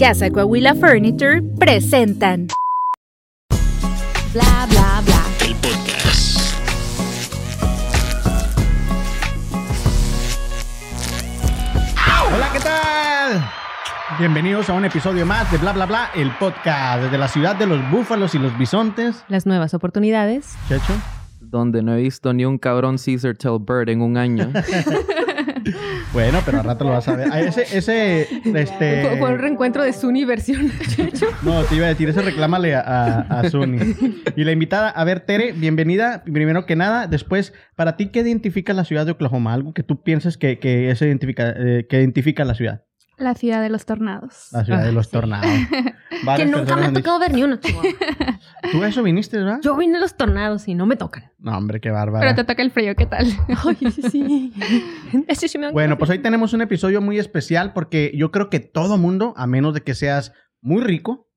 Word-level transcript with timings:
Casa 0.00 0.30
Coahuila 0.30 0.76
Furniture 0.76 1.42
presentan 1.58 2.46
Bla 4.32 4.66
bla 4.70 5.02
bla. 5.04 5.22
El 5.44 5.54
podcast. 5.56 6.54
Hola, 12.32 12.48
¿qué 12.52 12.60
tal? 12.60 13.50
Bienvenidos 14.20 14.70
a 14.70 14.74
un 14.74 14.84
episodio 14.84 15.26
más 15.26 15.50
de 15.50 15.58
Bla 15.58 15.72
Bla 15.72 15.86
Bla, 15.86 16.10
el 16.14 16.30
podcast 16.36 17.02
desde 17.02 17.18
la 17.18 17.26
ciudad 17.26 17.56
de 17.56 17.66
los 17.66 17.90
búfalos 17.90 18.36
y 18.36 18.38
los 18.38 18.56
bisontes. 18.56 19.24
las 19.26 19.46
nuevas 19.46 19.74
oportunidades. 19.74 20.54
Checho. 20.68 20.92
donde 21.40 21.82
no 21.82 21.94
he 21.94 22.02
visto 22.02 22.32
ni 22.32 22.44
un 22.44 22.58
cabrón 22.58 22.98
Caesar 23.04 23.34
Tell 23.36 23.58
Bird 23.58 23.88
en 23.88 24.02
un 24.02 24.16
año. 24.16 24.52
Bueno, 26.12 26.40
pero 26.44 26.60
al 26.60 26.64
rato 26.64 26.84
lo 26.84 26.90
vas 26.90 27.08
a 27.08 27.16
ver. 27.16 27.28
Ah, 27.30 27.40
ese, 27.40 27.62
ese, 27.76 28.22
este... 28.44 29.02
Fue, 29.02 29.18
fue 29.18 29.32
un 29.32 29.38
reencuentro 29.38 29.82
de 29.82 29.92
Sunny 29.92 30.24
versión. 30.24 30.70
No, 31.42 31.62
te 31.64 31.76
iba 31.76 31.86
a 31.86 31.88
decir, 31.88 32.08
ese 32.08 32.22
reclámale 32.22 32.74
a, 32.74 32.80
a, 32.80 33.40
a 33.40 33.50
Suni. 33.50 33.94
Y 34.36 34.44
la 34.44 34.52
invitada, 34.52 34.88
a 34.90 35.04
ver, 35.04 35.20
Tere, 35.20 35.52
bienvenida, 35.52 36.22
primero 36.24 36.66
que 36.66 36.76
nada. 36.76 37.06
Después, 37.06 37.52
para 37.76 37.96
ti, 37.96 38.06
¿qué 38.06 38.20
identifica 38.20 38.72
la 38.72 38.84
ciudad 38.84 39.06
de 39.06 39.12
Oklahoma? 39.12 39.54
Algo 39.54 39.74
que 39.74 39.82
tú 39.82 40.02
pienses 40.02 40.38
que, 40.38 40.58
que, 40.58 40.94
identifica, 41.00 41.54
eh, 41.56 41.86
que 41.88 41.98
identifica 41.98 42.44
la 42.44 42.54
ciudad. 42.54 42.84
La 43.18 43.34
ciudad 43.34 43.60
de 43.60 43.68
los 43.68 43.84
tornados. 43.84 44.48
La 44.52 44.64
ciudad 44.64 44.84
de 44.84 44.92
los 44.92 45.10
tornados. 45.10 45.46
que 46.36 46.46
nunca 46.46 46.76
me 46.76 46.86
ha 46.86 46.92
tocado 46.92 47.18
ver 47.18 47.32
ni 47.34 47.42
uno, 47.42 47.56
Chihuahua. 47.56 47.90
¿Tú 48.72 48.82
a 48.82 48.88
eso 48.88 49.02
viniste, 49.02 49.38
verdad? 49.38 49.58
Yo 49.62 49.76
vine 49.76 49.96
a 49.96 50.00
los 50.00 50.16
tornados 50.16 50.68
y 50.68 50.74
no 50.74 50.86
me 50.86 50.94
tocan. 50.96 51.24
No, 51.38 51.56
hombre, 51.56 51.80
qué 51.80 51.90
bárbara. 51.90 52.20
Pero 52.24 52.34
te 52.36 52.44
toca 52.44 52.62
el 52.62 52.70
frío, 52.70 52.94
¿qué 52.94 53.06
tal? 53.06 53.26
Ay, 53.48 53.90
sí, 53.90 54.02
sí. 54.02 55.58
Me 55.58 55.72
Bueno, 55.72 55.98
pues 55.98 56.10
hoy 56.10 56.18
tenemos 56.20 56.52
un 56.52 56.62
episodio 56.62 57.00
muy 57.00 57.18
especial 57.18 57.72
porque 57.72 58.12
yo 58.14 58.30
creo 58.30 58.50
que 58.50 58.60
todo 58.60 58.98
mundo, 58.98 59.34
a 59.36 59.46
menos 59.46 59.74
de 59.74 59.82
que 59.82 59.94
seas 59.94 60.32
muy 60.60 60.82
rico 60.82 61.28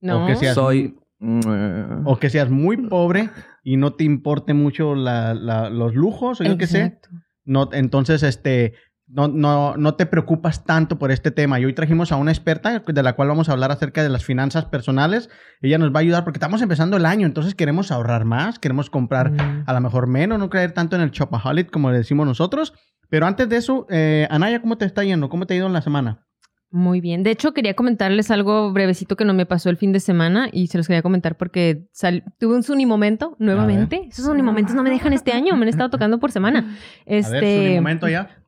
No. 0.00 0.24
o 0.24 0.26
que 0.26 0.36
seas, 0.36 0.54
Soy. 0.54 0.96
o 1.20 2.18
que 2.18 2.30
seas 2.30 2.50
muy 2.50 2.76
pobre 2.88 3.30
y 3.62 3.76
no 3.76 3.94
te 3.94 4.04
importe 4.04 4.54
mucho 4.54 4.94
la- 4.94 5.34
la- 5.34 5.70
los 5.70 5.94
lujos 5.94 6.40
o 6.40 6.44
yo 6.44 6.56
qué 6.58 6.66
sé, 6.66 6.82
Exacto. 6.84 7.08
no, 7.44 7.68
entonces 7.72 8.22
este, 8.22 8.74
no, 9.08 9.28
no, 9.28 9.76
no 9.76 9.94
te 9.94 10.06
preocupas 10.06 10.64
tanto 10.64 10.98
por 10.98 11.10
este 11.12 11.30
tema. 11.30 11.60
Y 11.60 11.64
hoy 11.64 11.72
trajimos 11.74 12.10
a 12.12 12.16
una 12.16 12.32
experta 12.32 12.80
de 12.80 13.02
la 13.02 13.12
cual 13.14 13.28
vamos 13.28 13.48
a 13.48 13.52
hablar 13.52 13.70
acerca 13.70 14.02
de 14.02 14.08
las 14.08 14.24
finanzas 14.24 14.64
personales. 14.64 15.30
Ella 15.62 15.78
nos 15.78 15.90
va 15.94 15.98
a 15.98 16.02
ayudar 16.02 16.24
porque 16.24 16.38
estamos 16.38 16.60
empezando 16.62 16.96
el 16.96 17.06
año, 17.06 17.26
entonces 17.26 17.54
queremos 17.54 17.90
ahorrar 17.92 18.24
más, 18.24 18.58
queremos 18.58 18.90
comprar 18.90 19.30
Mm. 19.32 19.64
a 19.66 19.72
lo 19.72 19.80
mejor 19.80 20.06
menos, 20.08 20.38
no 20.38 20.50
creer 20.50 20.72
tanto 20.72 20.96
en 20.96 21.02
el 21.02 21.10
shopaholic 21.10 21.70
como 21.70 21.90
le 21.90 21.98
decimos 21.98 22.26
nosotros. 22.26 22.74
Pero 23.08 23.26
antes 23.26 23.48
de 23.48 23.56
eso, 23.56 23.86
eh, 23.90 24.26
Anaya, 24.30 24.60
¿cómo 24.60 24.76
te 24.78 24.84
está 24.84 25.04
yendo? 25.04 25.28
¿Cómo 25.28 25.46
te 25.46 25.54
ha 25.54 25.56
ido 25.58 25.66
en 25.68 25.72
la 25.72 25.82
semana? 25.82 26.26
Muy 26.72 27.00
bien. 27.00 27.22
De 27.22 27.30
hecho, 27.30 27.54
quería 27.54 27.74
comentarles 27.74 28.32
algo 28.32 28.72
brevecito 28.72 29.14
que 29.14 29.24
no 29.24 29.32
me 29.34 29.46
pasó 29.46 29.70
el 29.70 29.76
fin 29.76 29.92
de 29.92 30.00
semana 30.00 30.48
y 30.52 30.66
se 30.66 30.76
los 30.78 30.88
quería 30.88 31.00
comentar 31.02 31.36
porque 31.36 31.86
sal- 31.92 32.24
tuve 32.40 32.56
un 32.56 32.64
Suni 32.64 32.84
momento 32.86 33.36
nuevamente. 33.38 34.08
Esos 34.10 34.24
Suni 34.26 34.42
momentos 34.42 34.74
no 34.74 34.82
me 34.82 34.90
dejan 34.90 35.12
este 35.12 35.30
año, 35.32 35.54
me 35.54 35.62
han 35.62 35.68
estado 35.68 35.90
tocando 35.90 36.18
por 36.18 36.32
semana. 36.32 36.58
A 36.58 36.62
ver, 36.62 36.74
Este, 37.06 37.68
su 37.68 37.74
momento 37.76 38.08
ya. 38.08 38.42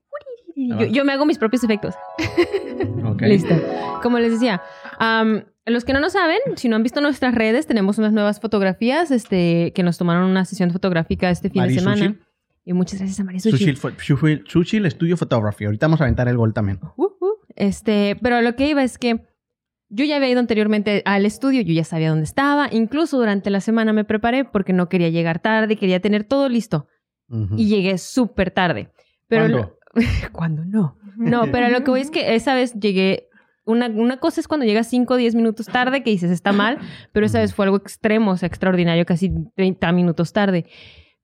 Yo, 0.66 0.84
yo 0.86 1.04
me 1.04 1.12
hago 1.12 1.24
mis 1.26 1.38
propios 1.38 1.62
efectos. 1.64 1.94
Ok. 3.04 3.22
Listo. 3.22 3.54
Como 4.02 4.18
les 4.18 4.32
decía, 4.32 4.60
los 5.66 5.84
que 5.84 5.92
no 5.92 6.00
nos 6.00 6.12
saben, 6.12 6.38
si 6.56 6.68
no 6.68 6.76
han 6.76 6.82
visto 6.82 7.00
nuestras 7.00 7.34
redes, 7.34 7.66
tenemos 7.66 7.98
unas 7.98 8.12
nuevas 8.12 8.38
fotografías 8.40 9.10
este, 9.10 9.72
que 9.74 9.82
nos 9.82 9.98
tomaron 9.98 10.24
una 10.30 10.44
sesión 10.44 10.70
fotográfica 10.70 11.30
este 11.30 11.50
fin 11.50 11.62
Mari 11.62 11.74
de 11.74 11.80
semana. 11.80 12.16
Y 12.64 12.72
muchas 12.74 12.98
gracias 12.98 13.18
a 13.18 13.24
María 13.24 13.40
Sushi, 13.40 13.56
Sushi. 13.58 13.72
fo- 13.74 13.94
Sushi, 13.98 14.42
Sushi 14.46 14.90
Studio 14.90 15.16
Photography. 15.16 15.64
Ahorita 15.64 15.86
vamos 15.86 16.00
a 16.00 16.04
aventar 16.04 16.28
el 16.28 16.36
gol 16.36 16.52
también. 16.52 16.78
Uh, 16.96 17.04
uh. 17.06 17.34
Este, 17.56 18.16
pero 18.22 18.42
lo 18.42 18.54
que 18.56 18.68
iba 18.68 18.84
es 18.84 18.98
que 18.98 19.24
yo 19.88 20.04
ya 20.04 20.16
había 20.16 20.28
ido 20.30 20.40
anteriormente 20.40 21.02
al 21.06 21.24
estudio, 21.24 21.62
yo 21.62 21.72
ya 21.72 21.84
sabía 21.84 22.10
dónde 22.10 22.24
estaba, 22.24 22.68
incluso 22.70 23.16
durante 23.18 23.48
la 23.50 23.60
semana 23.60 23.92
me 23.94 24.04
preparé 24.04 24.44
porque 24.44 24.72
no 24.74 24.88
quería 24.90 25.08
llegar 25.08 25.40
tarde, 25.40 25.76
quería 25.76 26.00
tener 26.00 26.24
todo 26.24 26.48
listo 26.48 26.86
y 27.56 27.68
llegué 27.68 27.96
súper 27.98 28.50
tarde. 28.50 28.90
Pero 29.28 29.42
¿Cuándo? 29.42 29.77
¿Cuándo 30.32 30.64
no? 30.64 30.96
No, 31.16 31.50
pero 31.50 31.68
lo 31.68 31.82
que 31.84 31.90
voy 31.90 32.00
es 32.00 32.10
que 32.10 32.34
esa 32.34 32.54
vez 32.54 32.74
llegué. 32.74 33.28
Una, 33.64 33.86
una 33.88 34.16
cosa 34.16 34.40
es 34.40 34.48
cuando 34.48 34.64
llegas 34.64 34.86
5 34.88 35.12
o 35.12 35.16
10 35.18 35.34
minutos 35.34 35.66
tarde, 35.66 36.02
que 36.02 36.10
dices 36.10 36.30
está 36.30 36.52
mal, 36.52 36.78
pero 37.12 37.26
esa 37.26 37.40
vez 37.40 37.54
fue 37.54 37.66
algo 37.66 37.76
extremo, 37.76 38.30
o 38.30 38.36
sea, 38.38 38.46
extraordinario, 38.46 39.04
casi 39.04 39.30
30 39.56 39.92
minutos 39.92 40.32
tarde. 40.32 40.64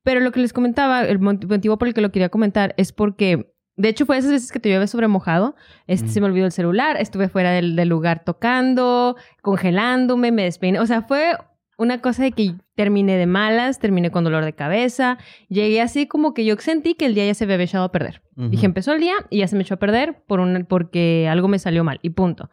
Pero 0.03 0.21
lo 0.21 0.31
que 0.31 0.41
les 0.41 0.53
comentaba, 0.53 1.03
el 1.05 1.19
mot- 1.21 1.47
motivo 1.49 1.79
por 1.79 1.89
el 1.89 1.95
que 1.95 2.03
lo 2.03 2.13
quería 2.13 2.29
comentar 2.29 2.75
es 2.77 2.93
porque, 2.93 3.51
de 3.77 3.89
hecho, 3.89 4.05
fue 4.05 4.19
esas 4.19 4.31
veces 4.33 4.53
que 4.53 4.61
te 4.61 4.69
llueve 4.69 4.87
sobre 4.89 5.09
mojado. 5.09 5.57
Este, 5.87 6.09
Mm. 6.09 6.11
Se 6.11 6.21
me 6.21 6.27
olvidó 6.27 6.45
el 6.45 6.53
celular, 6.53 6.99
estuve 7.01 7.31
fuera 7.31 7.51
del, 7.53 7.77
del 7.77 7.89
lugar 7.89 8.25
tocando, 8.25 9.17
congelándome, 9.41 10.31
me 10.31 10.43
despeiné. 10.45 10.81
O 10.81 10.87
sea, 10.87 11.01
fue 11.01 11.33
una 11.79 12.03
cosa 12.03 12.25
de 12.25 12.33
que 12.33 12.55
terminé 12.75 13.17
de 13.17 13.27
malas, 13.27 13.79
terminé 13.79 14.11
con 14.11 14.25
dolor 14.25 14.45
de 14.45 14.53
cabeza. 14.53 15.19
Llegué 15.49 15.81
así 15.81 16.07
como 16.07 16.35
que 16.35 16.45
yo 16.45 16.57
sentí 16.57 16.95
que 16.95 17.07
el 17.07 17.15
día 17.15 17.27
ya 17.27 17.35
se 17.35 17.47
me 17.47 17.55
había 17.55 17.65
echado 17.65 17.85
a 17.85 17.93
perder. 17.93 18.23
Dije, 18.37 18.67
empezó 18.67 18.93
el 18.93 19.01
día 19.01 19.15
y 19.31 19.39
ya 19.39 19.49
se 19.49 19.57
me 19.57 19.63
echó 19.63 19.75
a 19.75 19.79
perder 19.79 20.25
por 20.27 20.41
un, 20.41 20.67
porque 20.69 21.29
algo 21.31 21.47
me 21.49 21.59
salió 21.59 21.85
mal 21.85 22.01
y 22.03 22.11
punto. 22.11 22.51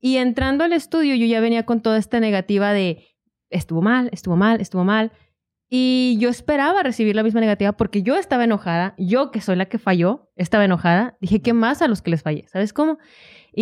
Y 0.00 0.16
entrando 0.16 0.64
al 0.64 0.72
estudio 0.72 1.14
yo 1.14 1.26
ya 1.26 1.40
venía 1.40 1.64
con 1.64 1.82
toda 1.82 1.98
esta 1.98 2.20
negativa 2.20 2.72
de 2.72 3.04
estuvo 3.50 3.82
mal, 3.82 4.08
estuvo 4.12 4.36
mal, 4.36 4.60
estuvo 4.60 4.84
mal. 4.84 5.12
Y 5.70 6.16
yo 6.18 6.30
esperaba 6.30 6.82
recibir 6.82 7.14
la 7.14 7.22
misma 7.22 7.40
negativa 7.40 7.72
porque 7.72 8.02
yo 8.02 8.16
estaba 8.16 8.44
enojada, 8.44 8.94
yo 8.96 9.30
que 9.30 9.42
soy 9.42 9.56
la 9.56 9.66
que 9.66 9.78
falló, 9.78 10.30
estaba 10.36 10.64
enojada. 10.64 11.18
Dije, 11.20 11.42
¿qué 11.42 11.52
más 11.52 11.82
a 11.82 11.88
los 11.88 12.00
que 12.00 12.10
les 12.10 12.22
fallé? 12.22 12.46
¿Sabes 12.48 12.72
cómo? 12.72 12.98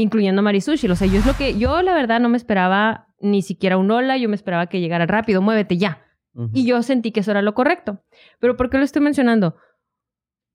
Incluyendo 0.00 0.40
a 0.40 0.42
Marisushi. 0.42 0.88
O 0.88 0.94
sea, 0.94 1.06
yo 1.06 1.18
es 1.18 1.26
lo 1.26 1.34
que, 1.34 1.58
yo 1.58 1.80
la 1.80 1.94
verdad 1.94 2.20
no 2.20 2.28
me 2.28 2.36
esperaba 2.36 3.08
ni 3.18 3.40
siquiera 3.40 3.78
un 3.78 3.90
hola, 3.90 4.18
yo 4.18 4.28
me 4.28 4.34
esperaba 4.34 4.66
que 4.66 4.80
llegara 4.80 5.06
rápido, 5.06 5.40
muévete 5.40 5.78
ya. 5.78 6.04
Ujú. 6.34 6.50
Y 6.52 6.66
yo 6.66 6.82
sentí 6.82 7.12
que 7.12 7.20
eso 7.20 7.30
era 7.30 7.40
lo 7.40 7.54
correcto. 7.54 8.04
Pero 8.38 8.58
¿por 8.58 8.68
qué 8.68 8.76
lo 8.76 8.84
estoy 8.84 9.00
mencionando? 9.00 9.56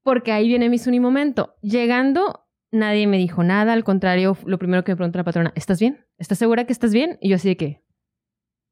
Porque 0.04 0.32
ahí 0.32 0.48
viene 0.48 0.70
mi 0.70 0.78
Suni 0.78 1.00
momento. 1.00 1.56
Llegando, 1.64 2.46
nadie 2.70 3.08
me 3.08 3.18
dijo 3.18 3.44
nada. 3.44 3.74
Al 3.74 3.84
contrario, 3.84 4.38
lo 4.46 4.60
primero 4.60 4.84
que 4.84 4.92
me 4.92 4.96
preguntó 4.96 5.18
la 5.18 5.24
patrona, 5.24 5.54
¿estás 5.56 5.80
bien? 5.80 6.06
¿Estás 6.20 6.38
segura 6.38 6.66
que 6.66 6.74
estás 6.74 6.94
bien? 6.94 7.18
Y 7.20 7.30
yo 7.30 7.38
así 7.38 7.48
de 7.48 7.58
que, 7.58 7.84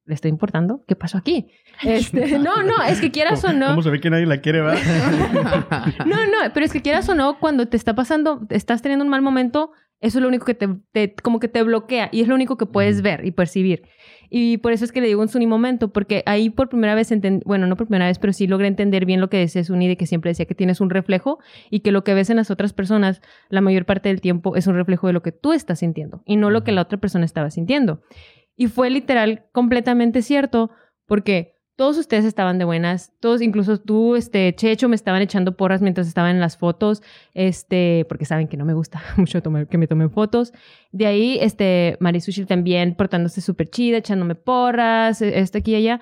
¿le 0.06 0.14
estoy 0.14 0.30
importando? 0.30 0.84
¿Qué 0.88 0.96
pasó 0.96 1.18
aquí? 1.18 1.52
Este, 1.82 2.38
no, 2.38 2.62
no, 2.62 2.84
es 2.84 3.02
que 3.02 3.10
quieras 3.10 3.44
o 3.44 3.54
no. 3.54 3.70
¿Cómo 3.70 3.82
se 3.82 3.90
ve 3.90 4.00
que 4.00 4.12
nadie 4.12 4.28
la 4.28 4.40
quiere, 4.42 4.62
va? 4.62 4.76
No, 6.06 6.28
no, 6.28 6.54
pero 6.54 6.64
es 6.64 6.72
que 6.72 6.84
quieras 6.84 7.10
o 7.10 7.16
no, 7.16 7.40
cuando 7.40 7.68
te 7.68 7.78
está 7.78 7.96
pasando, 7.96 8.46
estás 8.50 8.84
teniendo 8.84 9.04
un 9.04 9.10
mal 9.10 9.24
momento, 9.24 9.72
eso 10.02 10.18
es 10.18 10.22
lo 10.22 10.28
único 10.28 10.46
que 10.46 10.54
te, 10.54 10.68
te- 10.92 11.14
como 11.22 11.40
que 11.40 11.48
te 11.48 11.62
bloquea 11.64 12.10
y 12.12 12.22
es 12.22 12.28
lo 12.28 12.36
único 12.36 12.58
que 12.58 12.66
puedes 12.66 13.02
ver 13.02 13.26
y 13.26 13.32
percibir. 13.32 13.84
Y 14.30 14.58
por 14.58 14.72
eso 14.72 14.86
es 14.86 14.92
que 14.92 15.02
le 15.02 15.08
digo 15.08 15.22
un 15.22 15.28
Suni 15.28 15.48
momento, 15.48 15.92
porque 15.92 16.22
ahí 16.26 16.50
por 16.50 16.70
primera 16.70 16.94
vez, 16.96 17.12
enten- 17.12 17.42
bueno, 17.46 17.66
no 17.68 17.76
por 17.76 17.88
primera 17.88 18.06
vez, 18.06 18.20
pero 18.20 18.32
sí 18.32 18.46
logré 18.48 18.68
entender 18.68 19.06
bien 19.06 19.20
lo 19.22 19.30
que 19.30 19.38
decía 19.38 19.64
Suni, 19.64 19.88
de 19.88 19.98
que 19.98 20.06
siempre 20.06 20.30
decía 20.32 20.46
que 20.46 20.56
tienes 20.56 20.82
un 20.82 20.90
reflejo 20.90 21.40
y 21.70 21.80
que 21.80 21.92
lo 21.92 22.04
que 22.04 22.14
ves 22.14 22.30
en 22.30 22.38
las 22.38 22.52
otras 22.52 22.72
personas, 22.74 23.22
la 23.50 23.62
mayor 23.62 23.86
parte 23.86 24.10
del 24.10 24.22
tiempo, 24.22 24.56
es 24.56 24.68
un 24.68 24.76
reflejo 24.76 25.08
de 25.08 25.14
lo 25.14 25.22
que 25.22 25.32
tú 25.32 25.52
estás 25.52 25.80
sintiendo 25.80 26.22
y 26.26 26.36
no 26.38 26.50
lo 26.52 26.64
que 26.64 26.72
la 26.72 26.82
otra 26.84 27.00
persona 27.00 27.26
estaba 27.26 27.50
sintiendo. 27.50 28.02
Y 28.56 28.68
fue 28.68 28.90
literal 28.90 29.46
completamente 29.52 30.22
cierto, 30.22 30.70
porque 31.08 31.56
todos 31.80 31.98
ustedes 31.98 32.26
estaban 32.26 32.58
de 32.58 32.66
buenas, 32.66 33.14
todos, 33.22 33.42
incluso 33.42 33.80
tú, 33.80 34.18
este, 34.18 34.54
Checho, 34.54 34.90
me 34.90 34.98
estaban 34.98 35.22
echando 35.22 35.56
porras 35.56 35.82
mientras 35.82 36.10
estaban 36.10 36.32
en 36.32 36.42
las 36.42 36.58
fotos, 36.58 37.02
este, 37.34 38.06
porque 38.10 38.26
saben 38.26 38.50
que 38.50 38.58
no 38.58 38.66
me 38.66 38.74
gusta 38.74 39.02
mucho 39.16 39.42
tomar, 39.42 39.66
que 39.66 39.78
me 39.78 39.88
tomen 39.88 40.12
fotos. 40.12 40.52
De 40.92 41.06
ahí, 41.06 41.38
este, 41.40 41.96
Marisushi 42.02 42.44
también 42.44 42.96
portándose 42.96 43.40
súper 43.40 43.70
chida, 43.70 44.00
echándome 44.00 44.36
porras, 44.36 45.22
e- 45.22 45.40
esto 45.40 45.60
aquí 45.60 45.72
y 45.72 45.76
allá. 45.76 46.02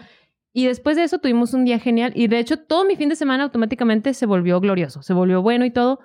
Y 0.51 0.65
después 0.65 0.95
de 0.97 1.03
eso 1.03 1.19
tuvimos 1.19 1.53
un 1.53 1.63
día 1.63 1.77
genial 1.77 2.11
y 2.15 2.27
de 2.27 2.39
hecho 2.39 2.57
todo 2.57 2.83
mi 2.83 2.95
fin 2.95 3.09
de 3.09 3.15
semana 3.15 3.43
automáticamente 3.43 4.15
se 4.15 4.25
volvió 4.25 4.59
glorioso, 4.59 5.03
se 5.03 5.13
volvió 5.13 5.43
bueno 5.43 5.63
y 5.63 5.69
todo, 5.69 5.99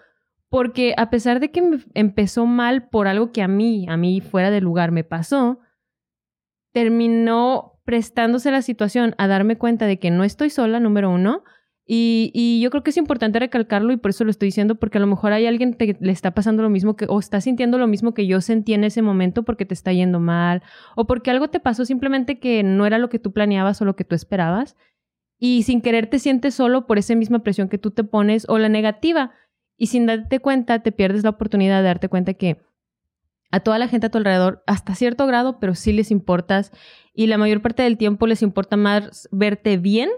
porque 0.50 0.92
a 0.98 1.08
pesar 1.08 1.40
de 1.40 1.50
que 1.50 1.62
me 1.62 1.78
empezó 1.94 2.44
mal 2.44 2.90
por 2.90 3.08
algo 3.08 3.32
que 3.32 3.40
a 3.40 3.48
mí, 3.48 3.86
a 3.88 3.96
mí 3.96 4.20
fuera 4.20 4.50
de 4.50 4.60
lugar 4.60 4.92
me 4.92 5.02
pasó, 5.02 5.60
terminó 6.74 7.71
prestándose 7.92 8.50
la 8.50 8.62
situación 8.62 9.14
a 9.18 9.28
darme 9.28 9.58
cuenta 9.58 9.84
de 9.86 9.98
que 9.98 10.10
no 10.10 10.24
estoy 10.24 10.48
sola, 10.48 10.80
número 10.80 11.10
uno. 11.10 11.44
Y, 11.84 12.30
y 12.32 12.58
yo 12.62 12.70
creo 12.70 12.82
que 12.82 12.88
es 12.88 12.96
importante 12.96 13.38
recalcarlo 13.38 13.92
y 13.92 13.98
por 13.98 14.08
eso 14.08 14.24
lo 14.24 14.30
estoy 14.30 14.46
diciendo, 14.46 14.76
porque 14.76 14.96
a 14.96 15.00
lo 15.02 15.06
mejor 15.06 15.34
hay 15.34 15.44
alguien 15.44 15.74
que 15.74 15.94
le 16.00 16.10
está 16.10 16.30
pasando 16.30 16.62
lo 16.62 16.70
mismo 16.70 16.96
que, 16.96 17.04
o 17.06 17.18
está 17.20 17.42
sintiendo 17.42 17.76
lo 17.76 17.86
mismo 17.86 18.14
que 18.14 18.26
yo 18.26 18.40
sentí 18.40 18.72
en 18.72 18.84
ese 18.84 19.02
momento 19.02 19.42
porque 19.42 19.66
te 19.66 19.74
está 19.74 19.92
yendo 19.92 20.20
mal, 20.20 20.62
o 20.96 21.06
porque 21.06 21.30
algo 21.30 21.50
te 21.50 21.60
pasó 21.60 21.84
simplemente 21.84 22.38
que 22.38 22.62
no 22.62 22.86
era 22.86 22.96
lo 22.96 23.10
que 23.10 23.18
tú 23.18 23.30
planeabas 23.34 23.82
o 23.82 23.84
lo 23.84 23.94
que 23.94 24.04
tú 24.04 24.14
esperabas. 24.14 24.74
Y 25.38 25.64
sin 25.64 25.82
querer 25.82 26.06
te 26.06 26.18
sientes 26.18 26.54
solo 26.54 26.86
por 26.86 26.96
esa 26.96 27.14
misma 27.14 27.40
presión 27.40 27.68
que 27.68 27.76
tú 27.76 27.90
te 27.90 28.04
pones 28.04 28.46
o 28.48 28.56
la 28.56 28.70
negativa. 28.70 29.32
Y 29.76 29.88
sin 29.88 30.06
darte 30.06 30.40
cuenta, 30.40 30.78
te 30.78 30.92
pierdes 30.92 31.24
la 31.24 31.30
oportunidad 31.30 31.80
de 31.80 31.88
darte 31.88 32.08
cuenta 32.08 32.32
que 32.32 32.56
a 33.50 33.60
toda 33.60 33.78
la 33.78 33.86
gente 33.86 34.06
a 34.06 34.10
tu 34.10 34.16
alrededor, 34.16 34.62
hasta 34.66 34.94
cierto 34.94 35.26
grado, 35.26 35.60
pero 35.60 35.74
sí 35.74 35.92
les 35.92 36.10
importas 36.10 36.72
y 37.14 37.26
la 37.26 37.38
mayor 37.38 37.60
parte 37.62 37.82
del 37.82 37.96
tiempo 37.98 38.26
les 38.26 38.42
importa 38.42 38.76
más 38.76 39.28
verte 39.32 39.76
bien 39.76 40.10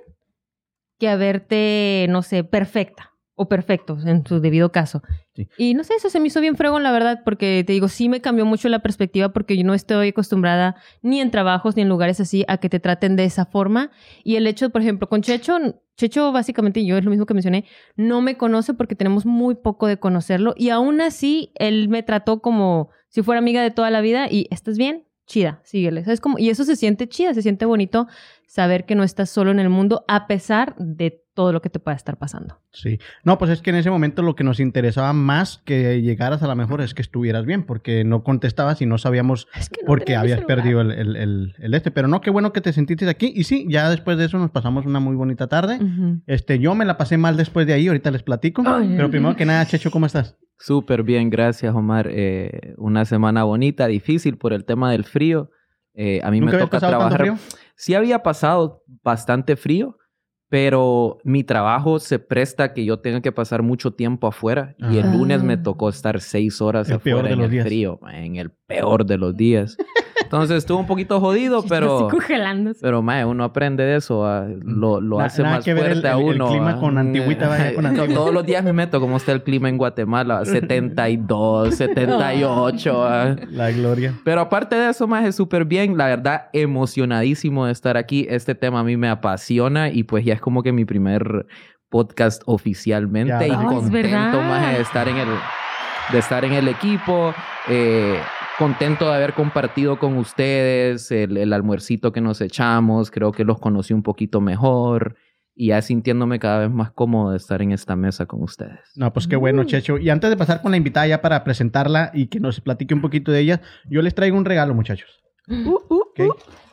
que 0.98 1.08
a 1.08 1.16
verte, 1.16 2.06
no 2.08 2.22
sé, 2.22 2.44
perfecta. 2.44 3.10
o 3.36 3.48
perfectos 3.48 4.06
en 4.06 4.24
su 4.24 4.38
debido 4.38 4.70
caso. 4.70 5.02
Sí. 5.34 5.48
Y 5.58 5.74
no 5.74 5.82
sé, 5.82 5.94
eso 5.96 6.08
se 6.08 6.20
me 6.20 6.28
hizo 6.28 6.40
bien 6.40 6.54
fregón, 6.56 6.84
la 6.84 6.92
verdad, 6.92 7.22
porque 7.24 7.64
te 7.66 7.72
digo, 7.72 7.88
sí 7.88 8.08
me 8.08 8.20
cambió 8.20 8.46
mucho 8.46 8.68
la 8.68 8.78
perspectiva 8.78 9.32
porque 9.32 9.56
yo 9.56 9.64
no 9.64 9.74
estoy 9.74 10.10
acostumbrada 10.10 10.76
ni 11.02 11.20
en 11.20 11.32
trabajos 11.32 11.74
ni 11.74 11.82
en 11.82 11.88
lugares 11.88 12.20
así 12.20 12.44
a 12.46 12.58
que 12.58 12.68
te 12.68 12.78
traten 12.78 13.16
de 13.16 13.24
esa 13.24 13.44
forma. 13.44 13.90
Y 14.22 14.36
el 14.36 14.46
hecho, 14.46 14.70
por 14.70 14.82
ejemplo, 14.82 15.08
con 15.08 15.20
Checho, 15.20 15.58
Checho 15.96 16.30
básicamente, 16.30 16.78
y 16.78 16.86
yo 16.86 16.96
es 16.96 17.04
lo 17.04 17.10
mismo 17.10 17.26
que 17.26 17.34
mencioné, 17.34 17.64
no 17.96 18.20
me 18.20 18.36
conoce 18.36 18.72
porque 18.72 18.94
tenemos 18.94 19.26
muy 19.26 19.56
poco 19.56 19.88
de 19.88 19.98
conocerlo 19.98 20.54
y 20.56 20.68
aún 20.70 21.00
así 21.00 21.50
él 21.56 21.88
me 21.88 22.04
trató 22.04 22.40
como 22.40 22.90
si 23.08 23.22
fuera 23.22 23.40
amiga 23.40 23.62
de 23.62 23.72
toda 23.72 23.90
la 23.90 24.00
vida 24.00 24.28
y 24.30 24.46
¿estás 24.52 24.78
bien? 24.78 25.08
Chida, 25.26 25.60
síguele. 25.64 26.04
Y 26.38 26.50
eso 26.50 26.64
se 26.64 26.76
siente 26.76 27.08
chida, 27.08 27.34
se 27.34 27.42
siente 27.42 27.64
bonito 27.64 28.06
saber 28.46 28.84
que 28.84 28.94
no 28.94 29.04
estás 29.04 29.30
solo 29.30 29.50
en 29.50 29.58
el 29.58 29.70
mundo 29.70 30.04
a 30.06 30.26
pesar 30.26 30.76
de 30.76 31.23
todo 31.34 31.52
lo 31.52 31.60
que 31.60 31.68
te 31.68 31.80
pueda 31.80 31.96
estar 31.96 32.16
pasando. 32.16 32.60
Sí. 32.70 32.98
No, 33.24 33.38
pues 33.38 33.50
es 33.50 33.60
que 33.60 33.70
en 33.70 33.76
ese 33.76 33.90
momento 33.90 34.22
lo 34.22 34.36
que 34.36 34.44
nos 34.44 34.60
interesaba 34.60 35.12
más 35.12 35.58
que 35.64 36.00
llegaras 36.00 36.42
a 36.42 36.46
la 36.46 36.54
mejor 36.54 36.80
es 36.80 36.94
que 36.94 37.02
estuvieras 37.02 37.44
bien, 37.44 37.64
porque 37.64 38.04
no 38.04 38.22
contestabas 38.22 38.80
y 38.80 38.86
no 38.86 38.98
sabíamos 38.98 39.48
Es 39.54 39.68
que 39.68 39.82
no 39.82 39.86
por 39.86 40.04
qué 40.04 40.14
habías 40.16 40.38
celular. 40.40 40.56
perdido 40.56 40.80
el, 40.80 40.92
el- 40.92 41.16
el- 41.16 41.54
el 41.58 41.74
este. 41.74 41.90
Pero 41.90 42.08
no, 42.08 42.20
qué 42.20 42.30
bueno 42.30 42.52
que 42.52 42.60
te 42.60 42.72
sentiste 42.72 43.08
aquí. 43.08 43.32
Y 43.34 43.44
sí, 43.44 43.66
ya 43.68 43.90
después 43.90 44.16
de 44.16 44.26
eso 44.26 44.38
nos 44.38 44.50
pasamos 44.50 44.86
una 44.86 45.00
muy 45.00 45.16
bonita 45.16 45.48
tarde. 45.48 45.78
Este, 46.26 46.58
yo 46.58 46.74
me 46.74 46.84
la 46.84 46.96
pasé 46.96 47.18
mal 47.18 47.36
después 47.36 47.66
de 47.66 47.72
ahí, 47.72 47.88
ahorita 47.88 48.10
les 48.10 48.22
platico. 48.22 48.62
Pero 48.62 49.10
primero 49.10 49.34
que 49.36 49.44
nada, 49.44 49.66
Checho, 49.66 49.90
¿cómo 49.90 50.06
estás? 50.06 50.36
Súper 50.58 51.02
bien, 51.02 51.30
gracias 51.30 51.74
Omar. 51.74 52.08
Eh, 52.10 52.74
una 52.78 53.04
semana 53.04 53.42
bonita, 53.42 53.88
difícil 53.88 54.38
por 54.38 54.52
el 54.52 54.64
tema 54.64 54.92
del 54.92 55.04
frío. 55.04 55.50
Eh, 55.94 56.20
a 56.22 56.30
mí 56.30 56.40
¿Nunca 56.40 56.52
me 56.56 56.58
toca 56.62 56.78
pasado 56.78 56.92
tanto 56.92 57.16
trabajar. 57.16 57.38
frío? 57.38 57.60
Sí 57.76 57.94
había 57.94 58.22
pasado 58.22 58.82
bastante 59.02 59.56
frío, 59.56 59.98
pero 60.54 61.18
mi 61.24 61.42
trabajo 61.42 61.98
se 61.98 62.20
presta 62.20 62.74
que 62.74 62.84
yo 62.84 63.00
tenga 63.00 63.20
que 63.20 63.32
pasar 63.32 63.64
mucho 63.64 63.90
tiempo 63.90 64.28
afuera. 64.28 64.76
Y 64.78 64.98
el 64.98 65.06
Ah. 65.08 65.12
lunes 65.12 65.42
me 65.42 65.56
tocó 65.56 65.88
estar 65.88 66.20
seis 66.20 66.60
horas 66.60 66.88
El 66.88 67.00
peor 67.00 67.26
afuera 67.26 67.28
de 67.30 67.32
en 67.34 67.38
los 67.40 67.46
el 67.46 67.50
días. 67.50 67.66
frío, 67.66 67.98
en 68.12 68.36
el 68.36 68.50
peor 68.52 69.04
de 69.04 69.18
los 69.18 69.36
días. 69.36 69.76
Entonces 70.24 70.58
estuvo 70.58 70.78
un 70.80 70.86
poquito 70.86 71.20
jodido, 71.20 71.62
pero... 71.68 72.08
Pero, 72.80 73.02
mae, 73.02 73.24
uno 73.24 73.44
aprende 73.44 73.84
de 73.84 73.96
eso, 73.96 74.26
ah, 74.26 74.46
lo, 74.62 75.00
lo 75.00 75.18
Na- 75.18 75.26
hace 75.26 75.42
nada 75.42 75.56
más 75.56 75.64
que 75.64 75.72
ver 75.74 75.84
el- 75.84 75.90
fuerte 75.92 76.08
a 76.08 76.12
el- 76.14 76.18
el 76.20 76.34
uno. 76.34 76.48
clima 76.48 76.70
ah. 76.72 76.80
con 76.80 76.98
Antigüita, 76.98 77.48
vaya, 77.48 77.74
con 77.74 77.82
No, 77.84 77.88
Antigua. 77.90 78.14
todos 78.14 78.34
los 78.34 78.44
días 78.44 78.64
me 78.64 78.72
meto 78.72 79.00
cómo 79.00 79.16
está 79.16 79.32
el 79.32 79.42
clima 79.42 79.68
en 79.68 79.78
Guatemala, 79.78 80.44
72, 80.44 81.74
78. 81.76 83.04
ah. 83.06 83.36
La 83.50 83.70
gloria. 83.70 84.14
Pero 84.24 84.40
aparte 84.40 84.76
de 84.76 84.90
eso, 84.90 85.06
más 85.06 85.24
es 85.24 85.36
súper 85.36 85.64
bien. 85.64 85.96
La 85.96 86.06
verdad, 86.06 86.48
emocionadísimo 86.52 87.66
de 87.66 87.72
estar 87.72 87.96
aquí. 87.96 88.26
Este 88.28 88.54
tema 88.54 88.80
a 88.80 88.84
mí 88.84 88.96
me 88.96 89.08
apasiona 89.08 89.88
y 89.90 90.02
pues 90.04 90.24
ya 90.24 90.34
es 90.34 90.40
como 90.40 90.62
que 90.62 90.72
mi 90.72 90.84
primer 90.84 91.46
podcast 91.88 92.42
oficialmente 92.46 93.46
Ya, 93.46 93.46
y 93.46 93.50
contento 93.66 94.40
más 94.40 94.72
de 94.74 94.80
estar 94.82 95.08
en 95.08 95.16
el 95.18 95.28
de 96.12 96.18
estar 96.18 96.44
en 96.44 96.52
el 96.52 96.68
equipo. 96.68 97.32
eh, 97.68 98.18
contento 98.58 99.08
de 99.08 99.14
haber 99.14 99.34
compartido 99.34 99.98
con 99.98 100.16
ustedes 100.16 101.10
el, 101.10 101.36
el 101.36 101.52
almuercito 101.52 102.12
que 102.12 102.20
nos 102.20 102.40
echamos. 102.40 103.10
Creo 103.10 103.32
que 103.32 103.44
los 103.44 103.58
conocí 103.58 103.92
un 103.92 104.02
poquito 104.02 104.40
mejor 104.40 105.16
y 105.54 105.68
ya 105.68 105.82
sintiéndome 105.82 106.38
cada 106.38 106.60
vez 106.60 106.70
más 106.70 106.90
cómodo 106.90 107.30
de 107.30 107.36
estar 107.36 107.62
en 107.62 107.72
esta 107.72 107.96
mesa 107.96 108.26
con 108.26 108.42
ustedes. 108.42 108.80
No, 108.96 109.12
pues 109.12 109.28
qué 109.28 109.36
bueno, 109.36 109.64
Checho. 109.64 109.98
Y 109.98 110.10
antes 110.10 110.30
de 110.30 110.36
pasar 110.36 110.62
con 110.62 110.72
la 110.72 110.76
invitada 110.76 111.06
ya 111.06 111.20
para 111.20 111.44
presentarla 111.44 112.10
y 112.12 112.26
que 112.26 112.40
nos 112.40 112.60
platique 112.60 112.94
un 112.94 113.00
poquito 113.00 113.30
de 113.30 113.40
ella, 113.40 113.60
yo 113.88 114.02
les 114.02 114.14
traigo 114.14 114.36
un 114.36 114.44
regalo, 114.44 114.74
muchachos. 114.74 115.23
¿Ok? 115.48 116.20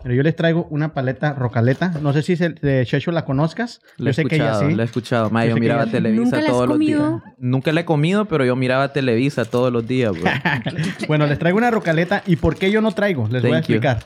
Pero 0.03 0.15
yo 0.15 0.23
les 0.23 0.35
traigo 0.35 0.65
una 0.71 0.94
paleta 0.94 1.33
rocaleta. 1.33 1.89
No 2.01 2.12
sé 2.13 2.21
si 2.23 2.35
se, 2.35 2.50
de 2.50 2.85
Checho 2.85 3.12
la 3.12 3.23
conozcas. 3.25 3.81
Lo 3.97 4.06
yo 4.06 4.09
he 4.12 4.13
sé 4.13 4.25
que 4.25 4.35
ella 4.35 4.45
escuchado, 4.51 4.69
sí. 4.69 4.75
lo 4.75 4.81
he 4.81 4.85
escuchado. 4.85 5.29
Ma, 5.29 5.45
Yo 5.45 5.56
miraba 5.57 5.83
ella. 5.83 5.91
Televisa 5.91 6.23
¿Nunca 6.23 6.38
la 6.38 6.44
has 6.44 6.47
todos 6.50 6.68
los 6.69 6.79
días. 6.79 7.00
comido? 7.00 7.23
Nunca 7.38 7.71
la 7.71 7.81
he 7.81 7.85
comido, 7.85 8.25
pero 8.25 8.44
yo 8.45 8.56
miraba 8.56 8.94
Televisa 8.94 9.45
todos 9.45 9.71
los 9.71 9.88
días, 9.88 10.12
bro. 10.12 10.23
bueno, 11.07 11.27
les 11.27 11.38
traigo 11.38 11.57
una 11.57 11.69
rocaleta. 11.71 12.23
¿Y 12.25 12.38
por 12.38 12.56
qué 12.56 12.71
yo 12.71 12.81
no 12.81 12.91
traigo? 12.94 13.27
Les 13.31 13.41
voy 13.44 13.51
a 13.51 13.56
Thank 13.56 13.68
you. 13.68 13.75
explicar. 13.75 14.06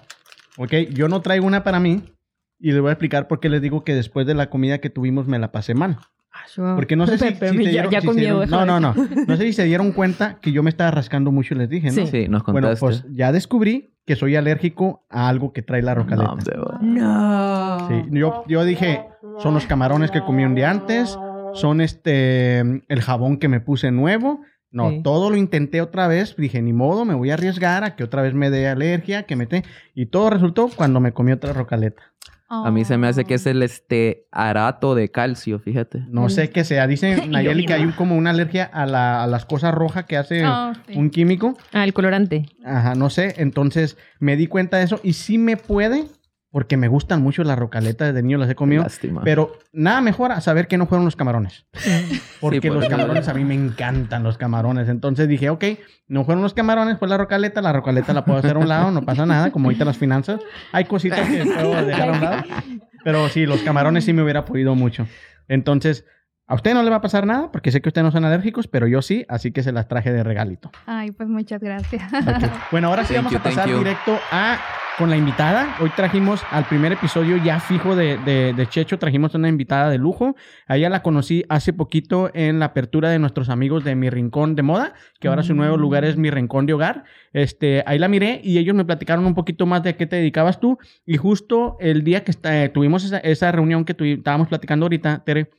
¿Ok? 0.58 0.74
Yo 0.94 1.08
no 1.08 1.22
traigo 1.22 1.46
una 1.46 1.64
para 1.64 1.80
mí. 1.80 2.04
Y 2.60 2.72
les 2.72 2.82
voy 2.82 2.90
a 2.90 2.94
explicar 2.94 3.28
por 3.28 3.40
qué 3.40 3.50
les 3.50 3.62
digo 3.62 3.84
que 3.84 3.94
después 3.94 4.26
de 4.28 4.34
la 4.34 4.50
comida 4.50 4.80
que 4.80 4.90
tuvimos 4.90 5.28
me 5.28 5.40
la 5.40 5.52
pasé 5.52 5.74
mal. 5.76 5.98
Porque 6.76 6.96
no 6.98 7.08
sé 7.08 7.18
si, 7.18 7.32
Pero 7.40 7.54
si 7.54 7.64
ya, 7.66 7.70
dieron, 7.70 7.92
ya 7.92 8.02
si 8.02 8.08
dieron- 8.10 8.50
No, 8.50 8.66
no, 8.66 8.80
no. 8.82 8.94
No 9.28 9.38
sé 9.38 9.44
si 9.44 9.54
se 9.54 9.64
dieron 9.64 9.92
cuenta 9.94 10.40
que 10.42 10.52
yo 10.52 10.62
me 10.64 10.70
estaba 10.70 10.92
rascando 10.92 11.32
mucho 11.32 11.54
y 11.54 11.58
les 11.58 11.70
dije, 11.70 11.88
¿no? 11.88 11.94
Sí. 11.94 12.08
Sí, 12.08 12.28
nos 12.28 12.44
Bueno, 12.44 12.68
contaste. 12.68 12.80
pues 12.80 13.06
ya 13.16 13.32
descubrí 13.32 13.95
que 14.06 14.16
soy 14.16 14.36
alérgico 14.36 15.06
a 15.10 15.28
algo 15.28 15.52
que 15.52 15.62
trae 15.62 15.82
la 15.82 15.96
rocaleta. 15.96 16.36
No. 16.82 17.88
Sí, 17.90 18.04
yo, 18.12 18.44
yo 18.48 18.64
dije, 18.64 19.04
son 19.40 19.54
los 19.54 19.66
camarones 19.66 20.12
que 20.12 20.22
comí 20.22 20.44
un 20.46 20.56
día 20.56 20.70
antes, 20.70 21.18
son 21.54 21.82
este, 21.82 22.60
el 22.60 23.02
jabón 23.02 23.38
que 23.38 23.48
me 23.48 23.60
puse 23.60 23.92
nuevo. 23.92 24.42
No, 24.72 24.90
Sí. 24.90 25.02
todo 25.04 25.30
lo 25.30 25.38
intenté 25.38 25.80
otra 25.82 26.08
vez. 26.10 26.36
Dije, 26.36 26.62
ni 26.62 26.74
modo, 26.74 27.06
me 27.06 27.14
voy 27.14 27.32
a 27.32 27.36
arriesgar 27.36 27.86
a 27.86 27.96
que 27.96 28.04
otra 28.04 28.22
vez 28.22 28.34
me 28.34 28.50
dé 28.50 28.68
alergia, 28.68 29.24
que 29.24 29.38
me 29.38 29.46
dé... 29.46 29.64
Y 29.94 30.08
todo 30.08 30.30
resultó 30.30 30.70
cuando 30.76 31.00
me 31.00 31.14
comí 31.14 31.32
otra 31.32 31.54
rocaleta. 31.54 32.04
A 32.48 32.70
mí 32.72 32.86
se 32.86 32.98
me 32.98 33.08
hace 33.08 33.26
que 33.26 33.34
es 33.34 33.46
el 33.48 33.64
este 33.64 34.28
arato 34.32 34.94
de 34.94 35.10
calcio, 35.10 35.58
fíjate. 35.60 36.04
No 36.10 36.30
sé 36.30 36.52
qué 36.52 36.64
sea. 36.64 36.86
Dice 36.88 37.26
Nayeli 37.28 37.66
que 37.66 37.74
hay 37.74 37.84
un- 37.84 37.92
como 37.94 38.16
una 38.16 38.30
alergia 38.30 38.66
a, 38.66 38.86
la- 38.86 39.24
a 39.24 39.28
las 39.28 39.46
cosas 39.46 39.74
rojas 39.74 40.06
que 40.06 40.16
hace 40.18 40.46
Oh, 40.46 40.74
sí. 40.88 40.94
un 40.96 41.10
químico. 41.10 41.58
Ah, 41.74 41.84
el 41.84 41.94
colorante. 41.94 42.46
Ajá, 42.64 42.94
no 42.96 43.10
sé. 43.10 43.34
Entonces 43.38 43.98
me 44.20 44.36
di 44.36 44.46
cuenta 44.48 44.78
de 44.78 44.84
eso 44.84 45.00
y 45.04 45.14
sí 45.14 45.38
me 45.40 45.58
puede, 45.58 46.06
porque 46.56 46.78
me 46.78 46.88
gustan 46.88 47.22
mucho 47.22 47.44
las 47.44 47.60
rocaletas. 47.60 48.08
Desde 48.14 48.24
niño 48.24 48.38
las 48.38 48.50
he 48.50 48.56
comido. 48.56 48.84
Lástima. 48.84 49.20
Pero 49.26 49.58
nada 49.74 50.00
mejor 50.00 50.32
a 50.32 50.40
saber 50.40 50.70
que 50.70 50.78
no 50.78 50.88
fueron 50.88 51.04
los 51.04 51.18
camarones. 51.18 51.66
Porque 52.40 52.62
Sí, 52.62 52.68
los 52.70 52.78
porque- 52.78 52.88
camarones 52.88 53.28
a 53.28 53.34
mí 53.34 53.44
me 53.44 53.56
encantan 53.56 54.24
los 54.24 54.38
camarones. 54.38 54.88
Entonces 54.88 55.28
dije, 55.28 55.50
ok, 55.50 55.66
no 56.08 56.24
fueron 56.24 56.42
los 56.42 56.54
camarones, 56.54 56.98
fue 56.98 57.10
la 57.10 57.18
rocaleta. 57.18 57.62
La 57.62 57.74
rocaleta 57.74 58.14
la 58.14 58.24
puedo 58.24 58.40
hacer 58.40 58.56
a 58.56 58.60
un 58.60 58.70
lado, 58.70 58.90
no 58.90 59.02
pasa 59.02 59.26
nada. 59.26 59.52
Como 59.52 59.68
ahorita 59.68 59.84
las 59.84 59.98
finanzas, 59.98 60.40
hay 60.72 60.86
cositas 60.86 61.28
que 61.28 61.44
puedo 61.44 61.86
dejar 61.86 62.08
a 62.08 62.12
un 62.14 62.22
lado. 62.22 62.44
Pero 63.04 63.28
sí, 63.28 63.46
los 63.46 63.60
camarones 63.64 64.06
sí 64.06 64.14
me 64.14 64.24
hubiera 64.24 64.46
podido 64.46 64.76
mucho. 64.76 65.06
Entonces, 65.50 66.06
a 66.48 66.56
usted 66.56 66.74
no 66.74 66.84
le 66.84 66.90
va 66.90 66.98
a 66.98 67.02
pasar 67.02 67.26
nada, 67.26 67.52
porque 67.52 67.72
sé 67.72 67.82
que 67.82 67.90
ustedes 67.90 68.06
no 68.06 68.12
son 68.12 68.24
alérgicos, 68.26 68.68
pero 68.68 68.88
yo 68.88 69.02
sí, 69.02 69.26
así 69.30 69.52
que 69.52 69.64
se 69.64 69.72
las 69.72 69.88
traje 69.88 70.12
de 70.12 70.24
regalito. 70.24 70.72
Ay, 70.86 71.12
pues 71.12 71.28
muchas 71.28 71.60
gracias. 71.62 72.04
Bueno, 72.72 72.88
ahora 72.90 73.04
sí 73.04 73.14
Thank 73.14 73.26
vamos 73.26 73.32
you, 73.34 73.38
a 73.40 73.44
pasar 73.44 73.68
directo 73.68 74.18
a 74.32 74.58
con 74.98 75.10
la 75.10 75.18
invitada. 75.18 75.76
Hoy 75.82 75.90
trajimos 75.96 76.42
al 76.52 76.64
primer 76.66 76.94
episodio 76.94 77.36
ya 77.36 77.60
fijo 77.60 77.96
de, 77.98 78.18
de, 78.20 78.54
de 78.54 78.68
Checho, 78.68 78.98
trajimos 78.98 79.36
una 79.36 79.50
invitada 79.50 79.90
de 79.90 79.98
lujo. 79.98 80.36
A 80.68 80.78
ella 80.78 80.90
la 80.90 81.02
conocí 81.02 81.44
hace 81.50 81.74
poquito 81.74 82.30
en 82.34 82.60
la 82.60 82.68
apertura 82.68 83.10
de 83.10 83.20
nuestros 83.20 83.50
amigos 83.50 83.84
de 83.84 83.96
Mi 83.96 84.10
Rincón 84.10 84.56
de 84.56 84.62
Moda, 84.64 84.94
que 85.20 85.28
ahora 85.28 85.44
su 85.44 85.54
nuevo 85.54 85.76
lugar 85.76 86.06
es 86.06 86.16
Mi 86.16 86.30
Rincón 86.30 86.66
de 86.66 86.74
Hogar. 86.76 87.04
Este, 87.34 87.84
ahí 87.88 88.00
la 88.00 88.08
miré 88.08 88.40
y 88.42 88.58
ellos 88.58 88.74
me 88.74 88.86
platicaron 88.86 89.26
un 89.26 89.34
poquito 89.36 89.66
más 89.66 89.84
de 89.84 89.90
a 89.90 89.98
qué 89.98 90.06
te 90.06 90.16
dedicabas 90.16 90.62
tú. 90.62 90.78
Y 91.06 91.18
justo 91.18 91.76
el 91.82 92.04
día 92.06 92.24
que 92.24 92.32
está- 92.32 92.64
eh, 92.64 92.70
tuvimos 92.70 93.04
esa, 93.04 93.18
esa 93.18 93.52
reunión 93.52 93.84
que 93.84 93.98
tuvi- 93.98 94.20
estábamos 94.20 94.48
platicando 94.48 94.86
ahorita, 94.86 95.24
Tere, 95.26 95.50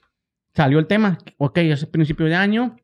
salió 0.56 0.78
el 0.78 0.86
tema. 0.86 1.18
Ok, 1.38 1.58
es 1.58 1.86
principio 1.86 2.26
de 2.26 2.34
año. 2.34 2.76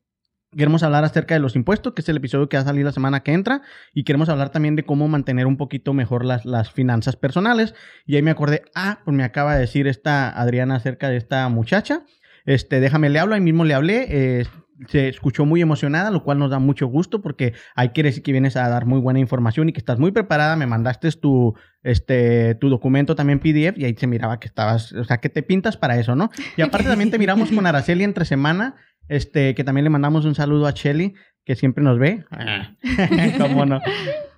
Queremos 0.55 0.83
hablar 0.83 1.03
acerca 1.03 1.35
de 1.35 1.41
los 1.41 1.57
impuestos, 1.57 1.95
que 1.95 2.03
es 2.03 2.09
el 2.11 2.19
episodio 2.19 2.49
que 2.51 2.59
va 2.59 2.63
a 2.63 2.67
salir 2.67 2.85
la 2.85 2.93
semana 2.93 3.23
que 3.23 3.33
entra. 3.33 3.63
Y 3.95 4.05
queremos 4.05 4.29
hablar 4.29 4.51
también 4.51 4.77
de 4.77 4.85
cómo 4.85 5.09
mantener 5.09 5.47
un 5.47 5.57
poquito 5.57 5.95
mejor 5.95 6.27
las, 6.27 6.45
las 6.45 6.71
finanzas 6.71 7.17
personales. 7.17 7.75
Y 8.05 8.17
ahí 8.17 8.23
me 8.23 8.31
acordé, 8.31 8.63
ah, 8.75 9.01
pues 9.05 9.17
me 9.17 9.25
acaba 9.25 9.55
de 9.55 9.61
decir 9.61 9.87
esta 9.87 10.29
Adriana 10.29 10.77
acerca 10.77 11.09
de 11.09 11.17
esta 11.17 11.49
muchacha. 11.49 12.05
Este, 12.45 12.81
déjame 12.81 13.09
le 13.09 13.19
hablo, 13.19 13.35
ahí 13.35 13.41
mismo 13.41 13.65
le 13.65 13.73
hablé. 13.73 14.07
eh, 14.11 14.47
se 14.89 15.09
escuchó 15.09 15.45
muy 15.45 15.61
emocionada, 15.61 16.11
lo 16.11 16.23
cual 16.23 16.39
nos 16.39 16.51
da 16.51 16.59
mucho 16.59 16.87
gusto 16.87 17.21
porque 17.23 17.55
ahí 17.75 17.91
quiere 17.91 18.11
decir 18.11 18.23
que 18.23 18.33
vienes 18.33 18.57
a 18.57 18.69
dar 18.69 18.87
muy 18.87 19.01
buena 19.01 19.21
información 19.21 19.69
y 19.69 19.73
que 19.73 19.79
estás 19.79 19.99
muy 19.99 20.11
preparada. 20.11 20.57
Me 20.57 20.67
mandaste 20.67 21.11
tu, 21.13 21.55
este, 21.83 22.55
tu 22.57 22.69
documento 22.69 23.15
también 23.15 23.39
PDF 23.39 23.77
y 23.77 23.85
ahí 23.85 23.95
se 23.97 24.07
miraba 24.07 24.41
que 24.41 24.49
estabas, 24.49 24.93
o 24.93 25.05
sea, 25.05 25.19
que 25.19 25.29
te 25.29 25.43
pintas 25.43 25.77
para 25.77 25.99
eso, 25.99 26.15
¿no? 26.15 26.31
Y 26.57 26.63
aparte 26.63 26.89
también 26.89 27.11
te 27.11 27.19
miramos 27.19 27.51
con 27.51 27.67
Araceli 27.67 28.05
entre 28.05 28.25
semana, 28.25 28.77
este, 29.09 29.55
que 29.55 29.65
también 29.65 29.85
le 29.85 29.91
mandamos 29.91 30.25
un 30.25 30.35
saludo 30.35 30.67
a 30.67 30.73
Shelly, 30.73 31.15
que 31.45 31.57
siempre 31.57 31.83
nos 31.83 31.99
ve. 31.99 32.25
¿Cómo 33.39 33.67
no? 33.67 33.81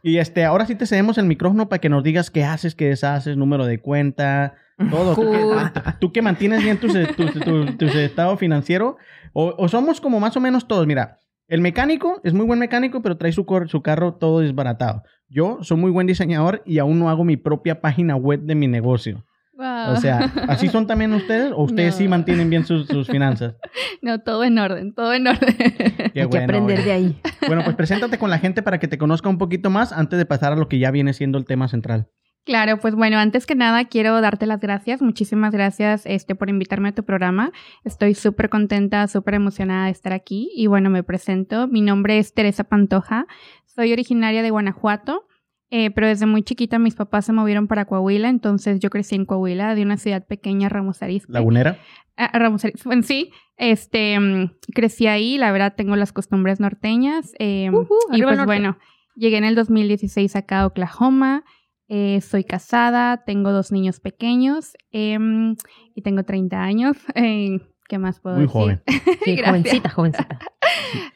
Y 0.02 0.18
este, 0.18 0.44
ahora 0.44 0.66
sí 0.66 0.74
te 0.74 0.86
cedemos 0.86 1.18
el 1.18 1.26
micrófono 1.26 1.68
para 1.68 1.80
que 1.80 1.88
nos 1.88 2.04
digas 2.04 2.30
qué 2.30 2.44
haces, 2.44 2.74
qué 2.74 2.88
deshaces, 2.88 3.36
número 3.36 3.66
de 3.66 3.80
cuenta, 3.80 4.54
todo. 4.90 5.14
Tú 5.14 5.30
que, 5.30 5.80
tú 6.00 6.12
que 6.12 6.22
mantienes 6.22 6.62
bien 6.62 6.78
tu, 6.78 6.88
tu, 6.88 7.26
tu- 7.40 7.76
tu 7.76 7.84
estado 7.86 8.36
financiero, 8.36 8.96
o, 9.32 9.54
o 9.56 9.68
somos 9.68 10.00
como 10.00 10.20
más 10.20 10.36
o 10.36 10.40
menos 10.40 10.66
todos. 10.68 10.86
Mira, 10.86 11.18
el 11.48 11.60
mecánico 11.60 12.20
es 12.24 12.32
muy 12.34 12.46
buen 12.46 12.58
mecánico, 12.58 13.02
pero 13.02 13.16
trae 13.16 13.32
su, 13.32 13.44
cor- 13.46 13.68
su 13.68 13.82
carro 13.82 14.14
todo 14.14 14.40
desbaratado. 14.40 15.02
Yo 15.28 15.58
soy 15.62 15.76
muy 15.78 15.90
buen 15.90 16.06
diseñador 16.06 16.62
y 16.64 16.78
aún 16.78 16.98
no 16.98 17.08
hago 17.10 17.24
mi 17.24 17.36
propia 17.36 17.80
página 17.80 18.16
web 18.16 18.40
de 18.42 18.54
mi 18.54 18.66
negocio. 18.66 19.24
Wow. 19.56 19.92
O 19.92 19.96
sea, 19.96 20.32
¿así 20.48 20.66
son 20.68 20.86
también 20.88 21.12
ustedes? 21.12 21.52
¿O 21.52 21.62
ustedes 21.62 21.94
No. 21.94 21.98
sí 21.98 22.08
mantienen 22.08 22.50
bien 22.50 22.64
sus, 22.66 22.88
sus 22.88 23.06
finanzas? 23.06 23.54
no, 24.02 24.18
todo 24.20 24.42
en 24.42 24.58
orden, 24.58 24.92
todo 24.94 25.12
en 25.14 25.28
orden. 25.28 25.54
Qué 25.56 26.02
Hay 26.06 26.10
que 26.12 26.24
bueno, 26.26 26.44
aprender 26.44 26.78
oye. 26.80 26.84
de 26.86 26.92
ahí. 26.92 27.20
Bueno, 27.46 27.62
pues 27.62 27.76
preséntate 27.76 28.18
con 28.18 28.30
la 28.30 28.38
gente 28.38 28.62
para 28.62 28.80
que 28.80 28.88
te 28.88 28.98
conozca 28.98 29.28
un 29.28 29.38
poquito 29.38 29.70
más 29.70 29.92
antes 29.92 30.18
de 30.18 30.26
pasar 30.26 30.52
a 30.52 30.56
lo 30.56 30.68
que 30.68 30.80
ya 30.80 30.90
viene 30.90 31.12
siendo 31.12 31.38
el 31.38 31.44
tema 31.44 31.68
central. 31.68 32.08
Claro, 32.44 32.78
pues 32.78 32.94
bueno, 32.94 33.18
antes 33.18 33.46
que 33.46 33.54
nada 33.54 33.86
quiero 33.86 34.20
darte 34.20 34.46
las 34.46 34.60
gracias. 34.60 35.00
Muchísimas 35.00 35.52
gracias 35.52 36.04
este, 36.04 36.34
por 36.34 36.50
invitarme 36.50 36.90
a 36.90 36.94
tu 36.94 37.02
programa. 37.02 37.52
Estoy 37.84 38.14
súper 38.14 38.50
contenta, 38.50 39.08
súper 39.08 39.34
emocionada 39.34 39.86
de 39.86 39.92
estar 39.92 40.12
aquí. 40.12 40.50
Y 40.54 40.66
bueno, 40.66 40.90
me 40.90 41.02
presento. 41.02 41.68
Mi 41.68 41.80
nombre 41.80 42.18
es 42.18 42.34
Teresa 42.34 42.64
Pantoja. 42.64 43.26
Soy 43.64 43.92
originaria 43.92 44.42
de 44.42 44.50
Guanajuato. 44.50 45.26
Eh, 45.70 45.90
pero 45.90 46.06
desde 46.06 46.26
muy 46.26 46.42
chiquita 46.42 46.78
mis 46.78 46.94
papás 46.94 47.24
se 47.24 47.32
movieron 47.32 47.66
para 47.66 47.86
Coahuila, 47.86 48.28
entonces 48.28 48.78
yo 48.78 48.90
crecí 48.90 49.16
en 49.16 49.24
Coahuila, 49.24 49.74
de 49.74 49.82
una 49.82 49.96
ciudad 49.96 50.24
pequeña, 50.24 50.68
Ramos 50.68 51.02
Arizpe. 51.02 51.32
¿Lagunera? 51.32 51.78
Ah, 52.16 52.30
Ramos 52.38 52.64
Arizpe, 52.64 52.82
bueno, 52.84 53.02
sí, 53.02 53.32
este, 53.56 54.20
mm, 54.20 54.52
crecí 54.72 55.08
ahí, 55.08 55.36
la 55.36 55.50
verdad 55.50 55.74
tengo 55.74 55.96
las 55.96 56.12
costumbres 56.12 56.60
norteñas. 56.60 57.32
eh, 57.40 57.70
Ujú, 57.72 57.92
y 58.12 58.22
pues 58.22 58.36
norte. 58.36 58.44
bueno, 58.44 58.78
llegué 59.16 59.38
en 59.38 59.44
el 59.44 59.56
2016 59.56 60.36
acá 60.36 60.60
a 60.60 60.66
Oklahoma, 60.66 61.42
eh, 61.88 62.20
soy 62.20 62.44
casada, 62.44 63.24
tengo 63.24 63.52
dos 63.52 63.72
niños 63.72 64.00
pequeños 64.00 64.72
em, 64.90 65.56
y 65.94 66.02
tengo 66.02 66.24
30 66.24 66.62
años. 66.62 66.96
eh, 67.14 67.58
¿Qué 67.86 67.98
más 67.98 68.18
puedo 68.20 68.36
Muy 68.36 68.44
decir? 68.46 68.52
joven. 68.52 68.82
Sí, 69.24 69.38
jovencita, 69.42 69.88
jovencita. 69.90 70.38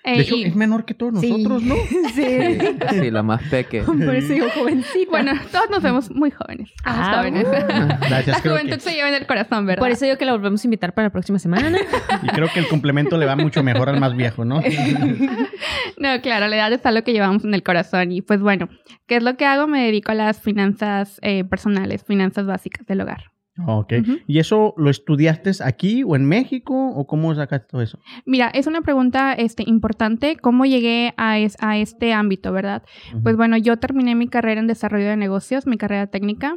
Eh, 0.05 0.17
De 0.17 0.21
hecho, 0.23 0.37
y- 0.37 0.45
es 0.45 0.57
menor 0.57 0.85
que 0.87 0.95
todos 0.95 1.21
Sí. 1.21 1.31
nosotros, 1.31 1.63
¿no? 1.63 1.75
Sí, 2.15 2.59
sí, 2.91 3.11
la 3.11 3.23
más 3.23 3.43
peque. 3.51 3.83
Por 3.83 4.15
eso 4.15 4.33
digo 4.33 4.47
jovencita. 4.55 5.11
bueno, 5.11 5.33
todos 5.53 5.69
nos 5.71 5.83
vemos 5.83 6.11
muy 6.11 6.31
jóvenes. 6.31 6.71
Ah, 6.85 7.17
jóvenes. 7.19 7.47
Gracias, 7.49 8.45
La 8.45 8.51
juventud 8.51 8.75
que, 8.77 8.81
se 8.81 8.93
lleva 8.95 9.09
en 9.09 9.15
el 9.15 9.27
corazón, 9.27 9.67
¿verdad? 9.67 9.81
Por 9.83 9.91
eso 9.91 10.05
digo 10.07 10.17
que 10.17 10.25
la 10.25 10.33
volvemos 10.33 10.63
a 10.65 10.67
invitar 10.67 10.95
para 10.95 11.09
la 11.09 11.13
próxima 11.13 11.39
semana. 11.39 11.79
y 12.23 12.27
creo 12.29 12.49
que 12.53 12.61
el 12.61 12.69
complemento 12.69 13.19
le 13.19 13.27
va 13.27 13.37
mucho 13.37 13.63
mejor 13.63 13.89
al 13.91 14.01
más 14.01 14.15
viejo, 14.17 14.45
¿no? 14.45 14.61
No, 15.99 16.21
claro, 16.23 16.47
la 16.49 16.57
edad 16.57 16.73
es 16.73 16.85
algo 16.87 17.03
que 17.03 17.13
llevamos 17.13 17.45
en 17.45 17.55
el 17.55 17.63
corazón. 17.63 18.13
Y 18.13 18.23
pues 18.23 18.41
bueno, 18.41 18.69
¿qué 19.07 19.17
es 19.17 19.23
lo 19.23 19.37
que 19.37 19.45
hago? 19.47 19.67
Me 19.67 19.85
dedico 19.85 20.13
a 20.13 20.15
las 20.15 20.41
finanzas 20.41 21.19
eh, 21.23 21.45
personales, 21.45 22.05
finanzas 22.05 22.47
básicas 22.47 22.87
del 22.87 23.01
hogar. 23.01 23.25
Ok. 23.67 23.93
¿Y 24.27 24.39
eso 24.39 24.75
lo 24.77 24.91
estudiaste 24.91 25.51
aquí 25.65 26.03
o 26.05 26.17
en 26.17 26.25
México 26.27 26.75
o 26.91 27.07
cómo 27.07 27.35
sacaste 27.35 27.67
todo 27.69 27.83
eso? 27.83 27.99
Mira, 28.27 28.49
es 28.49 28.67
una 28.67 28.81
pregunta 28.83 29.33
este, 29.33 29.65
importante. 29.67 30.37
¿Cómo 30.37 30.65
llegué 30.67 31.15
a, 31.17 31.39
es- 31.39 31.57
a 31.61 31.79
este 31.79 32.13
ámbito, 32.13 32.53
verdad? 32.53 32.83
Pues 33.23 33.37
bueno, 33.37 33.57
yo 33.57 33.77
terminé 33.79 34.15
mi 34.15 34.29
carrera 34.29 34.61
en 34.61 34.67
desarrollo 34.67 35.07
de 35.09 35.17
negocios, 35.17 35.67
mi 35.67 35.77
carrera 35.77 36.07
técnica. 36.07 36.57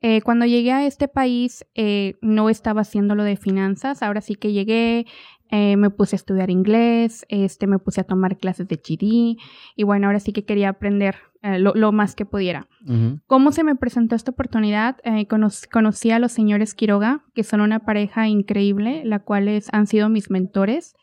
Eh, 0.00 0.20
cuando 0.22 0.46
llegué 0.46 0.72
a 0.72 0.84
este 0.84 1.06
país 1.06 1.64
eh, 1.74 2.16
no 2.22 2.48
estaba 2.48 2.80
haciendo 2.80 3.14
lo 3.14 3.22
de 3.22 3.36
finanzas, 3.36 4.02
ahora 4.02 4.20
sí 4.20 4.34
que 4.34 4.52
llegué, 4.52 5.06
eh, 5.50 5.76
me 5.76 5.90
puse 5.90 6.16
a 6.16 6.18
estudiar 6.18 6.50
inglés, 6.50 7.24
este, 7.28 7.66
me 7.68 7.78
puse 7.78 8.00
a 8.00 8.04
tomar 8.04 8.36
clases 8.36 8.66
de 8.66 8.76
GD 8.76 9.38
y 9.76 9.82
bueno, 9.84 10.08
ahora 10.08 10.18
sí 10.18 10.32
que 10.32 10.44
quería 10.44 10.70
aprender 10.70 11.14
eh, 11.42 11.58
lo, 11.58 11.72
lo 11.74 11.92
más 11.92 12.14
que 12.14 12.24
pudiera. 12.24 12.68
¿Cómo 13.26 13.52
se 13.52 13.64
me 13.64 13.74
presentó 13.76 14.14
esta 14.14 14.30
oportunidad? 14.30 14.96
Eh, 15.04 15.26
cono- 15.26 15.48
conocí 15.70 16.10
a 16.10 16.18
los 16.18 16.32
señores 16.32 16.74
Quiroga, 16.74 17.24
que 17.34 17.42
son 17.44 17.60
una 17.60 17.80
pareja 17.80 18.28
increíble, 18.28 19.02
la 19.04 19.18
cuales 19.20 19.68
han 19.72 19.86
sido 19.86 20.08
mis 20.08 20.30
mentores. 20.30 20.94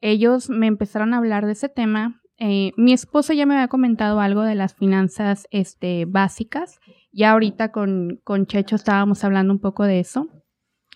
Ellos 0.00 0.48
me 0.50 0.66
empezaron 0.66 1.12
a 1.14 1.18
hablar 1.18 1.46
de 1.46 1.52
ese 1.52 1.68
tema. 1.68 2.20
Eh, 2.38 2.72
mi 2.76 2.92
esposo 2.92 3.32
ya 3.32 3.46
me 3.46 3.54
había 3.54 3.68
comentado 3.68 4.20
algo 4.20 4.42
de 4.42 4.54
las 4.54 4.74
finanzas 4.74 5.46
este, 5.50 6.04
básicas. 6.06 6.78
Ya 7.10 7.32
ahorita 7.32 7.72
con, 7.72 8.20
con 8.22 8.46
Checho 8.46 8.76
estábamos 8.76 9.24
hablando 9.24 9.52
un 9.52 9.58
poco 9.58 9.84
de 9.84 9.98
eso. 10.00 10.28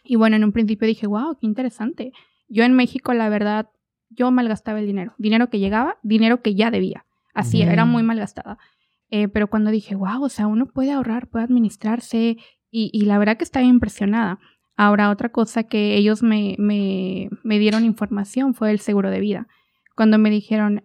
Y 0.04 0.16
bueno, 0.16 0.36
en 0.36 0.44
un 0.44 0.52
principio 0.52 0.86
dije, 0.86 1.06
wow, 1.06 1.36
qué 1.40 1.46
interesante. 1.46 2.12
Yo 2.48 2.64
en 2.64 2.74
México, 2.74 3.12
la 3.14 3.28
verdad, 3.28 3.68
yo 4.10 4.30
malgastaba 4.30 4.78
el 4.78 4.86
dinero. 4.86 5.14
Dinero 5.18 5.48
que 5.48 5.58
llegaba, 5.58 5.96
dinero 6.02 6.42
que 6.42 6.54
ya 6.54 6.70
debía. 6.70 7.06
Así 7.34 7.62
era, 7.62 7.72
era 7.72 7.84
muy 7.86 8.02
malgastada. 8.02 8.58
Eh, 9.14 9.28
pero 9.28 9.48
cuando 9.48 9.70
dije, 9.70 9.94
wow, 9.94 10.24
o 10.24 10.28
sea, 10.30 10.46
uno 10.46 10.66
puede 10.66 10.90
ahorrar, 10.90 11.28
puede 11.28 11.44
administrarse, 11.44 12.38
y, 12.70 12.90
y 12.92 13.04
la 13.04 13.18
verdad 13.18 13.36
que 13.36 13.44
estaba 13.44 13.64
impresionada. 13.66 14.38
Ahora, 14.76 15.10
otra 15.10 15.28
cosa 15.28 15.64
que 15.64 15.96
ellos 15.96 16.22
me, 16.22 16.56
me, 16.58 17.28
me 17.44 17.58
dieron 17.58 17.84
información 17.84 18.54
fue 18.54 18.70
el 18.70 18.78
seguro 18.80 19.10
de 19.10 19.20
vida. 19.20 19.46
Cuando 19.94 20.16
me 20.16 20.30
dijeron, 20.30 20.80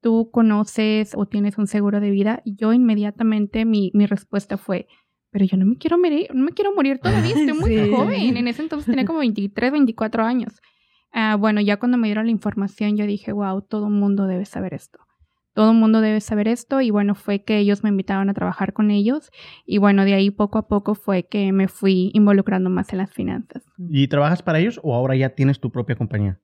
tú 0.00 0.30
conoces 0.32 1.12
o 1.16 1.26
tienes 1.26 1.56
un 1.56 1.68
seguro 1.68 2.00
de 2.00 2.10
vida, 2.10 2.42
yo 2.44 2.72
inmediatamente 2.72 3.64
mi, 3.64 3.92
mi 3.94 4.06
respuesta 4.06 4.56
fue, 4.58 4.88
pero 5.30 5.44
yo 5.44 5.56
no 5.56 5.64
me 5.64 5.76
quiero 5.76 5.96
morir, 5.96 6.26
no 6.34 6.42
me 6.44 6.50
quiero 6.50 6.74
morir 6.74 6.98
todavía, 6.98 7.34
estoy 7.34 7.52
muy 7.60 7.70
Sí. 7.70 7.90
joven. 7.92 8.36
En 8.36 8.48
ese 8.48 8.62
entonces 8.62 8.86
tenía 8.90 9.04
como 9.04 9.20
23, 9.20 9.70
24 9.70 10.24
años. 10.24 10.60
Ah, 11.12 11.36
bueno, 11.38 11.60
ya 11.60 11.76
cuando 11.76 11.96
me 11.98 12.08
dieron 12.08 12.26
la 12.26 12.32
información, 12.32 12.96
yo 12.96 13.06
dije, 13.06 13.30
wow, 13.30 13.62
todo 13.62 13.86
el 13.86 13.92
mundo 13.94 14.26
debe 14.26 14.44
saber 14.44 14.74
esto. 14.74 14.98
Todo 15.54 15.70
el 15.70 15.76
mundo 15.78 16.00
debe 16.00 16.20
saber 16.20 16.48
esto 16.48 16.80
y 16.80 16.90
bueno, 16.90 17.14
fue 17.14 17.44
que 17.44 17.58
ellos 17.58 17.82
me 17.84 17.88
invitaron 17.88 18.28
a 18.28 18.34
trabajar 18.34 18.72
con 18.72 18.90
ellos 18.90 19.30
y 19.64 19.78
bueno, 19.78 20.04
de 20.04 20.14
ahí 20.14 20.30
poco 20.30 20.58
a 20.58 20.66
poco 20.68 20.94
fue 20.94 21.26
que 21.28 21.52
me 21.52 21.68
fui 21.68 22.10
involucrando 22.12 22.70
más 22.70 22.92
en 22.92 22.98
las 22.98 23.12
finanzas. 23.12 23.62
¿Y 23.78 24.08
trabajas 24.08 24.42
para 24.42 24.58
ellos 24.58 24.80
o 24.82 24.94
ahora 24.94 25.14
ya 25.14 25.30
tienes 25.30 25.60
tu 25.60 25.70
propia 25.70 25.96
compañía? 25.96 26.40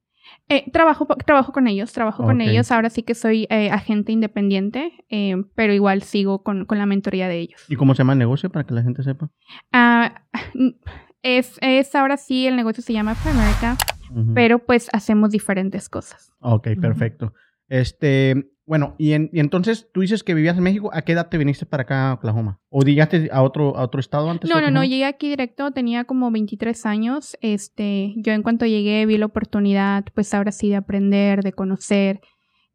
Eh, 0.49 0.71
trabajo, 0.73 1.07
trabajo 1.27 1.53
con 1.53 1.67
ellos, 1.67 1.93
trabajo 1.93 2.25
con 2.25 2.41
ellos. 2.41 2.71
Ahora 2.71 2.91
sí 2.91 3.03
que 3.03 3.15
soy 3.15 3.47
eh, 3.51 3.71
agente 3.71 4.13
independiente, 4.13 4.93
eh, 5.09 5.37
pero 5.55 5.73
igual 5.73 6.03
sigo 6.03 6.43
con, 6.43 6.67
con 6.67 6.79
la 6.79 6.87
mentoría 6.87 7.29
de 7.29 7.39
ellos. 7.39 7.65
¿Y 7.69 7.77
cómo 7.77 7.95
se 7.95 7.99
llama 7.99 8.13
el 8.15 8.19
negocio 8.19 8.51
para 8.51 8.65
que 8.65 8.75
la 8.75 8.83
gente 8.83 9.03
sepa? 9.03 9.31
Ah, 9.73 10.23
es, 11.23 11.59
es 11.61 11.95
ahora 11.95 12.17
sí, 12.17 12.47
el 12.47 12.57
negocio 12.57 12.83
se 12.83 12.93
llama 12.93 13.15
Primerica, 13.15 13.77
Ujú. 14.11 14.35
pero 14.35 14.59
pues 14.61 14.89
hacemos 14.93 15.31
diferentes 15.31 15.89
cosas. 15.89 16.33
Ok, 16.41 16.69
perfecto. 16.81 17.33
Este, 17.71 18.53
bueno, 18.67 18.95
y, 18.99 19.13
en- 19.13 19.31
y 19.33 19.41
entonces 19.41 19.89
tú 19.95 20.03
dices 20.03 20.23
que 20.23 20.35
vivías 20.35 20.57
en 20.59 20.63
México. 20.65 20.91
¿A 20.93 21.03
qué 21.03 21.13
edad 21.13 21.29
te 21.29 21.39
viniste 21.39 21.65
para 21.67 21.85
acá 21.85 22.11
a 22.11 22.15
Oklahoma? 22.15 22.61
¿O 22.69 22.83
llegaste 22.83 23.31
a 23.33 23.43
otro, 23.43 23.77
a 23.77 23.83
otro 23.83 24.01
estado 24.01 24.31
antes? 24.31 24.49
de 24.51 24.55
No, 24.55 24.61
no, 24.61 24.71
no, 24.71 24.85
llegué 24.85 25.07
aquí 25.07 25.29
directo, 25.29 25.71
tenía 25.71 26.05
como 26.05 26.31
23 26.31 26.85
años. 26.85 27.39
Este, 27.41 28.13
yo 28.17 28.33
en 28.33 28.43
cuanto 28.43 28.67
llegué 28.67 29.07
vi 29.07 29.17
la 29.17 29.27
oportunidad, 29.27 30.05
pues 30.15 30.35
ahora 30.35 30.53
sí, 30.53 30.69
de 30.69 30.77
aprender, 30.77 31.43
de 31.43 31.53
conocer. 31.53 32.21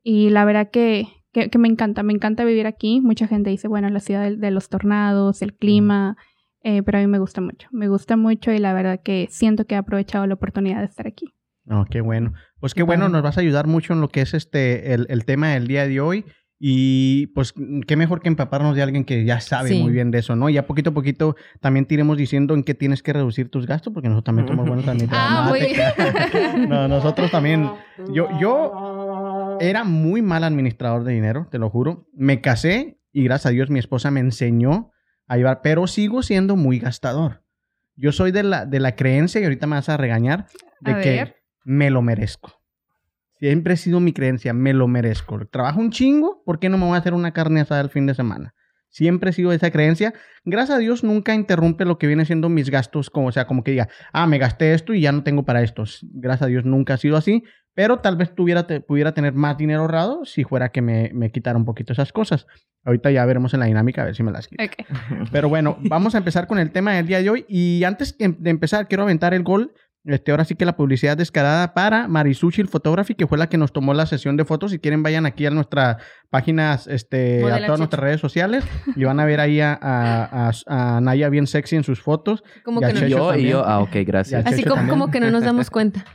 Y 0.02 0.30
la 0.30 0.46
verdad 0.46 0.70
que, 0.72 1.08
que, 1.32 1.50
que 1.50 1.58
me 1.58 1.68
encanta, 1.68 2.02
me 2.04 2.14
encanta 2.14 2.44
vivir 2.46 2.68
aquí. 2.68 3.02
Mucha 3.02 3.28
gente 3.28 3.50
dice, 3.50 3.68
bueno, 3.68 3.90
la 3.90 4.00
ciudad 4.00 4.24
de, 4.24 4.38
de 4.38 4.52
los 4.52 4.70
tornados, 4.70 5.42
el 5.42 5.54
clima, 5.54 6.16
eh, 6.64 6.84
pero 6.84 6.98
a 6.98 7.02
mí 7.02 7.08
me 7.08 7.20
gusta 7.20 7.42
mucho, 7.42 7.68
me 7.72 7.88
gusta 7.90 8.18
mucho 8.18 8.52
y 8.52 8.60
la 8.60 8.74
verdad 8.74 9.02
que 9.04 9.28
siento 9.30 9.66
que 9.66 9.76
he 9.76 9.78
aprovechado 9.78 10.26
la 10.26 10.34
oportunidad 10.36 10.80
de 10.80 10.86
estar 10.86 11.06
aquí. 11.06 11.28
No, 11.66 11.86
qué 11.86 12.02
bueno. 12.02 12.34
Pues 12.60 12.74
qué 12.74 12.84
bueno, 12.84 13.10
nos 13.10 13.22
vas 13.22 13.38
a 13.38 13.42
ayudar 13.42 13.68
mucho 13.68 13.94
en 13.94 14.02
lo 14.02 14.10
que 14.10 14.22
es 14.22 14.34
este 14.34 14.94
el, 14.94 15.08
el 15.10 15.26
tema 15.26 15.50
del 15.50 15.68
día 15.68 15.88
de 15.88 16.00
hoy. 16.00 16.26
Y 16.58 17.28
pues 17.36 17.54
qué 17.86 17.98
mejor 17.98 18.22
que 18.22 18.30
empaparnos 18.30 18.76
de 18.78 18.82
alguien 18.82 19.04
que 19.04 19.26
ya 19.26 19.42
sabe 19.42 19.70
Sí. 19.70 19.82
muy 19.84 19.92
bien 19.92 20.10
de 20.10 20.20
eso, 20.20 20.38
¿no? 20.38 20.50
Ya 20.50 20.66
poquito 20.66 20.92
a 20.92 20.94
poquito 20.94 21.36
también 21.60 21.86
te 21.86 21.96
iremos 21.96 22.18
diciendo 22.18 22.54
en 22.54 22.64
qué 22.64 22.74
tienes 22.74 23.04
que 23.04 23.12
reducir 23.12 23.50
tus 23.50 23.68
gastos, 23.68 23.94
porque 23.94 24.08
nosotros 24.08 24.24
también 24.24 24.48
somos 24.48 24.66
buenos 24.66 24.86
también. 24.86 25.10
Ah, 25.12 25.52
No, 26.68 26.88
nosotros 26.88 27.30
también. 27.30 27.70
Yo, 28.14 28.30
yo 28.40 29.58
era 29.60 29.84
muy 29.84 30.22
mal 30.22 30.44
administrador 30.44 31.04
de 31.04 31.14
dinero, 31.14 31.48
te 31.52 31.60
lo 31.60 31.70
juro. 31.70 32.08
Me 32.14 32.40
casé 32.42 33.00
y 33.12 33.24
gracias 33.26 33.48
a 33.48 33.50
Dios 33.50 33.70
mi 33.70 33.80
esposa 33.80 34.10
me 34.12 34.22
enseñó 34.22 34.92
a 35.28 35.38
llevar, 35.38 35.62
pero 35.62 35.88
sigo 35.88 36.24
siendo 36.24 36.56
muy 36.56 36.80
gastador. 36.80 37.44
Yo 37.98 38.12
soy 38.12 38.32
de 38.32 38.44
la, 38.44 38.66
de 38.66 38.80
la 38.80 38.96
creencia, 38.96 39.42
y 39.42 39.44
ahorita 39.44 39.68
me 39.68 39.76
vas 39.76 39.90
a 39.90 39.98
regañar, 39.98 40.48
de 40.82 40.92
A 40.92 41.02
que 41.02 41.10
ver. 41.10 41.36
Me 41.66 41.90
lo 41.90 42.02
merezco. 42.02 42.54
Siempre 43.38 43.74
ha 43.74 43.78
sido 43.78 44.00
mi 44.00 44.14
creencia, 44.14 44.54
me 44.54 44.72
lo 44.74 44.88
merezco. 44.88 45.46
Trabajo 45.48 45.82
un 45.82 45.92
chingo, 45.92 46.42
¿por 46.46 46.60
qué 46.60 46.70
no 46.70 46.78
me 46.78 46.86
voy 46.86 46.96
a 46.96 47.00
hacer 47.00 47.14
una 47.14 47.34
carne 47.34 47.60
asada 47.60 47.82
el 47.82 47.90
fin 47.90 48.06
de 48.06 48.14
semana? 48.14 48.54
Siempre 48.90 49.32
he 49.32 49.34
sido 49.34 49.52
esa 49.52 49.72
creencia. 49.72 50.14
Gracias 50.46 50.78
a 50.78 50.80
Dios 50.80 51.04
nunca 51.04 51.34
interrumpe 51.36 51.84
lo 51.84 51.98
que 51.98 52.08
viene 52.08 52.24
siendo 52.24 52.48
mis 52.48 52.70
gastos, 52.70 53.10
como 53.10 53.28
o 53.28 53.32
sea, 53.34 53.46
como 53.46 53.62
que 53.62 53.72
diga, 53.72 53.90
ah, 54.14 54.26
me 54.26 54.38
gasté 54.38 54.74
esto 54.74 54.94
y 54.94 55.02
ya 55.02 55.12
no 55.12 55.24
tengo 55.24 55.44
para 55.44 55.62
estos. 55.64 56.00
Gracias 56.14 56.44
a 56.44 56.48
Dios 56.48 56.64
nunca 56.64 56.94
ha 56.94 56.98
sido 56.98 57.18
así, 57.18 57.44
pero 57.74 58.00
tal 58.00 58.16
vez 58.16 58.34
tuviera, 58.34 58.68
te- 58.68 58.80
pudiera 58.80 59.14
tener 59.14 59.34
más 59.34 59.58
dinero 59.58 59.82
ahorrado 59.82 60.24
si 60.24 60.46
fuera 60.46 60.70
que 60.70 60.82
me, 60.82 61.12
me 61.14 61.30
quitara 61.30 61.58
un 61.58 61.66
poquito 61.66 61.92
esas 61.92 62.14
cosas. 62.14 62.48
Ahorita 62.86 63.12
ya 63.12 63.26
veremos 63.26 63.54
en 63.54 63.60
la 63.60 63.66
dinámica 63.66 64.04
a 64.04 64.06
ver 64.06 64.16
si 64.16 64.24
me 64.24 64.32
las 64.32 64.48
quito. 64.48 64.64
Ok. 64.64 65.30
Pero 65.32 65.50
bueno, 65.50 65.78
vamos 65.82 66.16
a 66.16 66.20
empezar 66.20 66.48
con 66.48 66.58
el 66.58 66.72
tema 66.72 66.94
del 66.94 67.06
día 67.08 67.22
de 67.22 67.30
hoy. 67.30 67.46
Y 67.50 67.84
antes 67.84 68.14
que- 68.14 68.30
de 68.30 68.50
empezar, 68.50 68.88
quiero 68.88 69.04
aventar 69.04 69.34
el 69.34 69.44
gol. 69.44 69.74
Este, 70.08 70.30
ahora 70.32 70.46
sí 70.46 70.54
que 70.56 70.66
la 70.66 70.76
publicidad 70.78 71.18
descarada 71.18 71.74
para 71.74 72.08
Marisuchil 72.08 72.68
Photography, 72.68 73.16
que 73.16 73.26
fue 73.26 73.38
la 73.40 73.48
que 73.50 73.58
nos 73.58 73.74
tomó 73.74 73.94
la 73.96 74.06
sesión 74.06 74.38
de 74.38 74.46
fotos. 74.46 74.70
Si 74.72 74.78
quieren, 74.80 75.02
vayan 75.02 75.26
aquí 75.26 75.46
a 75.48 75.50
nuestras 75.50 75.98
páginas, 76.30 76.86
este, 76.88 77.40
Modela 77.42 77.58
a 77.58 77.66
todas 77.66 77.80
nuestras 77.80 78.04
redes 78.04 78.22
sociales 78.22 78.64
y 78.96 79.04
van 79.04 79.20
a 79.20 79.26
ver 79.26 79.40
ahí 79.40 79.62
a, 79.62 79.74
a- 79.82 80.50
a- 80.68 80.96
a 80.98 81.02
Naya 81.02 81.30
bien 81.30 81.48
sexy 81.48 81.76
en 81.76 81.84
sus 81.84 82.02
fotos. 82.02 82.44
Como 82.64 82.82
que 82.82 82.88
no, 82.88 82.94
Checho 82.94 83.08
yo 83.08 83.26
y 83.30 83.30
también. 83.30 83.50
yo, 83.52 83.64
ah, 83.66 83.80
ok, 83.80 83.96
gracias. 84.06 84.46
Así 84.46 84.64
como, 84.64 85.10
que 85.10 85.20
no 85.20 85.32
nos 85.32 85.44
damos 85.44 85.70
cuenta. 85.72 86.06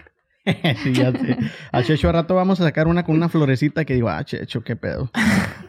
sí, 0.82 0.92
ya 0.94 1.10
sé. 1.12 1.36
A 1.72 1.82
Checho 1.82 2.08
a 2.08 2.12
rato 2.12 2.34
vamos 2.36 2.60
a 2.60 2.64
sacar 2.64 2.86
una 2.86 3.02
con 3.04 3.16
una 3.16 3.28
florecita 3.28 3.84
que 3.84 3.94
digo, 3.94 4.08
ah, 4.08 4.22
Checho, 4.24 4.62
qué 4.62 4.76
pedo. 4.76 5.10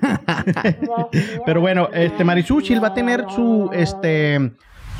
Pero 1.45 1.61
bueno, 1.61 1.89
este 1.93 2.23
Marisuchil 2.23 2.83
va 2.83 2.89
a 2.89 2.93
tener 2.93 3.25
su, 3.29 3.69
este, 3.73 4.51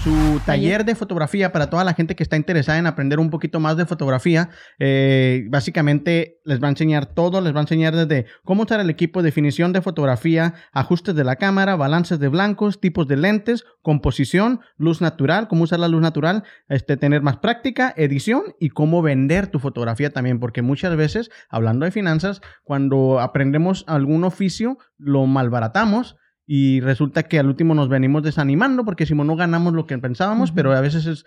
su 0.04 0.42
taller 0.48 0.84
de 0.84 0.96
fotografía 0.96 1.52
para 1.52 1.70
toda 1.70 1.84
la 1.84 1.94
gente 1.94 2.16
que 2.16 2.24
está 2.24 2.36
interesada 2.36 2.80
en 2.80 2.88
aprender 2.88 3.20
un 3.20 3.30
poquito 3.30 3.60
más 3.60 3.78
de 3.78 3.86
fotografía. 3.86 4.50
Eh, 4.80 5.46
básicamente 5.50 6.40
les 6.44 6.62
va 6.62 6.68
a 6.68 6.72
enseñar 6.72 7.06
todo, 7.06 7.40
les 7.40 7.54
va 7.54 7.60
a 7.60 7.62
enseñar 7.62 7.96
desde 7.96 8.26
cómo 8.44 8.64
usar 8.64 8.80
el 8.80 8.90
equipo, 8.90 9.22
definición 9.22 9.74
de 9.74 9.82
fotografía, 9.82 10.56
ajustes 10.72 11.14
de 11.14 11.24
la 11.24 11.36
cámara, 11.36 11.76
balances 11.76 12.20
de 12.20 12.30
blancos, 12.30 12.80
tipos 12.80 13.08
de 13.08 13.18
lentes, 13.18 13.64
composición, 13.84 14.62
luz 14.76 15.02
natural, 15.02 15.48
cómo 15.48 15.66
usar 15.66 15.80
la 15.80 15.88
luz 15.88 16.02
natural, 16.02 16.44
este, 16.68 16.98
tener 16.98 17.22
más 17.22 17.38
práctica, 17.38 17.94
edición 17.96 18.56
y 18.60 18.70
cómo 18.70 19.04
vender 19.04 19.48
tu 19.48 19.60
fotografía 19.60 20.12
también, 20.12 20.40
porque 20.40 20.64
muchas 20.64 20.96
veces, 20.96 21.30
hablando 21.48 21.86
de 21.86 21.92
finanzas, 21.92 22.42
cuando 22.64 23.20
aprendemos 23.20 23.84
algún 23.88 24.24
oficio, 24.24 24.80
lo 24.98 25.28
malbaratamos 25.28 26.16
y 26.54 26.82
resulta 26.82 27.24
que 27.24 27.40
al 27.40 27.48
último 27.48 27.74
nos 27.76 27.88
venimos 27.88 28.24
desanimando 28.24 28.84
porque 28.84 29.06
si 29.06 29.16
no 29.16 29.38
ganamos 29.38 29.72
lo 29.72 29.86
que 29.86 29.98
pensábamos, 29.98 30.52
pero 30.52 30.74
a 30.74 30.82
veces 30.82 31.06
es, 31.06 31.24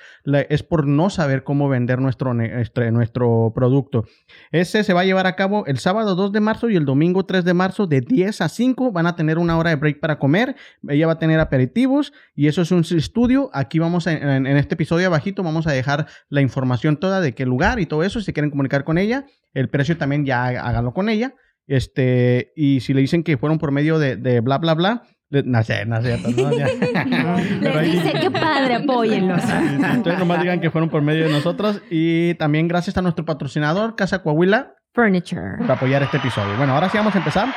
es 0.50 0.62
por 0.62 0.86
no 0.86 1.08
saber 1.08 1.44
cómo 1.44 1.66
vender 1.70 1.98
nuestro, 1.98 2.34
ne- 2.34 2.52
nuestro, 2.52 2.90
nuestro 2.90 3.52
producto. 3.54 4.04
Ese 4.52 4.84
se 4.84 4.92
va 4.92 5.00
a 5.00 5.04
llevar 5.06 5.26
a 5.26 5.34
cabo 5.34 5.64
el 5.64 5.78
sábado 5.78 6.14
2 6.14 6.30
de 6.32 6.40
marzo 6.40 6.68
y 6.68 6.76
el 6.76 6.84
domingo 6.84 7.24
3 7.24 7.42
de 7.42 7.54
marzo 7.54 7.86
de 7.86 8.02
10 8.02 8.42
a 8.42 8.50
5. 8.50 8.92
Van 8.92 9.06
a 9.06 9.16
tener 9.16 9.38
una 9.38 9.56
hora 9.56 9.70
de 9.70 9.76
break 9.76 9.98
para 9.98 10.18
comer. 10.18 10.56
Ella 10.86 11.06
va 11.06 11.14
a 11.14 11.18
tener 11.18 11.40
aperitivos 11.40 12.12
y 12.34 12.48
eso 12.48 12.60
es 12.60 12.70
un 12.70 12.80
estudio. 12.80 13.48
Aquí 13.54 13.78
vamos 13.78 14.06
a- 14.06 14.12
en, 14.12 14.46
en 14.46 14.56
este 14.58 14.74
episodio 14.74 15.06
abajito 15.06 15.42
vamos 15.42 15.66
a 15.66 15.72
dejar 15.72 16.06
la 16.28 16.42
información 16.42 16.98
toda 16.98 17.22
de 17.22 17.32
qué 17.34 17.46
lugar 17.46 17.80
y 17.80 17.86
todo 17.86 18.02
eso. 18.04 18.20
Si 18.20 18.34
quieren 18.34 18.50
comunicar 18.50 18.84
con 18.84 18.98
ella, 18.98 19.24
el 19.54 19.70
precio 19.70 19.96
también 19.96 20.26
ya 20.26 20.44
háganlo 20.48 20.92
con 20.92 21.08
ella. 21.08 21.32
Este, 21.66 22.52
y 22.54 22.80
si 22.80 22.92
le 22.92 23.00
dicen 23.00 23.22
que 23.24 23.38
fueron 23.38 23.58
por 23.58 23.70
medio 23.72 23.98
de, 23.98 24.16
de 24.16 24.40
bla, 24.40 24.58
bla, 24.58 24.74
bla, 24.74 25.02
no 25.44 25.62
sé, 25.62 25.84
no 25.86 26.00
no. 26.00 27.36
Pero 27.60 27.78
ahí- 27.78 27.90
dice 27.92 28.12
que 28.20 28.30
padre, 28.30 28.74
apóyenlos. 28.76 29.42
Entonces 29.44 30.18
nomás 30.18 30.40
digan 30.40 30.60
que 30.60 30.70
fueron 30.70 30.88
por 30.90 31.02
medio 31.02 31.24
de 31.26 31.32
nosotros 31.32 31.80
y 31.90 32.34
también 32.34 32.68
gracias 32.68 32.96
a 32.96 33.02
nuestro 33.02 33.24
patrocinador 33.24 33.96
Casa 33.96 34.22
Coahuila 34.22 34.74
Furniture. 34.94 35.58
por 35.58 35.72
apoyar 35.72 36.02
este 36.02 36.18
episodio. 36.18 36.56
Bueno, 36.56 36.74
ahora 36.74 36.88
sí 36.88 36.96
vamos 36.98 37.14
a 37.14 37.18
empezar. 37.18 37.48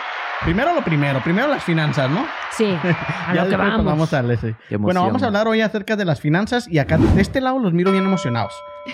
Primero 0.44 0.74
lo 0.74 0.84
primero, 0.84 1.20
primero 1.24 1.48
las 1.48 1.64
finanzas, 1.64 2.10
¿no? 2.10 2.26
Sí, 2.52 2.66
a 3.28 3.34
ya 3.34 3.44
lo 3.44 3.50
que 3.50 3.56
vamos. 3.58 3.86
vamos 3.86 4.14
a 4.14 4.18
darle, 4.18 4.38
sí. 4.38 4.54
Qué 4.70 4.78
Bueno, 4.78 5.04
vamos 5.04 5.24
a 5.24 5.28
hablar 5.28 5.48
hoy 5.48 5.62
acerca 5.62 5.96
de 5.96 6.06
las 6.06 6.22
finanzas 6.22 6.68
y 6.70 6.78
acá 6.80 6.98
de 6.98 7.22
este 7.22 7.42
lado 7.42 7.60
los 7.60 7.74
miro 7.74 7.92
bien 7.92 8.06
emocionados. 8.06 8.54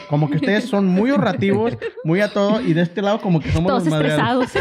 Como 0.09 0.27
que 0.29 0.37
ustedes 0.37 0.67
son 0.67 0.87
muy 0.87 1.11
ahorrativos, 1.11 1.77
muy 2.03 2.21
a 2.21 2.29
todo 2.33 2.59
y 2.61 2.73
de 2.73 2.81
este 2.81 3.01
lado 3.03 3.21
como 3.21 3.39
que 3.39 3.51
somos 3.51 3.69
Todos 3.71 3.85
los 3.85 3.93
estresados. 3.93 4.49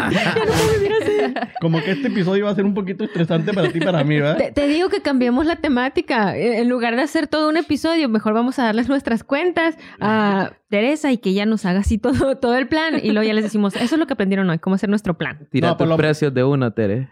Como 1.60 1.80
que 1.82 1.90
este 1.92 2.08
episodio 2.08 2.46
va 2.46 2.52
a 2.52 2.54
ser 2.54 2.64
un 2.64 2.72
poquito 2.74 3.04
estresante 3.04 3.52
para 3.52 3.70
ti 3.70 3.78
y 3.78 3.84
para 3.84 4.02
mí, 4.04 4.18
¿verdad? 4.18 4.38
Te, 4.38 4.52
te 4.52 4.66
digo 4.66 4.88
que 4.88 5.02
cambiemos 5.02 5.44
la 5.46 5.56
temática. 5.56 6.36
Eh, 6.36 6.60
En 6.60 6.68
lugar 6.68 6.96
de 6.96 7.02
hacer 7.02 7.26
todo 7.26 7.48
un 7.48 7.56
episodio, 7.58 8.08
mejor 8.08 8.32
vamos 8.32 8.58
a 8.58 8.64
darles 8.64 8.88
nuestras 8.88 9.22
cuentas 9.22 9.76
a 10.00 10.52
Teresa 10.68 11.12
y 11.12 11.18
que 11.18 11.30
ella 11.30 11.44
nos 11.46 11.66
haga 11.66 11.80
así 11.80 11.98
todo, 11.98 12.36
todo 12.38 12.56
el 12.56 12.66
plan. 12.68 12.94
Y 13.02 13.10
luego 13.10 13.26
ya 13.26 13.34
les 13.34 13.44
decimos, 13.44 13.76
eso 13.76 13.94
es 13.96 13.98
lo 13.98 14.06
que 14.06 14.14
aprendieron 14.14 14.48
hoy, 14.48 14.58
cómo 14.58 14.76
hacer 14.76 14.88
nuestro 14.88 15.18
plan. 15.18 15.46
Tira 15.50 15.68
No, 15.68 15.72
lo- 15.74 15.76
precios 16.20 16.34
de 16.34 16.44
una, 16.44 16.70
Tere. 16.72 17.08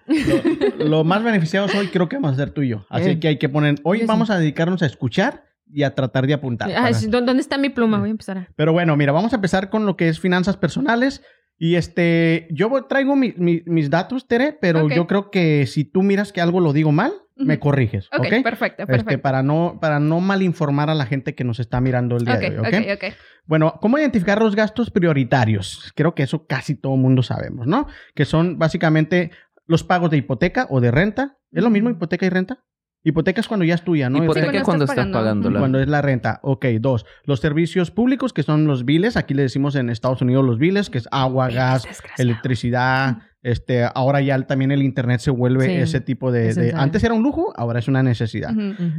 Lo, 0.78 0.84
lo 0.86 1.04
más 1.04 1.22
beneficiados 1.24 1.74
hoy 1.74 1.88
creo 1.88 2.08
que 2.08 2.16
vamos 2.16 2.32
a 2.32 2.36
ser 2.36 2.50
tú 2.50 2.62
y 2.62 2.68
yo. 2.68 2.84
Así 2.90 3.10
Eh. 3.10 3.20
que 3.20 3.28
hay 3.28 3.38
que 3.38 3.48
poner, 3.48 3.76
hoy 3.84 3.98
Sí, 3.98 4.02
sí. 4.02 4.06
vamos 4.08 4.30
a 4.30 4.38
dedicarnos 4.38 4.82
a 4.82 4.86
escuchar 4.86 5.44
y 5.72 5.82
a 5.82 5.94
tratar 5.94 6.26
de 6.26 6.34
apuntar. 6.34 6.70
Ah, 6.70 6.82
para- 6.82 6.94
sí, 6.94 7.06
¿dó- 7.08 7.20
¿Dónde 7.22 7.40
está 7.40 7.58
mi 7.58 7.70
pluma? 7.70 7.98
Voy 7.98 8.08
a 8.08 8.10
empezar 8.12 8.38
a... 8.38 8.48
Pero 8.56 8.72
bueno, 8.72 8.96
mira, 8.96 9.12
vamos 9.12 9.32
a 9.32 9.36
empezar 9.36 9.70
con 9.70 9.86
lo 9.86 9.96
que 9.96 10.08
es 10.08 10.20
finanzas 10.20 10.56
personales. 10.56 11.22
Y 11.58 11.74
este, 11.74 12.46
yo 12.50 12.70
traigo 12.88 13.16
mi- 13.16 13.34
mi- 13.36 13.62
mis 13.66 13.90
datos, 13.90 14.26
Tere, 14.28 14.52
pero 14.60 14.88
yo 14.88 15.06
creo 15.06 15.30
que 15.30 15.66
si 15.66 15.84
tú 15.84 16.02
miras 16.02 16.32
que 16.32 16.40
algo 16.40 16.60
lo 16.60 16.72
digo 16.72 16.92
mal, 16.92 17.12
me 17.36 17.60
corriges, 17.60 18.08
Ok, 18.12 18.20
¿ok? 18.26 18.42
perfecto, 18.42 18.82
Este, 18.82 18.92
perfecto. 18.96 19.22
para 19.22 19.42
no, 19.44 19.78
para 19.80 20.00
no 20.00 20.18
malinformar 20.20 20.90
a 20.90 20.94
la 20.94 21.06
gente 21.06 21.34
que 21.36 21.44
nos 21.44 21.60
está 21.60 21.80
mirando 21.80 22.16
el 22.16 22.24
día 22.24 22.36
de 22.36 22.48
hoy, 22.50 22.56
¿ok? 22.58 22.66
ok, 22.66 22.74
ok. 22.94 23.14
Bueno, 23.46 23.78
¿cómo 23.80 23.96
identificar 23.98 24.40
los 24.40 24.56
gastos 24.56 24.90
prioritarios? 24.90 25.92
Creo 25.94 26.14
que 26.14 26.24
eso 26.24 26.46
casi 26.46 26.74
todo 26.74 26.96
mundo 26.96 27.22
sabemos, 27.22 27.66
¿no? 27.66 27.86
Que 28.14 28.24
son 28.24 28.58
básicamente 28.58 29.30
los 29.66 29.84
pagos 29.84 30.10
de 30.10 30.16
hipoteca 30.18 30.66
o 30.70 30.80
de 30.80 30.90
renta. 30.90 31.38
¿Es 31.52 31.62
lo 31.62 31.70
mismo 31.70 31.90
hipoteca 31.90 32.26
y 32.26 32.28
renta? 32.28 32.64
Hipoteca 33.04 33.40
es 33.40 33.48
cuando 33.48 33.64
ya 33.64 33.74
es 33.74 33.82
tuya, 33.82 34.10
¿no? 34.10 34.22
Hipoteca 34.22 34.46
cuando 34.46 34.58
es 34.58 34.64
cuando 34.64 34.84
estás 34.84 34.98
estás 34.98 35.12
pagando. 35.12 35.18
pagándola. 35.18 35.58
Cuando 35.60 35.80
es 35.80 35.88
la 35.88 36.02
renta. 36.02 36.40
Ok, 36.42 36.66
dos. 36.80 37.06
Los 37.24 37.40
servicios 37.40 37.90
públicos, 37.90 38.32
que 38.32 38.42
son 38.42 38.66
los 38.66 38.84
biles. 38.84 39.16
Aquí 39.16 39.34
le 39.34 39.42
decimos 39.42 39.76
en 39.76 39.88
Estados 39.88 40.20
Unidos 40.20 40.44
los 40.44 40.58
biles, 40.58 40.90
que 40.90 40.98
es 40.98 41.08
agua, 41.10 41.48
gas, 41.48 41.86
electricidad. 42.18 43.18
Este, 43.42 43.84
ahora 43.94 44.20
ya 44.20 44.40
también 44.46 44.72
el 44.72 44.82
internet 44.82 45.20
se 45.20 45.30
vuelve 45.30 45.66
Sí, 45.66 45.72
ese 45.72 46.00
tipo 46.00 46.32
de. 46.32 46.72
Antes 46.76 47.04
era 47.04 47.14
un 47.14 47.22
lujo, 47.22 47.52
ahora 47.56 47.78
es 47.78 47.86
una 47.86 48.02
necesidad. 48.02 48.52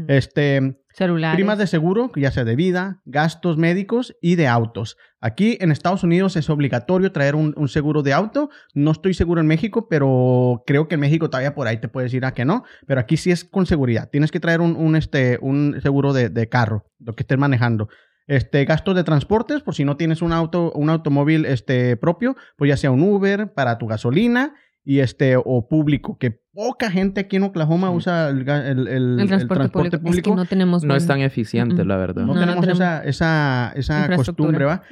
Este, 0.07 0.77
Celulares. 0.93 1.35
primas 1.35 1.57
de 1.57 1.67
seguro, 1.67 2.09
ya 2.15 2.31
sea 2.31 2.45
de 2.45 2.55
vida, 2.55 3.01
gastos 3.05 3.57
médicos 3.57 4.15
y 4.21 4.35
de 4.35 4.47
autos. 4.47 4.97
Aquí 5.21 5.57
en 5.59 5.71
Estados 5.71 6.03
Unidos 6.03 6.37
es 6.37 6.49
obligatorio 6.49 7.11
traer 7.11 7.35
un, 7.35 7.53
un 7.57 7.67
seguro 7.67 8.01
de 8.01 8.13
auto. 8.13 8.49
No 8.73 8.91
estoy 8.91 9.13
seguro 9.13 9.41
en 9.41 9.47
México, 9.47 9.87
pero 9.89 10.63
creo 10.65 10.87
que 10.87 10.95
en 10.95 11.01
México 11.01 11.29
todavía 11.29 11.53
por 11.53 11.67
ahí 11.67 11.77
te 11.77 11.89
puedes 11.89 12.11
decir 12.11 12.23
a 12.23 12.33
que 12.33 12.45
no. 12.45 12.63
Pero 12.87 13.01
aquí 13.01 13.17
sí 13.17 13.31
es 13.31 13.43
con 13.43 13.65
seguridad. 13.65 14.09
Tienes 14.09 14.31
que 14.31 14.39
traer 14.39 14.61
un, 14.61 14.77
un, 14.77 14.95
este, 14.95 15.37
un 15.41 15.79
seguro 15.81 16.13
de, 16.13 16.29
de 16.29 16.47
carro, 16.47 16.85
lo 16.99 17.13
que 17.13 17.23
estés 17.23 17.37
manejando. 17.37 17.89
Este, 18.29 18.63
gastos 18.65 18.95
de 18.95 19.03
transportes, 19.03 19.61
por 19.61 19.73
si 19.73 19.83
no 19.85 19.97
tienes 19.97 20.21
un 20.21 20.31
auto, 20.33 20.71
un 20.75 20.89
automóvil 20.91 21.45
este, 21.45 21.97
propio, 21.97 22.35
pues 22.57 22.69
ya 22.69 22.77
sea 22.77 22.91
un 22.91 23.01
Uber 23.01 23.53
para 23.53 23.77
tu 23.79 23.87
gasolina 23.87 24.53
y 24.83 24.99
este, 24.99 25.35
o 25.35 25.67
público, 25.67 26.17
que 26.19 26.39
poca 26.53 26.91
gente 26.91 27.21
aquí 27.21 27.37
en 27.37 27.43
Oklahoma 27.43 27.89
Sí. 27.89 27.95
usa 27.95 28.29
el, 28.29 28.47
el- 28.47 28.87
el- 28.87 29.19
el 29.19 29.27
transporte, 29.47 29.97
público. 29.97 30.09
Es 30.09 30.21
que 30.21 30.31
no 30.35 30.45
tenemos... 30.45 30.83
No 30.83 30.95
es 30.95 31.07
tan 31.07 31.21
eficiente, 31.21 31.83
la 31.85 31.97
verdad. 31.97 32.21
no, 32.23 32.33
No, 32.33 32.33
no 32.35 32.39
tenemos, 32.61 32.67
esa, 32.69 33.03
esa, 33.03 33.71
esa 33.75 34.15
costumbre, 34.15 34.63
¿va? 34.65 34.83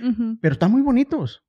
Pero 0.41 0.54
están 0.54 0.71
muy 0.71 0.82
bonitos. 0.82 1.43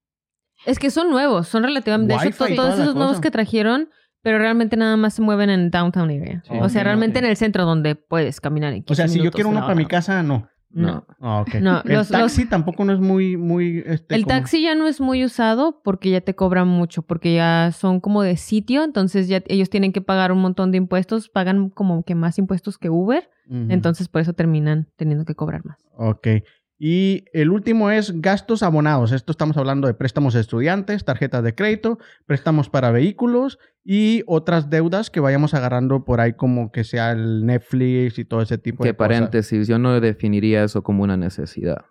Es 0.66 0.78
que 0.78 0.90
son 0.90 1.10
nuevos, 1.10 1.48
son 1.48 1.62
relativamente... 1.62 2.14
De 2.14 2.28
hecho, 2.28 2.44
todos 2.54 2.74
esos 2.78 2.94
nuevos 2.96 3.12
cosa. 3.16 3.20
que 3.22 3.30
trajeron, 3.30 3.88
pero 4.22 4.38
realmente 4.38 4.76
nada 4.76 4.96
más 4.98 5.14
se 5.14 5.22
mueven 5.22 5.48
en 5.50 5.70
downtown 5.70 6.10
area. 6.10 6.42
Sí. 6.46 6.54
o 6.60 6.68
sea, 6.68 6.84
realmente 6.84 7.18
en 7.18 7.24
el 7.24 7.36
centro 7.36 7.64
donde 7.64 7.94
puedes 7.94 8.40
caminar 8.40 8.72
en 8.74 8.84
O 8.88 8.94
sea, 8.94 9.06
15 9.06 9.18
si 9.18 9.24
yo 9.24 9.30
quiero 9.30 9.48
uno 9.50 9.60
para 9.60 9.74
mi 9.74 9.86
casa, 9.86 10.22
no. 10.22 10.48
No. 10.70 11.06
Ah, 11.20 11.40
ok. 11.40 11.54
No, 11.62 11.80
el 11.84 11.92
los- 11.94 12.08
taxi 12.08 12.44
tampoco 12.44 12.84
no 12.84 12.92
es 12.92 13.00
muy, 13.00 13.36
muy... 13.36 13.82
Este, 13.86 14.14
El 14.14 14.24
como- 14.24 14.36
taxi 14.36 14.62
ya 14.62 14.74
no 14.74 14.86
es 14.86 15.00
muy 15.00 15.24
usado 15.24 15.80
porque 15.82 16.10
ya 16.10 16.20
te 16.20 16.34
cobran 16.34 16.68
mucho, 16.68 17.02
porque 17.02 17.34
ya 17.34 17.70
son 17.72 18.00
como 18.00 18.22
de 18.22 18.36
sitio, 18.36 18.84
entonces 18.84 19.28
ya 19.28 19.42
ellos 19.46 19.70
tienen 19.70 19.92
que 19.92 20.00
pagar 20.02 20.30
un 20.30 20.40
montón 20.40 20.70
de 20.70 20.78
impuestos, 20.78 21.28
pagan 21.30 21.70
como 21.70 22.02
que 22.02 22.14
más 22.14 22.38
impuestos 22.38 22.76
que 22.78 22.90
Uber, 22.90 23.30
entonces 23.50 24.08
por 24.08 24.20
eso 24.20 24.34
terminan 24.34 24.88
teniendo 24.96 25.24
que 25.24 25.34
cobrar 25.34 25.64
más. 25.64 25.78
Ok. 25.96 26.26
Y 26.78 27.24
el 27.32 27.50
último 27.50 27.90
es 27.90 28.20
gastos 28.20 28.62
abonados. 28.62 29.10
Esto 29.12 29.32
estamos 29.32 29.56
hablando 29.56 29.88
de 29.88 29.94
préstamos 29.94 30.34
de 30.34 30.40
estudiantes, 30.40 31.04
tarjetas 31.04 31.42
de 31.42 31.54
crédito, 31.54 31.98
préstamos 32.24 32.70
para 32.70 32.92
vehículos 32.92 33.58
y 33.84 34.22
otras 34.26 34.70
deudas 34.70 35.10
que 35.10 35.18
vayamos 35.18 35.54
agarrando 35.54 36.04
por 36.04 36.20
ahí 36.20 36.34
como 36.34 36.70
que 36.70 36.84
sea 36.84 37.10
el 37.12 37.44
Netflix 37.46 38.18
y 38.18 38.24
todo 38.24 38.42
ese 38.42 38.58
tipo 38.58 38.84
Que 38.84 38.90
de 38.90 38.96
cosas. 38.96 39.08
paréntesis, 39.08 39.66
yo 39.66 39.78
no 39.78 40.00
definiría 40.00 40.62
eso 40.62 40.82
como 40.82 41.02
una 41.02 41.16
necesidad. 41.16 41.84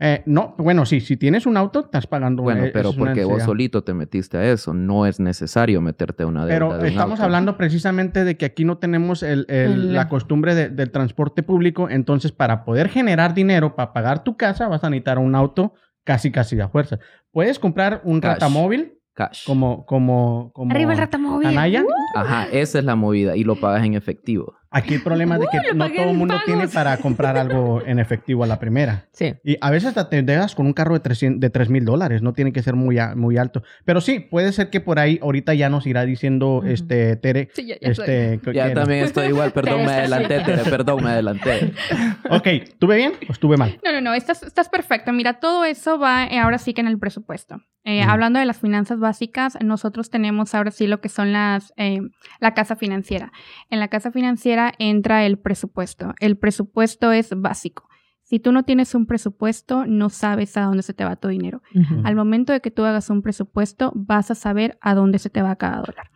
Eh, 0.00 0.22
no, 0.26 0.56
bueno, 0.58 0.84
sí, 0.86 1.00
si 1.00 1.16
tienes 1.16 1.46
un 1.46 1.56
auto, 1.56 1.80
estás 1.80 2.06
pagando. 2.08 2.42
Bueno, 2.42 2.64
eh, 2.64 2.70
pero 2.72 2.90
es 2.90 2.96
porque 2.96 3.24
vos 3.24 3.42
solito 3.44 3.84
te 3.84 3.94
metiste 3.94 4.36
a 4.36 4.44
eso. 4.50 4.74
No 4.74 5.06
es 5.06 5.20
necesario 5.20 5.80
meterte 5.80 6.24
a 6.24 6.26
una 6.26 6.44
deuda 6.46 6.54
Pero 6.54 6.72
de 6.74 6.80
un 6.80 6.86
estamos 6.86 7.12
auto. 7.20 7.22
hablando 7.24 7.56
precisamente 7.56 8.24
de 8.24 8.36
que 8.36 8.44
aquí 8.44 8.64
no 8.64 8.78
tenemos 8.78 9.22
el- 9.22 9.46
el- 9.48 9.72
El- 9.72 9.92
la 9.94 10.08
costumbre 10.08 10.54
de- 10.56 10.68
del 10.68 10.90
transporte 10.90 11.44
público, 11.44 11.88
entonces 11.88 12.32
para 12.32 12.64
poder 12.64 12.88
generar 12.88 13.34
dinero 13.34 13.76
para 13.76 13.92
pagar 13.92 14.24
tu 14.24 14.36
casa 14.36 14.66
vas 14.66 14.82
a 14.82 14.90
necesitar 14.90 15.18
un 15.20 15.34
auto 15.36 15.74
casi 16.02 16.32
casi 16.32 16.58
a 16.60 16.68
fuerza. 16.68 16.98
Puedes 17.30 17.58
comprar 17.60 18.00
un 18.04 18.20
Cash. 18.20 18.32
ratamóvil 18.34 18.98
Cash. 19.14 19.46
como 19.46 19.86
como 19.86 20.50
como 20.52 20.72
Arriba 20.72 20.92
el 20.92 20.98
ratamóvil. 20.98 21.46
Anaya. 21.46 21.84
Ajá, 22.16 22.48
esa 22.50 22.80
es 22.80 22.84
la 22.84 22.96
movida. 22.96 23.36
Y 23.36 23.44
lo 23.44 23.54
pagas 23.56 23.84
en 23.84 23.94
efectivo. 23.94 24.54
Aquí 24.74 24.94
el 24.94 25.02
problema 25.02 25.36
es 25.36 25.40
de 25.42 25.46
que 25.50 25.74
no 25.74 25.90
todo 25.90 26.10
el 26.10 26.16
mundo 26.16 26.34
pagos. 26.34 26.44
tiene 26.46 26.68
para 26.68 26.96
comprar 26.98 27.38
algo 27.38 27.80
en 27.86 27.98
efectivo 27.98 28.44
a 28.44 28.46
la 28.46 28.58
primera. 28.58 29.06
Sí. 29.14 29.32
Y 29.44 29.56
a 29.60 29.70
veces 29.70 29.90
hasta 29.90 30.08
te 30.10 30.20
dejas 30.22 30.54
con 30.56 30.66
un 30.66 30.72
carro 30.72 30.94
de 30.94 31.00
300 31.00 31.40
de 31.40 31.48
3 31.48 31.68
mil 31.70 31.84
dólares, 31.84 32.20
no 32.20 32.32
tiene 32.32 32.52
que 32.52 32.62
ser 32.62 32.74
muy, 32.74 32.98
a- 32.98 33.14
muy 33.14 33.38
alto. 33.38 33.62
Pero 33.84 34.00
sí, 34.00 34.18
puede 34.18 34.50
ser 34.52 34.70
que 34.70 34.80
por 34.80 34.98
ahí 34.98 35.20
ahorita 35.22 35.54
ya 35.54 35.68
nos 35.70 35.86
irá 35.86 36.04
diciendo 36.04 36.56
Ujú. 36.56 36.66
este 36.66 37.14
Tere. 37.16 37.48
Sí, 37.54 37.64
ya, 37.66 37.76
ya. 37.80 37.88
Este, 37.90 38.40
Ya 38.52 38.74
también 38.74 39.04
estoy 39.04 39.28
igual. 39.28 39.52
Perdón, 39.54 39.84
me 39.86 39.92
adelanté, 39.92 40.40
Tere. 40.40 40.64
Perdón, 40.64 41.04
me 41.04 41.10
adelanté. 41.10 41.72
Ok, 42.30 42.48
¿tuve 42.78 42.96
bien 42.96 43.12
o 43.28 43.32
estuve 43.32 43.56
mal? 43.58 43.78
No, 43.84 43.92
no, 43.92 44.00
no, 44.00 44.14
estás, 44.14 44.42
estás 44.42 44.68
perfecto. 44.70 45.12
Mira, 45.12 45.34
todo 45.34 45.64
eso 45.66 45.98
va 45.98 46.24
eh, 46.24 46.38
ahora 46.38 46.58
sí 46.58 46.72
que 46.74 46.80
en 46.80 46.86
el 46.88 46.98
presupuesto. 46.98 47.60
Eh, 47.84 48.00
Ujú. 48.00 48.10
Hablando 48.10 48.38
de 48.38 48.46
las 48.46 48.58
finanzas 48.58 48.98
básicas, 48.98 49.58
nosotros 49.62 50.08
tenemos 50.10 50.54
ahora 50.54 50.70
sí 50.70 50.86
lo 50.86 51.00
que 51.02 51.10
son 51.10 51.32
las 51.34 51.72
eh, 51.76 52.00
la 52.40 52.54
casa 52.54 52.76
financiera. 52.76 53.30
En 53.70 53.78
la 53.78 53.88
casa 53.88 54.10
financiera 54.10 54.63
entra 54.78 55.24
el 55.26 55.38
presupuesto. 55.38 56.14
El 56.20 56.36
presupuesto 56.36 57.12
es 57.12 57.30
básico. 57.36 57.88
Si 58.22 58.40
tú 58.40 58.52
no 58.52 58.62
tienes 58.62 58.94
un 58.94 59.06
presupuesto, 59.06 59.84
no 59.86 60.08
sabes 60.08 60.56
a 60.56 60.62
dónde 60.62 60.82
se 60.82 60.94
te 60.94 61.04
va 61.04 61.16
tu 61.16 61.28
dinero. 61.28 61.62
Al 62.04 62.16
momento 62.16 62.52
de 62.52 62.60
que 62.60 62.70
tú 62.70 62.84
hagas 62.84 63.10
un 63.10 63.20
presupuesto, 63.20 63.92
vas 63.94 64.30
a 64.30 64.34
saber 64.34 64.78
a 64.80 64.94
dónde 64.94 65.18
se 65.18 65.28
te 65.28 65.42
va 65.42 65.56
cada 65.56 65.82
dólar. 65.82 66.10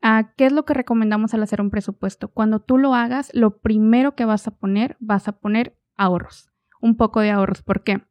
Ah, 0.00 0.32
¿Qué 0.36 0.46
es 0.46 0.52
lo 0.52 0.64
que 0.64 0.74
recomendamos 0.74 1.34
al 1.34 1.42
hacer 1.42 1.60
un 1.60 1.70
presupuesto? 1.70 2.28
Cuando 2.28 2.60
tú 2.60 2.78
lo 2.78 2.94
hagas, 2.94 3.30
lo 3.34 3.58
primero 3.58 4.14
que 4.14 4.24
vas 4.24 4.46
a 4.46 4.52
poner, 4.52 4.96
vas 5.00 5.26
a 5.28 5.32
poner 5.32 5.76
ahorros, 5.96 6.50
un 6.80 6.96
poco 6.96 7.20
de 7.20 7.30
ahorros. 7.30 7.62
¿Por 7.62 7.82
qué? 7.82 8.02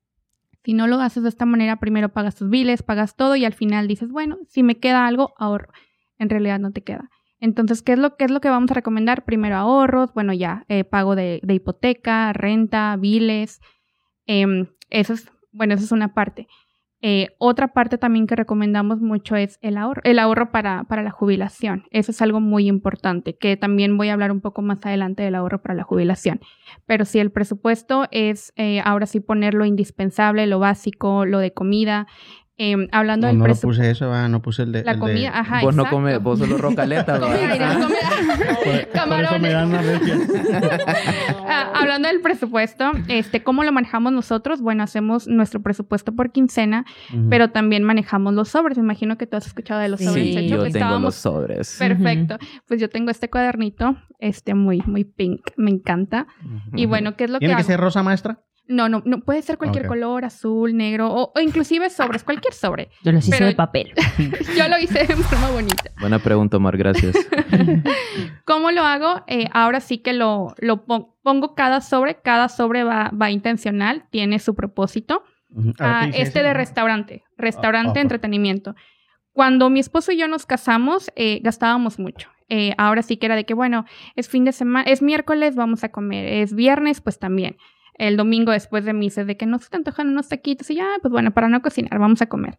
Si 0.63 0.73
no 0.73 0.87
lo 0.87 0.99
haces 0.99 1.23
de 1.23 1.29
esta 1.29 1.45
manera, 1.45 1.79
primero 1.79 2.09
pagas 2.09 2.35
tus 2.35 2.49
biles, 2.49 2.83
pagas 2.83 3.15
todo 3.15 3.35
y 3.35 3.45
al 3.45 3.53
final 3.53 3.87
dices, 3.87 4.09
bueno, 4.09 4.37
si 4.47 4.63
me 4.63 4.77
queda 4.79 5.07
algo, 5.07 5.33
ahorro. 5.37 5.71
En 6.17 6.29
realidad 6.29 6.59
no 6.59 6.71
te 6.71 6.83
queda. 6.83 7.09
Entonces, 7.39 7.81
¿qué 7.81 7.93
es 7.93 7.99
lo, 7.99 8.15
es 8.17 8.31
lo 8.31 8.41
que 8.41 8.49
vamos 8.49 8.71
a 8.71 8.75
recomendar? 8.75 9.25
Primero 9.25 9.55
ahorros, 9.55 10.13
bueno, 10.13 10.33
ya, 10.33 10.65
eh, 10.67 10.83
pago 10.83 11.15
de, 11.15 11.41
hipoteca, 11.47 12.33
renta, 12.33 12.95
biles. 12.97 13.61
Eh, 14.27 14.65
eso 14.89 15.13
es, 15.13 15.31
bueno, 15.51 15.73
eso 15.73 15.83
es 15.83 15.91
una 15.91 16.13
parte. 16.13 16.47
Eh, 17.01 17.29
otra 17.37 17.69
parte 17.69 17.97
también 17.97 18.27
que 18.27 18.35
recomendamos 18.35 18.99
mucho 18.99 19.37
es 19.37 19.57
el 19.61 19.77
ahorro, 19.77 20.01
el 20.03 20.19
ahorro 20.19 20.51
para, 20.51 20.83
para, 20.83 21.01
la 21.01 21.11
jubilación. 21.11 21.85
Eso 21.91 22.11
es 22.11 22.21
algo 22.21 22.41
muy 22.41 22.67
importante, 22.67 23.37
que 23.37 23.55
también 23.55 23.95
voy 23.95 24.09
a 24.09 24.13
hablar 24.13 24.33
un 24.33 24.41
poco 24.41 24.61
más 24.61 24.85
adelante 24.85 25.23
del 25.23 25.35
ahorro 25.35 25.61
para 25.61 25.75
la 25.75 25.83
jubilación. 25.83 26.41
Pero 26.85 27.05
si 27.05 27.19
el 27.19 27.31
presupuesto 27.31 28.07
es 28.11 28.51
eh, 28.57 28.81
ahora 28.83 29.05
sí 29.05 29.21
poner 29.21 29.53
lo 29.53 29.63
indispensable, 29.63 30.45
lo 30.45 30.59
básico, 30.59 31.25
lo 31.25 31.39
de 31.39 31.53
comida, 31.53 32.05
eh, 32.61 32.75
hablando 32.91 33.25
no, 33.25 33.29
del 33.31 33.39
no 33.39 33.47
lo 33.47 33.55
puse 33.55 33.89
eso, 33.89 34.11
ah, 34.13 34.27
no 34.27 34.41
puse 34.41 34.63
el 34.63 34.73
de. 34.73 34.83
La 34.83 34.91
el 34.91 34.99
comida, 34.99 35.31
de... 35.31 35.37
ajá. 35.37 35.61
Vos 35.61 35.73
no 35.75 35.89
comes, 35.89 36.21
vos 36.21 36.39
solo 36.39 36.57
rocaleta. 36.57 37.17
¿no? 37.17 37.27
Comida. 37.27 37.79
Ah, 41.51 41.71
hablando 41.73 42.07
del 42.07 42.21
presupuesto, 42.21 42.91
este, 43.07 43.43
¿cómo 43.43 43.63
lo 43.63 43.71
manejamos 43.71 44.11
nosotros? 44.13 44.61
Bueno, 44.61 44.83
hacemos 44.83 45.27
nuestro 45.27 45.61
presupuesto 45.61 46.13
por 46.15 46.31
quincena, 46.31 46.85
pero 47.29 47.49
también 47.49 47.83
manejamos 47.83 48.33
los 48.33 48.49
sobres. 48.49 48.77
Me 48.77 48.83
imagino 48.83 49.17
que 49.17 49.25
tú 49.25 49.37
has 49.37 49.47
escuchado 49.47 49.79
de 49.79 49.89
los 49.89 49.99
Sí, 49.99 50.05
sobres. 50.05 50.23
Sí, 50.25 50.47
yo 50.47 50.57
tengo 50.57 50.65
estábamos- 50.67 51.01
los 51.01 51.15
sobres. 51.15 51.75
Perfecto. 51.79 52.37
Pues 52.67 52.79
yo 52.79 52.89
tengo 52.89 53.09
este 53.11 53.29
cuadernito, 53.29 53.97
este 54.19 54.53
muy, 54.53 54.81
muy 54.85 55.03
pink, 55.05 55.41
me 55.57 55.71
encanta. 55.71 56.27
Y 56.73 56.85
bueno, 56.85 57.15
¿qué 57.15 57.25
es 57.25 57.29
lo 57.29 57.37
que 57.39 57.45
¿Tiene 57.45 57.55
que 57.55 57.61
hago? 57.61 57.67
ser 57.67 57.79
rosa 57.79 58.03
maestra? 58.03 58.41
No, 58.69 58.87
no, 58.87 59.01
no, 59.03 59.21
puede 59.21 59.41
ser 59.41 59.57
cualquier 59.57 59.87
color, 59.87 60.23
azul, 60.25 60.77
negro, 60.77 61.11
o, 61.11 61.31
o 61.35 61.39
inclusive 61.41 61.89
sobres, 61.89 62.23
cualquier 62.23 62.53
sobre. 62.53 62.89
Yo 63.03 63.11
los 63.11 63.23
hice 63.27 63.35
Pero- 63.37 63.47
de 63.47 63.55
papel. 63.55 63.93
Yo 64.57 64.67
lo 64.69 64.77
hice 64.77 65.05
de 65.05 65.15
forma 65.15 65.49
bonita. 65.51 65.91
Buena 65.99 66.19
pregunta, 66.19 66.57
Omar, 66.57 66.77
gracias. 66.77 67.15
¿Cómo 68.45 68.71
lo 68.71 68.83
hago? 68.83 69.23
Eh, 69.27 69.47
ahora 69.53 69.79
sí 69.79 69.99
que 69.99 70.13
lo, 70.13 70.53
lo 70.59 70.85
pon- 70.85 71.07
pongo 71.23 71.55
cada 71.55 71.81
sobre, 71.81 72.21
cada 72.21 72.49
sobre 72.49 72.83
va, 72.83 73.11
va 73.19 73.31
intencional, 73.31 74.05
tiene 74.11 74.39
su 74.39 74.55
propósito. 74.55 75.23
Ah, 75.79 76.01
¿qué 76.03 76.07
dice 76.11 76.21
este 76.21 76.43
de 76.43 76.53
restaurante, 76.53 77.23
restaurante, 77.37 77.97
ah, 77.99 78.01
entretenimiento. 78.03 78.75
Cuando 79.31 79.69
mi 79.69 79.79
esposo 79.79 80.11
y 80.11 80.17
yo 80.17 80.27
nos 80.27 80.45
casamos, 80.45 81.11
eh, 81.15 81.39
gastábamos 81.43 81.97
mucho. 81.97 82.29
Eh, 82.49 82.73
ahora 82.77 83.01
sí 83.03 83.17
que 83.17 83.25
era 83.27 83.35
de 83.35 83.45
que, 83.45 83.53
bueno, 83.53 83.85
es 84.15 84.27
fin 84.29 84.43
de 84.45 84.51
semana, 84.51 84.89
es 84.89 85.01
miércoles, 85.01 85.55
vamos 85.55 85.83
a 85.83 85.89
comer, 85.89 86.25
es 86.25 86.53
viernes, 86.53 87.01
pues 87.01 87.19
también. 87.19 87.57
El 87.99 88.17
domingo 88.17 88.51
después 88.51 88.85
de 88.85 88.93
misa, 88.93 89.25
de 89.25 89.37
que 89.37 89.45
no 89.45 89.59
se 89.59 89.69
te 89.69 89.77
antojan 89.77 90.07
unos 90.07 90.29
taquitos 90.29 90.71
y 90.71 90.75
ya, 90.75 90.87
pues 91.01 91.11
bueno, 91.11 91.31
para 91.31 91.49
no 91.49 91.61
cocinar, 91.61 91.99
vamos 91.99 92.21
a 92.21 92.25
comer. 92.25 92.57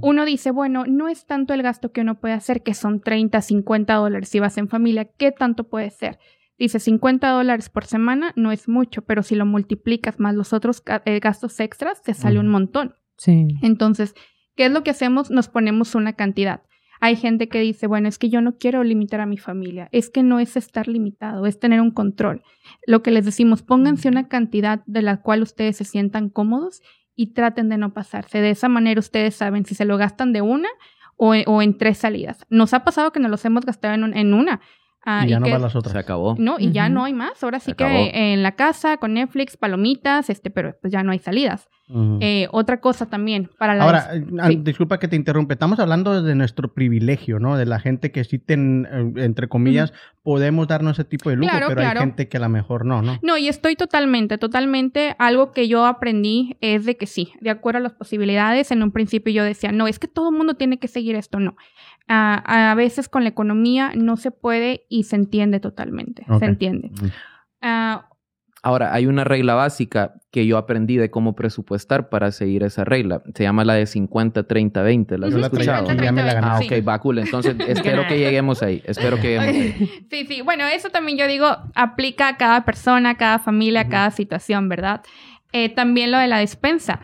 Uno 0.00 0.24
dice, 0.24 0.52
bueno, 0.52 0.84
no 0.86 1.08
es 1.08 1.26
tanto 1.26 1.52
el 1.52 1.62
gasto 1.62 1.92
que 1.92 2.00
uno 2.00 2.20
puede 2.20 2.34
hacer, 2.34 2.62
que 2.62 2.72
son 2.72 3.00
30, 3.00 3.42
50 3.42 3.94
dólares 3.94 4.28
si 4.28 4.40
vas 4.40 4.56
en 4.56 4.68
familia, 4.68 5.04
¿qué 5.04 5.32
tanto 5.32 5.64
puede 5.64 5.90
ser? 5.90 6.18
Dice, 6.58 6.78
50 6.80 7.28
dólares 7.28 7.68
por 7.68 7.84
semana 7.84 8.32
no 8.36 8.52
es 8.52 8.68
mucho, 8.68 9.02
pero 9.02 9.22
si 9.22 9.34
lo 9.34 9.44
multiplicas 9.44 10.18
más 10.18 10.34
los 10.34 10.52
otros 10.52 10.82
eh, 11.04 11.20
gastos 11.20 11.60
extras, 11.60 12.00
te 12.00 12.14
sale 12.14 12.40
un 12.40 12.48
montón. 12.48 12.94
Sí. 13.18 13.48
Entonces, 13.62 14.14
¿qué 14.54 14.66
es 14.66 14.72
lo 14.72 14.82
que 14.82 14.90
hacemos? 14.90 15.30
Nos 15.30 15.48
ponemos 15.48 15.94
una 15.94 16.14
cantidad. 16.14 16.62
Hay 17.00 17.16
gente 17.16 17.48
que 17.48 17.60
dice, 17.60 17.86
bueno, 17.86 18.08
es 18.08 18.18
que 18.18 18.28
yo 18.30 18.40
no 18.40 18.56
quiero 18.58 18.82
limitar 18.84 19.20
a 19.20 19.26
mi 19.26 19.36
familia. 19.38 19.88
Es 19.92 20.08
que 20.10 20.22
no 20.22 20.38
es 20.38 20.56
estar 20.56 20.88
limitado, 20.88 21.46
es 21.46 21.58
tener 21.60 21.80
un 21.80 21.90
control. 21.90 22.42
Lo 22.86 23.02
que 23.02 23.10
les 23.10 23.24
decimos, 23.24 23.62
pónganse 23.62 24.08
una 24.08 24.28
cantidad 24.28 24.82
de 24.86 25.02
la 25.02 25.20
cual 25.22 25.42
ustedes 25.42 25.76
se 25.76 25.84
sientan 25.84 26.28
cómodos 26.30 26.82
y 27.14 27.32
traten 27.32 27.68
de 27.68 27.78
no 27.78 27.92
pasarse. 27.92 28.40
De 28.40 28.50
esa 28.50 28.68
manera 28.68 28.98
ustedes 29.00 29.34
saben 29.34 29.64
si 29.64 29.74
se 29.74 29.84
lo 29.84 29.96
gastan 29.96 30.32
de 30.32 30.42
una 30.42 30.68
o, 31.16 31.34
o 31.46 31.62
en 31.62 31.78
tres 31.78 31.98
salidas. 31.98 32.44
Nos 32.50 32.74
ha 32.74 32.84
pasado 32.84 33.12
que 33.12 33.20
nos 33.20 33.30
los 33.30 33.44
hemos 33.44 33.64
gastado 33.64 33.94
en, 33.94 34.04
un- 34.04 34.14
en 34.16 34.34
una. 34.34 34.60
ah, 35.04 35.22
Y 35.24 35.30
ya 35.30 35.38
no 35.40 35.46
que- 35.46 35.52
van 35.52 35.62
las 35.62 35.72
Se 35.72 35.78
otras. 35.78 35.96
acabó. 35.96 36.34
no, 36.38 36.56
y 36.58 36.72
ya 36.72 36.88
no 36.88 37.04
hay 37.04 37.12
más. 37.14 37.42
Ahora 37.42 37.58
sí 37.60 37.70
Se 37.70 37.76
que 37.76 37.84
acabó. 37.84 38.04
en 38.12 38.42
la 38.42 38.52
casa, 38.52 38.96
con 38.98 39.14
Netflix, 39.14 39.56
palomitas, 39.56 40.28
este, 40.30 40.50
pero 40.50 40.76
pues 40.80 40.92
ya 40.92 41.02
no 41.02 41.12
hay 41.12 41.18
salidas. 41.18 41.68
Eh, 41.88 42.48
otra 42.50 42.80
cosa 42.80 43.06
también, 43.06 43.48
para 43.58 43.74
la 43.76 43.84
Ahora, 43.84 44.08
eh, 44.12 44.24
ah, 44.40 44.48
sí. 44.48 44.56
disculpa 44.56 44.98
que 44.98 45.06
te 45.06 45.14
interrumpe. 45.14 45.54
Estamos 45.54 45.78
hablando 45.78 46.20
de 46.20 46.34
nuestro 46.34 46.74
privilegio, 46.74 47.38
¿no? 47.38 47.56
De 47.56 47.64
la 47.64 47.78
gente 47.78 48.10
que 48.10 48.24
sí, 48.24 48.40
ten, 48.40 48.88
eh, 48.90 49.24
entre 49.24 49.48
comillas, 49.48 49.92
podemos 50.24 50.66
darnos 50.66 50.98
ese 50.98 51.04
tipo 51.04 51.30
de 51.30 51.36
lujo, 51.36 51.48
Claro, 51.48 51.68
pero 51.68 51.80
claro. 51.82 52.00
hay 52.00 52.06
gente 52.06 52.28
que 52.28 52.36
a 52.38 52.40
lo 52.40 52.48
mejor 52.48 52.84
no, 52.84 53.02
¿no? 53.02 53.18
No, 53.22 53.36
y 53.38 53.48
estoy 53.48 53.76
totalmente, 53.76 54.36
totalmente. 54.36 55.14
Algo 55.20 55.52
que 55.52 55.68
yo 55.68 55.86
aprendí 55.86 56.56
es 56.60 56.86
de 56.86 56.96
que 56.96 57.06
sí, 57.06 57.32
de 57.40 57.50
acuerdo 57.50 57.78
a 57.78 57.82
las 57.82 57.92
posibilidades. 57.92 58.72
En 58.72 58.82
un 58.82 58.90
principio 58.90 59.32
yo 59.32 59.44
decía, 59.44 59.70
no, 59.70 59.86
es 59.86 60.00
que 60.00 60.08
todo 60.08 60.30
el 60.30 60.36
mundo 60.36 60.54
tiene 60.54 60.78
que 60.78 60.88
seguir 60.88 61.14
esto. 61.14 61.38
No. 61.38 61.56
A 62.08 62.74
veces 62.76 63.08
con 63.08 63.22
la 63.22 63.28
economía 63.30 63.92
no 63.96 64.16
se 64.16 64.30
puede 64.32 64.86
y 64.88 65.04
se 65.04 65.16
entiende 65.16 65.60
totalmente. 65.60 66.24
Se 66.38 66.44
entiende. 66.44 66.90
Ujú. 66.96 67.10
Ah, 68.66 68.70
Ahora, 68.70 68.92
hay 68.92 69.06
una 69.06 69.22
regla 69.24 69.54
básica 69.54 70.14
que 70.32 70.44
yo 70.46 70.58
aprendí 70.58 70.96
de 70.96 71.08
cómo 71.10 71.36
presupuestar 71.36 72.08
para 72.08 72.32
seguir 72.32 72.64
esa 72.64 72.84
regla. 72.84 73.22
Se 73.34 73.44
llama 73.44 73.64
la 73.64 73.74
de 73.74 73.86
50, 73.86 74.42
30, 74.42 74.82
20. 74.82 75.18
¿La 75.18 75.28
has 75.28 75.34
escuchado? 75.34 75.88
aquí, 75.90 76.02
ya 76.02 76.10
me 76.12 76.24
la 76.24 76.34
gané. 76.34 76.46
Ah, 76.50 76.58
Sí. 76.60 76.66
ok, 76.74 76.86
va 76.88 76.98
cool. 77.00 77.18
Entonces, 77.20 77.54
espero 77.68 78.06
que 78.08 78.18
lleguemos 78.18 78.62
ahí. 78.62 78.82
Espero 78.84 79.16
que 79.20 79.28
lleguemos 79.38 79.46
ahí. 79.54 80.06
sí, 80.10 80.26
sí. 80.26 80.42
Bueno, 80.42 80.66
eso 80.66 80.90
también 80.90 81.16
yo 81.16 81.26
digo, 81.28 81.46
aplica 81.76 82.28
a 82.28 82.36
cada 82.36 82.64
persona, 82.64 83.10
a 83.10 83.16
cada 83.16 83.38
familia, 83.38 83.82
a 83.82 83.88
cada 83.88 84.10
situación, 84.10 84.68
¿verdad? 84.68 85.02
Eh, 85.52 85.68
también 85.72 86.10
lo 86.10 86.18
de 86.18 86.26
la 86.26 86.38
despensa. 86.38 87.00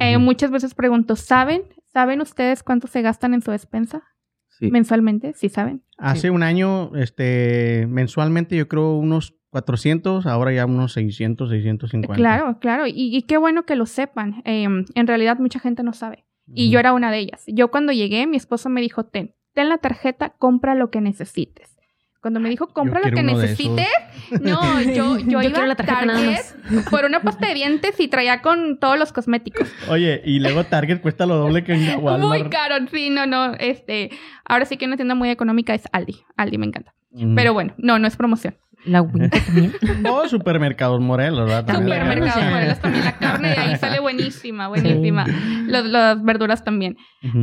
Eh. 0.00 0.18
Muchas 0.18 0.50
veces 0.50 0.74
pregunto, 0.74 1.14
¿saben? 1.16 1.62
¿Saben 1.92 2.20
ustedes 2.20 2.62
cuánto 2.64 2.88
se 2.88 3.02
gastan 3.02 3.34
en 3.34 3.40
su 3.42 3.52
despensa 3.52 4.02
Sí. 4.48 4.70
mensualmente? 4.70 5.32
¿Sí 5.34 5.48
saben? 5.48 5.82
Hace 5.96 6.30
un 6.30 6.42
año, 6.42 6.94
este, 6.96 7.86
mensualmente 7.88 8.56
yo 8.56 8.66
creo 8.68 8.94
unos 8.96 9.34
400, 9.54 10.26
ahora 10.26 10.52
ya 10.52 10.66
unos 10.66 10.94
600, 10.94 11.48
650. 11.48 12.16
Claro, 12.16 12.58
claro. 12.58 12.88
Y, 12.88 13.16
y 13.16 13.22
qué 13.22 13.36
bueno 13.36 13.62
que 13.62 13.76
lo 13.76 13.86
sepan. 13.86 14.42
Eh, 14.44 14.64
en 14.64 15.06
realidad 15.06 15.38
mucha 15.38 15.60
gente 15.60 15.84
no 15.84 15.92
sabe. 15.92 16.24
Y 16.52 16.70
yo 16.70 16.80
era 16.80 16.92
una 16.92 17.12
de 17.12 17.20
ellas. 17.20 17.44
Yo 17.46 17.70
cuando 17.70 17.92
llegué, 17.92 18.26
mi 18.26 18.36
esposo 18.36 18.68
me 18.68 18.80
dijo, 18.80 19.04
ten, 19.04 19.32
ten 19.54 19.68
la 19.68 19.78
tarjeta, 19.78 20.30
compra 20.30 20.74
lo 20.74 20.90
que 20.90 21.00
necesites. 21.00 21.76
Cuando 22.20 22.40
me 22.40 22.48
dijo, 22.48 22.66
compra 22.66 23.00
lo 23.00 23.14
que 23.14 23.22
necesites, 23.22 23.86
no, 24.42 24.82
yo, 24.82 25.18
yo, 25.18 25.18
Yo 25.28 25.42
iba 25.42 25.66
la 25.66 25.74
a 25.74 25.76
tarjeta 25.76 26.06
Target 26.06 26.88
por 26.90 27.04
una 27.04 27.20
pasta 27.20 27.46
de 27.46 27.54
dientes 27.54 28.00
y 28.00 28.08
traía 28.08 28.42
con 28.42 28.78
todos 28.80 28.98
los 28.98 29.12
cosméticos. 29.12 29.70
Oye, 29.88 30.20
y 30.24 30.40
luego 30.40 30.64
Target 30.64 31.00
cuesta 31.00 31.26
lo 31.26 31.36
doble 31.36 31.62
que 31.62 31.74
en 31.74 32.02
Walmart. 32.02 32.22
Muy 32.22 32.50
caro, 32.50 32.74
sí, 32.90 33.10
no, 33.10 33.26
no, 33.26 33.54
este, 33.54 34.10
ahora 34.44 34.64
sí 34.64 34.76
que 34.76 34.86
una 34.86 34.96
tienda 34.96 35.14
muy 35.14 35.30
económica 35.30 35.74
es 35.74 35.84
Aldi, 35.92 36.16
Aldi 36.36 36.58
me 36.58 36.66
encanta. 36.66 36.94
Pero 37.36 37.52
bueno, 37.54 37.74
no, 37.78 38.00
no 38.00 38.08
es 38.08 38.16
promoción. 38.16 38.56
La 38.84 39.02
Winca 39.02 39.38
también. 39.44 39.72
O 40.10 40.28
supermercados 40.28 41.00
Morelos, 41.00 41.46
¿verdad? 41.48 41.64
También. 41.64 41.98
Supermercados. 42.00 42.44
Morelos 42.52 42.78
también, 42.80 43.04
la 43.04 43.18
carne 43.18 43.48
de 43.50 43.54
ahí 43.56 43.76
sale 43.80 44.00
buenísima, 44.00 44.68
buenísima. 44.68 45.26
Los- 45.66 45.86
las 45.86 46.22
verduras 46.22 46.64
también. 46.64 46.96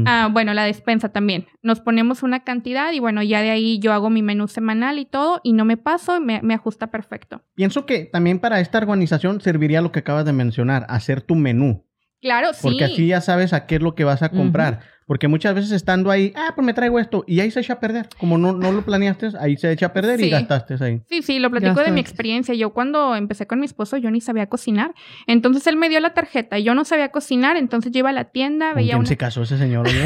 Ah, 0.06 0.30
bueno, 0.32 0.54
la 0.54 0.64
despensa 0.66 1.10
también. 1.10 1.48
Nos 1.64 1.80
ponemos 1.80 2.24
una 2.24 2.44
cantidad 2.44 2.92
y 2.92 3.00
bueno, 3.00 3.24
ya 3.24 3.42
de 3.42 3.50
ahí 3.50 3.80
yo 3.80 3.94
hago 3.94 4.10
mi 4.10 4.22
menú 4.22 4.48
semanal 4.48 5.00
y 5.00 5.06
todo 5.06 5.42
y 5.44 5.54
no 5.54 5.66
me 5.66 5.78
paso, 5.78 6.20
me, 6.22 6.42
me 6.44 6.54
ajusta 6.54 6.92
perfecto. 6.92 7.42
Pienso 7.56 7.86
que 7.86 8.06
también 8.06 8.40
para 8.40 8.60
esta 8.60 8.78
organización 8.78 9.42
serviría 9.42 9.82
lo 9.82 9.92
que 9.92 10.00
acabas 10.00 10.26
de 10.26 10.34
mencionar, 10.34 10.86
hacer 10.90 11.22
tu 11.22 11.36
menú. 11.36 11.88
Claro, 12.22 12.54
sí. 12.54 12.60
Porque 12.62 12.84
así 12.86 13.08
ya 13.08 13.20
sabes 13.22 13.52
a 13.54 13.66
qué 13.66 13.76
es 13.76 13.82
lo 13.82 13.96
que 13.96 14.04
vas 14.04 14.22
a 14.22 14.30
comprar. 14.30 14.82
Porque 15.06 15.28
muchas 15.28 15.54
veces 15.56 15.72
estando 15.72 16.10
ahí, 16.10 16.32
ah, 16.36 16.54
pues 16.56 16.66
me 16.66 16.74
traigo 16.74 17.00
esto, 17.00 17.24
y 17.28 17.40
ahí 17.40 17.52
se 17.52 17.60
echa 17.60 17.74
a 17.74 17.80
perder. 17.80 18.08
Como 18.18 18.38
no, 18.38 18.54
no 18.54 18.72
lo 18.72 18.84
planeaste, 18.84 19.30
ahí 19.40 19.58
se 19.58 19.72
echa 19.72 19.88
a 19.88 19.94
perder 19.94 20.22
y 20.22 20.30
gastaste 20.30 20.76
ahí. 20.80 21.02
Sí, 21.10 21.22
sí, 21.22 21.40
lo 21.40 21.50
platico 21.50 21.82
de 21.82 21.92
mi 21.92 22.00
experiencia. 22.00 22.54
Yo 22.56 22.72
cuando 22.72 23.16
empecé 23.16 23.48
con 23.48 23.60
mi 23.60 23.66
esposo, 23.66 23.98
yo 23.98 24.10
ni 24.12 24.22
sabía 24.22 24.48
cocinar. 24.48 24.94
Entonces 25.28 25.68
él 25.68 25.76
me 25.76 25.90
dio 25.90 26.00
la 26.00 26.14
tarjeta 26.14 26.60
y 26.60 26.64
yo 26.64 26.76
no 26.76 26.86
sabía 26.86 27.10
cocinar. 27.10 27.58
Entonces 27.58 27.92
yo 27.92 28.00
iba 28.00 28.10
a 28.10 28.14
la 28.14 28.26
tienda, 28.26 28.70
¿Con 28.70 28.76
veía 28.78 28.92
quién 28.92 29.00
una... 29.00 29.08
se 29.08 29.18
casó 29.18 29.42
ese 29.44 29.58
señor? 29.58 29.88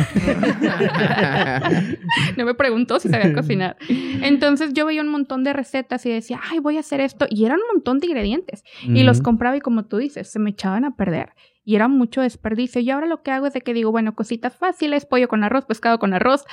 No 2.38 2.46
me 2.46 2.54
preguntó 2.54 3.00
si 3.00 3.10
sabía 3.10 3.34
cocinar. 3.34 3.78
Entonces 3.90 4.74
yo 4.74 4.86
veía 4.86 5.02
un 5.02 5.10
montón 5.10 5.44
de 5.44 5.54
recetas 5.54 6.06
y 6.06 6.10
decía, 6.10 6.40
ay, 6.50 6.60
voy 6.60 6.78
a 6.78 6.80
hacer 6.82 7.00
esto. 7.02 7.26
Y 7.30 7.46
eran 7.46 7.60
un 7.60 7.76
montón 7.76 8.00
de 8.00 8.08
ingredientes. 8.08 8.64
Y 8.84 9.04
los 9.04 9.22
compraba 9.22 9.58
y 9.58 9.62
como 9.62 9.86
tú 9.86 9.98
dices, 9.98 10.30
se 10.30 10.40
me 10.40 10.52
echaban 10.52 10.86
a 10.86 10.96
perder. 10.96 11.34
Y 11.68 11.76
era 11.76 11.88
mucho 11.88 12.22
desperdicio. 12.22 12.80
Y 12.80 12.92
ahora 12.92 13.08
lo 13.08 13.24
que 13.24 13.32
hago 13.32 13.48
es 13.48 13.54
de 13.54 13.62
que 13.62 13.74
digo, 13.74 13.92
bueno, 13.92 14.14
cositas 14.14 14.56
fáciles, 14.56 15.06
pollo 15.08 15.28
con 15.28 15.44
arroz, 15.44 15.66
pescado 15.66 15.98
con 15.98 16.14
arroz, 16.14 16.46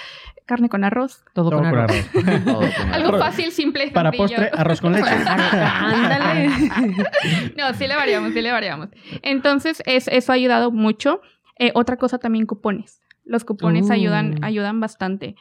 carne 0.46 0.70
con 0.70 0.84
arroz. 0.84 1.22
Todo, 1.34 1.50
Todo 1.50 1.60
con 1.60 1.70
con 1.70 1.78
arroz. 1.80 1.96
arroz. 2.14 2.44
Todo 2.44 2.60
con 2.60 2.92
Algo 2.94 3.08
Arroz. 3.08 3.20
fácil, 3.20 3.52
simple. 3.52 3.90
Para 3.90 4.10
sencillo. 4.10 4.38
postre, 4.40 4.50
arroz 4.58 4.80
con 4.80 4.92
leche. 4.94 5.10
Ándale. 5.10 6.48
No, 7.56 7.74
sí 7.74 7.86
le 7.86 7.94
variamos, 7.94 8.32
sí 8.32 8.40
le 8.40 8.50
variamos. 8.52 8.88
Entonces, 9.22 9.82
es, 9.86 10.08
eso 10.08 10.32
ha 10.32 10.34
ayudado 10.34 10.70
mucho. 10.70 11.20
Eh, 11.58 11.70
otra 11.74 11.96
cosa 11.96 12.18
también, 12.18 12.46
cupones. 12.46 13.02
Los 13.24 13.44
cupones 13.44 13.88
Uh. 13.88 13.92
ayudan, 13.92 14.42
ayudan 14.42 14.80
bastante. 14.80 15.36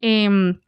Em, 0.00 0.60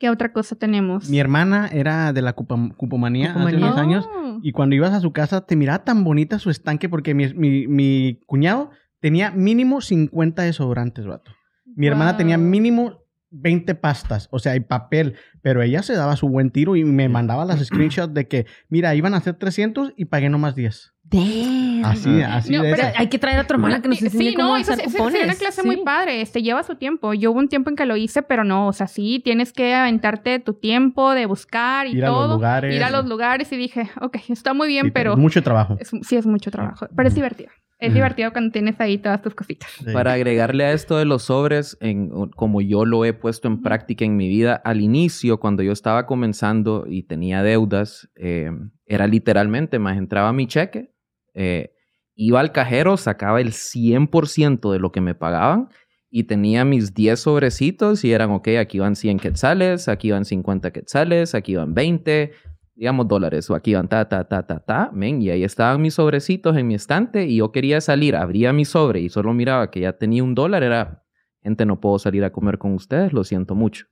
¿Qué 0.00 0.10
otra 0.10 0.32
cosa 0.32 0.56
tenemos? 0.56 1.08
Mi 1.10 1.20
hermana 1.20 1.68
era 1.72 2.12
de 2.12 2.22
la 2.22 2.34
cupa- 2.34 2.74
cupomanía, 2.76 3.26
hace 3.26 3.34
Cupomanía. 3.34 3.66
unos 3.66 3.78
años. 3.78 4.08
Oh. 4.12 4.38
Y 4.42 4.50
cuando 4.52 4.74
ibas 4.74 4.92
a 4.94 5.00
su 5.00 5.12
casa, 5.12 5.42
te 5.46 5.54
miraba 5.56 5.84
tan 5.84 6.02
bonita 6.02 6.38
su 6.38 6.48
estanque 6.50 6.88
porque 6.88 7.14
mi, 7.14 7.32
mi- 7.34 7.66
mi 7.68 8.18
cuñado 8.26 8.70
tenía 9.00 9.30
mínimo 9.30 9.80
50 9.82 10.42
desodorantes, 10.42 11.06
vato. 11.06 11.32
Mi 11.76 11.86
hermana 11.86 12.12
Wow. 12.12 12.18
tenía 12.18 12.38
mínimo 12.38 12.98
20 13.32 13.74
pastas, 13.76 14.26
o 14.32 14.38
sea, 14.38 14.56
y 14.56 14.60
papel. 14.60 15.14
Pero 15.42 15.62
ella 15.62 15.82
se 15.82 15.92
daba 15.94 16.16
su 16.16 16.28
buen 16.28 16.50
tiro 16.50 16.74
y 16.76 16.84
me 16.84 17.08
mandaba 17.10 17.44
las 17.44 17.60
screenshots 17.66 18.14
de 18.14 18.26
que, 18.26 18.46
mira, 18.70 18.94
iban 18.94 19.12
a 19.14 19.20
ser 19.20 19.34
300 19.34 19.92
y 19.96 20.06
pagué 20.06 20.30
nomás 20.30 20.54
10. 20.54 20.94
Damn. 21.10 21.84
Así, 21.84 22.22
así 22.22 22.52
No, 22.52 22.62
de 22.62 22.74
pero. 22.76 22.88
Hay 22.96 23.08
que 23.08 23.18
traer 23.18 23.40
a 23.40 23.44
tu 23.46 23.54
hermana 23.54 23.80
que 23.82 23.88
nos 23.88 23.98
Sí, 23.98 24.04
enseñe 24.06 24.30
sí, 24.30 24.34
cómo 24.34 24.54
no, 24.54 24.60
usar 24.60 24.78
eso 24.78 24.86
es- 24.88 24.92
cupones. 24.92 25.12
sería 25.12 25.26
una 25.26 25.34
clase 25.38 25.62
Sí. 25.62 25.66
muy 25.66 25.76
padre. 25.84 26.20
Este 26.20 26.42
lleva 26.42 26.62
su 26.62 26.76
tiempo. 26.76 27.14
Yo 27.14 27.32
hubo 27.32 27.38
un 27.40 27.48
tiempo 27.48 27.70
en 27.70 27.76
que 27.76 27.86
lo 27.86 27.96
hice, 27.96 28.22
pero 28.22 28.44
no, 28.44 28.68
o 28.68 28.72
sea, 28.72 28.86
sí, 28.86 29.20
tienes 29.24 29.52
que 29.52 29.74
aventarte 29.74 30.38
tu 30.38 30.54
tiempo 30.54 31.12
de 31.12 31.26
buscar 31.26 31.86
y 31.86 31.92
Ir 31.96 32.04
a 32.04 32.08
los 32.08 32.16
todo. 32.16 32.34
lugares. 32.34 32.74
Ir 32.76 32.84
a 32.84 32.90
los 32.90 33.06
lugares 33.06 33.50
y 33.52 33.56
dije, 33.56 33.90
ok, 34.00 34.18
está 34.28 34.54
muy 34.54 34.68
bien, 34.68 34.86
Sí, 34.86 34.90
pero 34.92 35.16
Mucho 35.16 35.42
trabajo. 35.42 35.76
es- 35.80 35.90
sí 36.02 36.16
es 36.16 36.26
mucho 36.26 36.50
trabajo. 36.50 36.86
Pero 36.94 37.08
es 37.08 37.14
divertido. 37.14 37.50
Es 37.78 37.94
divertido 37.94 38.30
cuando 38.32 38.52
tienes 38.52 38.78
ahí 38.78 38.98
todas 38.98 39.22
tus 39.22 39.34
cositas. 39.34 39.70
Para 39.94 40.12
agregarle 40.12 40.64
a 40.66 40.72
esto 40.72 40.98
de 40.98 41.06
los 41.06 41.22
sobres, 41.22 41.78
en, 41.80 42.10
como 42.36 42.60
yo 42.60 42.84
lo 42.84 43.06
he 43.06 43.14
puesto 43.14 43.48
en 43.48 43.62
práctica 43.62 44.04
en 44.04 44.16
mi 44.18 44.28
vida, 44.28 44.60
al 44.64 44.82
inicio, 44.82 45.40
cuando 45.40 45.62
yo 45.62 45.72
estaba 45.72 46.04
comenzando 46.04 46.84
y 46.86 47.04
tenía 47.04 47.42
deudas, 47.42 48.10
eh, 48.16 48.50
era 48.84 49.06
literalmente, 49.06 49.78
más 49.78 49.96
entraba 49.96 50.30
mi 50.34 50.46
cheque, 50.46 50.90
eh, 51.34 51.72
iba 52.14 52.40
al 52.40 52.52
cajero, 52.52 52.96
sacaba 52.96 53.40
el 53.40 53.52
100% 53.52 54.72
de 54.72 54.78
lo 54.78 54.92
que 54.92 55.00
me 55.00 55.14
pagaban 55.14 55.68
y 56.10 56.24
tenía 56.24 56.64
mis 56.64 56.92
10 56.92 57.18
sobrecitos 57.18 58.04
y 58.04 58.12
eran, 58.12 58.30
ok, 58.30 58.48
aquí 58.60 58.78
van 58.78 58.96
100 58.96 59.20
quetzales, 59.20 59.88
aquí 59.88 60.10
van 60.10 60.24
50 60.24 60.72
quetzales, 60.72 61.34
aquí 61.34 61.54
van 61.54 61.72
20, 61.72 62.32
digamos 62.74 63.06
dólares, 63.06 63.48
o 63.48 63.54
aquí 63.54 63.74
van 63.74 63.88
ta, 63.88 64.08
ta, 64.08 64.24
ta, 64.24 64.44
ta, 64.44 64.58
ta, 64.58 64.90
men, 64.92 65.22
y 65.22 65.30
ahí 65.30 65.44
estaban 65.44 65.80
mis 65.80 65.94
sobrecitos 65.94 66.56
en 66.56 66.66
mi 66.66 66.74
estante 66.74 67.26
y 67.26 67.36
yo 67.36 67.52
quería 67.52 67.80
salir, 67.80 68.16
abría 68.16 68.52
mi 68.52 68.64
sobre 68.64 69.00
y 69.00 69.08
solo 69.08 69.32
miraba 69.32 69.70
que 69.70 69.80
ya 69.80 69.92
tenía 69.92 70.24
un 70.24 70.34
dólar, 70.34 70.64
era, 70.64 71.04
gente, 71.42 71.64
no 71.64 71.80
puedo 71.80 71.98
salir 71.98 72.24
a 72.24 72.32
comer 72.32 72.58
con 72.58 72.74
ustedes, 72.74 73.12
lo 73.12 73.22
siento 73.22 73.54
mucho. 73.54 73.86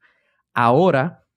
Ahora, 0.54 1.27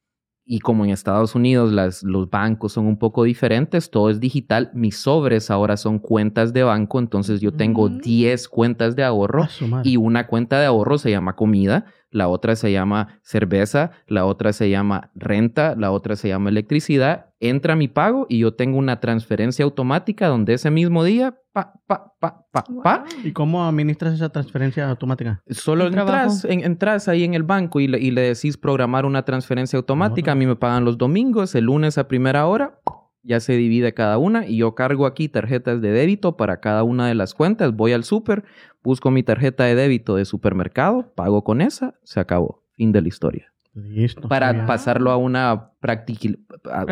y 0.53 0.59
como 0.59 0.83
en 0.83 0.91
Estados 0.91 1.33
Unidos 1.33 1.71
las, 1.71 2.03
los 2.03 2.29
bancos 2.29 2.73
son 2.73 2.85
un 2.85 2.97
poco 2.97 3.23
diferentes, 3.23 3.89
todo 3.89 4.09
es 4.09 4.19
digital, 4.19 4.69
mis 4.73 4.97
sobres 4.97 5.49
ahora 5.49 5.77
son 5.77 5.97
cuentas 5.97 6.51
de 6.51 6.63
banco, 6.63 6.99
entonces 6.99 7.39
yo 7.39 7.53
tengo 7.53 7.87
Mm. 7.87 7.99
10 7.99 8.49
cuentas 8.49 8.97
de 8.97 9.05
ahorro 9.05 9.43
Ah, 9.43 9.81
y 9.85 9.95
una 9.95 10.27
cuenta 10.27 10.59
de 10.59 10.65
ahorro 10.65 10.97
se 10.97 11.09
llama 11.09 11.37
comida, 11.37 11.85
la 12.09 12.27
otra 12.27 12.57
se 12.57 12.69
llama 12.69 13.19
cerveza, 13.21 13.91
la 14.07 14.25
otra 14.25 14.51
se 14.51 14.69
llama 14.69 15.09
renta, 15.15 15.73
la 15.77 15.89
otra 15.91 16.17
se 16.17 16.27
llama 16.27 16.49
electricidad. 16.49 17.27
Entra 17.43 17.75
mi 17.75 17.87
pago 17.87 18.27
y 18.29 18.37
yo 18.37 18.53
tengo 18.53 18.77
una 18.77 18.99
transferencia 18.99 19.65
automática 19.65 20.27
donde 20.27 20.53
ese 20.53 20.69
mismo 20.69 21.03
día, 21.03 21.35
pa, 21.51 21.73
pa, 21.87 22.13
pa, 22.19 22.45
pa, 22.51 22.63
pa. 22.83 23.03
¿Y 23.23 23.31
cómo 23.31 23.65
administras 23.65 24.13
esa 24.13 24.29
transferencia 24.29 24.87
automática? 24.87 25.41
Solo 25.49 25.85
entras, 25.87 26.45
en- 26.45 26.63
entras 26.63 27.07
ahí 27.07 27.23
en 27.23 27.33
el 27.33 27.41
banco 27.41 27.79
y 27.79 27.87
le, 27.87 27.99
y 27.99 28.11
le 28.11 28.21
decís 28.21 28.57
programar 28.57 29.05
una 29.07 29.25
transferencia 29.25 29.75
automática. 29.77 30.31
A 30.33 30.35
mí 30.35 30.45
me 30.45 30.55
pagan 30.55 30.85
los 30.85 30.99
domingos, 30.99 31.55
el 31.55 31.65
lunes 31.65 31.97
a 31.97 32.07
primera 32.07 32.45
hora, 32.45 32.79
ya 33.23 33.39
se 33.39 33.53
divide 33.53 33.93
cada 33.95 34.19
una 34.19 34.45
y 34.47 34.57
yo 34.57 34.75
cargo 34.75 35.07
aquí 35.07 35.27
tarjetas 35.27 35.81
de 35.81 35.91
débito 35.91 36.37
para 36.37 36.59
cada 36.59 36.83
una 36.83 37.07
de 37.07 37.15
las 37.15 37.33
cuentas. 37.33 37.75
Voy 37.75 37.93
al 37.93 38.03
súper, 38.03 38.43
busco 38.83 39.09
mi 39.09 39.23
tarjeta 39.23 39.63
de 39.63 39.73
débito 39.73 40.15
de 40.15 40.25
supermercado, 40.25 41.11
pago 41.15 41.43
con 41.43 41.61
esa, 41.61 41.95
se 42.03 42.19
acabó. 42.19 42.63
Fin 42.75 42.91
de 42.91 43.01
la 43.01 43.07
historia. 43.07 43.51
Listo. 43.73 44.27
Para 44.27 44.65
pasarlo 44.65 45.11
a 45.11 45.17
una 45.17 45.71
práctica 45.79 46.29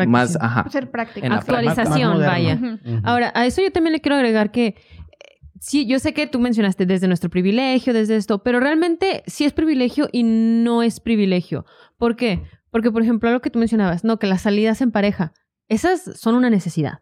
más, 0.06 0.36
ajá. 0.40 0.68
Ser. 0.70 0.90
En 1.16 1.32
Actualización, 1.32 2.18
vaya. 2.18 2.58
Ahora, 3.02 3.32
a 3.34 3.44
eso 3.46 3.60
yo 3.60 3.70
también 3.70 3.92
le 3.92 4.00
quiero 4.00 4.16
agregar 4.16 4.50
que 4.50 4.66
eh, 4.66 4.76
sí, 5.58 5.86
yo 5.86 5.98
sé 5.98 6.14
que 6.14 6.26
tú 6.26 6.40
mencionaste 6.40 6.86
desde 6.86 7.06
nuestro 7.06 7.28
privilegio, 7.28 7.92
desde 7.92 8.16
esto, 8.16 8.42
pero 8.42 8.60
realmente 8.60 9.22
sí 9.26 9.44
es 9.44 9.52
privilegio 9.52 10.08
y 10.10 10.22
no 10.22 10.82
es 10.82 11.00
privilegio. 11.00 11.66
¿Por 11.98 12.16
qué? 12.16 12.42
Porque, 12.70 12.90
por 12.90 13.02
ejemplo, 13.02 13.30
lo 13.30 13.40
que 13.40 13.50
tú 13.50 13.58
mencionabas, 13.58 14.02
no, 14.02 14.18
que 14.18 14.26
las 14.26 14.42
salidas 14.42 14.80
en 14.80 14.90
pareja, 14.90 15.32
esas 15.68 16.02
son 16.18 16.34
una 16.34 16.48
necesidad. 16.48 17.00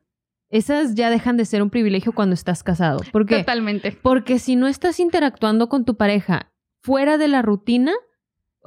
Esas 0.50 0.94
ya 0.94 1.10
dejan 1.10 1.36
de 1.36 1.44
ser 1.44 1.62
un 1.62 1.70
privilegio 1.70 2.12
cuando 2.12 2.34
estás 2.34 2.62
casado. 2.64 3.00
¿Por 3.12 3.26
qué? 3.26 3.38
Totalmente. 3.38 3.92
Porque 4.02 4.38
si 4.38 4.56
no 4.56 4.66
estás 4.66 4.98
interactuando 4.98 5.68
con 5.68 5.84
tu 5.84 5.96
pareja 5.96 6.52
fuera 6.80 7.18
de 7.18 7.28
la 7.28 7.42
rutina, 7.42 7.92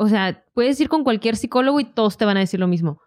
o 0.01 0.07
sea, 0.07 0.43
puedes 0.53 0.79
ir 0.81 0.89
con 0.89 1.03
cualquier 1.03 1.35
psicólogo 1.35 1.79
y 1.79 1.85
todos 1.85 2.17
te 2.17 2.25
van 2.25 2.37
a 2.37 2.39
decir 2.39 2.59
lo 2.59 2.67
mismo. 2.67 2.99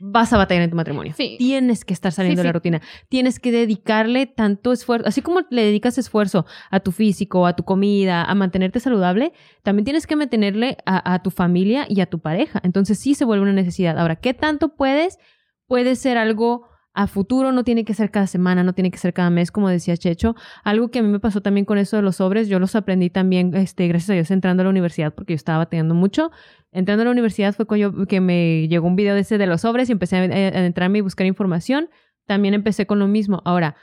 Vas 0.00 0.32
a 0.32 0.38
batallar 0.38 0.62
en 0.64 0.70
tu 0.70 0.76
matrimonio. 0.76 1.12
Sí. 1.14 1.36
Tienes 1.38 1.84
que 1.84 1.92
estar 1.92 2.10
saliendo 2.10 2.40
Sí, 2.40 2.42
de 2.42 2.44
la 2.44 2.52
sí. 2.52 2.54
rutina. 2.54 2.80
Tienes 3.10 3.38
que 3.38 3.52
dedicarle 3.52 4.24
tanto 4.26 4.72
esfuerzo. 4.72 5.06
Así 5.06 5.20
como 5.20 5.40
le 5.50 5.62
dedicas 5.62 5.98
esfuerzo 5.98 6.46
a 6.70 6.80
tu 6.80 6.90
físico, 6.90 7.46
a 7.46 7.54
tu 7.54 7.64
comida, 7.64 8.24
a 8.24 8.34
mantenerte 8.34 8.80
saludable, 8.80 9.34
también 9.62 9.84
tienes 9.84 10.06
que 10.06 10.16
mantenerle 10.16 10.78
a, 10.86 11.12
a 11.12 11.22
tu 11.22 11.30
familia 11.30 11.84
y 11.86 12.00
a 12.00 12.06
tu 12.06 12.18
pareja. 12.20 12.60
Entonces 12.64 12.98
sí 12.98 13.14
se 13.14 13.26
vuelve 13.26 13.42
una 13.42 13.52
necesidad. 13.52 13.98
Ahora, 13.98 14.16
¿qué 14.16 14.32
tanto 14.32 14.74
puedes? 14.74 15.18
Puede 15.66 15.96
ser 15.96 16.16
algo 16.16 16.66
a 16.94 17.06
futuro, 17.08 17.50
no 17.52 17.64
tiene 17.64 17.84
que 17.84 17.92
ser 17.92 18.10
cada 18.10 18.26
semana, 18.28 18.62
no 18.62 18.72
tiene 18.72 18.90
que 18.90 18.98
ser 18.98 19.12
cada 19.12 19.28
mes, 19.28 19.50
como 19.50 19.68
decía 19.68 19.96
Checho. 19.96 20.36
Algo 20.62 20.90
que 20.90 21.00
a 21.00 21.02
mí 21.02 21.08
me 21.08 21.18
pasó 21.20 21.40
también 21.42 21.64
con 21.66 21.76
eso 21.76 21.96
de 21.96 22.02
los 22.02 22.16
sobres, 22.16 22.48
yo 22.48 22.60
los 22.60 22.76
aprendí 22.76 23.10
también, 23.10 23.54
este, 23.54 23.88
gracias 23.88 24.10
a 24.10 24.12
Dios, 24.14 24.30
entrando 24.30 24.60
a 24.62 24.64
la 24.64 24.70
universidad, 24.70 25.12
porque 25.12 25.32
yo 25.32 25.36
estaba 25.36 25.58
batallando 25.58 25.94
mucho. 25.94 26.30
Entrando 26.70 27.02
a 27.02 27.04
la 27.06 27.10
universidad 27.10 27.52
fue 27.54 27.66
cuando 27.66 27.90
yo- 27.90 28.06
que 28.06 28.20
me 28.20 28.68
llegó 28.68 28.86
un 28.86 28.96
video 28.96 29.14
de 29.14 29.20
ese 29.22 29.38
de 29.38 29.46
los 29.46 29.62
sobres 29.62 29.88
y 29.88 29.92
empecé 29.92 30.16
a, 30.16 30.20
a 30.20 30.64
entrarme 30.66 30.98
y 30.98 31.00
buscar 31.02 31.26
información. 31.26 31.90
También 32.26 32.54
empecé 32.54 32.86
con 32.86 32.98
lo 33.00 33.08
mismo. 33.08 33.42
Ahora, 33.44 33.76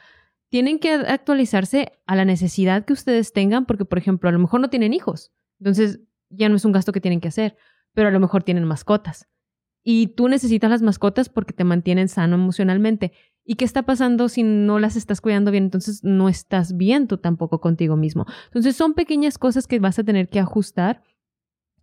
tienen 0.50 0.80
que 0.80 0.91
actualizarse 0.93 1.91
a 2.08 2.15
la 2.15 2.26
necesidad 2.26 2.86
que 2.86 2.93
ustedes 2.93 3.34
tengan, 3.34 3.65
porque, 3.65 3.86
por 3.86 3.97
ejemplo, 3.97 4.30
a 4.30 4.32
lo 4.32 4.39
mejor 4.39 4.60
no 4.62 4.69
tienen 4.69 4.93
hijos. 4.93 5.32
Entonces, 5.60 6.00
ya 6.30 6.50
no 6.50 6.56
es 6.56 6.65
un 6.65 6.71
gasto 6.71 6.91
que 6.91 7.02
tienen 7.02 7.19
que 7.21 7.28
hacer, 7.28 7.56
pero 7.93 8.08
a 8.08 8.12
lo 8.12 8.19
mejor 8.19 8.43
tienen 8.43 8.63
mascotas. 8.65 9.28
Y 9.84 10.08
tú 10.08 10.28
necesitas 10.28 10.70
las 10.70 10.82
mascotas 10.82 11.30
porque 11.30 11.54
te 11.54 11.63
mantienen 11.63 12.08
sano 12.08 12.36
emocionalmente. 12.36 13.12
¿Y 13.44 13.56
qué 13.56 13.65
está 13.65 13.82
pasando 13.84 14.30
si 14.30 14.44
no 14.44 14.78
las 14.78 14.96
estás 14.96 15.22
cuidando 15.22 15.50
bien? 15.50 15.63
Entonces 15.63 16.04
no 16.04 16.30
estás 16.30 16.78
bien 16.78 17.08
tú 17.08 17.17
tampoco 17.17 17.60
contigo 17.60 17.96
mismo. 17.96 18.26
Entonces 18.46 18.76
son 18.76 18.94
pequeñas 18.94 19.38
cosas 19.39 19.65
que 19.67 19.80
vas 19.80 19.98
a 19.98 20.04
tener 20.04 20.30
que 20.30 20.39
ajustar, 20.39 21.02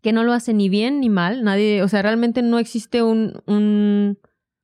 que 0.00 0.12
no 0.12 0.22
lo 0.22 0.32
hacen 0.32 0.58
ni 0.58 0.68
bien 0.68 1.00
ni 1.00 1.08
mal. 1.08 1.42
Nadie, 1.42 1.82
o 1.82 1.88
sea, 1.88 2.02
realmente 2.02 2.42
no 2.42 2.60
existe 2.60 3.02
un, 3.02 3.42
un 3.46 4.18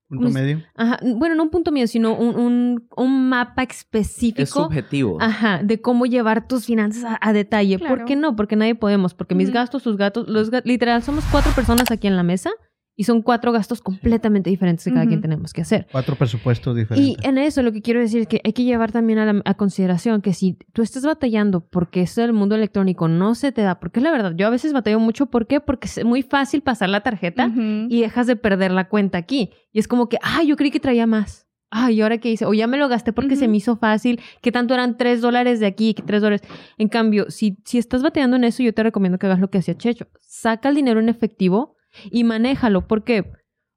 Punto 0.09 0.31
medio. 0.31 0.63
ajá, 0.77 1.01
bueno, 1.17 1.35
no 1.35 1.43
un 1.43 1.51
punto 1.51 1.73
mío, 1.73 1.89
sino 1.89 2.15
un, 2.17 2.37
un, 2.39 2.89
un 2.97 3.29
mapa 3.29 3.65
Es 3.65 3.79
específico. 3.79 4.47
subjetivo. 4.47 5.19
Ajá, 5.21 5.61
de 5.65 5.81
cómo 5.81 6.07
llevar 6.07 6.47
tus 6.47 6.67
finanzas 6.67 7.03
a, 7.05 7.19
a 7.21 7.33
detalle. 7.33 7.79
Claro. 7.79 7.97
¿Por 7.97 8.05
qué 8.05 8.15
no? 8.15 8.37
Porque 8.37 8.55
nadie 8.55 8.77
podemos. 8.77 9.15
Porque 9.15 9.35
mis 9.35 9.51
gastos, 9.51 9.83
tus 9.83 9.97
gastos, 9.97 10.29
los 10.29 10.51
literal, 10.65 11.03
somos 11.03 11.25
cuatro 11.33 11.51
personas 11.53 11.91
aquí 11.91 12.07
en 12.07 12.15
la 12.15 12.23
mesa 12.23 12.51
y 12.97 13.05
son 13.05 13.23
cuatro 13.23 13.51
gastos 13.53 13.81
completamente 13.81 14.51
diferentes 14.51 14.85
que 14.85 14.93
cada 14.93 15.07
quien 15.07 15.21
tenemos 15.21 15.53
que 15.53 15.63
hacer. 15.63 15.87
Cuatro 15.91 16.15
presupuestos 16.17 16.77
Y 16.77 16.81
diferentes. 16.81 17.25
en 17.25 17.39
eso 17.39 17.63
lo 17.63 17.73
que 17.73 17.83
quiero 17.83 17.99
decir 18.01 18.21
es 18.23 18.29
que 18.29 18.41
hay 18.45 18.53
que 18.53 18.63
llevar 18.65 18.93
también 18.93 19.19
a, 19.19 19.33
la- 19.33 19.43
a 19.45 19.55
consideración 19.55 20.23
que 20.23 20.33
si 20.33 20.59
tú 20.73 20.83
estás 20.83 21.05
batallando 21.05 21.61
porque 21.67 22.03
eso 22.03 22.21
del 22.21 22.33
mundo 22.33 22.55
electrónico 22.55 23.09
no 23.09 23.35
se 23.35 23.51
te 23.53 23.63
da, 23.63 23.81
porque 23.81 23.99
es 24.01 24.05
la 24.05 24.13
verdad, 24.13 24.33
yo 24.37 24.47
a 24.47 24.51
veces 24.51 24.73
batallo 24.73 25.01
mucho, 25.01 25.27
¿por 25.27 25.47
qué? 25.47 25.61
Porque 25.61 25.89
es 25.89 26.05
muy 26.05 26.23
fácil 26.23 26.63
pasar 26.63 26.89
la 26.89 27.01
tarjeta 27.01 27.51
y 27.89 28.01
dejas 28.01 28.27
de 28.27 28.37
perder 28.37 28.71
la 28.71 28.89
cuenta 28.89 29.19
aquí. 29.19 29.51
Y 29.73 29.79
es 29.81 29.89
como 29.89 30.09
que, 30.09 30.19
ay, 30.23 30.47
yo 30.47 30.57
creí 30.57 30.71
que 30.71 30.81
traía 30.81 31.07
más. 31.07 31.49
Ay, 31.77 31.97
¿y 31.97 32.03
ahora 32.03 32.19
qué 32.19 32.31
hice? 32.31 32.47
O 32.47 32.55
ya 32.55 32.69
me 32.69 32.77
lo 32.79 32.89
gasté 32.89 33.13
porque 33.13 33.35
se 33.35 33.49
me 33.49 33.57
hizo 33.57 33.77
fácil. 33.77 34.21
que 34.41 34.53
tanto 34.53 34.75
eran 34.75 34.97
tres 34.97 35.21
dólares 35.21 35.59
de 35.59 35.67
aquí? 35.67 35.95
que 35.95 36.03
tres 36.05 36.23
dólares? 36.23 36.43
En 36.79 36.87
cambio, 36.89 37.29
si, 37.33 37.59
si 37.65 37.79
estás 37.79 38.01
bateando 38.05 38.37
en 38.37 38.45
eso, 38.45 38.63
yo 38.63 38.73
te 38.73 38.85
recomiendo 38.85 39.19
que 39.19 39.27
hagas 39.27 39.41
lo 39.41 39.51
que 39.51 39.59
hacía 39.59 39.77
Checho. 39.77 40.07
Saca 40.21 40.69
el 40.69 40.77
dinero 40.77 41.01
en 41.01 41.09
efectivo 41.09 41.75
y 42.11 42.25
manéjalo. 42.25 42.87
¿Por 42.87 43.05
qué? 43.05 43.33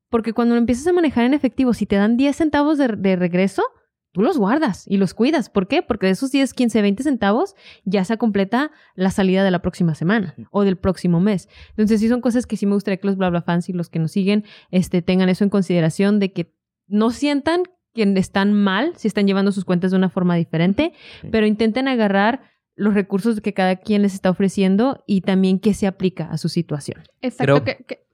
Porque 0.09 0.33
cuando 0.33 0.55
lo 0.55 0.59
empiezas 0.59 0.87
a 0.87 0.93
manejar 0.93 1.25
en 1.25 1.33
efectivo, 1.33 1.73
si 1.73 1.85
te 1.85 1.95
dan 1.97 2.17
10 2.17 2.35
centavos 2.35 2.77
de, 2.77 2.87
de 2.97 3.15
regreso, 3.15 3.63
tú 4.13 4.21
los 4.21 4.37
guardas 4.37 4.85
y 4.87 4.97
los 4.97 5.13
cuidas. 5.13 5.49
¿Por 5.49 5.67
qué? 5.67 5.81
Porque 5.83 6.05
de 6.07 6.13
esos 6.13 6.31
10, 6.31 6.53
15, 6.53 6.81
20 6.81 7.03
centavos 7.03 7.55
ya 7.83 8.03
se 8.05 8.17
completa 8.17 8.71
la 8.95 9.11
salida 9.11 9.43
de 9.43 9.51
la 9.51 9.61
próxima 9.61 9.95
semana 9.95 10.33
o 10.51 10.63
del 10.63 10.77
próximo 10.77 11.19
mes. 11.19 11.49
Entonces, 11.71 11.99
sí 11.99 12.07
son 12.07 12.21
cosas 12.21 12.45
que 12.47 12.57
sí 12.57 12.65
me 12.65 12.73
gustaría 12.73 12.97
que 12.97 13.05
los 13.07 13.17
bla 13.17 13.29
bla 13.29 13.41
fans 13.41 13.67
y 13.69 13.73
los 13.73 13.89
que 13.89 13.99
nos 13.99 14.11
siguen 14.11 14.45
este, 14.71 15.01
tengan 15.01 15.29
eso 15.29 15.43
en 15.43 15.49
consideración 15.49 16.19
de 16.19 16.31
que 16.31 16.55
no 16.87 17.11
sientan 17.11 17.63
que 17.93 18.03
están 18.15 18.53
mal 18.53 18.93
si 18.95 19.07
están 19.07 19.27
llevando 19.27 19.51
sus 19.51 19.65
cuentas 19.65 19.91
de 19.91 19.97
una 19.97 20.09
forma 20.09 20.35
diferente, 20.35 20.93
Sí. 21.21 21.27
pero 21.31 21.45
intenten 21.47 21.87
agarrar 21.87 22.41
los 22.75 22.93
recursos 22.93 23.41
que 23.41 23.53
cada 23.53 23.75
quien 23.75 24.03
les 24.03 24.13
está 24.13 24.29
ofreciendo 24.29 25.03
y 25.07 25.21
también 25.21 25.59
qué 25.59 25.73
se 25.73 25.85
aplica 25.87 26.25
a 26.31 26.37
su 26.37 26.47
situación. 26.47 27.01
Exacto, 27.21 27.61
Creo- 27.61 27.63
que, 27.63 27.83
que- 27.85 28.06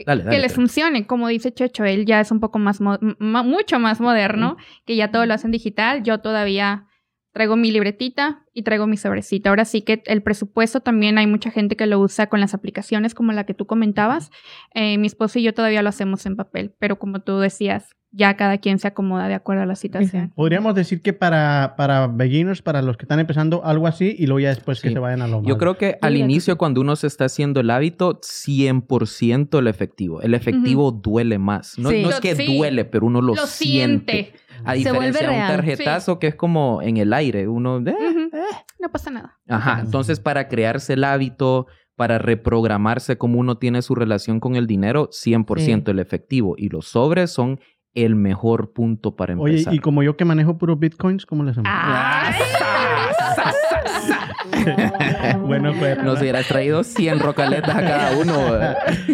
que- 0.00 0.04
Dale, 0.06 0.22
que 0.22 0.26
dale, 0.30 0.40
les 0.40 0.54
funcione. 0.54 1.06
Como 1.06 1.28
dice 1.28 1.52
Checho, 1.52 1.84
él 1.84 2.04
ya 2.06 2.20
es 2.20 2.30
un 2.30 2.40
poco 2.40 2.58
más, 2.58 2.80
mucho 2.80 3.78
más 3.78 4.00
moderno, 4.00 4.56
que 4.86 4.96
ya 4.96 5.10
todo 5.10 5.24
lo 5.26 5.34
hacen 5.34 5.50
digital. 5.50 6.02
Yo 6.02 6.18
todavía 6.18 6.86
traigo 7.32 7.56
mi 7.56 7.70
libretita 7.70 8.44
y 8.52 8.62
traigo 8.62 8.86
mi 8.86 8.96
sobrecito. 8.96 9.48
Ahora 9.48 9.64
sí 9.64 9.82
que 9.82 10.02
el 10.06 10.22
presupuesto 10.22 10.80
también 10.80 11.18
hay 11.18 11.26
mucha 11.26 11.50
gente 11.50 11.76
que 11.76 11.86
lo 11.86 12.00
usa 12.00 12.26
con 12.28 12.40
las 12.40 12.52
aplicaciones 12.54 13.14
como 13.14 13.32
la 13.32 13.44
que 13.44 13.54
tú 13.54 13.66
comentabas. 13.66 14.30
Eh, 14.74 14.98
mi 14.98 15.06
esposo 15.06 15.38
y 15.38 15.42
yo 15.44 15.54
todavía 15.54 15.82
lo 15.82 15.88
hacemos 15.88 16.26
en 16.26 16.36
papel, 16.36 16.74
pero 16.78 16.98
como 16.98 17.20
tú 17.20 17.38
decías, 17.38 17.94
ya 18.12 18.36
cada 18.36 18.58
quien 18.58 18.80
se 18.80 18.88
acomoda 18.88 19.28
de 19.28 19.34
acuerdo 19.34 19.62
a 19.62 19.66
la 19.66 19.76
situación. 19.76 20.32
Podríamos 20.34 20.74
decir 20.74 21.00
que 21.00 21.12
para, 21.12 21.74
para 21.76 22.08
beginners, 22.08 22.60
para 22.60 22.82
los 22.82 22.96
que 22.96 23.04
están 23.04 23.20
empezando, 23.20 23.64
algo 23.64 23.86
así 23.86 24.16
y 24.18 24.26
luego 24.26 24.40
ya 24.40 24.48
después 24.48 24.80
que 24.82 24.88
Sí. 24.88 24.94
se 24.94 24.98
vayan 25.00 25.22
a 25.22 25.28
lo 25.28 25.42
Yo 25.44 25.50
más- 25.54 25.58
creo 25.58 25.76
que 25.78 25.96
al 26.02 26.16
inicio, 26.16 26.58
cuando 26.58 26.80
uno 26.80 26.96
se 26.96 27.06
está 27.06 27.26
haciendo 27.26 27.60
el 27.60 27.70
hábito, 27.70 28.18
100% 28.20 29.58
el 29.60 29.66
efectivo. 29.68 30.20
El 30.22 30.34
efectivo 30.34 30.90
duele 30.92 31.38
más. 31.38 31.78
No, 31.78 31.90
Sí. 31.90 32.02
no 32.02 32.08
es 32.10 32.16
Lo- 32.16 32.20
que 32.20 32.34
sí. 32.34 32.56
duele, 32.56 32.84
pero 32.84 33.06
uno 33.06 33.20
lo, 33.20 33.34
Lo 33.34 33.46
siente. 33.46 34.12
siente. 34.12 34.40
A 34.64 34.74
diferencia 34.74 35.26
de 35.26 35.34
un 35.34 35.46
tarjetazo 35.46 36.18
que 36.18 36.26
es 36.26 36.34
como 36.34 36.82
en 36.82 36.98
el 36.98 37.12
aire. 37.14 37.48
Uno... 37.48 37.78
eh, 37.78 37.94
Ujú. 37.94 38.30
No 38.78 38.90
pasa 38.90 39.10
nada. 39.10 39.38
Ajá, 39.48 39.80
entonces 39.80 40.20
para 40.20 40.48
crearse 40.48 40.94
el 40.94 41.04
hábito, 41.04 41.66
para 41.96 42.18
reprogramarse 42.18 43.18
como 43.18 43.38
uno 43.38 43.58
tiene 43.58 43.82
su 43.82 43.94
relación 43.94 44.40
con 44.40 44.56
el 44.56 44.66
dinero, 44.66 45.08
100% 45.10 45.88
el 45.90 45.98
efectivo. 45.98 46.54
Y 46.56 46.68
los 46.68 46.88
sobres 46.88 47.30
son 47.30 47.60
el 47.94 48.14
mejor 48.14 48.72
punto 48.72 49.16
para 49.16 49.36
Oye, 49.36 49.54
empezar. 49.54 49.74
y 49.74 49.78
como 49.80 50.02
yo 50.02 50.16
que 50.16 50.24
manejo 50.24 50.56
puros 50.56 50.78
bitcoins, 50.78 51.26
¿cómo 51.26 51.44
le 51.44 51.50
hacemos? 51.50 51.70
Bueno, 55.40 55.72
pues. 55.78 55.98
Nos 56.02 56.20
hubieras 56.20 56.46
traído 56.46 56.84
100 56.84 57.18
rocaletas 57.20 57.74
a 57.74 57.80
cada 57.80 58.16
uno. 58.16 58.32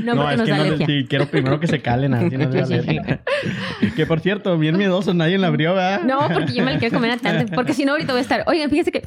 No, 0.05 0.31
es 0.31 0.41
que 0.43 0.51
no, 0.51 0.55
alergia. 0.55 0.87
sí, 0.87 1.07
quiero 1.09 1.27
primero 1.27 1.59
que 1.59 1.67
se 1.67 1.81
calen 1.81 2.15
así, 2.15 2.37
no. 2.37 2.51
Que 3.97 4.07
por 4.07 4.21
cierto, 4.21 4.59
bien 4.59 4.77
miedoso, 4.77 5.15
nadie 5.15 5.39
la 5.39 5.49
abrió, 5.49 5.75
¿verdad? 5.75 6.03
No, 6.05 6.29
porque 6.33 6.53
yo 6.53 6.65
me 6.65 6.75
la 6.75 6.79
quiero 6.79 6.95
comer 6.97 7.13
a 7.13 7.17
tanto. 7.17 7.55
Porque 7.55 7.73
si 7.73 7.85
no, 7.85 7.93
ahorita 7.93 8.13
voy 8.13 8.19
a 8.19 8.23
estar. 8.23 8.45
Oigan, 8.47 8.69
fíjense 8.71 8.93
que. 8.93 9.03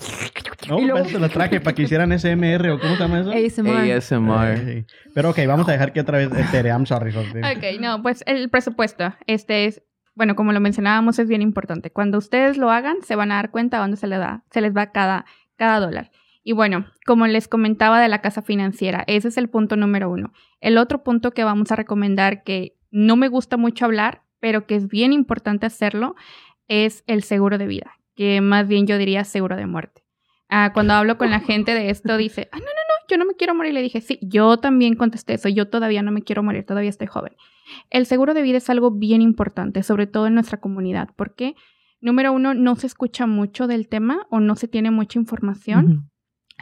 No, 0.67 0.79
y 0.79 0.85
luego- 0.85 1.07
te 1.07 1.19
la 1.19 1.29
traje 1.29 1.59
para 1.61 1.75
que 1.75 1.83
hicieran 1.83 2.11
SMR 2.17 2.71
o 2.71 2.79
¿cómo 2.79 2.95
se 2.95 3.01
llama 3.03 3.19
eso? 3.21 3.31
ASMR. 3.31 3.91
ASMR. 3.91 4.57
Sí. 4.65 4.85
Pero 5.13 5.29
ok, 5.29 5.39
vamos 5.47 5.67
a 5.69 5.71
dejar 5.71 5.93
que 5.93 6.01
otra 6.01 6.17
vez 6.17 6.29
Tere, 6.51 6.69
I'm 6.69 6.85
sorry. 6.85 7.11
José. 7.13 7.39
Ok, 7.39 7.79
no, 7.79 8.01
pues 8.01 8.23
el 8.25 8.49
presupuesto, 8.49 9.13
este 9.27 9.65
es, 9.65 9.81
bueno, 10.15 10.35
como 10.35 10.51
lo 10.51 10.59
mencionábamos, 10.59 11.19
es 11.19 11.27
bien 11.27 11.41
importante. 11.41 11.91
Cuando 11.91 12.17
ustedes 12.17 12.57
lo 12.57 12.69
hagan, 12.71 12.97
se 13.03 13.15
van 13.15 13.31
a 13.31 13.35
dar 13.35 13.51
cuenta 13.51 13.77
dónde 13.77 13.97
se 13.97 14.07
les 14.07 14.19
da, 14.19 14.43
se 14.51 14.61
les 14.61 14.75
va 14.75 14.91
cada, 14.91 15.25
cada 15.59 15.79
dólar. 15.79 16.09
Y 16.43 16.53
bueno, 16.53 16.87
como 17.05 17.27
les 17.27 17.47
comentaba 17.47 18.01
de 18.01 18.07
la 18.07 18.21
casa 18.21 18.41
financiera, 18.41 19.03
ese 19.05 19.27
es 19.27 19.37
el 19.37 19.49
punto 19.49 19.75
número 19.75 20.09
uno. 20.09 20.33
El 20.61 20.79
otro 20.79 21.03
punto 21.03 21.31
que 21.31 21.43
vamos 21.43 21.71
a 21.71 21.75
recomendar 21.75 22.43
que 22.43 22.77
no 22.89 23.17
me 23.17 23.27
gusta 23.27 23.57
mucho 23.57 23.85
hablar, 23.85 24.23
pero 24.39 24.65
que 24.65 24.75
es 24.75 24.87
bien 24.87 25.13
importante 25.13 25.67
hacerlo, 25.67 26.15
es 26.67 27.03
el 27.07 27.23
seguro 27.23 27.57
de 27.57 27.67
vida, 27.67 27.91
que 28.15 28.41
más 28.41 28.67
bien 28.67 28.87
yo 28.87 28.97
diría 28.97 29.25
seguro 29.25 29.57
de 29.57 29.67
muerte. 29.67 30.03
Ah, 30.47 30.71
cuando 30.73 30.93
hablo 30.93 31.17
con 31.17 31.29
la 31.29 31.39
gente 31.41 31.73
de 31.73 31.89
esto, 31.89 32.17
dice, 32.17 32.49
ah, 32.51 32.57
no, 32.57 32.63
no, 32.63 32.67
no, 32.67 33.07
yo 33.09 33.17
no 33.17 33.25
me 33.25 33.35
quiero 33.35 33.53
morir. 33.53 33.73
Le 33.73 33.81
dije, 33.81 34.01
sí, 34.01 34.17
yo 34.21 34.57
también 34.57 34.95
contesté 34.95 35.33
eso, 35.33 35.49
yo 35.49 35.67
todavía 35.69 36.01
no 36.01 36.11
me 36.11 36.23
quiero 36.23 36.41
morir, 36.41 36.65
todavía 36.65 36.89
estoy 36.89 37.07
joven. 37.07 37.35
El 37.89 38.05
seguro 38.05 38.33
de 38.33 38.41
vida 38.41 38.57
es 38.57 38.69
algo 38.69 38.91
bien 38.91 39.21
importante, 39.21 39.83
sobre 39.83 40.07
todo 40.07 40.25
en 40.27 40.33
nuestra 40.33 40.59
comunidad, 40.59 41.09
porque, 41.15 41.55
número 42.01 42.31
uno, 42.33 42.53
no 42.53 42.75
se 42.75 42.87
escucha 42.87 43.27
mucho 43.27 43.67
del 43.67 43.87
tema 43.87 44.27
o 44.29 44.39
no 44.39 44.55
se 44.55 44.67
tiene 44.67 44.91
mucha 44.91 45.19
información. 45.19 45.85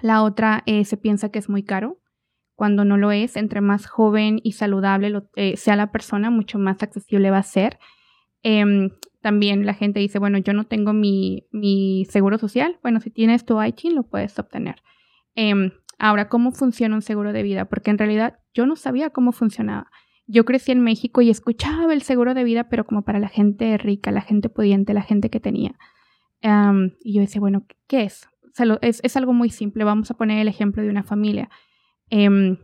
La 0.01 0.21
otra, 0.23 0.63
eh, 0.65 0.85
se 0.85 0.97
piensa 0.97 1.29
que 1.29 1.39
es 1.39 1.49
muy 1.49 1.63
caro, 1.63 1.99
cuando 2.55 2.85
no 2.85 2.97
lo 2.97 3.11
es. 3.11 3.35
Entre 3.35 3.61
más 3.61 3.87
joven 3.87 4.39
y 4.43 4.51
saludable 4.53 5.09
lo- 5.09 5.29
eh, 5.35 5.57
sea 5.57 5.75
la 5.75 5.91
persona, 5.91 6.29
mucho 6.29 6.59
más 6.59 6.81
accesible 6.83 7.31
va 7.31 7.39
a 7.39 7.43
ser. 7.43 7.79
Em, 8.43 8.91
también 9.21 9.65
la 9.65 9.73
gente 9.73 9.99
dice, 9.99 10.19
bueno, 10.19 10.37
yo 10.37 10.53
no 10.53 10.65
tengo 10.65 10.93
mi, 10.93 11.47
mi 11.51 12.05
seguro 12.09 12.37
social. 12.37 12.77
Bueno, 12.81 12.99
si 13.01 13.09
tienes 13.09 13.45
tu 13.45 13.61
ITIN, 13.61 13.95
lo 13.95 14.03
puedes 14.03 14.37
obtener. 14.39 14.81
Em, 15.35 15.71
ahora, 15.99 16.29
¿cómo 16.29 16.51
funciona 16.51 16.95
un 16.95 17.01
seguro 17.01 17.33
de 17.33 17.43
vida? 17.43 17.65
Porque 17.65 17.89
en 17.91 17.97
realidad 17.97 18.39
yo 18.53 18.65
no 18.65 18.75
sabía 18.75 19.09
cómo 19.09 19.31
funcionaba. 19.31 19.91
Yo 20.27 20.43
crecí 20.45 20.71
en 20.73 20.81
México 20.81 21.21
y 21.21 21.29
escuchaba 21.29 21.93
el 21.93 22.01
seguro 22.01 22.33
de 22.33 22.43
vida, 22.43 22.67
pero 22.69 22.85
como 22.85 23.03
para 23.03 23.19
la 23.19 23.29
gente 23.29 23.77
rica, 23.77 24.11
la 24.11 24.21
gente 24.21 24.49
pudiente, 24.49 24.93
la 24.93 25.01
gente 25.01 25.29
que 25.29 25.39
tenía. 25.39 25.75
Y 27.03 27.13
yo 27.13 27.21
decía, 27.21 27.39
bueno, 27.41 27.65
¿qué 27.87 28.03
es? 28.03 28.27
O 28.43 28.49
sea, 28.53 28.65
lo- 28.65 28.79
es, 28.81 28.99
es 29.03 29.15
algo 29.17 29.33
muy 29.33 29.49
simple. 29.49 29.83
Vamos 29.83 30.11
a 30.11 30.15
poner 30.15 30.39
el 30.39 30.47
ejemplo 30.47 30.83
de 30.83 30.89
una 30.89 31.03
familia. 31.03 31.49
Em, 32.09 32.57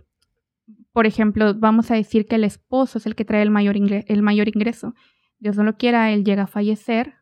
por 0.91 1.05
ejemplo, 1.07 1.53
vamos 1.55 1.89
a 1.91 1.95
decir 1.95 2.25
que 2.25 2.35
el 2.35 2.43
esposo 2.43 2.97
es 2.97 3.05
el 3.05 3.15
que 3.15 3.25
trae 3.25 3.41
el 3.41 3.49
mayor, 3.51 3.75
ingre- 3.75 4.05
el 4.07 4.21
mayor 4.21 4.47
ingreso. 4.47 4.93
Dios 5.39 5.57
no 5.57 5.63
lo 5.63 5.77
quiera, 5.77 6.11
él 6.11 6.23
llega 6.23 6.43
a 6.43 6.47
fallecer. 6.47 7.15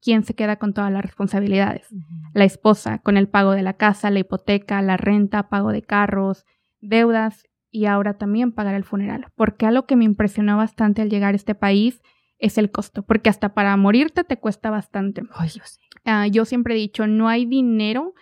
¿Quién 0.00 0.22
se 0.24 0.34
queda 0.34 0.56
con 0.56 0.74
todas 0.74 0.92
las 0.92 1.02
responsabilidades? 1.02 1.88
La 2.34 2.44
esposa, 2.44 2.98
con 2.98 3.16
el 3.16 3.28
pago 3.28 3.52
de 3.52 3.62
la 3.62 3.74
casa, 3.74 4.10
la 4.10 4.18
hipoteca, 4.20 4.82
la 4.82 4.96
renta, 4.98 5.48
pago 5.48 5.72
de 5.72 5.82
carros, 5.82 6.44
deudas 6.80 7.44
y 7.74 7.86
ahora 7.86 8.14
también 8.18 8.52
pagar 8.52 8.76
el 8.76 8.84
funeral. 8.84 9.26
Porque 9.34 9.66
algo 9.66 9.84
que 9.84 9.96
me 9.96 10.04
impresionó 10.04 10.56
bastante 10.56 11.02
al 11.02 11.10
llegar 11.10 11.34
a 11.34 11.36
este 11.36 11.56
país 11.56 12.00
es 12.38 12.56
el 12.56 12.70
costo, 12.70 13.02
porque 13.02 13.28
hasta 13.30 13.52
para 13.52 13.76
morirte 13.76 14.22
te 14.22 14.38
cuesta 14.38 14.70
bastante. 14.70 15.22
Ay, 15.32 15.48
yo 15.48 15.62
sé. 15.64 15.80
Ah, 16.04 16.28
yo 16.28 16.44
siempre 16.44 16.74
he 16.74 16.78
dicho, 16.78 17.08
no 17.08 17.28
hay 17.28 17.46
dinero 17.46 18.14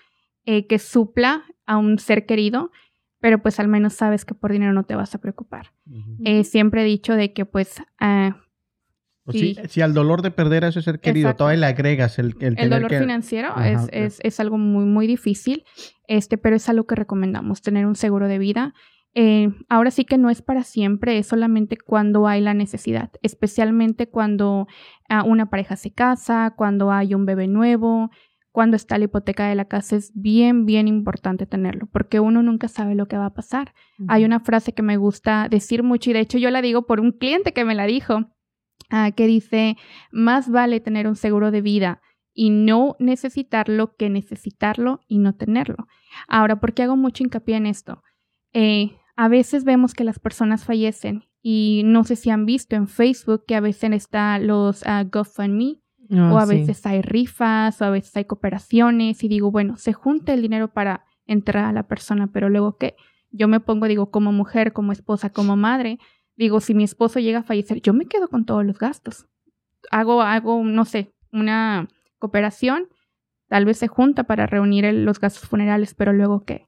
eh, 0.46 0.66
que 0.66 0.78
supla 0.78 1.42
a 1.66 1.76
un 1.76 1.98
ser 1.98 2.24
querido, 2.24 2.70
pero 3.20 3.42
pues 3.42 3.60
al 3.60 3.68
menos 3.68 3.92
sabes 3.92 4.24
que 4.24 4.34
por 4.34 4.52
dinero 4.52 4.72
no 4.72 4.84
te 4.84 4.94
vas 4.94 5.14
a 5.14 5.18
preocupar. 5.18 5.72
Eh, 6.24 6.44
siempre 6.44 6.80
he 6.80 6.84
dicho 6.86 7.14
de 7.14 7.34
que 7.34 7.44
pues 7.44 7.82
sí, 9.30 9.54
sí. 9.54 9.56
si 9.68 9.80
al 9.82 9.92
dolor 9.92 10.22
de 10.22 10.30
perder 10.30 10.64
a 10.64 10.68
ese 10.68 10.80
ser 10.80 10.98
querido 11.00 11.28
Exacto. 11.28 11.44
todavía 11.44 11.60
le 11.60 11.66
agregas 11.66 12.18
el, 12.18 12.34
el, 12.40 12.58
el 12.58 12.70
dolor 12.70 12.88
que- 12.90 12.98
financiero 13.00 13.48
Ajá, 13.48 13.68
es, 13.68 13.88
es, 13.92 14.20
es 14.22 14.40
algo 14.40 14.56
muy, 14.56 14.84
muy 14.86 15.06
difícil, 15.06 15.64
este, 16.08 16.38
pero 16.38 16.56
es 16.56 16.68
algo 16.70 16.86
que 16.86 16.94
recomendamos, 16.94 17.60
tener 17.60 17.84
un 17.86 17.96
seguro 17.96 18.28
de 18.28 18.38
vida. 18.38 18.72
Eh, 19.14 19.50
ahora 19.68 19.90
sí 19.90 20.04
que 20.04 20.16
no 20.16 20.30
es 20.30 20.40
para 20.40 20.62
siempre, 20.62 21.18
es 21.18 21.26
solamente 21.26 21.76
cuando 21.76 22.26
hay 22.26 22.40
la 22.40 22.54
necesidad, 22.54 23.10
especialmente 23.22 24.08
cuando 24.08 24.66
ah, 25.08 25.22
una 25.22 25.50
pareja 25.50 25.76
se 25.76 25.92
casa, 25.92 26.54
cuando 26.56 26.90
hay 26.90 27.14
un 27.14 27.26
bebé 27.26 27.46
nuevo, 27.46 28.10
cuando 28.52 28.76
está 28.76 28.98
la 28.98 29.04
hipoteca 29.04 29.48
de 29.48 29.54
la 29.54 29.66
casa, 29.66 29.96
es 29.96 30.12
bien, 30.14 30.64
bien 30.64 30.88
importante 30.88 31.46
tenerlo, 31.46 31.88
porque 31.92 32.20
uno 32.20 32.42
nunca 32.42 32.68
sabe 32.68 32.94
lo 32.94 33.06
que 33.06 33.16
va 33.16 33.26
a 33.26 33.34
pasar. 33.34 33.74
Hay 34.08 34.24
una 34.24 34.40
frase 34.40 34.72
que 34.72 34.82
me 34.82 34.98
gusta 34.98 35.48
decir 35.50 35.82
mucho 35.82 36.10
y 36.10 36.12
de 36.12 36.20
hecho 36.20 36.38
yo 36.38 36.50
la 36.50 36.62
digo 36.62 36.86
por 36.86 37.00
un 37.00 37.12
cliente 37.12 37.52
que 37.52 37.64
me 37.64 37.74
la 37.74 37.86
dijo, 37.86 38.30
ah, 38.90 39.10
que 39.10 39.26
dice, 39.26 39.76
más 40.10 40.50
vale 40.50 40.80
tener 40.80 41.06
un 41.06 41.16
seguro 41.16 41.50
de 41.50 41.62
vida 41.62 42.00
y 42.34 42.50
no 42.50 42.96
necesitarlo 42.98 43.96
que 43.96 44.10
necesitarlo 44.10 45.00
y 45.06 45.18
no 45.18 45.34
tenerlo. 45.34 45.86
Ahora, 46.28 46.60
¿por 46.60 46.74
qué 46.74 46.82
hago 46.82 46.96
mucho 46.96 47.24
hincapié 47.24 47.56
en 47.56 47.66
esto? 47.66 48.02
Eh, 48.52 48.92
a 49.16 49.28
veces 49.28 49.64
vemos 49.64 49.94
que 49.94 50.04
las 50.04 50.18
personas 50.18 50.64
fallecen 50.64 51.24
y 51.42 51.82
no 51.84 52.04
sé 52.04 52.16
si 52.16 52.30
han 52.30 52.46
visto 52.46 52.76
en 52.76 52.86
Facebook 52.88 53.44
que 53.46 53.54
a 53.56 53.60
veces 53.60 53.90
están 53.92 54.46
los 54.46 54.82
ah, 54.86 55.04
GoFundMe 55.04 55.80
No, 56.08 56.34
o 56.34 56.38
a 56.38 56.46
sí. 56.46 56.54
veces 56.56 56.84
hay 56.86 57.02
rifas 57.02 57.80
o 57.80 57.84
a 57.84 57.90
veces 57.90 58.14
hay 58.16 58.24
cooperaciones 58.24 59.22
y 59.24 59.28
digo, 59.28 59.50
bueno, 59.50 59.76
se 59.76 59.92
junta 59.92 60.32
el 60.34 60.42
dinero 60.42 60.72
para 60.72 61.04
enterrar 61.26 61.64
a 61.66 61.72
la 61.72 61.84
persona, 61.88 62.28
pero 62.32 62.48
luego 62.48 62.76
qué? 62.78 62.96
Yo 63.30 63.48
me 63.48 63.60
pongo, 63.60 63.86
digo, 63.86 64.10
como 64.10 64.30
mujer, 64.32 64.72
como 64.72 64.92
esposa, 64.92 65.30
como 65.30 65.56
madre, 65.56 65.98
digo, 66.36 66.60
si 66.60 66.74
mi 66.74 66.84
esposo 66.84 67.18
llega 67.20 67.40
a 67.40 67.42
fallecer, 67.44 67.80
yo 67.80 67.92
me 67.94 68.06
quedo 68.06 68.28
con 68.28 68.44
todos 68.44 68.64
los 68.64 68.78
gastos. 68.78 69.26
Hago, 69.90 70.22
hago, 70.22 70.62
no 70.64 70.84
sé, 70.84 71.12
una 71.32 71.88
cooperación, 72.18 72.88
tal 73.48 73.64
vez 73.64 73.78
se 73.78 73.88
junta 73.88 74.24
para 74.24 74.46
reunir 74.46 74.84
el- 74.84 75.04
los 75.04 75.18
gastos 75.20 75.48
funerales, 75.48 75.94
pero 75.94 76.12
luego 76.12 76.44
qué? 76.44 76.66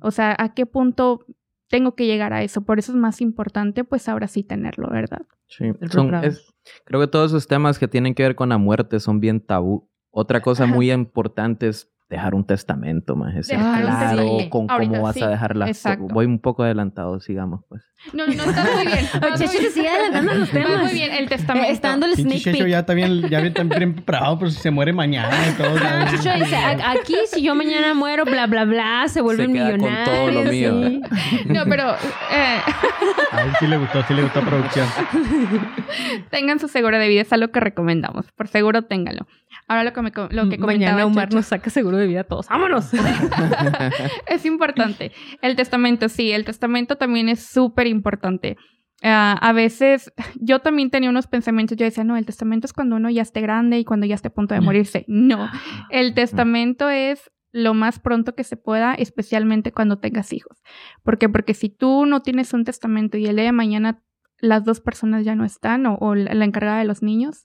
O 0.00 0.10
sea, 0.10 0.34
¿a 0.38 0.54
qué 0.54 0.64
punto 0.66 1.26
tengo 1.70 1.94
que 1.94 2.06
llegar 2.06 2.32
a 2.32 2.42
eso? 2.42 2.62
Por 2.62 2.78
eso 2.80 2.92
es 2.92 2.98
más 2.98 3.20
importante, 3.20 3.84
pues 3.84 4.08
ahora 4.08 4.26
sí 4.26 4.42
tenerlo, 4.42 4.88
¿verdad? 4.90 5.22
Sí, 5.46 5.72
son- 5.90 6.12
es- 6.16 6.52
creo 6.84 7.00
que 7.00 7.06
todos 7.06 7.30
esos 7.30 7.46
temas 7.46 7.78
que 7.78 7.88
tienen 7.88 8.14
que 8.14 8.24
ver 8.24 8.34
con 8.34 8.48
la 8.50 8.58
muerte 8.58 8.98
son 9.00 9.20
bien 9.20 9.40
tabú. 9.40 9.88
Otra 10.10 10.42
cosa 10.42 10.64
Ajá. 10.64 10.74
muy 10.74 10.90
importante 10.90 11.68
es 11.68 11.88
dejar 12.10 12.34
un 12.34 12.44
testamento, 12.44 13.14
más 13.14 13.34
es 13.36 13.46
claro 13.48 14.26
con 14.50 14.68
Ahorita 14.68 14.90
cómo 14.92 15.02
vas 15.04 15.14
sí, 15.14 15.22
a 15.22 15.28
dejar 15.28 15.56
las 15.56 15.68
exacto. 15.70 16.08
Voy 16.08 16.26
un 16.26 16.40
poco 16.40 16.64
adelantado, 16.64 17.20
sigamos 17.20 17.60
pues. 17.68 17.82
No, 18.12 18.26
no, 18.26 18.32
está 18.32 18.64
muy 18.74 18.86
bien. 18.86 19.06
Checho 19.38 19.70
sigue 19.72 19.88
adelantando 19.88 20.34
los 20.34 20.52
muy 20.52 21.02
el 21.02 21.28
testamento. 21.28 21.68
Está 21.70 21.88
dando 21.90 22.06
el 22.06 22.14
sneak 22.16 22.40
Checho 22.42 22.58
peek. 22.58 22.68
ya 22.68 22.78
está 22.80 22.94
bien, 22.94 23.20
ya 23.28 23.40
bien, 23.40 23.54
bien 23.54 23.94
preparado 23.94 24.38
por 24.40 24.50
si 24.50 24.58
se 24.58 24.70
muere 24.72 24.92
mañana 24.92 25.30
y 25.48 25.52
todo. 25.52 25.76
Ah, 25.84 26.10
dice, 26.10 26.56
"A- 26.56 26.90
aquí 26.92 27.14
si 27.26 27.42
yo 27.42 27.54
mañana 27.54 27.94
muero, 27.94 28.24
bla, 28.24 28.46
bla, 28.48 28.64
bla, 28.64 29.04
se 29.06 29.20
vuelven 29.20 29.52
queda 29.52 29.70
con 29.70 29.80
millonarios. 29.82 30.16
todo 30.18 30.30
lo 30.32 30.50
mío. 30.50 30.88
sí. 30.88 31.00
No, 31.46 31.64
pero 31.66 31.90
eh, 31.92 32.58
A 33.32 33.42
él 33.42 33.52
sí 33.60 33.66
le 33.68 33.76
gustó, 33.78 34.02
sí 34.02 34.14
le 34.14 34.22
gustó 34.22 34.40
producción. 34.40 34.86
tengan 36.30 36.58
su 36.58 36.68
seguro 36.68 36.98
de 36.98 37.06
vida, 37.08 37.22
es 37.22 37.32
algo 37.32 37.48
que 37.52 37.60
recomendamos. 37.60 38.26
Por 38.32 38.48
seguro, 38.48 38.82
ténganlo. 38.82 39.26
Ahora 39.68 39.84
lo 39.84 39.92
que, 39.92 40.02
me, 40.02 40.10
lo 40.30 40.48
que 40.48 40.58
comentaba 40.58 40.66
Mañana 40.66 41.06
Omar 41.06 41.26
Checho. 41.28 41.36
nos 41.36 41.46
saca 41.46 41.70
seguro 41.70 41.96
de 42.00 42.06
vida 42.06 42.22
a 42.22 42.24
todos. 42.24 42.48
¡Vámonos! 42.48 42.90
es 44.26 44.46
importante. 44.46 45.12
El 45.42 45.56
testamento, 45.56 46.08
sí, 46.08 46.32
el 46.32 46.44
testamento 46.44 46.96
también 46.96 47.28
es 47.28 47.40
súper 47.40 47.86
importante. 47.86 48.56
Ah, 49.02 49.38
a 49.40 49.52
veces 49.52 50.12
yo 50.40 50.60
también 50.60 50.90
tenía 50.90 51.08
unos 51.08 51.26
pensamientos, 51.26 51.76
yo 51.76 51.84
decía, 51.84 52.04
no, 52.04 52.16
el 52.16 52.26
testamento 52.26 52.66
es 52.66 52.72
cuando 52.72 52.96
uno 52.96 53.08
ya 53.08 53.22
esté 53.22 53.40
grande 53.40 53.78
y 53.78 53.84
cuando 53.84 54.06
ya 54.06 54.14
esté 54.14 54.28
a 54.28 54.34
punto 54.34 54.54
de 54.54 54.60
morirse. 54.60 55.04
No, 55.08 55.48
el 55.90 56.14
testamento 56.14 56.90
es 56.90 57.30
lo 57.52 57.74
más 57.74 57.98
pronto 57.98 58.34
que 58.34 58.44
se 58.44 58.56
pueda, 58.56 58.94
especialmente 58.94 59.72
cuando 59.72 59.98
tengas 59.98 60.32
hijos. 60.32 60.62
¿Por 61.02 61.18
qué? 61.18 61.28
Porque 61.28 61.54
si 61.54 61.68
tú 61.68 62.06
no 62.06 62.22
tienes 62.22 62.52
un 62.52 62.64
testamento 62.64 63.16
y 63.16 63.26
el 63.26 63.36
día 63.36 63.46
de 63.46 63.52
mañana 63.52 64.02
las 64.38 64.64
dos 64.64 64.80
personas 64.80 65.24
ya 65.24 65.34
no 65.34 65.44
están 65.44 65.86
o, 65.86 65.96
o 65.96 66.14
la 66.14 66.44
encargada 66.44 66.78
de 66.78 66.84
los 66.84 67.02
niños, 67.02 67.44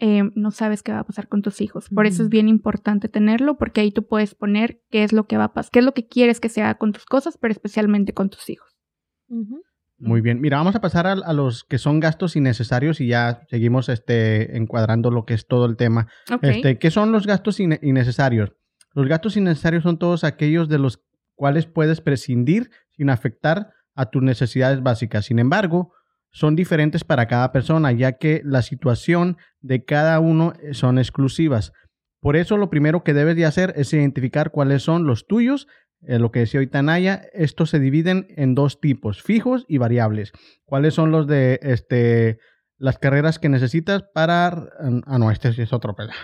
eh, 0.00 0.22
no 0.34 0.50
sabes 0.50 0.82
qué 0.82 0.92
va 0.92 1.00
a 1.00 1.04
pasar 1.04 1.28
con 1.28 1.42
tus 1.42 1.60
hijos. 1.60 1.88
Por 1.90 2.06
eso 2.06 2.22
es 2.22 2.28
bien 2.28 2.48
importante 2.48 3.08
tenerlo, 3.08 3.56
porque 3.58 3.82
ahí 3.82 3.92
tú 3.92 4.06
puedes 4.06 4.34
poner 4.34 4.80
qué 4.90 5.04
es 5.04 5.12
lo 5.12 5.26
que 5.26 5.36
va 5.36 5.44
a 5.44 5.52
pasar, 5.52 5.70
qué 5.70 5.78
es 5.78 5.84
lo 5.84 5.94
que 5.94 6.08
quieres 6.08 6.40
que 6.40 6.48
se 6.48 6.62
haga 6.62 6.76
con 6.78 6.92
tus 6.92 7.04
cosas, 7.04 7.38
pero 7.38 7.52
especialmente 7.52 8.12
con 8.14 8.30
tus 8.30 8.48
hijos. 8.50 8.68
Muy 9.98 10.22
bien. 10.22 10.40
Mira, 10.40 10.56
vamos 10.56 10.74
a 10.74 10.80
pasar 10.80 11.06
a, 11.06 11.12
a 11.12 11.32
los 11.34 11.64
que 11.64 11.76
son 11.76 12.00
gastos 12.00 12.34
innecesarios 12.34 13.00
y 13.02 13.08
ya 13.08 13.42
seguimos 13.50 13.90
este, 13.90 14.56
encuadrando 14.56 15.10
lo 15.10 15.26
que 15.26 15.34
es 15.34 15.46
todo 15.46 15.66
el 15.66 15.76
tema. 15.76 16.08
Este, 16.40 16.78
¿Qué 16.78 16.90
son 16.90 17.12
los 17.12 17.26
gastos 17.26 17.60
inne- 17.60 17.78
innecesarios? 17.82 18.52
Los 18.94 19.06
gastos 19.06 19.36
innecesarios 19.36 19.82
son 19.82 19.98
todos 19.98 20.24
aquellos 20.24 20.68
de 20.68 20.78
los 20.78 21.02
cuales 21.34 21.66
puedes 21.66 22.00
prescindir 22.00 22.70
sin 22.96 23.10
afectar 23.10 23.72
a 23.94 24.06
tus 24.10 24.22
necesidades 24.22 24.82
básicas. 24.82 25.26
Sin 25.26 25.38
embargo, 25.38 25.92
son 26.30 26.56
diferentes 26.56 27.04
para 27.04 27.26
cada 27.26 27.52
persona, 27.52 27.92
ya 27.92 28.12
que 28.12 28.40
la 28.44 28.62
situación 28.62 29.36
de 29.60 29.84
cada 29.84 30.20
uno 30.20 30.52
eh, 30.62 30.74
son 30.74 30.98
exclusivas. 30.98 31.72
Por 32.20 32.36
eso 32.36 32.56
lo 32.56 32.70
primero 32.70 33.02
que 33.02 33.14
debes 33.14 33.36
de 33.36 33.46
hacer 33.46 33.72
es 33.76 33.92
identificar 33.92 34.50
cuáles 34.50 34.82
son 34.82 35.06
los 35.06 35.26
tuyos. 35.26 35.66
Eh, 36.06 36.18
lo 36.18 36.30
que 36.30 36.40
decía 36.40 36.58
ahorita 36.60 36.82
Naya, 36.82 37.22
estos 37.32 37.70
se 37.70 37.78
dividen 37.78 38.26
en 38.36 38.54
dos 38.54 38.80
tipos, 38.80 39.22
fijos 39.22 39.64
y 39.68 39.78
variables. 39.78 40.32
¿Cuáles 40.64 40.94
son 40.94 41.10
los 41.10 41.26
de 41.26 41.58
este 41.62 42.38
las 42.78 42.98
carreras 42.98 43.38
que 43.38 43.50
necesitas 43.50 44.04
para 44.14 44.48
ah 45.06 45.18
no, 45.18 45.30
este 45.30 45.52
sí 45.52 45.60
es 45.62 45.72
otro 45.72 45.94
pela. 45.96 46.14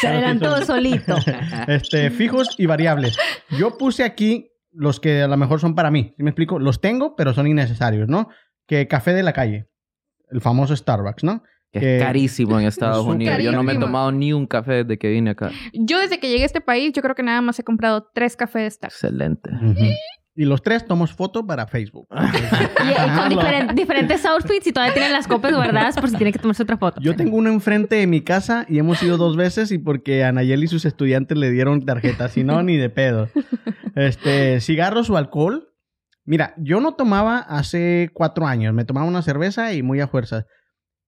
Se 0.00 0.08
adelantó 0.08 0.64
solito. 0.64 1.16
Este, 1.68 2.10
fijos 2.10 2.56
y 2.58 2.66
variables. 2.66 3.16
Yo 3.50 3.78
puse 3.78 4.02
aquí 4.02 4.50
los 4.78 5.00
que 5.00 5.22
a 5.22 5.28
lo 5.28 5.36
mejor 5.36 5.60
son 5.60 5.74
para 5.74 5.90
mí. 5.90 6.14
¿Sí 6.16 6.22
me 6.22 6.30
explico? 6.30 6.58
Los 6.58 6.80
tengo, 6.80 7.16
pero 7.16 7.34
son 7.34 7.46
innecesarios, 7.46 8.08
¿no? 8.08 8.28
Que 8.66 8.86
café 8.88 9.12
de 9.12 9.22
la 9.22 9.32
calle. 9.32 9.68
El 10.30 10.40
famoso 10.40 10.76
Starbucks, 10.76 11.24
¿no? 11.24 11.42
Que 11.72 11.80
Que- 11.80 11.96
es 11.98 12.02
carísimo 12.04 12.58
en 12.60 12.66
Estados 12.66 13.00
Es 13.00 13.04
un 13.06 13.16
Unidos. 13.16 13.38
Yo 13.42 13.52
no 13.52 13.62
me 13.62 13.72
he 13.74 13.78
tomado 13.78 14.12
ni 14.12 14.32
un 14.32 14.46
café 14.46 14.84
desde 14.84 14.98
que 14.98 15.08
vine 15.10 15.30
acá. 15.30 15.50
Yo 15.74 15.98
desde 16.00 16.18
que 16.20 16.28
llegué 16.28 16.44
a 16.44 16.46
este 16.46 16.60
país, 16.60 16.92
yo 16.94 17.02
creo 17.02 17.14
que 17.14 17.22
nada 17.22 17.40
más 17.42 17.58
he 17.58 17.64
comprado 17.64 18.08
tres 18.14 18.36
cafés 18.36 18.62
de 18.62 18.70
Starbucks. 18.70 19.04
Excelente. 19.04 19.50
Y 20.40 20.44
los 20.44 20.62
tres 20.62 20.86
tomamos 20.86 21.12
foto 21.12 21.44
para 21.44 21.66
Facebook. 21.66 22.06
Y, 22.80 22.90
y 22.90 22.94
con 22.94 23.28
diferen- 23.28 23.74
diferentes 23.74 24.24
outfits 24.24 24.66
y 24.68 24.72
todavía 24.72 24.94
tienen 24.94 25.12
las 25.12 25.26
copas 25.26 25.52
guardadas 25.52 25.96
por 25.98 26.08
si 26.08 26.16
tiene 26.16 26.32
que 26.32 26.38
tomarse 26.38 26.62
otra 26.62 26.76
foto. 26.78 27.00
Yo 27.00 27.16
tengo 27.16 27.36
uno 27.36 27.50
enfrente 27.50 27.96
de 27.96 28.06
mi 28.06 28.20
casa 28.22 28.64
y 28.68 28.78
hemos 28.78 29.02
ido 29.02 29.16
dos 29.16 29.36
veces 29.36 29.72
y 29.72 29.78
porque 29.78 30.22
a 30.24 30.30
Nayeli 30.32 30.64
y 30.66 30.68
sus 30.68 30.84
estudiantes 30.84 31.36
le 31.36 31.50
dieron 31.50 31.84
tarjeta, 31.84 32.28
si 32.28 32.44
no, 32.44 32.62
ni 32.62 32.76
de 32.76 32.88
pedo. 32.88 33.28
Este, 33.96 34.60
cigarros 34.60 35.10
o 35.10 35.16
alcohol. 35.16 35.68
Mira, 36.24 36.54
yo 36.58 36.80
no 36.80 36.94
tomaba 36.94 37.38
hace 37.38 38.10
cuatro 38.14 38.46
años, 38.46 38.72
me 38.74 38.84
tomaba 38.84 39.06
una 39.06 39.22
cerveza 39.22 39.72
y 39.72 39.82
muy 39.82 40.00
a 40.00 40.06
fuerzas. 40.08 40.44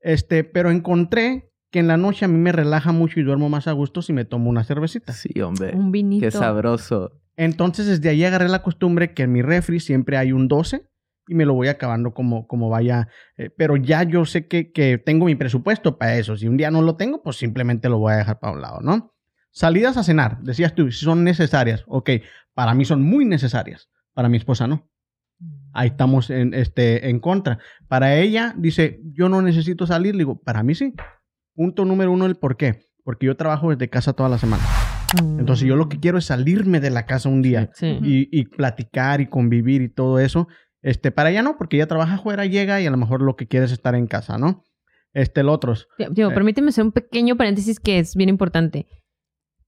Este, 0.00 0.44
pero 0.44 0.70
encontré 0.70 1.52
que 1.70 1.78
en 1.78 1.86
la 1.86 1.96
noche 1.96 2.24
a 2.24 2.28
mí 2.28 2.36
me 2.38 2.52
relaja 2.52 2.90
mucho 2.90 3.20
y 3.20 3.22
duermo 3.22 3.48
más 3.48 3.68
a 3.68 3.72
gusto 3.72 4.02
si 4.02 4.12
me 4.12 4.24
tomo 4.24 4.50
una 4.50 4.64
cervecita. 4.64 5.12
Sí, 5.12 5.40
hombre. 5.40 5.72
Un 5.74 5.92
vinito. 5.92 6.24
Qué 6.24 6.30
sabroso. 6.32 7.12
Entonces, 7.36 7.86
desde 7.86 8.08
ahí 8.08 8.24
agarré 8.24 8.48
la 8.48 8.62
costumbre 8.62 9.14
que 9.14 9.22
en 9.22 9.32
mi 9.32 9.42
refri 9.42 9.80
siempre 9.80 10.16
hay 10.16 10.32
un 10.32 10.48
12 10.48 10.86
y 11.28 11.34
me 11.34 11.44
lo 11.44 11.54
voy 11.54 11.68
acabando 11.68 12.12
como, 12.12 12.46
como 12.46 12.68
vaya. 12.68 13.08
Eh, 13.36 13.50
pero 13.56 13.76
ya 13.76 14.02
yo 14.02 14.24
sé 14.24 14.48
que, 14.48 14.72
que 14.72 14.98
tengo 14.98 15.26
mi 15.26 15.36
presupuesto 15.36 15.96
para 15.96 16.16
eso. 16.16 16.36
Si 16.36 16.48
un 16.48 16.56
día 16.56 16.70
no 16.70 16.82
lo 16.82 16.96
tengo, 16.96 17.22
pues 17.22 17.36
simplemente 17.36 17.88
lo 17.88 17.98
voy 17.98 18.14
a 18.14 18.16
dejar 18.16 18.40
para 18.40 18.52
un 18.52 18.60
lado, 18.60 18.80
¿no? 18.80 19.14
Salidas 19.52 19.96
a 19.96 20.04
cenar, 20.04 20.40
decías 20.42 20.74
tú, 20.74 20.90
si 20.90 21.04
son 21.04 21.24
necesarias. 21.24 21.84
Ok, 21.86 22.10
para 22.54 22.74
mí 22.74 22.84
son 22.84 23.02
muy 23.02 23.24
necesarias. 23.24 23.88
Para 24.12 24.28
mi 24.28 24.36
esposa 24.36 24.66
no. 24.66 24.88
Ahí 25.72 25.88
estamos 25.88 26.30
en, 26.30 26.52
este, 26.52 27.08
en 27.08 27.20
contra. 27.20 27.58
Para 27.88 28.16
ella, 28.16 28.54
dice, 28.56 29.00
yo 29.12 29.28
no 29.28 29.40
necesito 29.40 29.86
salir. 29.86 30.14
Le 30.14 30.20
digo, 30.20 30.40
para 30.40 30.62
mí 30.62 30.74
sí. 30.74 30.94
Punto 31.54 31.84
número 31.84 32.12
uno, 32.12 32.26
el 32.26 32.36
por 32.36 32.56
qué. 32.56 32.90
Porque 33.04 33.26
yo 33.26 33.36
trabajo 33.36 33.70
desde 33.70 33.88
casa 33.88 34.12
toda 34.12 34.28
la 34.28 34.38
semana. 34.38 34.62
Entonces 35.18 35.66
yo 35.66 35.76
lo 35.76 35.88
que 35.88 35.98
quiero 35.98 36.18
es 36.18 36.26
salirme 36.26 36.80
de 36.80 36.90
la 36.90 37.06
casa 37.06 37.28
un 37.28 37.42
día 37.42 37.70
Sí. 37.74 37.98
y, 38.02 38.28
y 38.38 38.44
platicar 38.46 39.20
y 39.20 39.26
convivir 39.28 39.82
y 39.82 39.88
todo 39.88 40.18
eso. 40.18 40.48
Este, 40.82 41.10
para 41.10 41.30
ella 41.30 41.42
no, 41.42 41.56
porque 41.58 41.76
ella 41.76 41.86
trabaja 41.86 42.14
afuera, 42.14 42.46
llega 42.46 42.80
y 42.80 42.86
a 42.86 42.90
lo 42.90 42.96
mejor 42.96 43.22
lo 43.22 43.36
que 43.36 43.46
quiere 43.46 43.66
es 43.66 43.72
estar 43.72 43.94
en 43.94 44.06
casa, 44.06 44.38
¿no? 44.38 44.64
Este, 45.12 45.42
el. 45.42 45.88
Digo, 46.10 46.30
Eh. 46.30 46.34
permíteme 46.34 46.68
hacer 46.68 46.84
un 46.84 46.92
pequeño 46.92 47.36
paréntesis 47.36 47.80
que 47.80 47.98
es 47.98 48.14
bien 48.14 48.28
importante. 48.28 48.86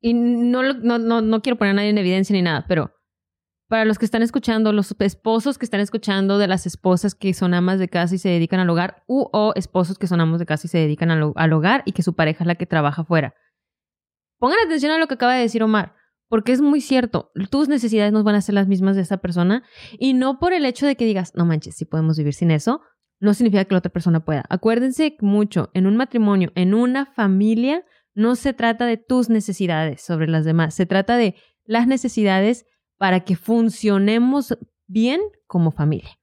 Y 0.01 0.15
no, 0.15 0.63
lo- 0.63 0.75
no, 0.75 0.99
no, 0.99 1.21
no 1.21 1.43
quiero 1.43 1.59
poner 1.59 1.73
a 1.73 1.75
nadie 1.75 1.91
en 1.91 1.99
evidencia 1.99 2.33
ni 2.35 2.43
nada, 2.43 2.65
pero 2.69 2.93
para 3.69 3.85
los 3.85 3.99
que 3.99 4.05
están 4.05 4.23
escuchando, 4.23 4.73
los 4.73 4.95
esposos 4.99 5.59
que 5.59 5.65
están 5.65 5.81
escuchando 5.81 6.39
de 6.39 6.47
las 6.47 6.67
esposas 6.67 7.15
que 7.15 7.33
son 7.35 7.55
amas 7.55 7.79
de 7.79 7.89
casa 7.89 8.15
y 8.15 8.19
se 8.19 8.29
dedican 8.29 8.61
al 8.61 8.69
hogar, 8.71 9.03
u 9.07 9.29
o 9.33 9.53
esposos 9.57 9.99
que 9.99 10.07
son 10.07 10.21
amos 10.21 10.39
de 10.39 10.47
casa 10.47 10.67
y 10.67 10.71
se 10.71 10.79
dedican 10.79 11.11
al, 11.11 11.33
al 11.35 11.53
hogar 11.53 11.83
y 11.87 11.93
que 11.93 12.03
su 12.03 12.15
pareja 12.15 12.45
es 12.45 12.49
la 12.49 12.55
que 12.55 12.67
trabaja 12.67 13.03
afuera. 13.03 13.35
Pongan 14.43 14.59
atención 14.67 14.91
a 14.91 14.99
lo 14.99 15.07
que 15.07 15.15
acaba 15.15 15.35
de 15.35 15.43
decir 15.43 15.63
Omar, 15.63 15.95
porque 16.27 16.51
es 16.51 16.61
muy 16.61 16.81
cierto. 16.81 17.31
Tus 17.49 17.69
necesidades 17.69 18.13
no 18.13 18.25
van 18.25 18.35
a 18.35 18.41
ser 18.41 18.57
las 18.57 18.67
mismas 18.67 18.97
de 18.97 19.03
esa 19.03 19.19
persona 19.19 19.63
y 20.01 20.15
no 20.15 20.41
por 20.41 20.53
el 20.53 20.67
hecho 20.67 20.85
de 20.85 20.97
que 20.97 21.05
digas, 21.05 21.33
no 21.37 21.47
manches, 21.47 21.77
si 21.77 21.85
podemos 21.85 22.19
vivir 22.19 22.35
sin 22.35 22.51
eso, 22.51 22.81
no 23.21 23.35
significa 23.35 23.65
que 23.65 23.73
la 23.73 23.79
otra 23.79 23.93
persona 23.93 24.25
pueda. 24.25 24.43
Acuérdense 24.49 25.17
mucho, 25.21 25.71
en 25.75 25.87
un 25.87 25.97
matrimonio, 25.97 26.51
en 26.57 26.75
una 26.75 27.07
familia, 27.07 27.85
no 28.15 28.35
se 28.35 28.53
trata 28.53 28.85
de 28.85 28.97
tus 28.97 29.29
necesidades 29.29 30.03
sobre 30.03 30.27
las 30.27 30.45
demás, 30.45 30.75
se 30.75 30.87
trata 30.87 31.17
de 31.17 31.37
las 31.65 31.87
necesidades 31.87 32.67
para 32.99 33.21
que 33.21 33.37
funcionemos 33.37 34.59
bien 34.89 35.21
como 35.47 35.71
familia. 35.71 36.19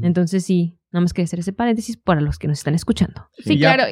Entonces 0.00 0.42
sí, 0.42 0.80
nada 0.90 1.02
más 1.02 1.12
quería 1.12 1.26
hacer 1.26 1.40
ese 1.40 1.52
paréntesis 1.52 1.98
para 1.98 2.22
los 2.22 2.38
que 2.38 2.48
nos 2.48 2.60
están 2.60 2.74
escuchando. 2.74 3.28
Sí, 3.36 3.58
claro. 3.58 3.84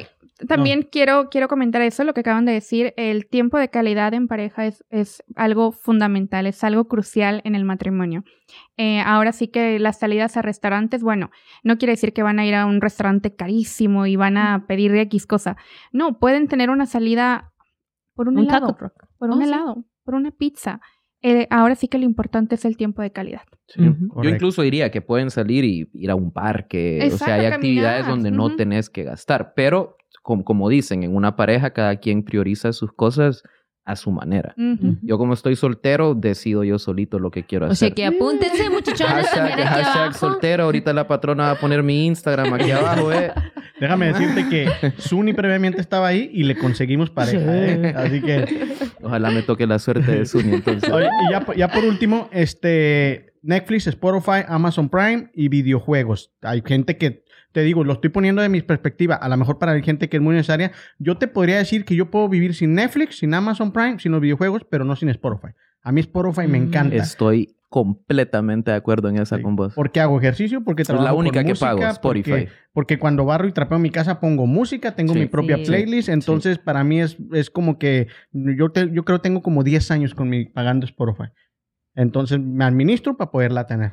También 0.48 0.82
quiero, 0.90 1.28
quiero 1.30 1.48
comentar 1.48 1.80
eso, 1.82 2.04
lo 2.04 2.12
que 2.12 2.20
acaban 2.20 2.44
de 2.44 2.52
decir. 2.52 2.92
El 2.98 3.26
tiempo 3.26 3.58
de 3.58 3.70
calidad 3.70 4.12
en 4.12 4.28
pareja 4.28 4.66
es, 4.66 4.84
es 4.90 5.22
algo 5.34 5.72
fundamental, 5.72 6.46
es 6.46 6.62
algo 6.62 6.88
crucial 6.88 7.40
en 7.44 7.54
el 7.54 7.64
matrimonio. 7.64 8.22
Eh, 8.76 9.00
ahora 9.00 9.32
sí 9.32 9.48
que 9.48 9.78
las 9.78 9.98
salidas 9.98 10.36
a 10.36 10.42
restaurantes, 10.42 11.02
bueno, 11.02 11.30
no 11.64 11.78
quiere 11.78 11.92
decir 11.92 12.12
que 12.12 12.22
van 12.22 12.38
a 12.38 12.44
ir 12.46 12.54
a 12.54 12.66
un 12.66 12.80
restaurante 12.82 13.34
carísimo 13.34 14.06
y 14.06 14.16
van 14.16 14.36
a 14.36 14.66
pedir 14.66 14.94
X 14.94 15.26
cosa. 15.26 15.56
No, 15.92 16.18
pueden 16.18 16.48
tener 16.48 16.68
una 16.68 16.84
salida 16.86 17.52
por 18.14 18.28
un, 18.28 18.36
Un 18.38 18.44
helado, 18.44 18.66
taco 18.66 18.76
truck. 18.78 19.06
por 19.18 19.30
un 19.30 19.36
Oh, 19.38 19.42
sí. 19.42 19.48
helado, 19.48 19.84
por 20.04 20.14
una 20.14 20.30
pizza. 20.32 20.80
Eh, 21.22 21.46
ahora 21.50 21.74
sí 21.74 21.88
que 21.88 21.98
lo 21.98 22.04
importante 22.04 22.54
es 22.56 22.64
el 22.66 22.76
tiempo 22.76 23.00
de 23.02 23.10
calidad. 23.10 23.42
Sí, 23.68 23.80
Ujú. 23.80 24.06
Yo 24.06 24.08
correcto. 24.14 24.34
incluso 24.36 24.62
diría 24.62 24.90
que 24.90 25.00
pueden 25.00 25.30
salir 25.30 25.64
y 25.64 25.88
ir 25.94 26.10
a 26.10 26.14
un 26.14 26.30
parque. 26.30 26.98
o 27.00 27.04
Exacto, 27.04 27.24
sea, 27.24 27.34
hay 27.36 27.40
caminar, 27.40 27.54
actividades 27.54 28.06
donde 28.06 28.30
no 28.30 28.46
ujú. 28.46 28.56
tenés 28.56 28.90
que 28.90 29.02
gastar. 29.02 29.54
Pero, 29.56 29.96
como, 30.26 30.44
como 30.44 30.68
dicen, 30.68 31.04
en 31.04 31.14
una 31.14 31.36
pareja 31.36 31.70
cada 31.70 31.96
quien 31.96 32.24
prioriza 32.24 32.72
sus 32.72 32.92
cosas 32.92 33.44
a 33.84 33.94
su 33.94 34.10
manera. 34.10 34.52
Ujú. 34.58 34.96
Yo 35.02 35.16
como 35.16 35.32
estoy 35.34 35.54
soltero, 35.54 36.14
decido 36.16 36.64
yo 36.64 36.76
solito 36.80 37.20
lo 37.20 37.30
que 37.30 37.44
quiero 37.44 37.66
O 37.66 37.74
sea 37.76 37.86
hacer. 37.86 37.94
que 37.94 38.04
apúntense, 38.04 38.68
muchachones, 38.70 39.30
también 39.30 39.58
Hashtag, 39.58 39.60
aquí 39.60 39.62
hashtag 39.84 40.02
abajo. 40.02 40.18
soltero. 40.18 40.64
Ahorita 40.64 40.92
la 40.92 41.06
patrona 41.06 41.44
va 41.44 41.50
a 41.52 41.58
poner 41.60 41.84
mi 41.84 42.04
Instagram 42.06 42.52
aquí 42.54 42.70
abajo, 42.72 43.12
eh. 43.12 43.30
Déjame 43.78 44.06
decirte 44.12 44.48
que 44.48 44.92
Suni 44.98 45.32
previamente 45.32 45.80
estaba 45.80 46.08
ahí 46.08 46.28
y 46.32 46.42
le 46.42 46.56
conseguimos 46.58 47.10
pareja. 47.10 47.38
¿eh? 47.46 47.94
Así 47.96 48.20
que 48.20 48.44
Ojalá 49.02 49.30
me 49.30 49.42
toque 49.42 49.68
la 49.68 49.78
suerte 49.78 50.10
de 50.10 50.26
Suni 50.26 50.54
entonces. 50.54 50.90
Oye, 50.90 51.06
y 51.28 51.30
ya, 51.30 51.46
ya 51.54 51.68
por 51.68 51.84
último, 51.84 52.28
este 52.32 53.34
Netflix, 53.42 53.86
Spotify, 53.86 54.40
Amazon 54.48 54.88
Prime 54.88 55.30
y 55.32 55.48
videojuegos. 55.48 56.32
Hay 56.42 56.60
gente 56.66 56.96
que, 56.96 57.22
te 57.56 57.62
digo, 57.62 57.84
lo 57.84 57.94
estoy 57.94 58.10
poniendo 58.10 58.42
de 58.42 58.50
mi 58.50 58.60
perspectiva, 58.60 59.14
a 59.14 59.30
lo 59.30 59.36
mejor 59.38 59.58
para 59.58 59.74
la 59.74 59.80
gente 59.80 60.10
que 60.10 60.18
es 60.18 60.22
muy 60.22 60.34
necesaria. 60.34 60.72
Yo 60.98 61.16
te 61.16 61.26
podría 61.26 61.56
decir 61.56 61.86
que 61.86 61.96
yo 61.96 62.10
puedo 62.10 62.28
vivir 62.28 62.54
sin 62.54 62.74
Netflix, 62.74 63.16
sin 63.20 63.32
Amazon 63.32 63.72
Prime, 63.72 63.98
sin 63.98 64.12
los 64.12 64.20
videojuegos, 64.20 64.66
pero 64.70 64.84
no 64.84 64.94
sin 64.94 65.08
Spotify. 65.08 65.54
A 65.82 65.90
mí 65.90 66.02
Spotify 66.02 66.46
me 66.48 66.60
Mm. 66.60 66.64
encanta. 66.64 66.96
Estoy 66.96 67.56
completamente 67.70 68.72
de 68.72 68.76
acuerdo 68.76 69.08
en 69.08 69.16
esa 69.16 69.38
Sí. 69.38 69.42
con 69.42 69.56
vos. 69.56 69.72
Porque 69.74 70.00
hago 70.00 70.18
ejercicio, 70.18 70.62
porque 70.64 70.82
Es 70.82 70.88
trabajo 70.88 71.04
la 71.06 71.10
con 71.12 71.20
única 71.20 71.42
que 71.44 71.48
música, 71.48 71.66
pago, 71.68 71.82
Spotify. 71.86 72.30
Porque, 72.30 72.48
porque 72.74 72.98
cuando 72.98 73.24
barro 73.24 73.48
y 73.48 73.52
trapeo 73.52 73.78
mi 73.78 73.88
casa 73.90 74.20
pongo 74.20 74.46
música, 74.46 74.94
tengo 74.94 75.14
Sí. 75.14 75.20
mi 75.20 75.24
propia 75.26 75.56
Sí. 75.56 75.64
playlist, 75.64 76.10
entonces 76.10 76.58
para 76.58 76.84
mí 76.84 77.00
es, 77.00 77.16
es 77.32 77.48
como 77.48 77.78
que 77.78 78.08
yo, 78.32 78.68
te- 78.70 78.90
yo 78.92 79.06
creo 79.06 79.16
que 79.18 79.22
tengo 79.22 79.40
como 79.40 79.64
10 79.64 79.90
años 79.90 80.14
con 80.14 80.28
mi 80.28 80.44
pagando 80.44 80.84
Spotify. 80.84 81.30
Entonces 81.94 82.38
me 82.38 82.66
administro 82.66 83.16
para 83.16 83.30
poderla 83.30 83.66
tener. 83.66 83.92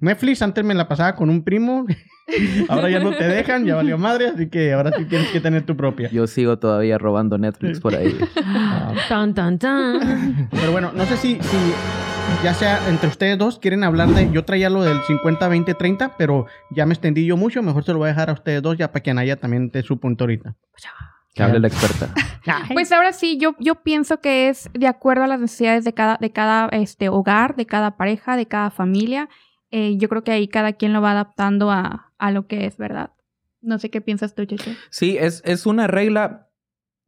Netflix 0.00 0.42
antes 0.42 0.64
me 0.64 0.74
la 0.74 0.86
pasaba 0.86 1.14
con 1.14 1.28
un 1.28 1.42
primo, 1.42 1.86
ahora 2.68 2.88
ya 2.88 3.00
no 3.00 3.10
te 3.10 3.24
dejan, 3.26 3.64
ya 3.64 3.74
valió 3.74 3.98
madre, 3.98 4.28
así 4.28 4.48
que 4.48 4.72
ahora 4.72 4.92
sí 4.96 5.04
tienes 5.06 5.28
que 5.30 5.40
tener 5.40 5.66
tu 5.66 5.76
propia. 5.76 6.08
Yo 6.10 6.26
sigo 6.26 6.58
todavía 6.58 6.98
robando 6.98 7.36
Netflix 7.38 7.80
por 7.80 7.94
ahí. 7.94 8.16
Tan, 9.08 9.34
tan, 9.34 9.58
tan. 9.58 10.48
Pero 10.50 10.72
bueno, 10.72 10.92
no 10.94 11.04
sé 11.06 11.16
si, 11.16 11.38
si 11.40 11.56
ya 12.44 12.54
sea 12.54 12.88
entre 12.88 13.08
ustedes 13.08 13.38
dos, 13.38 13.58
quieren 13.58 13.84
hablar 13.84 14.08
de. 14.10 14.30
Yo 14.30 14.44
traía 14.44 14.70
lo 14.70 14.82
del 14.82 15.00
50, 15.02 15.48
20, 15.48 15.74
30, 15.74 16.16
pero 16.16 16.46
ya 16.70 16.86
me 16.86 16.94
extendí 16.94 17.26
yo 17.26 17.36
mucho. 17.36 17.62
Mejor 17.62 17.84
se 17.84 17.92
lo 17.92 17.98
voy 17.98 18.06
a 18.06 18.10
dejar 18.10 18.30
a 18.30 18.34
ustedes 18.34 18.62
dos, 18.62 18.76
ya 18.76 18.92
para 18.92 19.02
que 19.02 19.10
Anaya 19.10 19.36
también 19.36 19.70
te 19.70 19.82
su 19.82 19.98
punto 19.98 20.24
ahorita. 20.24 20.54
Que 21.34 21.42
hable 21.42 21.60
la 21.60 21.68
experta. 21.68 22.12
Pues 22.72 22.92
ahora 22.92 23.12
sí, 23.12 23.36
yo, 23.38 23.54
yo 23.58 23.82
pienso 23.82 24.22
que 24.22 24.48
es 24.48 24.70
de 24.72 24.86
acuerdo 24.86 25.24
a 25.24 25.26
las 25.26 25.38
necesidades 25.38 25.84
de 25.84 25.92
cada, 25.92 26.16
de 26.18 26.32
cada 26.32 26.68
este, 26.68 27.10
hogar, 27.10 27.56
de 27.56 27.66
cada 27.66 27.98
pareja, 27.98 28.36
de 28.36 28.46
cada 28.46 28.70
familia. 28.70 29.28
Eh, 29.70 29.96
yo 29.98 30.08
creo 30.08 30.24
que 30.24 30.32
ahí 30.32 30.48
cada 30.48 30.72
quien 30.72 30.92
lo 30.92 31.00
va 31.00 31.12
adaptando 31.12 31.70
a, 31.70 32.12
a 32.18 32.30
lo 32.30 32.46
que 32.46 32.66
es, 32.66 32.76
¿verdad? 32.78 33.12
No 33.60 33.78
sé 33.78 33.90
qué 33.90 34.00
piensas 34.00 34.34
tú, 34.34 34.44
Cheche. 34.44 34.76
Sí, 34.90 35.16
es, 35.18 35.42
es 35.44 35.66
una 35.66 35.86
regla 35.86 36.48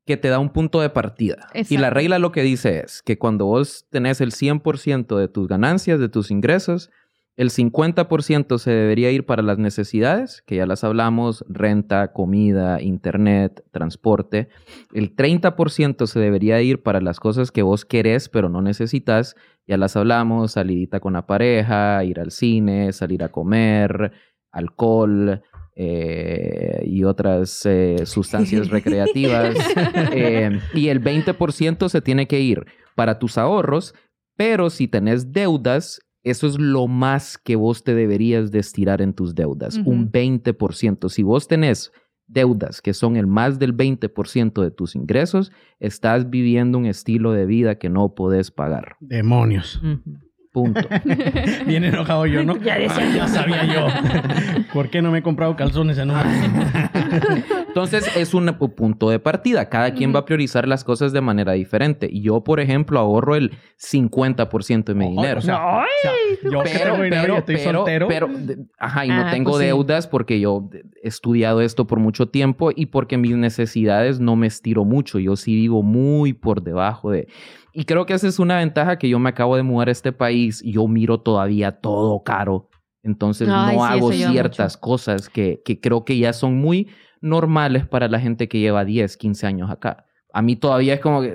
que 0.07 0.17
te 0.17 0.29
da 0.29 0.39
un 0.41 0.51
punto 0.51 0.81
de 0.81 0.91
partida. 0.91 1.49
Y 1.55 1.77
la 1.77 1.91
regla 1.91 2.19
lo 2.19 2.33
que 2.33 2.43
dice 2.43 2.81
es 2.81 3.03
que 3.03 3.17
cuando 3.17 3.47
vos 3.47 3.87
tenés 3.91 4.21
el 4.21 4.33
100% 4.33 5.17
de 5.17 5.29
tus 5.29 5.47
ganancias, 5.47 6.01
de 6.01 6.09
tus 6.09 6.33
ingresos, 6.33 6.91
el 7.37 7.51
50% 7.51 8.59
se 8.59 8.71
debería 8.71 9.11
ir 9.11 9.25
para 9.25 9.43
las 9.43 9.59
necesidades, 9.59 10.43
que 10.47 10.57
ya 10.57 10.67
las 10.67 10.85
hablamos, 10.85 11.45
renta, 11.49 12.13
comida, 12.13 12.83
internet, 12.83 13.65
transporte. 13.71 14.49
El 14.93 15.17
30% 15.17 16.07
se 16.07 16.21
debería 16.21 16.61
ir 16.61 16.83
para 16.83 17.01
las 17.01 17.19
cosas 17.19 17.51
que 17.51 17.63
vos 17.63 17.85
querés 17.85 18.29
pero 18.29 18.49
no 18.49 18.61
necesitas. 18.61 19.37
Ya 19.67 19.77
las 19.77 19.97
hablamos, 19.97 20.53
salidita 20.53 21.01
con 21.01 21.15
la 21.15 21.27
pareja, 21.27 22.05
ir 22.05 22.21
al 22.21 22.31
cine, 22.31 22.93
salir 22.93 23.23
a 23.23 23.29
comer, 23.31 24.13
alcohol, 24.51 25.43
eh, 25.77 26.83
y 26.85 27.05
otras 27.05 27.65
eh, 27.65 28.05
sustancias 28.05 28.69
recreativas. 28.71 29.57
Eh, 30.13 30.61
y 30.75 30.89
el 30.89 31.03
20% 31.03 31.89
se 31.89 32.01
tiene 32.01 32.27
que 32.27 32.41
ir 32.41 32.67
para 32.95 33.19
tus 33.19 33.39
ahorros, 33.39 33.95
pero 34.37 34.71
si 34.71 34.89
tenés 34.89 35.33
deudas, 35.33 36.01
eso 36.23 36.47
es 36.47 36.59
lo 36.59 36.87
más 36.87 37.39
que 37.39 37.57
vos 37.57 37.83
te 37.85 37.95
deberías 37.95 38.51
de 38.51 38.59
estirar 38.59 39.01
en 39.03 39.13
tus 39.15 39.35
deudas, 39.35 39.79
Ujú. 39.79 39.91
un 39.91 40.13
20%. 40.13 41.09
Si 41.09 41.23
vos 41.23 41.49
tenés 41.49 41.93
deudas 42.27 42.81
que 42.81 42.95
son 42.95 43.17
el 43.17 43.27
más 43.27 43.59
del 43.59 43.77
20% 43.77 44.63
de 44.63 44.71
tus 44.71 44.95
ingresos, 44.95 45.51
estás 45.81 46.31
viviendo 46.31 46.79
un 46.79 46.87
estilo 46.87 47.33
de 47.33 47.45
vida 47.47 47.77
que 47.77 47.89
no 47.89 48.15
podés 48.15 48.51
pagar. 48.51 48.97
Demonios. 49.01 49.81
Punto. 50.53 50.81
Bien 51.67 51.85
enojado 51.85 52.27
yo, 52.27 52.43
¿no? 52.45 52.57
Ya 52.57 52.77
decía 52.79 52.97
Ay, 52.99 53.19
yo. 53.19 53.29
sabía 53.29 53.65
yo. 53.73 53.87
¿Por 54.73 54.91
qué 54.91 55.01
no 55.03 55.11
me 55.11 55.19
he 55.19 55.23
comprado 55.23 55.55
calzones 55.57 55.97
en 55.99 56.11
una? 56.11 56.91
Entonces 57.71 58.17
es 58.17 58.35
un 58.35 58.47
pu- 58.49 58.75
punto 58.75 59.11
de 59.11 59.21
partida. 59.21 59.69
Cada 59.69 59.95
quien 59.95 60.13
va 60.15 60.21
a 60.21 60.25
priorizar 60.25 60.67
las 60.67 60.83
cosas 60.85 61.13
de 61.13 61.21
manera 61.21 61.53
diferente. 61.53 62.11
Yo, 62.13 62.43
por 62.43 62.59
ejemplo, 62.59 62.99
ahorro 62.99 63.37
el 63.37 63.53
50% 63.79 64.85
de 64.93 64.95
mi 64.95 65.09
dinero. 65.11 65.39
O 65.39 65.43
sea, 65.43 65.57
o 65.79 65.83
sea, 66.03 66.13
yo 66.43 67.03
dinero 67.03 67.37
estoy 67.37 67.59
soltero. 67.59 68.09
pero, 68.09 68.29
ajá, 68.79 69.07
y 69.07 69.09
no 69.09 69.23
Ah, 69.27 69.31
tengo 69.31 69.53
pues 69.53 69.61
sí. 69.61 69.67
deudas 69.67 70.07
porque 70.09 70.41
yo 70.41 70.69
he 71.03 71.09
estudiado 71.09 71.61
esto 71.61 71.87
por 71.87 72.01
mucho 72.01 72.29
tiempo 72.29 72.71
y 72.75 72.87
porque 72.87 73.17
mis 73.19 73.37
necesidades 73.37 74.19
no 74.21 74.37
me 74.37 74.47
estiro 74.49 74.85
mucho. 74.85 75.19
Yo 75.19 75.37
sí 75.37 75.55
vivo 75.55 75.83
muy 75.83 76.33
por 76.33 76.63
debajo 76.63 77.11
de... 77.11 77.29
Y 77.73 77.85
creo 77.85 78.05
que 78.05 78.15
esa 78.15 78.27
es 78.27 78.39
una 78.41 78.59
ventaja 78.59 78.99
que 78.99 79.09
yo 79.09 79.19
me 79.21 79.29
acabo 79.31 79.57
de 79.57 79.63
mudar 79.63 79.89
a 79.89 79.93
este 79.93 80.13
país 80.13 80.61
y 80.65 80.73
yo 80.73 80.89
miro 80.89 81.21
todavía 81.21 81.73
todo 81.81 82.23
caro. 82.25 82.69
Entonces 83.03 83.49
Ay, 83.51 83.77
no 83.77 83.83
sí, 83.87 83.89
hago 83.93 84.13
ciertas 84.13 84.77
cosas 84.77 85.29
que, 85.29 85.63
que 85.65 85.81
creo 85.81 86.05
que 86.05 86.19
ya 86.19 86.33
son 86.33 86.57
muy 86.59 86.89
normales 87.21 87.87
para 87.87 88.09
la 88.09 88.21
gente 88.21 88.49
que 88.49 88.61
lleva 88.61 88.85
10, 88.85 89.17
15 89.17 89.47
años 89.47 89.71
acá. 89.71 90.07
A 90.33 90.43
mí 90.43 90.57
todavía 90.57 90.95
es 90.95 91.01
como 91.01 91.23
que... 91.23 91.33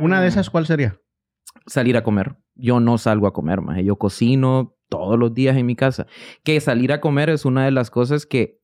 Una 0.00 0.20
de 0.20 0.28
esas, 0.28 0.50
¿cuál 0.50 0.66
sería? 0.66 0.98
salir 1.66 1.96
a 1.96 2.04
comer. 2.04 2.36
Yo 2.54 2.80
no 2.80 2.98
salgo 2.98 3.26
a 3.26 3.32
comer, 3.32 3.60
más. 3.60 3.82
Yo 3.82 3.96
cocino 3.96 4.76
todos 4.88 5.18
los 5.18 5.34
días 5.34 5.56
en 5.56 5.66
mi 5.66 5.76
casa. 5.76 6.06
Que 6.42 6.60
salir 6.60 6.92
a 6.92 7.00
comer 7.00 7.30
es 7.30 7.44
una 7.44 7.64
de 7.64 7.70
las 7.70 7.90
cosas 7.90 8.26
que 8.26 8.60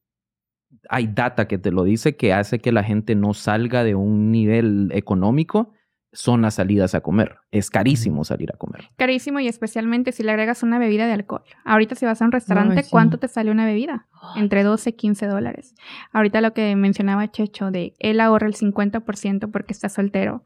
hay 0.89 1.09
data 1.09 1.49
que 1.49 1.59
te 1.59 1.73
lo 1.73 1.83
dice 1.83 2.17
que 2.17 2.33
hace 2.33 2.61
que 2.61 2.73
la 2.73 2.85
gente 2.85 3.15
no 3.15 3.35
salga 3.35 3.83
de 3.85 3.95
un 3.95 4.31
nivel 4.31 4.91
económico. 4.93 5.73
Son 6.13 6.43
las 6.43 6.55
salidas 6.55 6.95
a 6.97 7.01
comer. 7.03 7.37
Es 7.53 7.71
carísimo 7.71 8.25
salir 8.25 8.51
a 8.53 8.57
comer. 8.57 8.89
Carísimo 8.97 9.39
y 9.39 9.47
especialmente 9.47 10.11
si 10.11 10.25
le 10.25 10.33
agregas 10.33 10.63
una 10.65 10.79
bebida 10.81 11.07
de 11.07 11.13
alcohol. 11.13 11.45
Ahorita 11.65 11.95
si 11.95 12.05
vas 12.05 12.21
a 12.21 12.25
un 12.25 12.33
restaurante, 12.33 12.79
Ay, 12.79 12.83
sí. 12.85 12.91
¿cuánto 12.91 13.19
te 13.19 13.29
sale 13.29 13.51
una 13.51 13.65
bebida? 13.65 14.07
Entre 14.35 14.65
12 14.65 14.91
y 14.91 14.93
15 14.95 15.27
dólares. 15.27 15.75
Ahorita 16.13 16.41
lo 16.41 16.53
que 16.53 16.75
mencionaba 16.75 17.31
Checho 17.31 17.71
de 17.71 17.95
él 18.01 18.21
ahorra 18.21 18.49
el 18.49 18.55
50% 18.57 19.51
porque 19.53 19.73
está 19.73 19.89
soltero. 19.89 20.43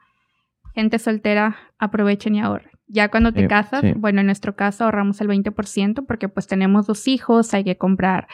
Gente 0.75 0.99
soltera, 0.99 1.57
aprovechen 1.79 2.35
y 2.35 2.41
ahorren. 2.41 2.71
Ya 2.87 3.09
cuando 3.11 3.33
te 3.33 3.43
Sí, 3.43 3.49
casas, 3.49 3.81
sí. 3.81 3.93
bueno, 3.97 4.21
en 4.21 4.27
nuestro 4.27 4.57
caso 4.57 4.85
ahorramos 4.85 5.21
el 5.23 5.29
20% 5.29 6.05
porque 6.07 6.29
pues 6.29 6.47
tenemos 6.47 6.87
dos 6.87 7.09
hijos, 7.09 7.55
hay 7.55 7.65
que 7.65 7.79
comprar 7.79 8.29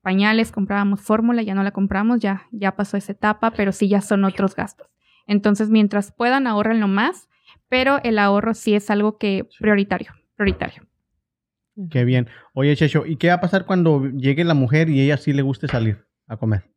pañales, 0.00 0.50
comprábamos 0.50 1.00
fórmula, 1.00 1.42
ya 1.42 1.54
no 1.54 1.62
la 1.62 1.70
compramos, 1.70 2.18
ya, 2.18 2.48
ya 2.50 2.74
pasó 2.74 2.96
esa 2.96 3.12
etapa, 3.12 3.52
pero 3.52 3.70
sí 3.70 3.88
ya 3.88 4.00
son 4.00 4.24
otros 4.24 4.56
gastos. 4.56 4.88
Entonces, 5.26 5.70
mientras 5.70 6.12
puedan, 6.12 6.46
ahorren 6.46 6.80
lo 6.80 6.88
más, 6.88 7.28
pero 7.68 8.00
el 8.04 8.18
ahorro 8.18 8.54
sí 8.54 8.74
es 8.74 8.90
algo 8.90 9.18
que 9.18 9.46
prioritario, 9.58 10.12
prioritario. 10.36 10.82
Qué 11.90 12.04
bien. 12.04 12.28
Oye, 12.52 12.76
Checho, 12.76 13.06
¿y 13.06 13.16
qué 13.16 13.28
va 13.28 13.34
a 13.34 13.40
pasar 13.40 13.64
cuando 13.64 14.06
llegue 14.10 14.44
la 14.44 14.54
mujer 14.54 14.90
y 14.90 15.00
ella 15.00 15.16
sí 15.16 15.32
le 15.32 15.42
guste 15.42 15.68
salir 15.68 16.04
a 16.28 16.36
comer? 16.36 16.68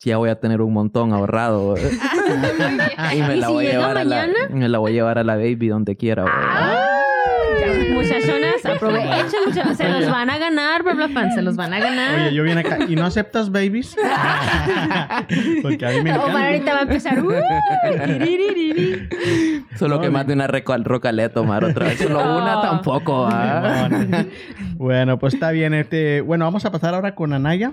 Ya 0.00 0.16
voy 0.16 0.30
a 0.30 0.40
tener 0.40 0.60
un 0.62 0.72
montón 0.72 1.12
ahorrado. 1.12 1.76
y 3.14 3.22
me 3.22 3.36
¿Y 3.36 3.38
la 3.38 3.46
si 3.46 3.52
voy 3.52 3.66
a 3.66 3.70
llega 3.70 3.80
llevar 3.80 3.98
a 3.98 4.04
la, 4.04 4.16
mañana? 4.26 4.48
me 4.50 4.68
la 4.68 4.78
voy 4.78 4.90
a 4.90 4.94
llevar 4.94 5.18
a 5.18 5.22
la 5.24 5.36
baby 5.36 5.68
donde 5.68 5.96
quiera. 5.96 6.24
Ya, 7.60 7.94
muchachonas, 7.94 8.41
aprovechen, 8.88 9.40
muchachos. 9.46 9.76
Se 9.76 9.88
los 9.88 10.10
van 10.10 10.30
a 10.30 10.38
ganar, 10.38 10.82
bla, 10.82 10.94
bla, 10.94 11.08
fan. 11.08 11.32
Se 11.32 11.42
los 11.42 11.56
van 11.56 11.72
a 11.74 11.78
ganar. 11.80 12.14
Oye, 12.20 12.34
yo 12.34 12.42
vine 12.42 12.60
acá. 12.60 12.78
¿Y 12.88 12.94
no 12.96 13.04
aceptas 13.06 13.50
babies? 13.50 13.94
Porque 15.62 15.86
a 15.86 15.90
mí 15.90 16.02
me 16.02 16.16
O 16.18 16.26
para 16.26 16.54
encanta. 16.54 16.72
ahorita 16.72 16.72
va 16.74 16.78
a 16.78 16.82
empezar. 16.82 17.24
"Uh, 17.24 17.32
tiriririri". 18.06 19.08
Solo 19.76 20.00
que 20.00 20.06
No, 20.06 20.12
más 20.12 20.26
de 20.26 20.32
una 20.34 20.46
reco 20.46 20.72
al 20.72 20.84
rocalé 20.84 21.24
a 21.24 21.32
tomar 21.32 21.64
otra 21.64 21.86
vez. 21.86 21.98
Solo 21.98 22.20
una 22.20 22.54
No. 22.56 22.60
tampoco. 22.60 23.26
¿ah? 23.30 23.88
Bueno, 24.76 25.18
pues 25.18 25.34
está 25.34 25.50
bien. 25.50 25.74
Este, 25.74 26.20
bueno, 26.20 26.44
vamos 26.44 26.64
a 26.64 26.70
pasar 26.72 26.94
ahora 26.94 27.14
con 27.14 27.32
Anaya 27.32 27.72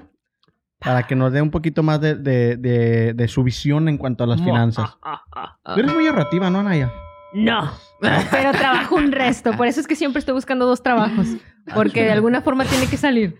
para 0.79 1.03
que 1.03 1.15
nos 1.15 1.33
dé 1.33 1.41
un 1.41 1.51
poquito 1.51 1.83
más 1.83 1.99
de, 1.99 2.15
de- 2.15 2.55
de- 2.57 3.13
de 3.13 3.27
su 3.27 3.43
visión 3.43 3.89
en 3.89 3.97
cuanto 3.97 4.23
a 4.23 4.27
las 4.27 4.41
finanzas. 4.41 4.97
Ah, 5.03 5.21
ah, 5.35 5.57
ah. 5.65 5.73
Tú 5.73 5.81
eres 5.81 5.93
muy 5.93 6.07
ahorrativa, 6.07 6.49
¿no, 6.49 6.59
Anaya? 6.59 6.89
No, 7.33 7.71
pero 7.99 8.51
trabajo 8.51 8.95
un 8.95 9.11
resto. 9.11 9.53
Por 9.53 9.67
eso 9.67 9.79
es 9.79 9.87
que 9.87 9.95
siempre 9.95 10.19
estoy 10.19 10.33
buscando 10.33 10.65
dos 10.65 10.81
trabajos. 10.83 11.27
Porque 11.73 12.03
de 12.03 12.11
alguna 12.11 12.41
forma 12.41 12.65
tiene 12.65 12.87
que 12.87 12.97
salir. 12.97 13.35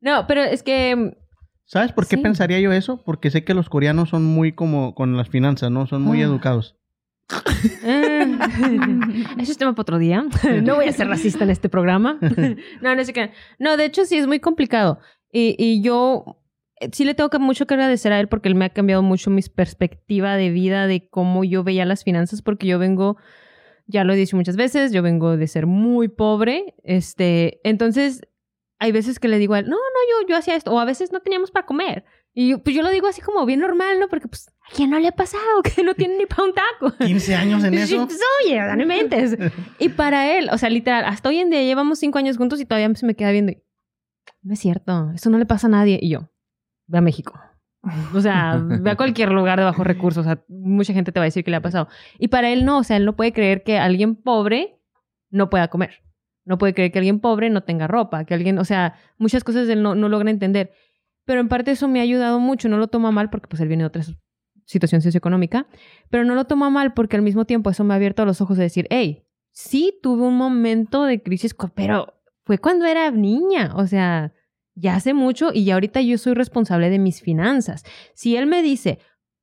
No, 0.00 0.26
pero 0.26 0.42
es 0.42 0.62
que. 0.62 1.16
¿Sabes 1.66 1.92
por 1.92 2.06
qué 2.06 2.16
Sí. 2.16 2.22
pensaría 2.22 2.60
yo 2.60 2.72
eso? 2.72 3.02
Porque 3.04 3.30
sé 3.30 3.44
que 3.44 3.54
los 3.54 3.68
coreanos 3.68 4.10
son 4.10 4.24
muy 4.24 4.52
como 4.52 4.94
con 4.94 5.16
las 5.16 5.28
finanzas, 5.28 5.70
¿no? 5.70 5.86
Son 5.86 6.02
muy 6.02 6.20
Ah. 6.20 6.24
educados. 6.24 6.76
eh, 7.82 8.38
eso 9.38 9.52
es 9.52 9.58
tema 9.58 9.72
para 9.72 9.82
otro 9.82 9.98
día. 9.98 10.24
No 10.62 10.74
voy 10.76 10.88
a 10.88 10.92
ser 10.92 11.08
racista 11.08 11.44
en 11.44 11.50
este 11.50 11.68
programa. 11.68 12.18
No, 12.82 12.94
no 12.94 13.04
sé 13.04 13.12
qué. 13.12 13.32
No, 13.58 13.76
de 13.76 13.86
hecho 13.86 14.04
sí 14.04 14.16
es 14.18 14.26
muy 14.26 14.40
complicado. 14.40 14.98
Y, 15.32 15.56
y 15.58 15.82
yo 15.82 16.38
sí 16.92 17.04
le 17.04 17.14
tengo 17.14 17.30
que 17.30 17.38
mucho 17.38 17.66
que 17.66 17.74
agradecer 17.74 18.12
a 18.12 18.20
él 18.20 18.28
porque 18.28 18.48
él 18.48 18.54
me 18.54 18.64
ha 18.64 18.70
cambiado 18.70 19.02
mucho 19.02 19.30
mi 19.30 19.42
perspectiva 19.42 20.36
de 20.36 20.50
vida, 20.50 20.86
de 20.86 21.08
cómo 21.08 21.44
yo 21.44 21.64
veía 21.64 21.84
las 21.84 22.04
finanzas, 22.04 22.42
porque 22.42 22.66
yo 22.66 22.78
vengo, 22.78 23.16
ya 23.86 24.04
lo 24.04 24.12
he 24.12 24.16
dicho 24.16 24.36
muchas 24.36 24.56
veces, 24.56 24.92
yo 24.92 25.02
vengo 25.02 25.36
de 25.36 25.46
ser 25.46 25.66
muy 25.66 26.08
pobre. 26.08 26.74
Este, 26.84 27.60
entonces, 27.64 28.22
hay 28.78 28.92
veces 28.92 29.18
que 29.18 29.28
le 29.28 29.38
digo 29.38 29.54
a 29.54 29.60
él, 29.60 29.66
no, 29.66 29.76
no, 29.76 30.22
yo, 30.22 30.28
yo 30.28 30.36
hacía 30.36 30.56
esto, 30.56 30.72
o 30.72 30.78
a 30.78 30.84
veces 30.84 31.12
no 31.12 31.20
teníamos 31.20 31.50
para 31.50 31.66
comer. 31.66 32.04
Y 32.36 32.48
yo, 32.50 32.62
pues 32.62 32.74
yo 32.74 32.82
lo 32.82 32.90
digo 32.90 33.06
así 33.06 33.20
como 33.20 33.46
bien 33.46 33.60
normal, 33.60 34.00
¿no? 34.00 34.08
Porque 34.08 34.26
pues, 34.26 34.48
¿a 34.48 34.74
quién 34.74 34.90
no 34.90 34.98
le 34.98 35.06
ha 35.06 35.12
pasado 35.12 35.62
que 35.62 35.84
no 35.84 35.94
tiene 35.94 36.18
ni 36.18 36.26
para 36.26 36.42
un 36.42 36.52
taco? 36.52 36.96
15 37.06 37.34
años 37.34 37.62
en 37.64 37.74
eso. 37.74 38.06
pues, 38.06 38.20
oye, 38.42 38.60
no 38.60 38.76
me 38.76 38.86
mentes. 38.86 39.36
Y 39.78 39.88
para 39.90 40.36
él, 40.36 40.48
o 40.52 40.58
sea, 40.58 40.68
literal, 40.68 41.04
hasta 41.04 41.28
hoy 41.28 41.38
en 41.38 41.50
día 41.50 41.62
llevamos 41.62 42.00
cinco 42.00 42.18
años 42.18 42.36
juntos 42.36 42.60
y 42.60 42.66
todavía 42.66 42.92
se 42.94 43.06
me 43.06 43.14
queda 43.14 43.30
viendo. 43.30 43.52
No 44.42 44.52
es 44.52 44.60
cierto, 44.60 45.12
eso 45.14 45.30
no 45.30 45.38
le 45.38 45.46
pasa 45.46 45.68
a 45.68 45.70
nadie. 45.70 45.98
Y 46.02 46.10
yo, 46.10 46.30
ve 46.86 46.98
a 46.98 47.00
México. 47.00 47.38
O 48.14 48.20
sea, 48.20 48.56
ve 48.80 48.90
a 48.90 48.96
cualquier 48.96 49.30
lugar 49.30 49.58
de 49.58 49.64
bajos 49.64 49.86
recursos. 49.86 50.26
O 50.26 50.28
sea, 50.28 50.42
mucha 50.48 50.92
gente 50.92 51.12
te 51.12 51.20
va 51.20 51.24
a 51.24 51.26
decir 51.26 51.44
que 51.44 51.50
le 51.50 51.58
ha 51.58 51.62
pasado. 51.62 51.88
Y 52.18 52.28
para 52.28 52.50
él 52.50 52.64
no, 52.64 52.78
o 52.78 52.84
sea, 52.84 52.96
él 52.96 53.04
no 53.04 53.16
puede 53.16 53.32
creer 53.32 53.62
que 53.62 53.78
alguien 53.78 54.16
pobre 54.16 54.80
no 55.30 55.50
pueda 55.50 55.68
comer. 55.68 56.02
No 56.44 56.58
puede 56.58 56.74
creer 56.74 56.92
que 56.92 56.98
alguien 56.98 57.20
pobre 57.20 57.48
no 57.50 57.62
tenga 57.62 57.86
ropa, 57.86 58.24
que 58.24 58.34
alguien, 58.34 58.58
o 58.58 58.64
sea, 58.64 58.96
muchas 59.18 59.44
cosas 59.44 59.68
él 59.68 59.82
no, 59.82 59.94
no 59.94 60.08
logra 60.08 60.30
entender. 60.30 60.72
Pero 61.24 61.40
en 61.40 61.48
parte 61.48 61.70
eso 61.70 61.88
me 61.88 62.00
ha 62.00 62.02
ayudado 62.02 62.38
mucho, 62.38 62.68
no 62.68 62.76
lo 62.76 62.88
toma 62.88 63.10
mal 63.10 63.30
porque 63.30 63.48
pues 63.48 63.60
él 63.62 63.68
viene 63.68 63.84
de 63.84 63.86
otra 63.86 64.02
situación 64.66 65.00
socioeconómica, 65.00 65.66
pero 66.10 66.24
no 66.24 66.34
lo 66.34 66.44
toma 66.44 66.70
mal 66.70 66.92
porque 66.94 67.16
al 67.16 67.22
mismo 67.22 67.44
tiempo 67.46 67.70
eso 67.70 67.84
me 67.84 67.94
ha 67.94 67.96
abierto 67.96 68.24
los 68.24 68.40
ojos 68.40 68.56
de 68.58 68.64
decir, 68.64 68.86
hey, 68.90 69.26
sí 69.52 69.98
tuve 70.02 70.22
un 70.22 70.36
momento 70.36 71.04
de 71.04 71.22
crisis, 71.22 71.54
pero 71.74 72.14
fue 72.44 72.58
cuando 72.58 72.84
era 72.84 73.10
niña, 73.10 73.72
o 73.74 73.86
sea, 73.86 74.32
ya 74.74 74.96
hace 74.96 75.14
mucho 75.14 75.50
y 75.52 75.64
ya 75.64 75.74
ahorita 75.74 76.00
yo 76.00 76.18
soy 76.18 76.34
responsable 76.34 76.90
de 76.90 76.98
mis 76.98 77.22
finanzas. 77.22 77.84
Si 78.14 78.36
él 78.36 78.46
me 78.46 78.62
dice, 78.62 78.98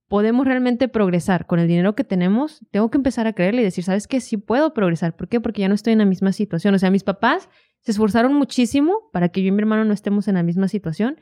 podemos 0.08 0.46
realmente 0.46 0.88
progresar 0.88 1.46
con 1.48 1.60
el 1.60 1.68
dinero 1.68 1.96
que 1.96 2.04
tenemos, 2.04 2.60
tengo 2.72 2.92
que 2.92 2.98
empezar 2.98 3.28
a 3.28 3.34
creerle 3.34 3.62
y 3.62 3.64
decir, 3.64 3.84
¿sabes 3.84 4.08
qué? 4.08 4.20
Sí 4.20 4.38
puedo 4.38 4.74
progresar. 4.74 5.16
¿Por 5.16 5.30
qué? 5.30 5.40
Porque 5.40 5.62
ya 5.62 5.70
no 5.70 5.76
estoy 5.76 5.94
en 5.94 6.00
la 6.00 6.06
misma 6.06 6.34
situación. 6.34 6.76
O 6.76 6.80
sea, 6.80 6.92
mis 6.92 7.04
papás 7.04 7.50
se 7.80 7.92
esforzaron 7.92 8.34
muchísimo 8.34 9.10
para 9.14 9.30
que 9.30 9.42
yo 9.42 9.48
y 9.48 9.52
mi 9.52 9.60
hermano 9.60 9.86
no 9.86 9.94
estemos 9.94 10.28
en 10.28 10.36
la 10.36 10.44
misma 10.44 10.68
situación, 10.68 11.18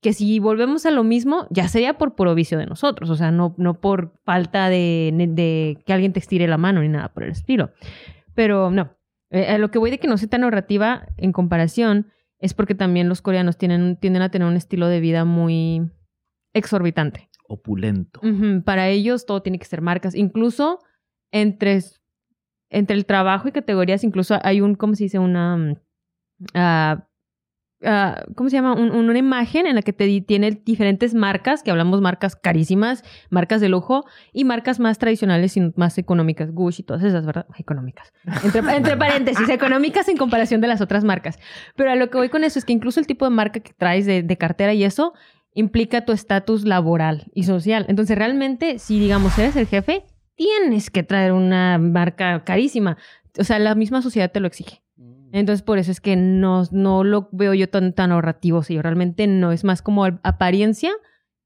que 0.00 0.12
si 0.12 0.40
volvemos 0.40 0.84
a 0.84 0.90
lo 0.90 1.04
mismo, 1.04 1.46
ya 1.50 1.68
sería 1.68 1.96
por 1.96 2.16
puro 2.16 2.34
vicio 2.34 2.58
de 2.58 2.66
nosotros, 2.66 3.08
o 3.08 3.14
sea, 3.14 3.30
no, 3.30 3.54
no 3.56 3.80
por 3.80 4.12
falta 4.24 4.68
de, 4.68 5.78
que 5.86 5.92
alguien 5.92 6.12
te 6.12 6.18
estire 6.18 6.48
la 6.48 6.58
mano 6.58 6.80
ni 6.82 6.88
nada 6.88 7.12
por 7.14 7.22
el 7.22 7.30
estilo. 7.30 7.70
Pero 8.34 8.72
no, 8.72 8.96
eh, 9.30 9.46
a 9.46 9.58
lo 9.58 9.70
que 9.70 9.78
voy 9.78 9.92
de 9.92 9.98
que 9.98 10.08
no 10.08 10.18
sea 10.18 10.28
tan 10.28 10.40
narrativa 10.40 11.06
en 11.16 11.30
comparación 11.30 12.08
es 12.42 12.54
porque 12.54 12.74
también 12.74 13.08
los 13.08 13.22
coreanos 13.22 13.56
tienen, 13.56 13.96
tienden 13.96 14.22
a 14.22 14.30
tener 14.30 14.48
un 14.48 14.56
estilo 14.56 14.88
de 14.88 15.00
vida 15.00 15.24
muy 15.24 15.90
exorbitante. 16.52 17.30
Opulento. 17.48 18.20
Para 18.64 18.88
ellos 18.88 19.26
todo 19.26 19.42
tiene 19.42 19.58
que 19.58 19.64
ser 19.64 19.80
marcas. 19.80 20.14
Incluso 20.14 20.80
entre, 21.30 21.80
entre 22.68 22.96
el 22.96 23.06
trabajo 23.06 23.48
y 23.48 23.52
categorías, 23.52 24.02
incluso 24.04 24.38
hay 24.42 24.60
un, 24.60 24.74
¿cómo 24.74 24.94
se 24.94 25.04
dice? 25.04 25.18
Una... 25.18 25.56
mm, 25.56 25.76
ah, 27.84 28.22
¿Cómo 28.34 28.50
se 28.50 28.56
llama? 28.56 28.74
Un- 28.74 28.90
un- 28.90 29.08
una 29.10 29.18
imagen 29.18 29.66
en 29.66 29.74
la 29.74 29.82
que 29.82 29.92
te 29.92 30.20
tiene 30.20 30.50
diferentes 30.64 31.14
marcas, 31.14 31.62
que 31.62 31.70
hablamos 31.70 32.00
marcas 32.00 32.36
carísimas, 32.36 33.02
marcas 33.30 33.60
de 33.60 33.68
lujo 33.68 34.04
y 34.32 34.44
marcas 34.44 34.80
más 34.80 34.98
tradicionales 34.98 35.56
y 35.56 35.72
más 35.76 35.98
económicas. 35.98 36.50
Gucci 36.52 36.82
y 36.82 36.84
todas 36.84 37.02
esas, 37.04 37.24
¿verdad? 37.26 37.46
Económicas. 37.58 38.12
Entre, 38.44 38.60
entre 38.76 38.96
paréntesis, 38.96 39.48
económicas 39.48 40.08
en 40.08 40.16
comparación 40.16 40.60
de 40.60 40.68
las 40.68 40.80
otras 40.80 41.04
marcas. 41.04 41.38
Pero 41.76 41.90
a 41.90 41.94
lo 41.96 42.10
que 42.10 42.18
voy 42.18 42.28
con 42.28 42.44
eso 42.44 42.58
es 42.58 42.64
que 42.64 42.72
incluso 42.72 43.00
el 43.00 43.06
tipo 43.06 43.24
de 43.24 43.30
marca 43.30 43.60
que 43.60 43.72
traes 43.72 44.06
de, 44.06 44.22
de 44.22 44.36
cartera 44.38 44.74
y 44.74 44.84
eso 44.84 45.12
implica 45.54 46.04
tu 46.04 46.12
estatus 46.12 46.64
laboral 46.64 47.26
y 47.34 47.44
social. 47.44 47.84
Entonces, 47.88 48.16
realmente, 48.16 48.78
si 48.78 48.98
digamos 48.98 49.38
eres 49.38 49.54
el 49.56 49.66
jefe, 49.66 50.04
tienes 50.34 50.90
que 50.90 51.02
traer 51.02 51.32
una 51.32 51.78
marca 51.78 52.42
carísima. 52.44 52.96
O 53.38 53.44
sea, 53.44 53.58
la 53.58 53.74
misma 53.74 54.02
sociedad 54.02 54.30
te 54.30 54.40
lo 54.40 54.46
exige. 54.46 54.81
Entonces, 55.32 55.62
por 55.62 55.78
eso 55.78 55.90
es 55.90 56.00
que 56.00 56.14
no, 56.14 56.62
no 56.70 57.04
lo 57.04 57.28
veo 57.32 57.54
yo 57.54 57.68
tan, 57.68 57.92
tan 57.94 58.12
ahorrativo. 58.12 58.62
Sí, 58.62 58.80
realmente 58.80 59.26
no. 59.26 59.50
Es 59.50 59.64
más 59.64 59.82
como 59.82 60.04
apariencia 60.04 60.92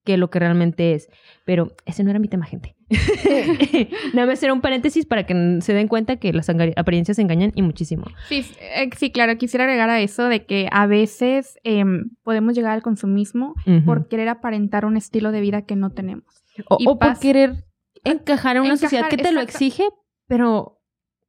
que 0.05 0.17
lo 0.17 0.31
que 0.31 0.39
realmente 0.39 0.95
es. 0.95 1.09
Pero 1.45 1.75
ese 1.85 2.03
no 2.05 2.11
era 2.11 2.19
mi 2.19 2.29
tema, 2.29 2.47
gente. 2.47 2.77
Nada 4.15 4.27
más 4.27 4.43
era 4.43 4.53
un 4.53 4.61
paréntesis 4.61 5.05
para 5.05 5.25
que 5.27 5.59
se 5.61 5.75
den 5.75 5.89
cuenta 5.89 6.17
que 6.17 6.33
las 6.33 6.49
apariencias 6.49 7.19
engañan 7.19 7.53
y 7.55 7.63
muchísimo. 7.63 8.05
Sí, 8.29 8.47
eh, 8.61 8.89
sí, 8.97 9.11
claro, 9.11 9.37
quisiera 9.37 9.65
agregar 9.65 9.91
a 9.91 10.01
eso 10.01 10.29
de 10.29 10.47
que 10.47 10.69
a 10.71 10.87
veces 10.87 11.59
em, 11.65 12.11
podemos 12.23 12.55
llegar 12.55 12.73
al 12.73 12.83
consumismo 12.83 13.55
por 13.85 14.09
querer 14.09 14.29
aparentar 14.29 14.85
un 14.85 14.97
estilo 14.97 15.33
de 15.33 15.41
vida 15.41 15.63
que 15.63 15.77
no 15.77 15.91
tenemos. 15.91 16.45
O, 16.69 16.79
o 16.87 16.99
por 16.99 17.19
querer 17.19 17.65
encajar 18.05 18.57
en 18.57 18.63
una 18.63 18.75
Encajar, 18.75 18.89
sociedad 18.89 19.09
que 19.11 19.17
te 19.19 19.33
lo 19.33 19.41
exige, 19.41 19.85
pero 20.29 20.76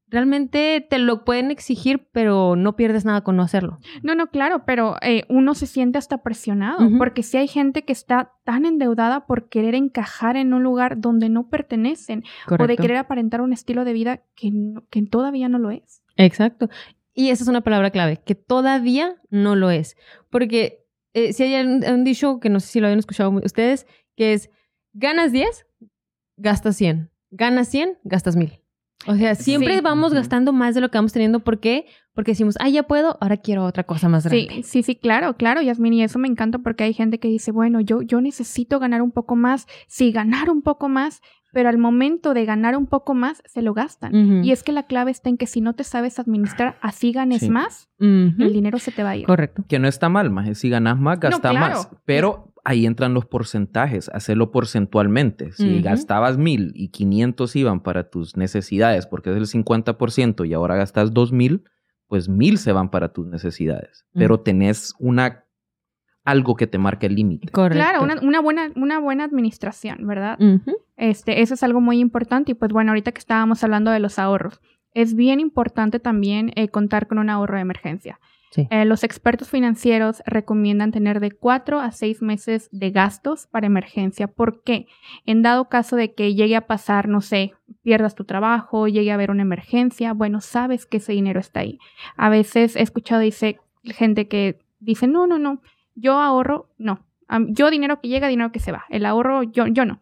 realmente 0.10 0.86
te 0.90 1.00
lo 1.00 1.26
pueden 1.26 1.52
exigir, 1.52 2.08
pero 2.12 2.56
no 2.56 2.76
pierdes 2.76 3.04
nada 3.06 3.22
con 3.22 3.36
no 3.36 3.44
hacerlo. 3.44 3.80
No, 4.04 4.16
no, 4.16 4.28
claro, 4.28 4.64
pero 4.66 4.96
eh, 5.02 5.24
uno 5.30 5.54
se 5.54 5.68
siente 5.68 5.98
hasta 5.98 6.24
presionado, 6.24 6.80
porque 6.98 7.24
si 7.24 7.38
hay 7.38 7.48
gente 7.48 7.84
que 7.84 7.92
está 7.94 8.34
tan 8.46 8.66
endeudada 8.66 9.26
por 9.28 9.50
querer 9.50 9.76
encajar 9.76 10.38
en 10.38 10.54
un 10.54 10.64
lugar 10.64 11.00
donde 11.02 11.30
no 11.30 11.50
pertenecen 11.50 12.24
o 12.64 12.68
de 12.68 12.76
querer 12.84 12.98
aparentar 12.98 13.42
un 13.42 13.52
estilo 13.54 13.84
de 13.86 13.94
vida 13.94 14.24
que, 14.36 14.52
no- 14.52 14.86
que 14.90 15.02
todavía 15.04 15.50
no 15.50 15.60
lo 15.60 15.72
es. 15.72 16.02
Exacto. 16.16 16.70
Y 17.14 17.30
esa 17.32 17.44
es 17.44 17.50
una 17.50 17.62
palabra 17.62 17.90
clave, 17.92 18.18
que 18.26 18.36
todavía 18.36 19.16
no 19.30 19.56
lo 19.56 19.72
es. 19.72 19.98
Porque 20.30 20.86
eh, 21.14 21.34
si 21.34 21.44
hay 21.44 21.66
un, 21.66 21.84
un 21.84 22.04
dicho 22.04 22.40
que 22.40 22.50
no 22.50 22.60
sé 22.60 22.68
si 22.68 22.80
lo 22.80 22.88
habían 22.88 23.00
escuchado 23.00 23.32
ustedes, 23.44 23.88
que 24.16 24.34
es, 24.34 24.50
ganas 24.94 25.32
10, 25.32 25.66
gastas 26.38 26.76
100. 26.78 27.10
Ganas 27.32 27.68
100, 27.70 27.98
gastas 28.04 28.36
1000. 28.36 28.62
O 29.06 29.16
sea, 29.16 29.36
siempre 29.36 29.76
Sí. 29.76 29.82
vamos 29.82 30.14
gastando 30.14 30.52
más 30.54 30.74
de 30.76 30.82
lo 30.82 30.90
que 30.90 30.98
vamos 30.98 31.14
teniendo. 31.14 31.40
¿Por 31.42 31.60
qué? 31.60 31.86
Porque 32.14 32.32
decimos, 32.32 32.56
ah, 32.60 32.68
ya 32.68 32.84
puedo, 32.84 33.18
ahora 33.22 33.38
quiero 33.38 33.64
otra 33.64 33.84
cosa 33.84 34.10
más 34.10 34.26
grande. 34.26 34.48
Sí, 34.50 34.64
sí, 34.64 34.84
sí, 34.84 34.96
claro, 34.96 35.36
claro, 35.38 35.62
Yasmin, 35.62 35.94
y 35.94 36.04
eso 36.04 36.18
me 36.18 36.28
encanta 36.28 36.58
porque 36.60 36.84
hay 36.84 36.94
gente 36.94 37.20
que 37.20 37.28
dice, 37.28 37.52
bueno, 37.52 37.80
yo, 37.80 38.02
yo 38.02 38.22
necesito 38.22 38.80
ganar 38.80 39.02
un 39.04 39.12
poco 39.12 39.36
más, 39.36 39.68
sí, 39.88 40.12
ganar 40.12 40.50
un 40.50 40.64
poco 40.64 40.90
más, 40.90 41.22
pero 41.54 41.70
al 41.70 41.78
momento 41.78 42.34
de 42.34 42.46
ganar 42.46 42.76
un 42.76 42.88
poco 42.88 43.14
más, 43.14 43.42
se 43.46 43.62
lo 43.62 43.74
gastan. 43.74 44.44
Y 44.44 44.52
es 44.52 44.64
que 44.64 44.72
la 44.72 44.84
clave 44.84 45.12
está 45.12 45.30
en 45.30 45.38
que 45.38 45.46
si 45.48 45.62
no 45.62 45.74
te 45.74 45.84
sabes 45.84 46.18
administrar, 46.20 46.78
así 46.82 47.12
ganes 47.12 47.42
Sí. 47.42 47.50
más, 47.52 47.90
el 48.00 48.52
dinero 48.52 48.80
se 48.80 48.92
te 48.92 49.04
va 49.04 49.12
a 49.12 49.16
ir. 49.16 49.26
Correcto. 49.26 49.64
Que 49.68 49.78
no 49.80 49.88
está 49.88 50.10
mal, 50.10 50.30
más. 50.32 50.58
Si 50.58 50.70
ganas 50.70 51.00
más, 51.00 51.20
gastas 51.20 51.52
claro. 51.52 51.76
más. 51.76 51.90
Pero 52.06 52.52
ahí 52.68 52.86
entran 52.86 53.14
los 53.14 53.26
porcentajes, 53.26 54.10
hacerlo 54.10 54.52
porcentualmente. 54.52 55.54
Si 55.54 55.82
gastabas 55.82 56.38
mil 56.38 56.74
y 56.76 56.90
500 56.90 57.56
iban 57.56 57.80
para 57.80 58.10
tus 58.10 58.36
necesidades, 58.36 59.08
porque 59.08 59.30
es 59.30 59.38
el 59.38 59.48
50% 59.48 60.46
y 60.46 60.54
ahora 60.54 60.76
gastas 60.76 61.14
dos 61.14 61.32
mil, 61.32 61.64
pues 62.08 62.28
mil 62.28 62.58
se 62.58 62.74
van 62.74 62.92
para 62.92 63.14
tus 63.14 63.26
necesidades. 63.26 64.06
Pero 64.14 64.36
Ujú. 64.36 64.44
tenés 64.44 64.94
una 65.00 65.46
algo 66.26 66.58
que 66.58 66.68
te 66.68 66.78
marque 66.78 67.06
el 67.06 67.16
límite. 67.16 67.48
Claro, 67.48 68.04
una, 68.04 68.20
una 68.22 68.42
buena, 68.42 68.70
una 68.76 69.00
buena 69.00 69.24
administración, 69.24 70.06
¿verdad? 70.06 70.38
Este, 70.98 71.42
eso 71.42 71.54
es 71.54 71.64
algo 71.64 71.80
muy 71.80 72.00
importante. 72.00 72.52
Y 72.52 72.56
pues 72.56 72.74
bueno, 72.74 72.92
ahorita 72.92 73.14
que 73.14 73.20
estábamos 73.20 73.64
hablando 73.64 73.92
de 73.92 74.02
los 74.02 74.20
ahorros, 74.20 74.60
es 74.94 75.16
bien 75.16 75.40
importante 75.40 76.02
también 76.02 76.52
eh, 76.56 76.68
contar 76.68 77.08
con 77.08 77.18
un 77.18 77.30
ahorro 77.30 77.56
de 77.56 77.62
emergencia. 77.62 78.20
Eh, 78.56 78.86
los 78.86 79.04
expertos 79.04 79.50
financieros 79.50 80.24
recomiendan 80.26 80.92
tener 80.92 81.20
de 81.20 81.32
cuatro 81.32 81.80
a 81.80 81.92
seis 81.92 82.22
meses 82.22 82.70
de 82.72 82.92
gastos 82.92 83.48
para 83.48 83.68
emergencia. 83.68 84.28
¿Por 84.28 84.64
qué? 84.64 84.88
En 85.26 85.42
dado 85.42 85.70
caso 85.70 85.96
de 85.96 86.14
que 86.14 86.34
llegue 86.34 86.56
a 86.56 86.68
pasar, 86.68 87.08
no 87.08 87.22
sé, 87.22 87.54
pierdas 87.84 88.16
tu 88.16 88.26
trabajo, 88.26 88.88
llegue 88.88 89.12
a 89.12 89.16
haber 89.16 89.32
una 89.32 89.44
emergencia, 89.44 90.14
bueno, 90.14 90.42
sabes 90.42 90.86
que 90.86 90.98
ese 90.98 91.14
dinero 91.14 91.40
está 91.40 91.60
ahí. 91.60 91.80
A 92.16 92.30
veces 92.30 92.76
he 92.76 92.82
escuchado, 92.82 93.22
dice 93.22 93.60
gente 93.84 94.28
que 94.28 94.60
dice, 94.80 95.08
no, 95.08 95.28
no, 95.28 95.40
no, 95.40 95.62
yo 95.96 96.20
ahorro, 96.20 96.70
no. 96.78 97.06
Yo 97.50 97.70
dinero 97.70 98.00
que 98.00 98.08
llega, 98.08 98.30
dinero 98.30 98.52
que 98.52 98.60
se 98.60 98.72
va. 98.72 98.86
El 98.90 99.06
ahorro, 99.06 99.44
yo, 99.44 99.68
yo 99.68 99.86
no. 99.86 100.00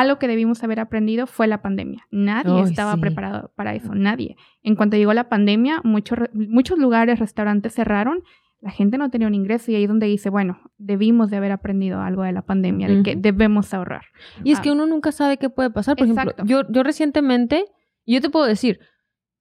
Algo 0.00 0.18
que 0.18 0.26
debimos 0.26 0.62
haber 0.64 0.80
aprendido 0.80 1.26
fue 1.26 1.46
la 1.46 1.60
pandemia. 1.60 2.06
Nadie 2.10 2.62
estaba 2.62 2.94
sí. 2.94 3.00
preparado 3.00 3.52
para 3.56 3.74
eso, 3.74 3.94
nadie. 3.94 4.36
En 4.62 4.74
cuanto 4.74 4.96
llegó 4.96 5.12
la 5.12 5.28
pandemia, 5.28 5.80
muchos, 5.84 6.18
re- 6.18 6.30
muchos 6.32 6.78
lugares, 6.78 7.18
restaurantes 7.18 7.74
cerraron, 7.74 8.22
la 8.60 8.70
gente 8.70 8.96
no 8.96 9.10
tenía 9.10 9.26
un 9.26 9.34
ingreso 9.34 9.70
y 9.70 9.74
ahí 9.74 9.82
es 9.82 9.88
donde 9.88 10.06
dice, 10.06 10.30
bueno, 10.30 10.58
debimos 10.78 11.28
de 11.30 11.36
haber 11.36 11.52
aprendido 11.52 12.00
algo 12.00 12.22
de 12.22 12.32
la 12.32 12.42
pandemia, 12.42 12.88
de 12.88 13.02
que 13.02 13.16
debemos 13.16 13.74
ahorrar. 13.74 14.04
Y 14.44 14.52
es 14.52 14.60
Ah. 14.60 14.62
que 14.62 14.70
uno 14.70 14.86
nunca 14.86 15.12
sabe 15.12 15.36
qué 15.36 15.50
puede 15.50 15.68
pasar. 15.70 15.96
Por 15.96 16.06
Exacto. 16.06 16.30
ejemplo, 16.36 16.44
yo, 16.62 16.72
yo 16.72 16.82
recientemente, 16.84 17.64
y 18.04 18.14
yo 18.14 18.20
te 18.20 18.30
puedo 18.30 18.46
decir, 18.46 18.78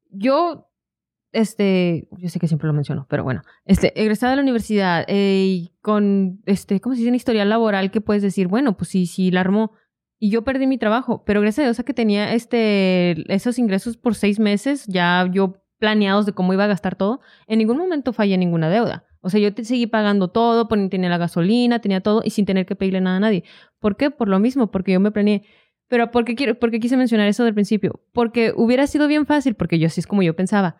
yo, 0.09 0.67
este, 1.31 2.09
yo 2.17 2.27
sé 2.29 2.39
que 2.39 2.47
siempre 2.47 2.67
lo 2.67 2.73
menciono, 2.73 3.05
pero 3.09 3.23
bueno, 3.23 3.41
este, 3.65 3.99
egresada 4.01 4.31
de 4.31 4.35
la 4.37 4.41
universidad 4.41 5.05
eh, 5.07 5.45
y 5.45 5.71
con, 5.81 6.41
este, 6.45 6.81
¿cómo 6.81 6.95
se 6.95 6.99
dice? 6.99 7.09
Un 7.09 7.15
historial 7.15 7.47
laboral 7.49 7.89
que 7.91 8.01
puedes 8.01 8.21
decir, 8.21 8.47
bueno, 8.47 8.75
pues 8.75 8.89
sí, 8.89 9.05
sí, 9.05 9.31
la 9.31 9.39
armó. 9.41 9.71
Y 10.23 10.29
yo 10.29 10.43
perdí 10.43 10.67
mi 10.67 10.77
trabajo, 10.77 11.23
pero 11.25 11.41
gracias 11.41 11.63
a 11.63 11.67
Dios 11.69 11.79
a 11.79 11.83
que 11.83 11.95
tenía 11.95 12.31
este, 12.33 13.25
esos 13.33 13.57
ingresos 13.57 13.97
por 13.97 14.13
seis 14.13 14.39
meses, 14.39 14.85
ya 14.85 15.27
yo 15.33 15.55
planeados 15.79 16.27
de 16.27 16.33
cómo 16.33 16.53
iba 16.53 16.65
a 16.65 16.67
gastar 16.67 16.95
todo, 16.95 17.21
en 17.47 17.57
ningún 17.57 17.77
momento 17.77 18.13
fallé 18.13 18.37
ninguna 18.37 18.69
deuda. 18.69 19.03
O 19.21 19.31
sea, 19.31 19.39
yo 19.39 19.51
te 19.51 19.63
seguí 19.65 19.87
pagando 19.87 20.27
todo, 20.27 20.67
tenía 20.67 21.09
la 21.09 21.17
gasolina, 21.17 21.79
tenía 21.79 22.01
todo 22.01 22.21
y 22.23 22.29
sin 22.29 22.45
tener 22.45 22.67
que 22.67 22.75
pedirle 22.75 23.01
nada 23.01 23.17
a 23.17 23.19
nadie. 23.19 23.43
¿Por 23.79 23.97
qué? 23.97 24.11
Por 24.11 24.27
lo 24.29 24.37
mismo, 24.37 24.69
porque 24.69 24.91
yo 24.91 24.99
me 24.99 25.09
planeé. 25.09 25.41
Pero 25.87 26.11
¿por 26.11 26.23
qué, 26.23 26.35
quiero, 26.35 26.53
por 26.59 26.69
qué 26.69 26.79
quise 26.79 26.97
mencionar 26.97 27.27
eso 27.27 27.43
del 27.43 27.55
principio? 27.55 28.01
Porque 28.13 28.53
hubiera 28.55 28.85
sido 28.85 29.07
bien 29.07 29.25
fácil, 29.25 29.55
porque 29.55 29.79
yo 29.79 29.87
así 29.87 30.01
es 30.01 30.07
como 30.07 30.21
yo 30.21 30.35
pensaba. 30.35 30.77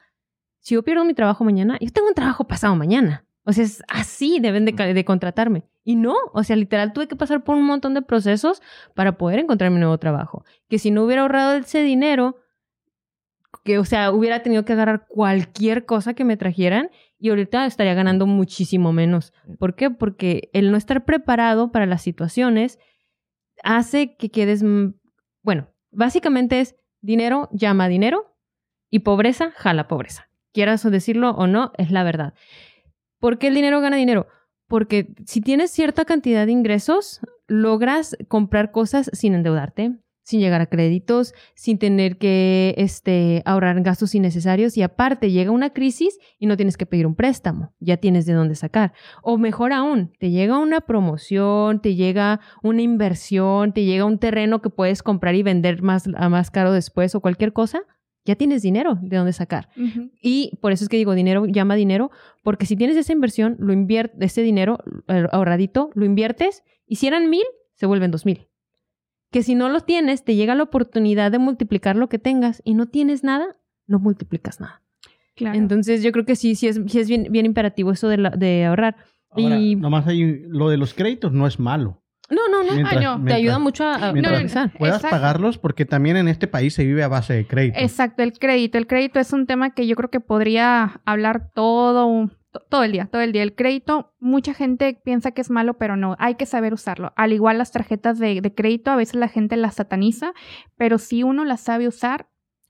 Si 0.60 0.76
yo 0.76 0.84
pierdo 0.84 1.04
mi 1.04 1.16
trabajo 1.16 1.44
mañana, 1.44 1.78
yo 1.82 1.92
tengo 1.92 2.08
un 2.08 2.14
trabajo 2.14 2.46
pasado 2.48 2.76
mañana. 2.76 3.26
O 3.44 3.54
sea, 3.54 3.64
es 3.64 3.82
así, 3.88 4.40
deben 4.40 4.66
de, 4.66 4.76
ca- 4.76 4.86
de 4.86 5.04
contratarme. 5.06 5.64
Y 5.84 5.96
no, 5.96 6.16
o 6.34 6.44
sea, 6.44 6.56
literal 6.56 6.94
tuve 6.94 7.08
que 7.08 7.16
pasar 7.16 7.44
por 7.44 7.56
un 7.56 7.66
montón 7.66 7.94
de 7.94 8.02
procesos 8.02 8.62
para 8.94 9.18
poder 9.18 9.40
encontrar 9.40 9.72
mi 9.72 9.80
nuevo 9.80 9.98
trabajo. 9.98 10.46
Que 10.70 10.78
si 10.78 10.92
no 10.92 11.04
hubiera 11.04 11.24
ahorrado 11.24 11.56
ese 11.56 11.82
dinero, 11.82 12.38
que, 13.64 13.80
o 13.80 13.86
sea, 13.86 14.12
hubiera 14.12 14.44
tenido 14.44 14.66
que 14.66 14.74
agarrar 14.74 15.08
cualquier 15.08 15.86
cosa 15.86 16.14
que 16.14 16.24
me 16.24 16.38
trajeran 16.38 16.90
y 17.18 17.30
ahorita 17.30 17.66
estaría 17.66 17.94
ganando 17.94 18.26
muchísimo 18.26 18.94
menos. 18.94 19.34
¿Por 19.60 19.76
qué? 19.76 19.90
Porque 19.90 20.50
el 20.54 20.72
no 20.72 20.78
estar 20.78 21.06
preparado 21.06 21.72
para 21.72 21.86
las 21.86 22.02
situaciones 22.02 22.80
hace 23.64 24.16
que 24.16 24.30
quedes, 24.30 24.64
mm, 24.64 24.94
bueno, 25.44 25.68
básicamente 25.92 26.60
es 26.60 26.76
dinero 27.02 27.50
llama 27.52 27.88
dinero 27.88 28.36
y 28.90 29.00
pobreza 29.00 29.52
jala 29.52 29.88
pobreza. 29.88 30.30
Quieras 30.54 30.90
decirlo 30.90 31.32
o 31.32 31.48
no, 31.48 31.72
es 31.78 31.92
la 31.92 32.04
verdad. 32.04 32.34
¿Por 33.20 33.38
qué 33.38 33.48
el 33.48 33.56
dinero 33.56 33.82
gana 33.82 33.98
dinero? 33.98 34.28
Porque 34.72 35.14
si 35.26 35.42
tienes 35.42 35.70
cierta 35.70 36.06
cantidad 36.06 36.46
de 36.46 36.54
ingresos, 36.54 37.20
logras 37.50 38.16
comprar 38.30 38.72
cosas 38.72 39.12
sin 39.12 39.34
endeudarte. 39.34 40.00
sin 40.24 40.40
llegar 40.40 40.62
a 40.62 40.68
créditos, 40.68 41.34
sin 41.56 41.78
tener 41.78 42.18
que 42.18 42.74
este, 42.78 43.42
ahorrar 43.44 43.82
gastos 43.82 44.16
innecesarios 44.16 44.78
y 44.78 44.82
aparte 44.82 45.30
llega 45.32 45.52
una 45.52 45.72
crisis 45.72 46.20
y 46.40 46.46
no 46.46 46.56
tienes 46.56 46.78
que 46.78 46.86
pedir 46.86 47.06
un 47.06 47.16
préstamo, 47.16 47.74
ya 47.80 47.98
tienes 47.98 48.26
de 48.26 48.34
dónde 48.34 48.56
sacar. 48.56 48.94
O 49.24 49.38
mejor 49.38 49.74
aún, 49.74 50.14
te 50.20 50.30
llega 50.30 50.58
una 50.58 50.80
promoción, 50.80 51.82
te 51.82 51.96
llega 51.96 52.40
una 52.64 52.82
inversión, 52.82 53.74
te 53.74 53.84
llega 53.84 54.06
un 54.06 54.20
terreno 54.20 54.62
que 54.62 54.70
puedes 54.70 55.04
comprar 55.04 55.36
y 55.36 55.44
vender 55.44 55.82
más, 55.82 56.08
a 56.16 56.30
más 56.30 56.50
caro 56.50 56.72
después 56.72 57.14
o 57.14 57.20
cualquier 57.20 57.52
cosa, 57.52 57.82
ya 58.26 58.36
tienes 58.36 58.62
dinero 58.62 58.98
de 59.02 59.18
dónde 59.18 59.34
sacar. 59.34 59.70
Y 60.22 60.58
por 60.62 60.72
eso 60.72 60.84
es 60.86 60.90
que 60.90 60.98
digo, 60.98 61.14
dinero 61.16 61.46
llama 61.46 61.76
dinero, 61.76 62.12
porque 62.44 62.66
si 62.66 62.76
tienes 62.76 62.96
esa 62.98 63.14
inversión, 63.14 63.56
lo 63.60 63.74
inviertes, 63.74 64.18
ese 64.32 64.44
dinero 64.44 64.78
ahorradito, 65.32 65.90
lo 65.94 66.06
inviertes, 66.06 66.64
y 66.86 66.96
si 66.98 67.08
eran 67.08 67.30
mil, 67.30 67.44
se 67.74 67.86
vuelven 67.86 68.12
dos 68.12 68.26
mil. 68.26 68.48
Que 69.32 69.44
si 69.44 69.56
no 69.56 69.70
lo 69.70 69.80
tienes, 69.82 70.24
te 70.24 70.36
llega 70.36 70.56
la 70.56 70.64
oportunidad 70.64 71.32
de 71.32 71.40
multiplicar 71.40 71.96
lo 71.96 72.10
que 72.10 72.20
tengas 72.20 72.62
y 72.66 72.74
no 72.74 72.88
tienes 72.88 73.24
nada, 73.24 73.56
no 73.88 73.98
multiplicas 74.00 74.60
nada. 74.60 74.82
Claro. 75.36 75.58
Entonces 75.58 76.04
yo 76.04 76.12
creo 76.12 76.26
que 76.26 76.36
sí, 76.36 76.56
sí 76.56 76.68
es, 76.68 76.80
sí 76.88 77.00
es 77.00 77.08
bien, 77.08 77.28
bien 77.32 77.46
imperativo 77.46 77.92
eso 77.92 78.10
de, 78.10 78.18
la- 78.18 78.30
de 78.32 78.66
ahorrar. 78.66 78.98
Ahora, 79.30 79.58
y 79.60 79.76
nomás 79.76 80.06
hay 80.08 80.42
lo 80.48 80.70
de 80.70 80.76
los 80.78 80.94
créditos 80.94 81.32
no 81.32 81.48
es 81.48 81.58
malo. 81.60 82.01
No, 82.32 82.50
no, 82.50 82.64
no, 82.64 82.74
Mientras- 82.74 83.04
no, 83.04 83.24
te 83.26 83.34
ayuda 83.34 83.60
mucho 83.60 83.84
a, 83.86 83.96
a 84.10 84.12
mientras 84.14 84.34
organizar. 84.34 84.72
puedas 84.78 84.96
Exacto. 84.98 85.16
pagarlos 85.16 85.58
porque 85.58 85.86
también 85.86 86.18
en 86.18 86.28
este 86.28 86.48
país 86.48 86.74
se 86.74 86.84
vive 86.86 87.04
a 87.04 87.08
base 87.08 87.34
de 87.34 87.46
crédito. 87.46 87.78
Exacto, 87.80 88.24
el 88.24 88.34
crédito. 88.34 88.78
El 88.78 88.88
crédito 88.88 89.20
es 89.20 89.34
un 89.34 89.46
tema 89.46 89.72
que 89.76 89.86
yo 89.86 89.96
creo 89.96 90.10
que 90.10 90.20
podría 90.22 91.02
hablar 91.06 91.52
todo, 91.54 92.30
todo 92.70 92.84
el 92.84 92.92
día, 92.94 93.06
todo 93.06 93.22
el 93.22 93.32
día. 93.32 93.44
El 93.44 93.54
crédito, 93.56 94.14
mucha 94.20 94.54
gente 94.54 95.00
piensa 95.04 95.32
que 95.32 95.42
es 95.42 95.50
malo, 95.50 95.76
pero 95.76 95.96
no, 95.98 96.16
hay 96.20 96.36
que 96.36 96.46
saber 96.46 96.74
usarlo. 96.74 97.14
Al 97.16 97.34
igual 97.34 97.58
las 97.58 97.72
tarjetas 97.72 98.18
de, 98.20 98.42
de 98.42 98.54
crédito, 98.56 98.92
a 98.92 98.96
veces 98.96 99.16
la 99.16 99.28
gente 99.28 99.56
las 99.58 99.76
sataniza, 99.76 100.34
pero 100.78 100.98
si 100.98 101.24
uno 101.24 101.46
las 101.46 101.62
sabe 101.62 101.88
usar, 101.88 102.28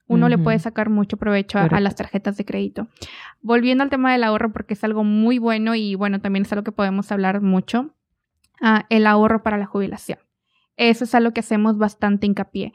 uno 0.07 0.28
le 0.28 0.38
puede 0.38 0.59
sacar 0.59 0.89
mucho 0.89 1.16
provecho 1.16 1.57
a- 1.57 1.80
las 1.80 1.95
tarjetas 1.95 2.36
de 2.36 2.43
crédito. 2.43 2.88
Volviendo 3.41 3.82
al 3.84 3.89
tema 3.89 4.12
del 4.12 4.26
ahorro, 4.26 4.51
porque 4.51 4.74
es 4.74 4.84
algo 4.84 5.05
muy 5.05 5.38
bueno 5.38 5.74
y 5.74 5.95
bueno, 5.95 6.20
también 6.20 6.43
es 6.43 6.51
algo 6.51 6.66
que 6.66 6.74
podemos 6.74 7.14
hablar 7.14 7.39
mucho, 7.41 7.95
ah, 8.62 8.86
el 8.89 9.08
ahorro 9.08 9.43
para 9.43 9.58
la 9.58 9.66
jubilación. 9.66 10.20
Eso 10.78 11.04
es 11.04 11.14
algo 11.14 11.32
que 11.32 11.41
hacemos 11.41 11.78
bastante 11.78 12.26
hincapié. 12.26 12.74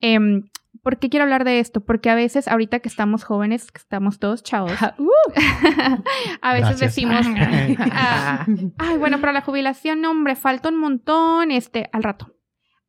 Em, 0.00 0.44
¿Por 0.82 0.98
qué 0.98 1.10
quiero 1.10 1.24
hablar 1.24 1.44
de 1.44 1.60
esto? 1.60 1.84
Porque 1.84 2.08
a 2.08 2.14
veces, 2.14 2.48
ahorita 2.48 2.80
que 2.80 2.88
estamos 2.88 3.24
jóvenes, 3.24 3.70
que 3.70 3.78
estamos 3.78 4.18
todos 4.18 4.42
chavos, 4.42 4.72
a 6.40 6.54
veces 6.54 6.78
Gracias. 6.78 6.80
decimos, 6.80 7.26
ah, 7.92 8.46
ay, 8.78 8.96
bueno, 8.98 9.20
para 9.20 9.32
la 9.32 9.42
jubilación, 9.42 10.00
no, 10.00 10.10
hombre, 10.10 10.34
falta 10.34 10.70
un 10.70 10.78
montón, 10.78 11.50
este, 11.50 11.90
al 11.92 12.02
rato. 12.02 12.34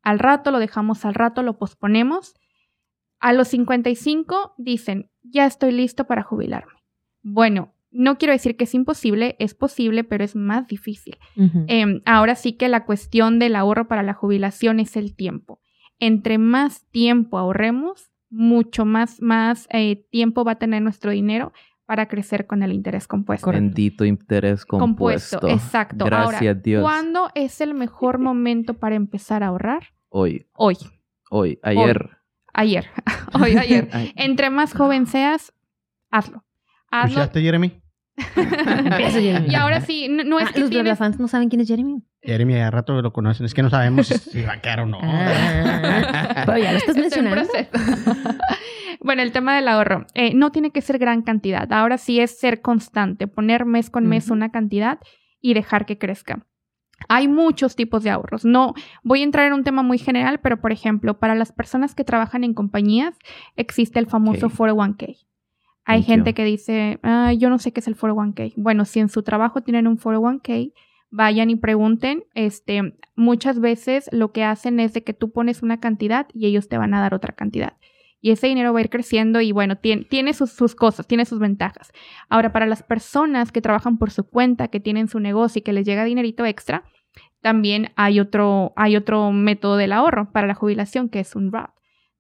Al 0.02 0.20
rato 0.20 0.52
lo 0.52 0.60
dejamos, 0.60 1.06
al 1.06 1.14
rato 1.14 1.44
lo 1.44 1.58
posponemos. 1.58 2.36
A 3.20 3.34
los 3.34 3.50
55 3.50 4.56
dicen, 4.58 5.10
ya 5.22 5.46
estoy 5.46 5.72
listo 5.72 6.06
para 6.06 6.24
jubilarme. 6.24 6.74
Bueno, 7.22 7.74
no 7.94 8.18
quiero 8.18 8.34
decir 8.34 8.58
que 8.58 8.64
es 8.66 8.74
imposible, 8.74 9.36
es 9.40 9.54
posible, 9.54 10.04
pero 10.04 10.24
es 10.24 10.36
más 10.36 10.68
difícil. 10.68 11.18
Em, 11.68 12.02
ahora 12.06 12.36
sí 12.36 12.54
que 12.54 12.68
la 12.68 12.86
cuestión 12.86 13.40
del 13.40 13.56
ahorro 13.56 13.88
para 13.88 14.04
la 14.04 14.14
jubilación 14.14 14.80
es 14.80 14.98
el 14.98 15.16
tiempo. 15.16 15.60
Entre 16.00 16.38
más 16.38 16.86
tiempo 16.90 17.38
ahorremos, 17.38 18.12
mucho 18.30 18.84
más, 18.84 19.22
más 19.22 19.68
eh, 19.72 20.08
tiempo 20.10 20.44
va 20.44 20.54
a 20.54 20.60
tener 20.60 20.82
nuestro 20.82 21.12
dinero 21.12 21.54
para 21.86 22.08
crecer 22.08 22.48
con 22.48 22.64
el 22.64 22.74
interés 22.74 23.08
compuesto. 23.08 23.52
Bendito 23.52 24.06
interés 24.06 24.66
compuesto. 24.66 25.40
Compuesto, 25.40 25.48
exacto. 25.48 26.06
Gracias 26.06 26.42
Ahora, 26.42 26.54
Dios. 26.56 26.82
¿Cuándo 26.82 27.30
es 27.36 27.62
el 27.62 27.76
mejor 27.76 28.18
momento 28.20 28.74
para 28.74 28.96
empezar 28.96 29.44
a 29.44 29.48
ahorrar? 29.48 29.94
Hoy, 30.10 30.48
Hoy, 30.54 30.78
hoy, 31.30 31.60
ayer. 31.64 32.10
ayer, 32.54 32.88
hoy, 33.40 33.56
ayer. 33.58 33.90
Ay, 33.94 34.14
Entre 34.16 34.50
más 34.50 34.74
joven 34.74 35.06
seas, 35.06 35.54
hazlo. 36.10 36.44
Hazlo. 36.90 37.22
¿Escuchaste, 37.22 37.42
Jeremy? 37.42 37.83
Y 39.50 39.56
ahora 39.56 39.82
sí, 39.82 40.08
no, 40.10 40.24
no 40.24 40.40
es 40.40 40.50
Ah, 40.50 40.52
que 40.54 40.60
los 40.62 40.70
tienes... 40.70 40.98
fans 40.98 41.20
no 41.20 41.28
saben 41.28 41.50
quién 41.50 41.62
es 41.62 41.68
Jeremy. 41.68 42.04
Jeremy, 42.22 42.56
a 42.60 42.72
rato 42.72 43.02
lo 43.02 43.12
conocen. 43.12 43.46
Es 43.46 43.54
que 43.54 43.64
no 43.64 43.70
sabemos 43.70 44.08
si- 44.08 44.42
va 44.44 44.54
a 44.54 44.62
quedar 44.62 44.82
o 44.82 44.86
no. 44.86 45.00
Ah, 45.02 46.44
pero 46.46 46.58
ya 46.58 46.72
lo 46.72 46.78
estás 46.78 46.96
Está 46.96 47.20
en 47.20 47.26
mencionando. 47.26 47.52
bueno, 49.02 49.22
el 49.22 49.32
tema 49.32 49.56
del 49.56 49.68
ahorro. 49.68 50.06
eh, 50.14 50.34
no 50.34 50.52
tiene 50.52 50.72
que 50.72 50.82
ser 50.82 50.98
gran 51.00 51.22
cantidad. 51.24 51.72
Ahora 51.74 51.98
sí 51.98 52.20
es 52.20 52.38
ser 52.40 52.62
constante, 52.62 53.28
poner 53.28 53.66
mes 53.66 53.90
con 53.90 54.06
mes 54.08 54.30
una 54.30 54.52
cantidad 54.52 55.00
y 55.42 55.54
dejar 55.54 55.86
que 55.86 55.98
crezca. 55.98 56.46
Hay 57.10 57.28
muchos 57.28 57.76
tipos 57.76 58.04
de 58.04 58.12
ahorros. 58.12 58.46
No 58.46 58.74
voy 59.04 59.22
a 59.22 59.24
entrar 59.24 59.46
en 59.48 59.54
un 59.54 59.64
tema 59.66 59.84
muy 59.84 59.98
general, 59.98 60.40
pero 60.42 60.62
por 60.62 60.72
ejemplo, 60.72 61.20
para 61.20 61.36
las 61.36 61.52
personas 61.52 61.96
que 61.96 62.06
trabajan 62.06 62.44
en 62.46 62.54
compañías, 62.54 63.18
existe 63.58 64.00
el 64.00 64.08
famoso 64.08 64.46
Ok. 64.48 64.54
401k. 64.54 65.18
Hay 65.86 66.04
gente 66.04 66.34
que 66.34 66.46
dice, 66.46 67.00
"Ah, 67.04 67.34
yo 67.34 67.50
no 67.50 67.60
sé 67.60 67.74
qué 67.74 67.80
es 67.80 67.88
el 67.88 67.96
401k. 67.96 68.54
Bueno, 68.56 68.86
si 68.86 69.00
en 69.00 69.10
su 69.10 69.24
trabajo 69.24 69.62
tienen 69.62 69.88
un 69.88 69.98
401k, 69.98 70.74
vayan 71.14 71.50
y 71.50 71.56
pregunten. 71.56 72.24
Este, 72.34 72.96
muchas 73.16 73.60
veces 73.60 74.10
lo 74.12 74.32
que 74.32 74.44
hacen 74.44 74.80
es 74.80 74.94
de 74.94 75.04
que 75.04 75.14
tú 75.14 75.32
pones 75.32 75.62
una 75.62 75.80
cantidad 75.80 76.28
y 76.34 76.48
ellos 76.48 76.68
te 76.68 76.78
van 76.78 76.94
a 76.94 77.02
dar 77.02 77.14
otra 77.14 77.34
cantidad. 77.34 77.78
Y 78.20 78.32
ese 78.32 78.48
dinero 78.48 78.74
va 78.74 78.80
a 78.80 78.84
ir 78.84 78.90
creciendo 78.90 79.42
y 79.42 79.52
bueno, 79.52 79.78
tiene, 79.78 80.06
tiene 80.06 80.34
sus, 80.34 80.52
sus 80.52 80.76
cosas, 80.76 81.06
tiene 81.06 81.26
sus 81.26 81.40
ventajas. 81.40 81.92
Ahora, 82.30 82.54
para 82.54 82.66
las 82.66 82.82
personas 82.82 83.52
que 83.52 83.62
trabajan 83.62 83.98
por 83.98 84.12
su 84.12 84.24
cuenta, 84.24 84.70
que 84.70 84.80
tienen 84.80 85.08
su 85.08 85.20
negocio 85.20 85.60
y 85.60 85.62
que 85.62 85.74
les 85.74 85.86
llega 85.86 86.06
dinerito 86.06 86.46
extra, 86.46 86.84
también 87.42 87.92
hay 87.98 88.22
otro, 88.22 88.74
hay 88.78 88.96
otro 88.96 89.32
método 89.32 89.76
del 89.78 89.92
ahorro 89.92 90.32
para 90.32 90.48
la 90.48 90.56
jubilación, 90.56 91.10
que 91.10 91.20
es 91.20 91.36
un 91.36 91.52
Roth, 91.52 91.72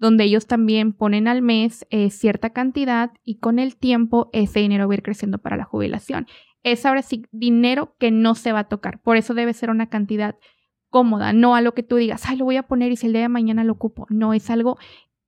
donde 0.03 0.25
ellos 0.25 0.47
también 0.47 0.91
ponen 0.91 1.29
al 1.29 1.41
mes 1.41 1.87
eh, 1.89 2.09
cierta 2.09 2.49
cantidad 2.49 3.13
y 3.23 3.39
con 3.39 3.57
el 3.57 3.77
tiempo 3.77 4.29
ese 4.33 4.59
dinero 4.59 4.85
va 4.85 4.93
a 4.93 4.97
ir 4.97 5.01
creciendo 5.01 5.37
para 5.37 5.55
la 5.55 5.63
jubilación. 5.63 6.27
Es 6.61 6.85
ahora 6.85 7.01
sí 7.03 7.25
dinero 7.31 7.95
que 7.99 8.11
no 8.11 8.35
se 8.35 8.51
va 8.51 8.59
a 8.59 8.67
tocar. 8.67 9.01
Por 9.01 9.15
eso 9.15 9.33
debe 9.33 9.53
ser 9.53 9.69
una 9.69 9.87
cantidad 9.87 10.35
cómoda, 10.89 11.31
no 11.31 11.55
a 11.55 11.61
lo 11.61 11.73
que 11.73 11.83
tú 11.83 11.95
digas, 11.95 12.25
ay, 12.25 12.35
lo 12.35 12.43
voy 12.43 12.57
a 12.57 12.67
poner 12.67 12.91
y 12.91 12.97
si 12.97 13.07
el 13.07 13.13
día 13.13 13.21
de 13.21 13.29
mañana 13.29 13.63
lo 13.63 13.71
ocupo. 13.71 14.05
No, 14.09 14.33
es 14.33 14.49
algo 14.49 14.77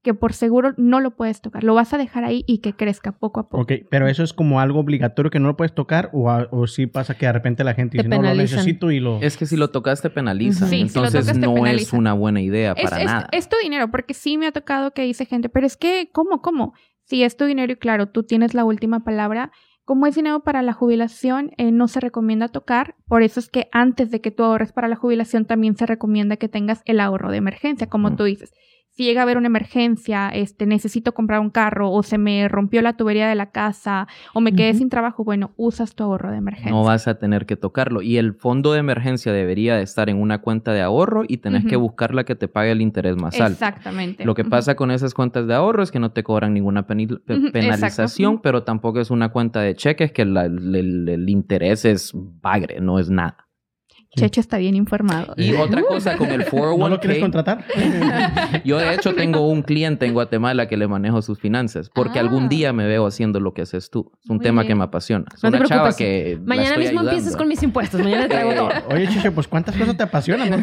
que 0.06 0.14
por 0.14 0.32
seguro 0.32 0.74
no 0.78 1.02
lo 1.02 1.12
puedes 1.18 1.42
tocar. 1.42 1.66
Lo 1.66 1.74
vas 1.76 1.94
a 1.94 1.98
dejar 1.98 2.24
ahí 2.24 2.46
y 2.48 2.60
que 2.60 2.72
crezca 2.74 3.12
poco 3.12 3.42
a 3.42 3.50
poco. 3.50 3.64
Ok, 3.64 3.72
pero 3.90 4.08
eso 4.08 4.24
es 4.24 4.32
como 4.32 4.62
algo 4.62 4.80
obligatorio 4.80 5.30
que 5.30 5.40
no 5.42 5.48
lo 5.50 5.58
puedes 5.58 5.74
tocar 5.76 6.10
o, 6.14 6.30
a- 6.32 6.48
o 6.52 6.68
sí 6.68 6.86
pasa 6.88 7.16
que 7.18 7.26
de 7.26 7.34
repente 7.34 7.66
la 7.66 7.74
gente 7.74 7.98
Te 7.98 8.04
dice, 8.04 8.10
no, 8.10 8.16
lo 8.16 8.22
penalizan. 8.22 8.58
necesito 8.60 8.92
y 8.92 9.02
lo... 9.02 9.20
Es 9.22 9.36
que 9.36 9.46
si 9.46 9.58
lo 9.58 9.72
tocas 9.72 10.02
te 10.02 10.10
penaliza. 10.10 10.66
Ujú. 10.66 10.70
Sí, 10.70 10.76
si 10.76 10.82
lo 10.82 10.88
Entonces 10.88 11.26
tocas 11.26 11.40
te 11.42 11.46
no 11.48 11.66
es 11.68 11.92
una 11.92 12.14
buena 12.14 12.40
idea 12.42 12.74
para 12.76 13.00
es- 13.00 13.06
nada. 13.06 13.28
es 13.34 13.50
tu 13.50 13.58
dinero, 13.62 13.92
porque 13.92 14.14
sí 14.14 14.38
me 14.38 14.48
ha 14.48 14.52
tocado 14.54 14.92
que 14.92 15.02
dice 15.02 15.26
gente, 15.26 15.50
pero 15.50 15.66
es 15.66 15.76
que, 15.76 16.10
¿cómo, 16.14 16.42
cómo? 16.42 16.74
Si 17.04 17.24
es 17.24 17.36
tu 17.36 17.46
dinero 17.46 17.74
y 17.74 17.76
claro, 17.76 18.08
tú 18.08 18.24
tienes 18.24 18.54
la 18.54 18.64
última 18.64 19.04
palabra, 19.04 19.52
como 19.84 20.08
es 20.08 20.16
dinero 20.16 20.40
para 20.44 20.64
la 20.64 20.74
jubilación, 20.74 21.52
eh, 21.58 21.72
no 21.72 21.88
se 21.88 22.00
recomienda 22.00 22.48
tocar. 22.48 22.96
Por 23.08 23.22
eso 23.22 23.40
es 23.40 23.50
que 23.50 23.68
antes 23.72 24.10
de 24.10 24.20
que 24.22 24.32
tú 24.32 24.44
ahorres 24.44 24.72
para 24.74 24.88
la 24.88 24.96
jubilación, 24.96 25.46
también 25.46 25.76
se 25.78 25.86
recomienda 25.86 26.38
que 26.38 26.50
tengas 26.50 26.82
el 26.86 27.00
ahorro 27.00 27.30
de 27.30 27.38
emergencia, 27.38 27.88
como 27.88 28.16
tú 28.16 28.24
dices. 28.24 28.52
Si 28.96 29.04
llega 29.04 29.20
a 29.20 29.24
haber 29.24 29.36
una 29.38 29.48
emergencia, 29.48 30.30
este, 30.30 30.66
necesito 30.66 31.14
comprar 31.14 31.42
un 31.42 31.50
carro 31.50 31.92
o 31.92 32.02
se 32.02 32.18
me 32.18 32.48
rompió 32.48 32.82
la 32.82 32.94
tubería 32.96 33.28
de 33.28 33.36
la 33.36 33.48
casa 33.52 34.08
o 34.34 34.40
me 34.40 34.54
quedé 34.54 34.74
sin 34.74 34.90
trabajo, 34.90 35.26
bueno, 35.26 35.52
usas 35.58 35.96
tu 35.96 36.04
ahorro 36.06 36.32
de 36.32 36.38
emergencia. 36.38 36.72
No 36.72 36.84
vas 36.86 37.06
a 37.10 37.20
tener 37.20 37.46
que 37.46 37.58
tocarlo. 37.58 38.02
Y 38.02 38.16
el 38.16 38.34
fondo 38.36 38.72
de 38.72 38.80
emergencia 38.80 39.34
debería 39.34 39.76
de 39.76 39.84
estar 39.84 40.10
en 40.10 40.22
una 40.22 40.40
cuenta 40.40 40.72
de 40.72 40.82
ahorro 40.82 41.24
y 41.28 41.38
tenés 41.38 41.66
que 41.66 41.76
buscar 41.76 42.16
la 42.16 42.24
que 42.24 42.36
te 42.36 42.48
pague 42.48 42.72
el 42.72 42.82
interés 42.82 43.18
más 43.18 43.36
alto. 43.42 43.54
Exactamente. 43.54 44.24
Lo 44.24 44.34
que 44.34 44.46
pasa 44.46 44.76
con 44.76 44.92
esas 44.92 45.14
cuentas 45.14 45.46
de 45.46 45.54
ahorro 45.56 45.84
es 45.84 45.92
que 45.92 46.00
no 46.00 46.12
te 46.12 46.24
cobran 46.24 46.54
ninguna 46.54 46.88
pe- 46.88 46.96
penalización, 47.52 48.40
pero 48.42 48.64
tampoco 48.64 49.02
es 49.02 49.12
una 49.12 49.28
cuenta 49.30 49.60
de 49.60 49.76
cheques 49.76 50.14
que 50.14 50.24
la- 50.24 50.46
el, 50.46 50.74
el- 50.74 51.10
el 51.10 51.30
interés 51.30 51.84
es 51.84 52.12
bagre, 52.14 52.80
no 52.80 52.98
es 52.98 53.10
nada. 53.10 53.45
Checho 54.16 54.40
está 54.42 54.58
bien 54.58 54.76
informado. 54.76 55.34
Y 55.38 55.54
otra 55.56 55.82
cosa 55.84 56.18
con 56.18 56.30
el 56.32 56.46
401k. 56.46 56.78
¿No 56.80 56.90
lo 56.90 57.00
quieres 57.00 57.20
contratar? 57.20 57.66
Yo 58.66 58.78
de 58.78 58.94
hecho 58.96 59.14
tengo 59.14 59.48
un 59.48 59.62
cliente 59.62 60.06
en 60.06 60.14
Guatemala 60.14 60.68
que 60.68 60.78
le 60.78 60.88
manejo 60.88 61.22
sus 61.22 61.40
finanzas, 61.40 61.90
porque 61.94 62.20
Ah. 62.20 62.22
algún 62.22 62.50
día 62.50 62.74
me 62.74 62.86
veo 62.88 63.06
haciendo 63.06 63.40
lo 63.40 63.54
que 63.54 63.62
haces 63.64 63.90
tú. 63.90 64.12
Es 64.24 64.30
un 64.30 64.38
Muy 64.38 64.44
tema 64.44 64.62
bien. 64.62 64.70
que 64.70 64.76
me 64.76 64.84
apasiona. 64.86 65.26
Es 65.34 65.44
No 65.44 65.52
te 65.52 65.58
una 65.58 65.66
chava 65.68 65.94
que 65.96 66.40
Mañana 66.46 66.78
mismo 66.78 67.00
ayudando. 67.02 67.12
empiezas 67.12 67.36
con 67.36 67.48
mis 67.48 67.62
impuestos. 67.64 68.02
Mañana 68.02 68.24
te 68.24 68.30
traigo 68.30 68.52
Eh, 68.54 68.56
todo. 68.56 68.70
Oye, 68.90 69.08
Chiche, 69.08 69.32
pues 69.32 69.48
¿cuántas 69.48 69.76
cosas 69.76 69.96
te 69.98 70.04
apasionan? 70.04 70.50
no? 70.50 70.58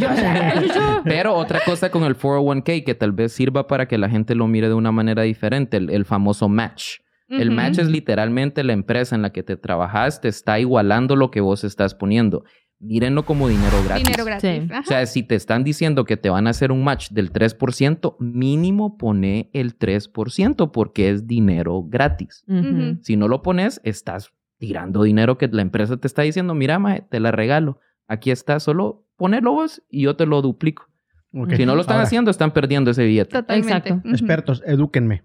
Pero 1.04 1.34
otra 1.34 1.60
cosa 1.64 1.90
con 1.90 2.04
el 2.04 2.16
401k 2.16 2.84
que 2.84 2.94
tal 2.94 3.12
vez 3.12 3.32
sirva 3.32 3.66
para 3.66 3.86
que 3.86 3.98
la 3.98 4.08
gente 4.08 4.34
lo 4.34 4.46
mire 4.46 4.68
de 4.68 4.74
una 4.74 4.92
manera 4.92 5.22
diferente, 5.22 5.76
el, 5.76 5.90
el 5.90 6.04
famoso 6.04 6.48
match. 6.48 6.98
El 7.28 7.50
match 7.50 7.78
es 7.78 7.88
literalmente 7.88 8.62
la 8.62 8.74
empresa 8.74 9.16
en 9.16 9.22
la 9.22 9.30
que 9.32 9.42
te 9.42 9.56
trabajas 9.56 10.20
te 10.20 10.28
está 10.28 10.60
igualando 10.60 11.16
lo 11.16 11.30
que 11.30 11.40
vos 11.40 11.64
estás 11.64 11.94
poniendo. 11.94 12.44
Mírenlo 12.82 13.24
como 13.24 13.48
dinero 13.48 13.76
gratis. 13.84 14.04
Dinero 14.04 14.24
gratis. 14.24 14.64
Sí. 14.68 14.74
O 14.74 14.84
sea, 14.84 15.06
si 15.06 15.22
te 15.22 15.36
están 15.36 15.62
diciendo 15.62 16.04
que 16.04 16.16
te 16.16 16.30
van 16.30 16.48
a 16.48 16.50
hacer 16.50 16.72
un 16.72 16.82
match 16.82 17.10
del 17.10 17.32
3%, 17.32 18.16
mínimo 18.18 18.98
pone 18.98 19.50
el 19.52 19.78
3% 19.78 20.72
porque 20.72 21.10
es 21.10 21.28
dinero 21.28 21.84
gratis. 21.86 22.44
Ujú. 22.48 22.98
Si 23.00 23.16
no 23.16 23.28
lo 23.28 23.42
pones, 23.42 23.80
estás 23.84 24.32
tirando 24.58 25.04
dinero 25.04 25.38
que 25.38 25.46
la 25.46 25.62
empresa 25.62 25.96
te 25.96 26.08
está 26.08 26.22
diciendo, 26.22 26.54
mira, 26.54 26.80
mae, 26.80 27.02
te 27.02 27.20
la 27.20 27.30
regalo. 27.30 27.78
Aquí 28.08 28.32
está, 28.32 28.58
solo 28.58 29.06
ponelo 29.16 29.52
vos 29.52 29.82
y 29.88 30.02
yo 30.02 30.16
te 30.16 30.26
lo 30.26 30.42
duplico. 30.42 30.88
Ok. 31.34 31.54
Si 31.54 31.64
no 31.64 31.76
lo 31.76 31.82
están 31.82 31.94
Ahora, 31.94 32.06
haciendo, 32.06 32.30
están 32.32 32.52
perdiendo 32.52 32.90
ese 32.90 33.04
billete. 33.04 33.30
Totalmente. 33.30 33.72
Exacto. 33.74 33.94
Ujú. 33.94 34.10
Expertos, 34.10 34.62
edúquenme. 34.66 35.24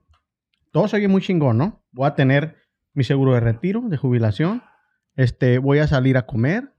Todo 0.72 0.88
se 0.88 0.98
oye 0.98 1.08
muy 1.08 1.22
chingón, 1.24 1.58
¿no? 1.58 1.84
Voy 1.92 2.08
a 2.08 2.14
tener 2.14 2.56
mi 2.94 3.04
seguro 3.04 3.34
de 3.34 3.40
retiro, 3.40 3.82
de 3.88 3.98
jubilación. 3.98 4.62
Este, 5.16 5.58
voy 5.58 5.80
a 5.80 5.88
salir 5.88 6.18
a 6.18 6.28
comer, 6.28 6.72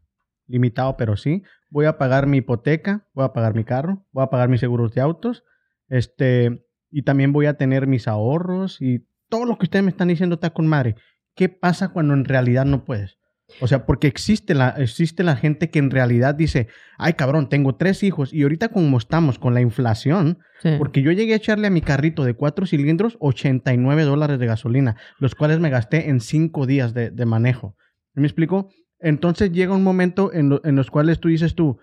limitado, 0.48 0.96
pero 0.96 1.16
sí. 1.16 1.42
Voy 1.70 1.84
a 1.86 1.98
pagar 1.98 2.26
mi 2.26 2.38
hipoteca, 2.38 3.06
voy 3.14 3.24
a 3.24 3.32
pagar 3.32 3.54
mi 3.54 3.62
carro, 3.64 4.04
voy 4.12 4.24
a 4.24 4.30
pagar 4.30 4.48
mis 4.48 4.60
seguros 4.60 4.92
de 4.94 5.00
autos. 5.00 5.44
Este, 5.88 6.64
y 6.90 7.02
también 7.02 7.32
voy 7.32 7.46
a 7.46 7.54
tener 7.54 7.86
mis 7.86 8.08
ahorros 8.08 8.80
y 8.80 9.06
todo 9.28 9.44
lo 9.44 9.58
que 9.58 9.66
ustedes 9.66 9.84
me 9.84 9.90
están 9.90 10.08
diciendo 10.08 10.34
está 10.34 10.50
con 10.50 10.66
madre. 10.66 10.96
¿Qué 11.34 11.48
pasa 11.48 11.88
cuando 11.88 12.14
en 12.14 12.24
realidad 12.24 12.64
no 12.64 12.84
puedes? 12.84 13.18
O 13.60 13.66
sea, 13.66 13.86
porque 13.86 14.08
existe 14.08 14.54
la, 14.54 14.70
existe 14.76 15.22
la 15.22 15.34
gente 15.36 15.70
que 15.70 15.78
en 15.78 15.90
realidad 15.90 16.34
dice, 16.34 16.68
ay 16.98 17.14
cabrón, 17.14 17.48
tengo 17.48 17.76
tres 17.76 18.02
hijos 18.02 18.34
y 18.34 18.42
ahorita 18.42 18.68
como 18.68 18.98
estamos 18.98 19.38
con 19.38 19.54
la 19.54 19.62
inflación, 19.62 20.38
Sí. 20.60 20.70
porque 20.76 21.02
yo 21.02 21.12
llegué 21.12 21.34
a 21.34 21.36
echarle 21.36 21.68
a 21.68 21.70
mi 21.70 21.80
carrito 21.80 22.24
de 22.24 22.34
cuatro 22.34 22.66
cilindros 22.66 23.16
89 23.20 24.02
dólares 24.02 24.38
de 24.40 24.46
gasolina, 24.46 24.96
los 25.18 25.34
cuales 25.36 25.60
me 25.60 25.70
gasté 25.70 26.10
en 26.10 26.20
cinco 26.20 26.66
días 26.66 26.92
de, 26.94 27.10
de 27.10 27.24
manejo. 27.26 27.76
¿Me 28.12 28.26
explico? 28.26 28.68
Entonces 29.00 29.52
llega 29.52 29.74
un 29.74 29.82
momento 29.84 30.32
en, 30.32 30.48
lo- 30.48 30.60
en 30.64 30.76
los 30.76 30.90
cuales 30.90 31.20
tú 31.20 31.28
dices 31.28 31.54
tú, 31.54 31.78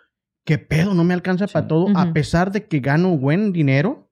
¿qué 0.45 0.57
pedo? 0.57 0.93
No 0.93 1.03
me 1.03 1.13
alcanza 1.13 1.47
Sí. 1.47 1.53
para 1.53 1.68
todo, 1.68 1.88
a 1.95 2.13
pesar 2.13 2.51
de 2.51 2.66
que 2.66 2.80
gano 2.80 3.18
buen 3.18 3.51
dinero, 3.53 4.11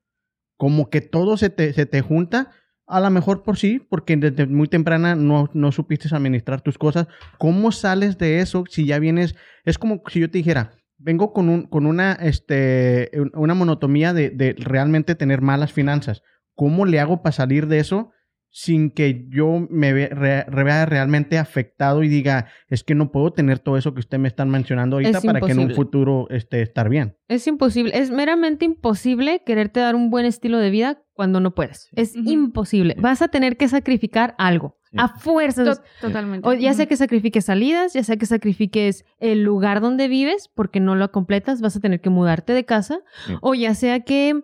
como 0.58 0.90
que 0.90 1.02
todo 1.02 1.38
se 1.38 1.50
te, 1.50 1.74
se 1.74 1.86
te 1.86 2.02
junta. 2.02 2.52
A 2.86 3.00
lo 3.00 3.10
mejor 3.10 3.44
por 3.44 3.58
sí, 3.58 3.80
porque 3.90 4.16
desde 4.18 4.46
muy 4.46 4.68
temprana 4.68 5.16
no, 5.16 5.50
no 5.54 5.72
supiste 5.72 6.14
administrar 6.14 6.62
tus 6.62 6.78
cosas. 6.78 7.08
¿Cómo 7.40 7.72
sales 7.72 8.18
de 8.18 8.40
eso 8.40 8.64
si 8.70 8.86
ya 8.86 9.00
vienes? 9.00 9.36
Es 9.64 9.78
como 9.78 10.02
si 10.08 10.20
yo 10.20 10.30
te 10.30 10.38
dijera, 10.38 10.72
vengo 10.98 11.34
con, 11.34 11.50
un, 11.50 11.64
con 11.64 11.86
una, 11.86 12.14
este, 12.14 13.10
un- 13.16 13.32
una 13.36 13.54
monotomía 13.54 14.14
de, 14.14 14.30
de 14.30 14.54
realmente 14.58 15.16
tener 15.16 15.42
malas 15.42 15.72
finanzas. 15.74 16.22
¿Cómo 16.56 16.86
le 16.86 17.00
hago 17.00 17.22
para 17.24 17.34
salir 17.34 17.68
de 17.68 17.80
eso 17.80 18.12
sin 18.56 18.92
que 18.92 19.26
yo 19.30 19.66
me 19.72 19.92
re- 20.10 20.46
vea 20.48 20.86
realmente 20.86 21.40
afectado 21.40 22.04
y 22.04 22.08
diga, 22.08 22.46
es 22.70 22.84
que 22.84 22.94
no 22.94 23.12
puedo 23.12 23.34
tener 23.34 23.58
todo 23.58 23.78
eso 23.78 23.96
que 23.96 24.00
usted 24.00 24.20
me 24.20 24.28
están 24.28 24.50
mencionando 24.52 24.98
ahorita 24.98 25.18
Es 25.18 25.26
para 25.26 25.42
que 25.42 25.52
en 25.54 25.60
un 25.60 25.72
futuro 25.72 26.28
este, 26.30 26.62
estar 26.62 26.88
bien? 26.88 27.18
Es 27.28 27.48
imposible, 27.48 27.98
es 27.98 28.12
meramente 28.12 28.64
imposible 28.64 29.42
quererte 29.44 29.80
dar 29.80 29.96
un 29.96 30.12
buen 30.12 30.28
estilo 30.28 30.60
de 30.60 30.70
vida 30.70 31.02
cuando 31.14 31.40
no 31.40 31.56
puedes. 31.56 31.90
Es 31.96 32.16
imposible. 32.16 32.96
Vas 33.00 33.24
a 33.24 33.28
tener 33.28 33.58
que 33.58 33.68
sacrificar 33.68 34.36
algo. 34.38 34.78
Sí. 34.92 34.98
A 35.00 35.08
fuerzas. 35.08 35.80
To- 35.80 36.08
Totalmente. 36.08 36.48
O 36.48 36.54
ya 36.54 36.74
sea 36.74 36.86
que 36.86 36.96
sacrifiques 36.96 37.46
salidas, 37.46 37.94
ya 37.94 38.04
sea 38.04 38.18
que 38.18 38.28
sacrifiques 38.28 39.04
el 39.20 39.42
lugar 39.44 39.82
donde 39.82 40.08
vives 40.08 40.48
porque 40.54 40.80
no 40.80 40.96
lo 40.96 41.12
completas, 41.12 41.60
vas 41.62 41.76
a 41.76 41.80
tener 41.80 42.02
que 42.02 42.12
mudarte 42.12 42.54
de 42.54 42.66
casa. 42.66 43.00
Sí. 43.26 43.34
O 43.42 43.56
ya 43.56 43.74
sea 43.74 44.02
que 44.02 44.44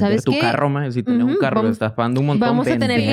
¿Sabes 0.00 0.24
tu 0.24 0.32
qué? 0.32 0.38
carro, 0.40 0.68
más. 0.68 0.94
Si 0.94 1.02
tienes 1.02 1.24
un 1.24 1.36
carro, 1.36 1.56
vamos- 1.62 1.72
estás 1.72 1.92
pagando 1.92 2.20
un 2.20 2.26
montón. 2.26 2.48
vamos 2.48 2.66
a 2.66 2.78
tener 2.78 3.00
que- 3.00 3.06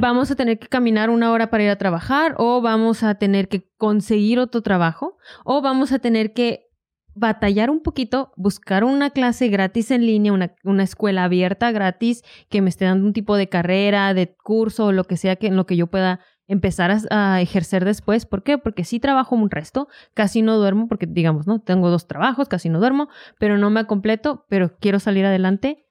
vamos 0.00 0.30
a 0.30 0.34
tener 0.36 0.58
que 0.58 0.68
caminar 0.68 1.10
una 1.10 1.30
hora 1.32 1.50
para 1.50 1.64
ir 1.64 1.70
a 1.70 1.76
trabajar 1.76 2.34
o 2.38 2.60
vamos 2.60 3.02
a 3.02 3.14
tener 3.16 3.48
que 3.48 3.70
conseguir 3.76 4.38
otro 4.38 4.60
trabajo 4.62 5.16
o 5.44 5.62
vamos 5.62 5.92
a 5.92 5.98
tener 5.98 6.32
que 6.32 6.66
batallar 7.14 7.68
un 7.68 7.82
poquito, 7.82 8.32
buscar 8.36 8.84
una 8.84 9.10
clase 9.10 9.48
gratis 9.48 9.90
en 9.90 10.06
línea, 10.06 10.32
una, 10.32 10.54
una 10.64 10.82
escuela 10.82 11.24
abierta 11.24 11.70
gratis 11.70 12.22
que 12.48 12.62
me 12.62 12.70
esté 12.70 12.86
dando 12.86 13.06
un 13.06 13.12
tipo 13.12 13.36
de 13.36 13.48
carrera, 13.48 14.14
de 14.14 14.34
curso 14.42 14.86
o 14.86 14.92
lo 14.92 15.04
que 15.04 15.18
sea 15.18 15.36
que 15.36 15.48
en 15.48 15.56
lo 15.56 15.66
que 15.66 15.76
yo 15.76 15.88
pueda 15.88 16.20
empezar 16.48 16.90
a, 16.90 17.34
a 17.34 17.40
ejercer 17.42 17.84
después. 17.84 18.24
¿Por 18.26 18.42
qué? 18.42 18.56
Porque 18.58 18.84
sí 18.84 18.98
trabajo 18.98 19.34
un 19.36 19.50
resto, 19.50 19.88
casi 20.14 20.40
no 20.42 20.56
duermo, 20.56 20.88
porque 20.88 21.06
digamos, 21.06 21.46
¿no? 21.46 21.60
Tengo 21.60 21.90
dos 21.90 22.06
trabajos, 22.08 22.48
casi 22.48 22.68
no 22.70 22.80
duermo, 22.80 23.08
pero 23.38 23.58
no 23.58 23.68
me 23.70 23.86
completo, 23.86 24.44
pero 24.48 24.76
quiero 24.78 24.98
salir 24.98 25.24
adelante. 25.26 25.86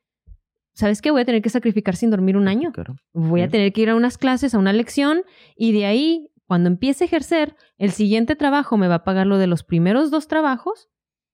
¿Sabes 0.73 1.01
qué? 1.01 1.11
Voy 1.11 1.21
a 1.21 1.25
tener 1.25 1.41
que 1.41 1.49
sacrificar 1.49 1.95
sin 1.95 2.09
dormir 2.09 2.37
un 2.37 2.47
año 2.47 2.71
Claro. 2.71 2.95
voy 3.13 3.41
a 3.41 3.49
tener 3.49 3.73
que 3.73 3.81
ir 3.81 3.89
a 3.89 3.95
unas 3.95 4.17
clases, 4.17 4.53
a 4.55 4.59
una 4.59 4.73
lección, 4.73 5.23
y 5.55 5.73
de 5.73 5.85
ahí, 5.85 6.29
cuando 6.47 6.67
empiece 6.69 7.03
a 7.03 7.07
ejercer, 7.07 7.55
el 7.77 7.91
siguiente 7.91 8.35
trabajo 8.35 8.77
me 8.77 8.87
va 8.87 8.95
a 8.95 9.03
pagar 9.03 9.27
lo 9.27 9.37
de 9.37 9.47
los 9.47 9.63
primeros 9.63 10.11
dos 10.11 10.27
trabajos 10.27 10.89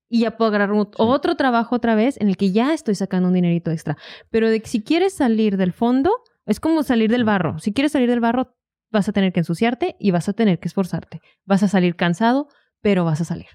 y 0.09 0.21
ya 0.21 0.37
puedo 0.37 0.49
agarrar 0.49 0.71
otro 0.97 1.35
trabajo 1.35 1.75
otra 1.75 1.95
vez 1.95 2.19
en 2.21 2.29
el 2.29 2.37
que 2.37 2.51
ya 2.51 2.73
estoy 2.73 2.95
sacando 2.95 3.27
un 3.27 3.33
dinerito 3.33 3.71
extra. 3.71 3.97
Pero 4.29 4.49
de 4.49 4.61
que 4.61 4.67
si 4.67 4.83
quieres 4.83 5.13
salir 5.15 5.57
del 5.57 5.73
fondo, 5.73 6.11
es 6.45 6.59
como 6.59 6.83
salir 6.83 7.11
del 7.11 7.25
barro. 7.25 7.59
Si 7.59 7.73
quieres 7.73 7.91
salir 7.91 8.09
del 8.09 8.21
barro, 8.21 8.55
vas 8.89 9.09
a 9.09 9.11
tener 9.11 9.33
que 9.33 9.41
ensuciarte 9.41 9.97
y 9.99 10.11
vas 10.11 10.29
a 10.29 10.33
tener 10.33 10.59
que 10.59 10.67
esforzarte. 10.69 11.19
Vas 11.45 11.61
a 11.63 11.67
salir 11.67 11.95
cansado, 11.95 12.47
pero 12.81 13.03
vas 13.03 13.19
a 13.19 13.25
salir. 13.25 13.47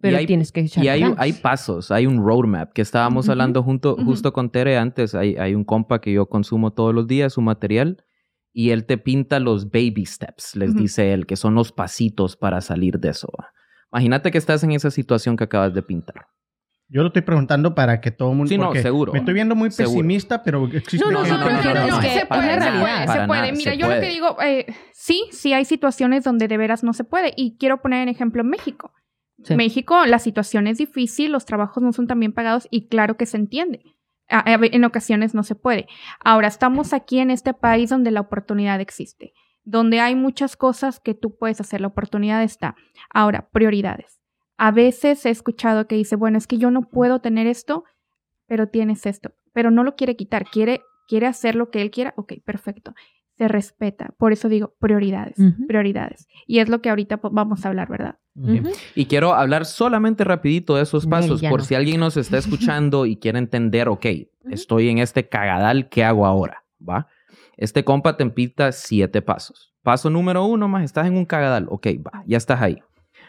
Pero 0.00 0.18
hay- 0.18 0.26
tienes 0.26 0.52
que 0.52 0.60
echar 0.60 0.84
Y 0.84 0.88
hay, 0.88 1.02
hay 1.16 1.32
pasos, 1.32 1.90
hay 1.90 2.06
un 2.06 2.18
roadmap 2.24 2.72
que 2.72 2.82
estábamos 2.82 3.26
Ujú, 3.26 3.32
hablando 3.32 3.62
junto, 3.62 3.94
ujú. 3.94 4.04
justo 4.04 4.32
con 4.32 4.50
Tere 4.50 4.76
antes. 4.76 5.14
Hay, 5.14 5.36
hay 5.36 5.54
un 5.54 5.64
compa 5.64 6.00
que 6.00 6.12
yo 6.12 6.26
consumo 6.26 6.72
todos 6.72 6.94
los 6.94 7.06
días, 7.06 7.32
su 7.32 7.40
material, 7.40 8.04
y 8.52 8.70
él 8.70 8.84
te 8.86 8.98
pinta 8.98 9.40
los 9.40 9.70
baby 9.70 10.04
steps, 10.06 10.54
les 10.56 10.70
Ujú. 10.70 10.80
dice 10.80 11.12
él, 11.12 11.26
que 11.26 11.36
son 11.36 11.54
los 11.54 11.72
pasitos 11.72 12.36
para 12.36 12.60
salir 12.60 12.98
de 12.98 13.10
eso. 13.10 13.28
Imagínate 13.92 14.30
que 14.30 14.38
estás 14.38 14.62
en 14.64 14.72
esa 14.72 14.90
situación 14.90 15.36
que 15.36 15.44
acabas 15.44 15.72
de 15.74 15.82
pintar. 15.82 16.26
Yo 16.88 17.00
lo 17.02 17.08
estoy 17.08 17.22
preguntando 17.22 17.74
para 17.74 18.00
que 18.00 18.12
todo 18.12 18.30
el 18.30 18.36
mundo... 18.36 18.48
Sí, 18.48 18.56
no, 18.58 18.72
seguro. 18.74 19.12
Me 19.12 19.18
estoy 19.18 19.34
viendo 19.34 19.56
muy 19.56 19.72
Seguro. 19.72 19.96
pesimista, 19.96 20.42
pero 20.44 20.66
existe... 20.66 20.98
No, 21.04 21.10
no, 21.10 21.24
no, 21.26 21.36
no, 21.38 21.50
no, 21.50 21.50
no, 21.50 21.86
no, 21.88 22.00
se 22.00 22.08
puede, 22.08 22.20
se 22.20 22.26
puede, 22.26 23.08
se 23.08 23.26
puede. 23.26 23.52
Mira, 23.52 23.74
yo 23.74 23.88
lo 23.92 24.00
que 24.00 24.08
digo, 24.08 24.36
eh, 24.40 24.66
sí, 24.92 25.24
sí 25.32 25.52
hay 25.52 25.64
situaciones 25.64 26.22
donde 26.22 26.46
de 26.46 26.56
veras 26.56 26.84
no 26.84 26.92
se 26.92 27.02
puede. 27.02 27.32
Y 27.36 27.56
quiero 27.58 27.82
poner 27.82 28.02
en 28.02 28.08
ejemplo 28.08 28.44
México. 28.44 28.92
México, 29.56 30.06
la 30.06 30.18
situación 30.18 30.66
es 30.66 30.78
difícil, 30.78 31.32
los 31.32 31.44
trabajos 31.44 31.82
no 31.82 31.92
son 31.92 32.06
tan 32.06 32.20
bien 32.20 32.32
pagados 32.32 32.68
y 32.70 32.88
claro 32.88 33.16
que 33.16 33.26
se 33.26 33.36
entiende. 33.36 33.82
En 34.28 34.84
ocasiones 34.84 35.34
no 35.34 35.42
se 35.42 35.54
puede. 35.54 35.86
Ahora, 36.24 36.48
estamos 36.48 36.92
aquí 36.92 37.18
en 37.18 37.30
este 37.30 37.54
país 37.54 37.90
donde 37.90 38.10
la 38.10 38.22
oportunidad 38.22 38.80
existe, 38.80 39.32
donde 39.62 40.00
hay 40.00 40.14
muchas 40.14 40.56
cosas 40.56 40.98
que 41.00 41.14
tú 41.14 41.36
puedes 41.36 41.60
hacer, 41.60 41.80
la 41.80 41.88
oportunidad 41.88 42.42
está. 42.42 42.74
Ahora, 43.10 43.48
prioridades. 43.50 44.20
A 44.56 44.70
veces 44.70 45.24
he 45.26 45.30
escuchado 45.30 45.86
que 45.86 45.96
dice, 45.96 46.16
bueno, 46.16 46.38
es 46.38 46.46
que 46.46 46.58
yo 46.58 46.70
no 46.70 46.82
puedo 46.82 47.20
tener 47.20 47.46
esto, 47.46 47.84
pero 48.46 48.68
tienes 48.68 49.06
esto, 49.06 49.34
pero 49.52 49.70
no 49.70 49.84
lo 49.84 49.96
quiere 49.96 50.16
quitar, 50.16 50.46
quiere, 50.46 50.80
quiere 51.06 51.26
hacer 51.26 51.54
lo 51.54 51.70
que 51.70 51.82
él 51.82 51.90
quiera, 51.90 52.14
ok, 52.16 52.34
perfecto. 52.44 52.94
Se 53.38 53.48
respeta. 53.48 54.14
Por 54.18 54.32
eso 54.32 54.48
digo 54.48 54.74
prioridades, 54.78 55.36
prioridades. 55.68 56.26
Y 56.46 56.60
es 56.60 56.68
lo 56.68 56.80
que 56.80 56.88
ahorita 56.90 57.20
vamos 57.30 57.64
a 57.64 57.68
hablar, 57.68 57.88
¿verdad? 57.88 58.18
Y 58.94 59.06
quiero 59.06 59.34
hablar 59.34 59.66
solamente 59.66 60.24
rapidito 60.24 60.76
de 60.76 60.82
esos 60.82 61.06
pasos, 61.06 61.42
por 61.42 61.60
no. 61.60 61.64
si 61.64 61.74
alguien 61.74 62.00
nos 62.00 62.16
está 62.16 62.38
escuchando 62.38 63.04
y 63.06 63.16
quiere 63.16 63.38
entender, 63.38 63.88
ok, 63.88 64.06
estoy 64.50 64.88
en 64.88 64.98
este 64.98 65.28
cagadal, 65.28 65.88
¿qué 65.88 66.04
hago 66.04 66.26
ahora? 66.26 66.64
¿Va? 66.86 67.08
Este 67.56 67.84
compa 67.84 68.16
te 68.16 68.26
pinta 68.30 68.72
siete 68.72 69.22
pasos. 69.22 69.74
Paso 69.82 70.10
número 70.10 70.44
uno, 70.44 70.68
más 70.68 70.84
estás 70.84 71.06
en 71.06 71.16
un 71.16 71.24
cagadal, 71.24 71.66
ok, 71.70 71.86
va, 72.06 72.22
ya 72.26 72.36
estás 72.36 72.60
ahí. 72.60 72.82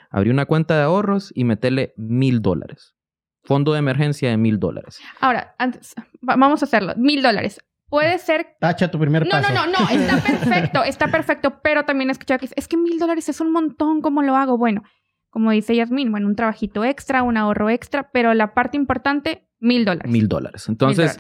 Abrí 0.10 0.30
una 0.30 0.46
cuenta 0.46 0.76
de 0.76 0.84
ahorros 0.84 1.32
y 1.36 1.44
metele 1.44 1.94
mil 1.98 2.42
dólares. 2.42 2.96
Fondo 3.44 3.74
de 3.74 3.80
emergencia 3.80 4.30
de 4.30 4.38
mil 4.38 4.60
dólares. 4.60 5.00
Ahora, 5.22 5.56
antes, 5.58 5.96
va- 6.28 6.36
vamos 6.36 6.62
a 6.62 6.66
hacerlo. 6.66 6.94
Mil 6.98 7.22
dólares. 7.22 7.62
Puede 7.90 8.18
ser 8.20 8.56
Tacha 8.60 8.92
tu 8.92 9.00
primer 9.00 9.24
No, 9.24 9.32
paso. 9.32 9.54
no, 9.54 9.66
no, 9.68 9.80
no, 9.80 9.90
está 9.90 10.18
perfecto, 10.28 10.84
está 10.84 11.08
perfecto, 11.08 11.60
pero 11.64 11.86
también 11.86 12.10
he 12.10 12.12
escuchado 12.12 12.40
que 12.40 12.50
es 12.56 12.68
que 12.68 12.78
mil 12.78 13.00
dólares 13.00 13.30
es 13.30 13.40
un 13.40 13.52
montón, 13.52 14.02
¿cómo 14.02 14.22
lo 14.22 14.36
hago? 14.36 14.58
Bueno, 14.58 14.84
como 15.30 15.52
dice 15.52 15.76
Yasmin, 15.76 16.12
bueno, 16.12 16.28
un 16.28 16.36
trabajito 16.36 16.84
extra, 16.84 17.24
un 17.24 17.38
ahorro 17.38 17.70
extra, 17.70 18.10
pero 18.12 18.34
la 18.34 18.54
parte 18.54 18.76
importante, 18.78 19.48
mil 19.60 19.86
dólares. 19.86 20.12
Mil 20.12 20.28
dólares. 20.28 20.68
Entonces, 20.68 21.20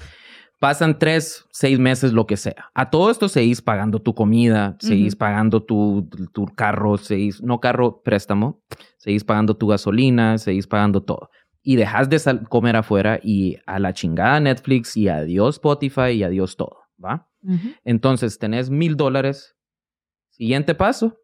pasan 0.59 0.97
tres, 0.97 1.45
seis 1.51 1.79
meses, 1.79 2.13
lo 2.13 2.25
que 2.25 2.35
sea. 2.35 2.71
A 2.73 2.89
todo 2.89 3.11
esto 3.11 3.29
seguís 3.29 3.61
pagando 3.61 3.99
tu 3.99 4.15
comida, 4.15 4.75
seguís 4.79 5.15
pagando 5.15 5.63
tu, 5.63 6.09
tu 6.33 6.45
carro, 6.47 6.97
seguís, 6.97 7.41
no 7.43 7.59
carro, 7.59 8.01
préstamo, 8.01 8.61
seguís 8.97 9.23
pagando 9.23 9.55
tu 9.55 9.67
gasolina, 9.67 10.37
seguís 10.37 10.67
pagando 10.67 11.03
todo. 11.03 11.29
Y 11.69 11.75
dejas 11.75 12.07
de 12.09 12.17
comer 12.47 12.77
afuera 12.77 13.19
y 13.21 13.57
a 13.65 13.77
la 13.79 13.91
chingada 13.91 14.39
Netflix 14.39 14.95
y 14.95 15.09
adiós 15.09 15.55
Spotify 15.55 16.11
y 16.11 16.23
adiós 16.23 16.55
todo, 16.55 16.77
¿va? 17.03 17.29
Entonces 17.83 18.39
tenés 18.39 18.69
mil 18.69 18.95
dólares. 18.95 19.57
Siguiente 20.29 20.75
paso, 20.75 21.17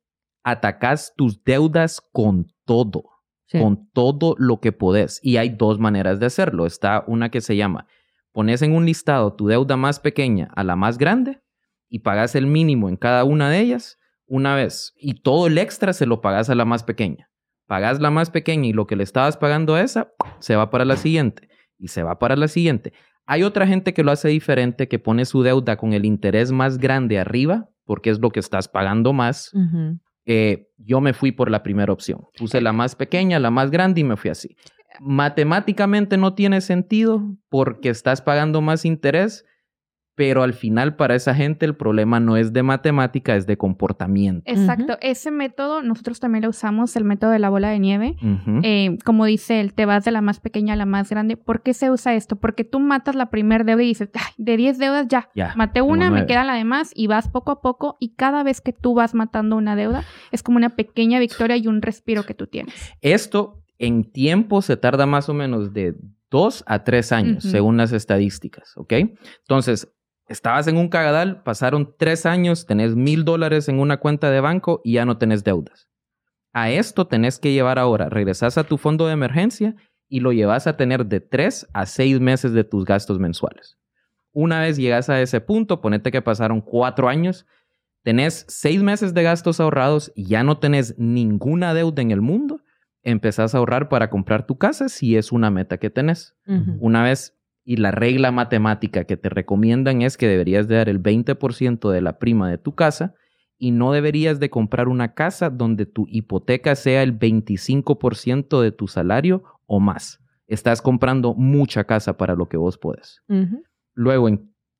atacás 0.43 1.13
tus 1.15 1.41
deudas 1.45 2.01
con 2.11 2.47
todo 2.65 3.03
Sí. 3.45 3.59
con 3.59 3.89
todo 3.91 4.35
lo 4.37 4.59
que 4.59 4.71
podés. 4.71 5.19
Y 5.21 5.37
hay 5.37 5.49
dos 5.49 5.77
maneras 5.79 6.19
de 6.19 6.25
hacerlo. 6.25 6.65
Está 6.65 7.03
una 7.07 7.29
que 7.29 7.39
se 7.39 7.55
llama, 7.55 7.87
pones 8.31 8.61
en 8.63 8.73
un 8.73 8.85
listado 8.85 9.33
tu 9.35 9.47
deuda 9.47 9.77
más 9.77 9.99
pequeña 9.99 10.49
a 10.55 10.63
la 10.63 10.75
más 10.75 10.97
grande 10.97 11.41
y 11.87 11.99
pagas 11.99 12.35
el 12.35 12.47
mínimo 12.47 12.89
en 12.89 12.95
cada 12.97 13.23
una 13.23 13.49
de 13.49 13.59
ellas 13.59 13.97
una 14.25 14.55
vez. 14.55 14.93
Y 14.97 15.21
todo 15.21 15.47
el 15.47 15.57
extra 15.57 15.93
se 15.93 16.05
lo 16.05 16.19
pagas 16.19 16.49
a 16.49 16.55
la 16.55 16.65
más 16.65 16.83
pequeña. 16.83 17.29
Pagas 17.67 17.99
la 17.99 18.11
más 18.11 18.29
pequeña 18.29 18.67
y 18.67 18.73
lo 18.73 18.87
que 18.87 18.95
le 18.95 19.03
estabas 19.03 19.37
pagando 19.37 19.75
a 19.75 19.81
esa 19.81 20.11
se 20.39 20.55
va 20.55 20.69
para 20.69 20.85
la 20.85 20.97
siguiente 20.97 21.49
y 21.77 21.87
se 21.87 22.03
va 22.03 22.19
para 22.19 22.35
la 22.35 22.47
siguiente. 22.47 22.93
Hay 23.25 23.43
otra 23.43 23.65
gente 23.67 23.93
que 23.93 24.03
lo 24.03 24.11
hace 24.11 24.27
diferente, 24.27 24.87
que 24.87 24.99
pone 24.99 25.25
su 25.25 25.43
deuda 25.43 25.77
con 25.77 25.93
el 25.93 26.05
interés 26.05 26.51
más 26.51 26.77
grande 26.77 27.19
arriba, 27.19 27.69
porque 27.85 28.09
es 28.09 28.19
lo 28.19 28.31
que 28.31 28.41
estás 28.41 28.67
pagando 28.67 29.13
más 29.13 29.51
eh, 30.25 30.69
yo 30.77 31.01
me 31.01 31.13
fui 31.13 31.31
por 31.31 31.51
la 31.51 31.63
primera 31.63 31.91
opción. 31.91 32.21
Puse 32.37 32.61
la 32.61 32.73
más 32.73 32.95
pequeña, 32.95 33.39
la 33.39 33.51
más 33.51 33.71
grande 33.71 34.01
y 34.01 34.03
me 34.03 34.17
fui 34.17 34.29
así. 34.29 34.55
matemáticamente 34.99 36.17
no 36.17 36.35
tiene 36.35 36.61
sentido 36.61 37.35
porque 37.49 37.89
estás 37.89 38.21
pagando 38.21 38.61
más 38.61 38.85
interés, 38.85 39.43
pero 40.15 40.43
al 40.43 40.53
final 40.53 40.95
para 40.95 41.15
esa 41.15 41.33
gente 41.33 41.65
el 41.65 41.75
problema 41.75 42.19
no 42.19 42.37
es 42.37 42.53
de 42.53 42.61
matemática, 42.61 43.35
es 43.35 43.47
de 43.47 43.57
comportamiento. 43.57 44.43
Exacto, 44.45 44.97
ese 45.01 45.31
método 45.31 45.81
nosotros 45.81 46.19
también 46.19 46.43
lo 46.43 46.49
usamos, 46.49 46.95
el 46.95 47.03
método 47.03 47.31
de 47.31 47.39
la 47.39 47.49
bola 47.49 47.69
de 47.69 47.79
nieve. 47.79 48.15
Eh, 48.63 48.97
como 49.05 49.25
dice 49.25 49.59
él, 49.59 49.73
te 49.73 49.85
vas 49.85 50.05
de 50.05 50.11
la 50.11 50.21
más 50.21 50.39
pequeña 50.39 50.73
a 50.73 50.77
la 50.77 50.85
más 50.85 51.09
grande. 51.09 51.35
¿Por 51.37 51.63
qué 51.63 51.73
se 51.73 51.89
usa 51.89 52.13
esto? 52.13 52.35
Porque 52.35 52.63
tú 52.63 52.79
matas 52.79 53.15
la 53.15 53.29
primer 53.31 53.65
deuda 53.65 53.81
y 53.83 53.87
dices, 53.87 54.09
"Ay, 54.13 54.33
de 54.37 54.55
10 54.57 54.77
deudas 54.77 55.07
ya, 55.07 55.29
Ya, 55.35 55.53
maté 55.55 55.81
una, 55.81 56.05
me 56.05 56.09
nueve". 56.11 56.27
queda 56.27 56.43
la 56.43 56.53
demás 56.53 56.91
y 56.95 57.07
vas 57.07 57.27
poco 57.29 57.51
a 57.51 57.61
poco 57.61 57.97
y 57.99 58.13
cada 58.15 58.43
vez 58.43 58.61
que 58.61 58.73
tú 58.73 58.93
vas 58.93 59.13
matando 59.15 59.55
una 59.55 59.75
deuda 59.75 60.03
es 60.31 60.43
como 60.43 60.57
una 60.57 60.69
pequeña 60.69 61.19
victoria 61.19 61.57
y 61.57 61.67
un 61.67 61.81
respiro 61.81 62.23
que 62.23 62.33
tú 62.35 62.47
tienes. 62.47 62.73
Esto 63.01 63.63
en 63.79 64.03
tiempo 64.11 64.61
se 64.61 64.77
tarda 64.77 65.05
más 65.05 65.27
o 65.29 65.33
menos 65.33 65.73
de 65.73 65.95
dos 66.29 66.63
a 66.67 66.83
tres 66.83 67.11
años, 67.11 67.43
según 67.43 67.77
las 67.77 67.91
estadísticas, 67.91 68.73
¿ok? 68.77 68.93
Entonces, 69.41 69.91
estabas 70.27 70.67
en 70.67 70.77
un 70.77 70.89
cagadal, 70.89 71.43
pasaron 71.43 71.93
tres 71.97 72.25
años, 72.25 72.65
tenés 72.65 72.95
mil 72.95 73.25
dólares 73.25 73.69
en 73.69 73.79
una 73.79 73.97
cuenta 73.97 74.31
de 74.31 74.39
banco 74.39 74.81
y 74.83 74.93
ya 74.93 75.05
no 75.05 75.17
tenés 75.17 75.43
deudas. 75.43 75.89
A 76.53 76.69
esto 76.69 77.07
tenés 77.07 77.39
que 77.39 77.51
llevar 77.51 77.79
ahora, 77.79 78.09
regresas 78.09 78.57
a 78.57 78.63
tu 78.63 78.77
fondo 78.77 79.07
de 79.07 79.13
emergencia 79.13 79.75
y 80.07 80.19
lo 80.19 80.31
llevas 80.31 80.67
a 80.67 80.77
tener 80.77 81.07
de 81.07 81.19
tres 81.19 81.67
a 81.73 81.85
seis 81.85 82.19
meses 82.19 82.53
de 82.53 82.63
tus 82.63 82.85
gastos 82.85 83.19
mensuales. 83.19 83.77
Una 84.31 84.61
vez 84.61 84.77
llegas 84.77 85.09
a 85.09 85.21
ese 85.21 85.41
punto, 85.41 85.81
ponete 85.81 86.11
que 86.11 86.21
pasaron 86.21 86.61
cuatro 86.61 87.09
años, 87.09 87.45
tenés 88.03 88.45
seis 88.47 88.81
meses 88.83 89.13
de 89.13 89.23
gastos 89.23 89.59
ahorrados 89.59 90.11
y 90.15 90.27
ya 90.27 90.43
no 90.43 90.59
tenés 90.59 90.95
ninguna 90.97 91.73
deuda 91.73 92.01
en 92.01 92.11
el 92.11 92.21
mundo, 92.21 92.61
empezás 93.01 93.53
a 93.53 93.57
ahorrar 93.57 93.89
para 93.89 94.09
comprar 94.09 94.45
tu 94.45 94.57
casa 94.57 94.89
si 94.89 95.17
es 95.17 95.31
una 95.31 95.51
meta 95.51 95.77
que 95.77 95.89
tenés. 95.89 96.35
Una 96.79 97.03
vez, 97.03 97.35
y 97.65 97.77
la 97.77 97.91
regla 97.91 98.31
matemática 98.31 99.05
que 99.05 99.17
te 99.17 99.29
recomiendan 99.29 100.01
es 100.01 100.17
que 100.17 100.27
deberías 100.27 100.67
de 100.67 100.75
dar 100.75 100.89
el 100.89 101.01
20% 101.01 101.89
de 101.91 102.01
la 102.01 102.19
prima 102.19 102.49
de 102.49 102.57
tu 102.57 102.75
casa 102.75 103.13
y 103.57 103.71
no 103.71 103.91
deberías 103.93 104.39
de 104.39 104.49
comprar 104.49 104.87
una 104.89 105.13
casa 105.13 105.49
donde 105.49 105.85
tu 105.85 106.05
hipoteca 106.09 106.75
sea 106.75 107.03
el 107.03 107.13
25% 107.17 108.61
de 108.61 108.71
tu 108.71 108.87
salario 108.87 109.43
o 109.65 109.79
más. 109.79 110.19
Estás 110.47 110.81
comprando 110.81 111.33
mucha 111.33 111.85
casa 111.85 112.17
para 112.17 112.35
lo 112.35 112.47
que 112.49 112.57
vos 112.57 112.77
puedes. 112.77 113.21
Ujú. 113.29 113.63
Luego 113.93 114.29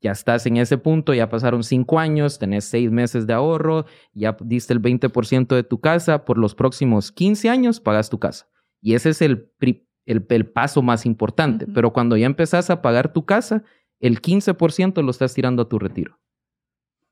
ya 0.02 0.12
estás 0.12 0.46
en 0.46 0.58
ese 0.58 0.78
punto, 0.78 1.14
ya 1.14 1.30
pasaron 1.30 1.64
cinco 1.64 2.00
años, 2.00 2.38
tenés 2.38 2.66
seis 2.66 2.92
meses 2.92 3.26
de 3.26 3.34
ahorro, 3.34 3.86
ya 4.14 4.36
diste 4.44 4.74
el 4.74 4.82
20% 4.82 5.56
de 5.56 5.64
tu 5.64 5.80
casa, 5.80 6.26
por 6.26 6.38
los 6.38 6.54
próximos 6.56 7.12
15 7.14 7.50
años 7.50 7.80
pagas 7.80 8.10
tu 8.10 8.20
casa. 8.20 8.48
Y 8.82 8.96
ese 8.96 9.12
es 9.12 9.22
el, 9.22 9.42
pri- 9.58 9.88
el, 10.06 10.26
el 10.30 10.46
paso 10.46 10.82
más 10.82 11.06
importante. 11.06 11.68
Pero 11.68 11.94
cuando 11.94 12.18
ya 12.18 12.26
empezás 12.26 12.70
a 12.70 12.82
pagar 12.82 13.14
tu 13.14 13.26
casa, 13.26 13.64
el 14.00 14.22
15% 14.22 15.02
lo 15.02 15.12
estás 15.12 15.34
tirando 15.34 15.64
a 15.64 15.70
tu 15.70 15.80
retiro. 15.80 16.20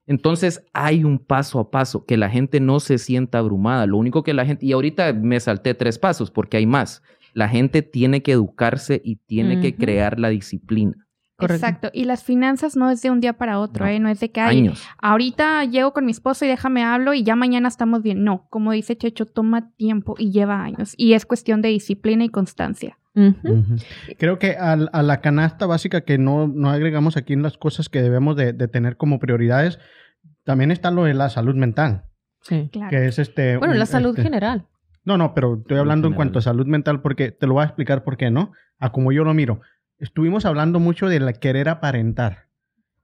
Entonces 0.07 0.65
hay 0.73 1.03
un 1.03 1.19
paso 1.19 1.59
a 1.59 1.71
paso, 1.71 2.05
que 2.05 2.17
la 2.17 2.29
gente 2.29 2.59
no 2.59 2.79
se 2.79 2.97
sienta 2.97 3.37
abrumada. 3.37 3.85
Lo 3.85 3.97
único 3.97 4.23
que 4.23 4.33
la 4.33 4.45
gente, 4.45 4.65
y 4.65 4.73
ahorita 4.73 5.13
me 5.13 5.39
salté 5.39 5.73
tres 5.73 5.99
pasos 5.99 6.31
porque 6.31 6.57
hay 6.57 6.65
más. 6.65 7.01
La 7.33 7.47
gente 7.47 7.81
tiene 7.81 8.21
que 8.21 8.33
educarse 8.33 9.01
y 9.05 9.15
tiene 9.15 9.61
que 9.61 9.75
crear 9.75 10.19
la 10.19 10.29
disciplina. 10.29 11.07
Correcto. 11.41 11.65
Exacto. 11.65 11.89
Y 11.93 12.05
las 12.05 12.23
finanzas 12.23 12.75
no 12.77 12.89
es 12.89 13.01
de 13.01 13.11
un 13.11 13.19
día 13.19 13.33
para 13.33 13.59
otro, 13.59 13.85
No. 13.85 13.91
¿eh? 13.91 13.99
No 13.99 14.07
es 14.09 14.19
de 14.19 14.31
que 14.31 14.39
ay, 14.41 14.59
Años. 14.59 14.83
ahorita 15.01 15.65
llego 15.65 15.91
con 15.93 16.05
mi 16.05 16.11
esposo 16.11 16.45
y 16.45 16.47
déjame 16.47 16.83
hablo 16.83 17.13
y 17.13 17.23
ya 17.23 17.35
mañana 17.35 17.67
estamos 17.67 18.01
bien. 18.01 18.23
No, 18.23 18.47
como 18.49 18.71
dice 18.71 18.95
Checho, 18.97 19.25
toma 19.25 19.71
tiempo 19.75 20.15
y 20.17 20.31
lleva 20.31 20.63
años. 20.63 20.93
Y 20.97 21.13
es 21.13 21.25
cuestión 21.25 21.61
de 21.61 21.69
disciplina 21.69 22.23
y 22.23 22.29
constancia. 22.29 22.97
Creo 24.17 24.39
que 24.39 24.55
a, 24.57 24.75
la 24.77 25.21
canasta 25.21 25.65
básica 25.65 26.01
que 26.01 26.17
no, 26.17 26.47
no 26.47 26.69
agregamos 26.69 27.17
aquí 27.17 27.33
en 27.33 27.43
las 27.43 27.57
cosas 27.57 27.89
que 27.89 28.01
debemos 28.01 28.35
de, 28.35 28.53
de 28.53 28.67
tener 28.67 28.97
como 28.97 29.19
prioridades, 29.19 29.79
también 30.43 30.71
está 30.71 30.91
lo 30.91 31.03
de 31.03 31.13
la 31.13 31.29
salud 31.29 31.55
mental, 31.55 32.05
Sí. 32.41 32.69
Claro. 32.71 32.89
que 32.89 33.07
es 33.07 33.19
este... 33.19 33.57
Bueno, 33.57 33.73
un- 33.73 33.79
la 33.79 33.85
salud 33.85 34.09
este- 34.11 34.23
general. 34.23 34.65
No, 35.03 35.17
no, 35.17 35.33
pero 35.33 35.55
estoy 35.59 35.77
hablando 35.79 36.07
en 36.07 36.13
cuanto 36.13 36.37
a 36.39 36.41
salud 36.43 36.67
mental 36.67 37.01
porque 37.01 37.31
te 37.31 37.47
lo 37.47 37.53
voy 37.55 37.63
a 37.63 37.65
explicar 37.65 38.03
por 38.03 38.17
qué, 38.17 38.29
¿no? 38.29 38.51
A 38.79 38.91
como 38.91 39.11
yo 39.11 39.23
lo 39.23 39.33
miro. 39.33 39.61
Estuvimos 40.01 40.45
hablando 40.45 40.79
mucho 40.79 41.07
de 41.07 41.19
la 41.19 41.33
querer 41.33 41.69
aparentar. 41.69 42.49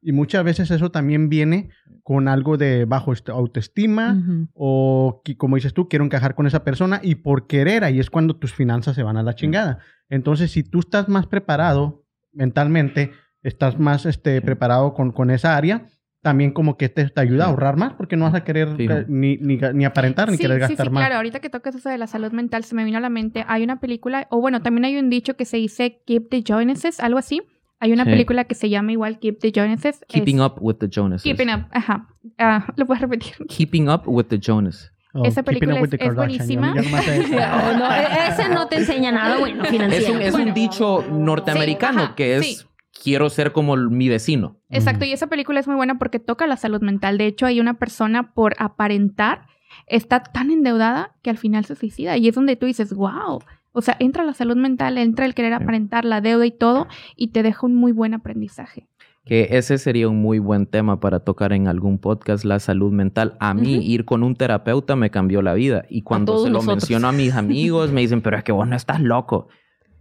Y 0.02 0.12
muchas 0.12 0.44
veces 0.44 0.70
eso 0.72 0.92
también 0.92 1.30
viene 1.30 1.70
con 2.04 2.28
algo 2.28 2.58
de 2.58 2.86
bajo 2.86 3.14
est- 3.14 3.30
autoestima 3.30 4.16
o 4.54 5.22
que, 5.26 5.36
como 5.38 5.56
dices 5.56 5.74
tú, 5.74 5.88
quiero 5.90 6.06
encajar 6.06 6.36
con 6.36 6.46
esa 6.48 6.64
persona 6.64 7.00
y 7.04 7.16
por 7.16 7.48
querer 7.48 7.84
ahí 7.84 8.00
es 8.00 8.10
cuando 8.10 8.36
tus 8.36 8.54
finanzas 8.54 8.96
se 8.96 9.04
van 9.04 9.18
a 9.18 9.24
la 9.24 9.34
chingada. 9.36 9.80
Entonces, 10.10 10.52
si 10.52 10.64
tú 10.64 10.80
estás 10.80 11.10
más 11.10 11.26
preparado 11.28 12.06
mentalmente, 12.32 13.12
estás 13.42 13.80
más 13.80 14.06
este, 14.06 14.42
preparado 14.42 14.94
con, 14.94 15.12
con 15.12 15.32
esa 15.32 15.58
área, 15.58 15.86
también 16.22 16.52
como 16.52 16.78
que 16.78 16.90
te, 16.90 17.10
te 17.10 17.22
ayuda 17.22 17.44
a 17.44 17.48
Sí. 17.48 17.52
ahorrar 17.52 17.78
más 17.78 17.94
porque 17.94 18.18
no 18.18 18.26
vas 18.26 18.34
a 18.36 18.44
querer 18.44 18.70
eh, 18.80 19.06
ni, 19.08 19.38
ni, 19.38 19.58
ni 19.74 19.86
aparentar 19.86 20.30
ni 20.30 20.38
Sí, 20.38 20.42
querer 20.44 20.58
sí, 20.58 20.62
gastar 20.62 20.88
sí, 20.88 20.94
más. 20.94 21.02
claro. 21.02 21.16
Ahorita 21.18 21.40
que 21.40 21.50
tocas 21.50 21.76
eso 21.76 21.90
de 21.90 21.98
la 21.98 22.08
salud 22.08 22.32
mental, 22.32 22.64
se 22.64 22.76
me 22.76 22.84
vino 22.84 22.98
a 22.98 23.02
la 23.02 23.10
mente. 23.10 23.46
Hay 23.48 23.64
una 23.64 23.80
película, 23.80 24.28
o 24.32 24.42
bueno, 24.42 24.62
también 24.62 24.86
hay 24.86 24.98
un 24.98 25.10
dicho 25.10 25.36
que 25.36 25.46
se 25.46 25.58
dice 25.58 26.02
Keep 26.06 26.30
the 26.30 26.44
Joneses, 26.48 27.00
algo 27.00 27.20
así. 27.20 27.42
Hay 27.80 27.94
una 27.94 28.06
Sí. 28.06 28.10
película 28.10 28.46
que 28.46 28.56
se 28.56 28.70
llama 28.70 28.92
igual 28.92 29.20
Keep 29.20 29.40
the 29.40 29.52
Joneses. 29.56 30.02
Keeping 30.08 30.38
Es- 30.40 30.42
up 30.46 30.54
with 30.60 30.78
the 30.78 30.88
Jonas. 30.90 31.22
Keeping 31.22 31.50
Up, 31.50 31.66
ajá. 31.72 32.08
Ah, 32.40 32.66
¿Lo 32.76 32.86
puedes 32.88 33.02
repetir? 33.02 33.34
Keeping 33.48 33.88
up 33.88 34.02
with 34.08 34.26
the 34.26 34.40
Jonas. 34.40 34.92
Oh, 35.14 35.24
esa 35.26 35.42
película 35.44 35.80
es- 35.80 35.94
es. 35.94 36.00
Yo- 36.00 36.14
buenísima. 36.16 36.76
yo 36.76 36.82
no, 36.82 37.92
e- 37.96 38.28
ese 38.30 38.50
no 38.50 38.68
te 38.68 38.78
enseña 38.78 39.12
nada 39.12 39.38
bueno 39.38 39.64
financiero. 39.66 40.06
Es 40.08 40.10
un, 40.16 40.22
es 40.22 40.34
un 40.34 40.42
Bueno. 40.42 40.54
dicho 40.56 41.06
norteamericano 41.10 42.00
Sí, 42.00 42.06
ajá, 42.06 42.16
que 42.16 42.38
es 42.38 42.46
sí. 42.46 42.66
Quiero 43.02 43.30
ser 43.30 43.52
como 43.52 43.76
mi 43.76 44.10
vecino. 44.10 44.58
Exacto, 44.70 45.06
y 45.06 45.14
esa 45.14 45.28
película 45.28 45.60
es 45.60 45.68
muy 45.68 45.76
buena 45.76 45.98
porque 45.98 46.20
toca 46.20 46.48
la 46.48 46.58
salud 46.58 46.82
mental. 46.82 47.18
De 47.18 47.26
hecho, 47.28 47.46
hay 47.46 47.60
una 47.60 47.76
persona 47.76 48.34
por 48.34 48.56
aparentar 48.60 49.48
está 49.86 50.24
tan 50.24 50.52
endeudada 50.52 51.16
que 51.22 51.30
al 51.30 51.38
final 51.38 51.66
se 51.66 51.76
suicida. 51.76 52.18
Y 52.18 52.28
es 52.28 52.36
donde 52.36 52.56
tú 52.56 52.66
dices, 52.66 52.94
wow. 52.94 53.40
O 53.72 53.82
sea, 53.82 53.96
entra 54.00 54.24
la 54.24 54.34
salud 54.34 54.56
mental, 54.56 54.98
entra 54.98 55.26
el 55.26 55.36
querer 55.36 55.54
aparentar 55.54 56.04
la 56.04 56.22
deuda 56.22 56.46
y 56.46 56.52
todo, 56.52 56.88
y 57.16 57.28
te 57.28 57.44
deja 57.44 57.66
un 57.66 57.76
muy 57.76 57.92
buen 57.92 58.14
aprendizaje. 58.14 58.88
Que 59.24 59.50
ese 59.52 59.78
sería 59.78 60.08
un 60.08 60.22
muy 60.22 60.40
buen 60.40 60.66
tema 60.68 61.00
para 61.00 61.20
tocar 61.20 61.52
en 61.52 61.68
algún 61.68 62.00
podcast, 62.00 62.46
la 62.46 62.60
salud 62.60 62.92
mental. 62.94 63.36
A 63.40 63.54
mí, 63.54 63.86
ir 63.86 64.06
con 64.06 64.24
un 64.24 64.36
terapeuta 64.36 64.96
me 64.96 65.12
cambió 65.12 65.42
la 65.42 65.54
vida. 65.54 65.86
Y 65.90 66.02
cuando 66.02 66.40
se 66.40 66.50
lo 66.50 66.60
nosotros. 66.60 66.78
menciono 66.78 67.10
a 67.10 67.12
mis 67.12 67.36
amigos, 67.36 67.92
me 67.92 68.02
dicen, 68.02 68.22
pero 68.22 68.38
es 68.38 68.44
que 68.44 68.54
vos 68.54 68.68
no 68.68 68.76
estás 68.76 69.02
loco. 69.02 69.50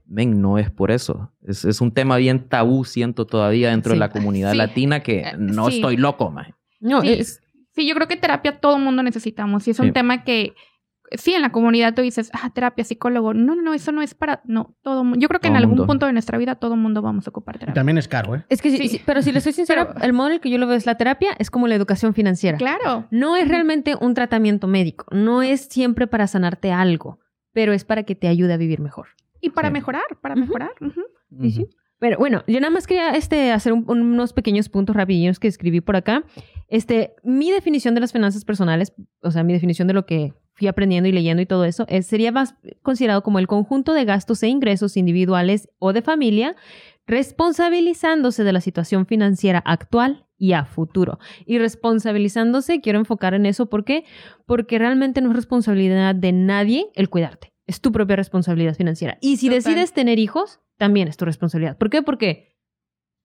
Ven, 0.09 0.41
no 0.41 0.59
es 0.59 0.71
por 0.71 0.91
eso. 0.91 1.33
Es, 1.43 1.65
es 1.65 1.81
un 1.81 1.91
tema 1.93 2.17
bien 2.17 2.49
tabú, 2.49 2.85
siento 2.85 3.27
todavía 3.27 3.71
dentro 3.71 3.91
Sí. 3.91 3.97
de 3.97 4.01
la 4.01 4.11
comunidad 4.11 4.53
Sí. 4.53 4.57
latina 4.59 5.01
que 5.01 5.21
Eh, 5.21 5.35
no 5.39 5.69
sí. 5.69 5.77
estoy 5.77 5.97
loco, 5.97 6.31
man. 6.31 6.55
No, 6.81 7.01
Sí. 7.03 7.13
es, 7.13 7.43
Sí, 7.75 7.87
yo 7.87 7.95
creo 7.95 8.09
que 8.09 8.17
terapia 8.17 8.59
todo 8.59 8.77
el 8.79 8.83
mundo 8.83 9.03
necesitamos. 9.03 9.69
Y 9.69 9.73
es 9.73 9.79
un 9.81 9.89
Sí. 9.89 9.93
tema 9.93 10.25
que, 10.25 10.55
sí, 11.13 11.35
en 11.35 11.43
la 11.43 11.53
comunidad 11.53 11.93
tú 11.95 12.01
dices, 12.01 12.31
ah, 12.33 12.49
terapia, 12.55 12.85
psicólogo. 12.85 13.35
No, 13.35 13.55
no, 13.55 13.61
no, 13.61 13.75
eso 13.75 13.93
no 13.93 14.01
es 14.01 14.15
para. 14.15 14.41
No, 14.47 14.75
todo 14.81 15.05
mu- 15.05 15.17
Yo 15.17 15.29
creo 15.29 15.41
que 15.43 15.49
en 15.49 15.57
algún 15.57 15.73
mundo. 15.77 15.87
punto 15.87 16.07
de 16.07 16.15
nuestra 16.15 16.39
vida 16.39 16.55
todo 16.55 16.73
el 16.73 16.81
mundo 16.81 17.03
vamos 17.03 17.27
a 17.27 17.31
ocupar 17.31 17.57
Y 17.57 17.59
terapia. 17.59 17.75
también 17.79 17.99
es 17.99 18.09
caro, 18.09 18.35
¿eh? 18.35 18.47
es 18.49 18.63
que 18.63 18.71
sí, 18.71 18.79
Sí. 18.79 18.89
sí, 18.89 19.03
pero 19.05 19.21
si 19.21 19.31
le 19.31 19.43
soy 19.43 19.53
sincera, 19.53 19.93
Pero- 19.93 20.07
el 20.07 20.15
modo 20.15 20.29
en 20.29 20.33
el 20.35 20.41
que 20.41 20.49
yo 20.49 20.57
lo 20.57 20.67
veo 20.67 20.75
es 20.77 20.87
la 20.87 20.95
terapia, 20.97 21.33
es 21.39 21.51
como 21.51 21.69
la 21.69 21.75
educación 21.75 22.15
financiera. 22.15 22.57
Claro. 22.57 23.07
No 23.11 23.37
es 23.37 23.47
realmente 23.47 23.95
un 24.01 24.15
tratamiento 24.15 24.69
médico, 24.69 25.05
no 25.11 25.43
es 25.43 25.61
siempre 25.69 26.07
para 26.07 26.27
sanarte 26.29 26.73
algo, 26.73 27.19
pero 27.53 27.75
es 27.75 27.85
para 27.85 28.05
que 28.05 28.15
te 28.15 28.27
ayude 28.29 28.55
a 28.55 28.57
vivir 28.57 28.81
mejor. 28.81 29.09
Y 29.41 29.51
para 29.51 29.68
Sí. 29.68 29.72
mejorar, 29.74 30.05
para 30.20 30.34
mejorar. 30.37 30.70
ujú. 30.80 31.01
Sí, 31.41 31.51
sí. 31.51 31.66
Pero 31.99 32.18
bueno, 32.18 32.45
yo 32.47 32.61
nada 32.61 32.70
más 32.70 32.87
quería 32.87 33.11
este, 33.11 33.53
hacer 33.53 33.72
un- 33.72 33.84
unos 33.89 34.32
pequeños 34.34 34.68
puntos 34.68 34.95
rapidillos 34.95 35.39
que 35.41 35.49
escribí 35.49 35.80
por 35.80 35.97
acá. 35.97 36.24
Este, 36.68 37.14
mi 37.24 37.51
definición 37.51 37.95
de 37.95 38.01
las 38.03 38.12
finanzas 38.12 38.45
personales, 38.45 38.93
o 39.22 39.30
sea, 39.30 39.43
mi 39.43 39.53
definición 39.55 39.89
de 39.89 39.95
lo 39.95 40.05
que 40.05 40.34
fui 40.53 40.68
aprendiendo 40.68 41.09
y 41.09 41.12
leyendo 41.12 41.41
y 41.43 41.47
todo 41.47 41.64
eso, 41.64 41.87
es, 41.89 42.07
sería 42.07 42.32
más 42.32 42.55
considerado 42.82 43.22
como 43.22 43.39
el 43.39 43.47
conjunto 43.47 43.93
de 43.95 44.05
gastos 44.05 44.43
e 44.43 44.49
ingresos 44.49 44.97
individuales 44.99 45.68
o 45.78 45.93
de 45.95 46.03
familia, 46.03 46.55
responsabilizándose 47.07 48.45
de 48.45 48.53
la 48.53 48.61
situación 48.61 49.07
financiera 49.07 49.59
actual 49.64 50.26
y 50.39 50.53
a 50.53 50.64
futuro. 50.64 51.18
Y 51.47 51.59
responsabilizándose, 51.59 52.80
quiero 52.80 52.99
enfocar 52.99 53.34
en 53.34 53.47
eso, 53.47 53.66
¿por 53.66 53.84
qué? 53.84 54.05
Porque 54.47 54.78
realmente 54.78 55.20
no 55.20 55.30
es 55.30 55.37
responsabilidad 55.37 56.14
de 56.14 56.32
nadie 56.32 56.87
el 56.95 57.09
cuidarte. 57.09 57.53
Es 57.67 57.81
tu 57.81 57.93
propia 57.93 58.17
responsabilidad 58.17 58.75
financiera. 58.75 59.19
Y 59.21 59.37
si 59.39 59.47
Total. 59.47 59.62
decides 59.62 59.93
tener 59.93 60.19
hijos, 60.19 60.61
también 60.77 61.09
es 61.09 61.17
tu 61.17 61.25
responsabilidad. 61.25 61.77
¿Por 61.77 61.91
qué? 61.91 62.03
Porque 62.03 62.56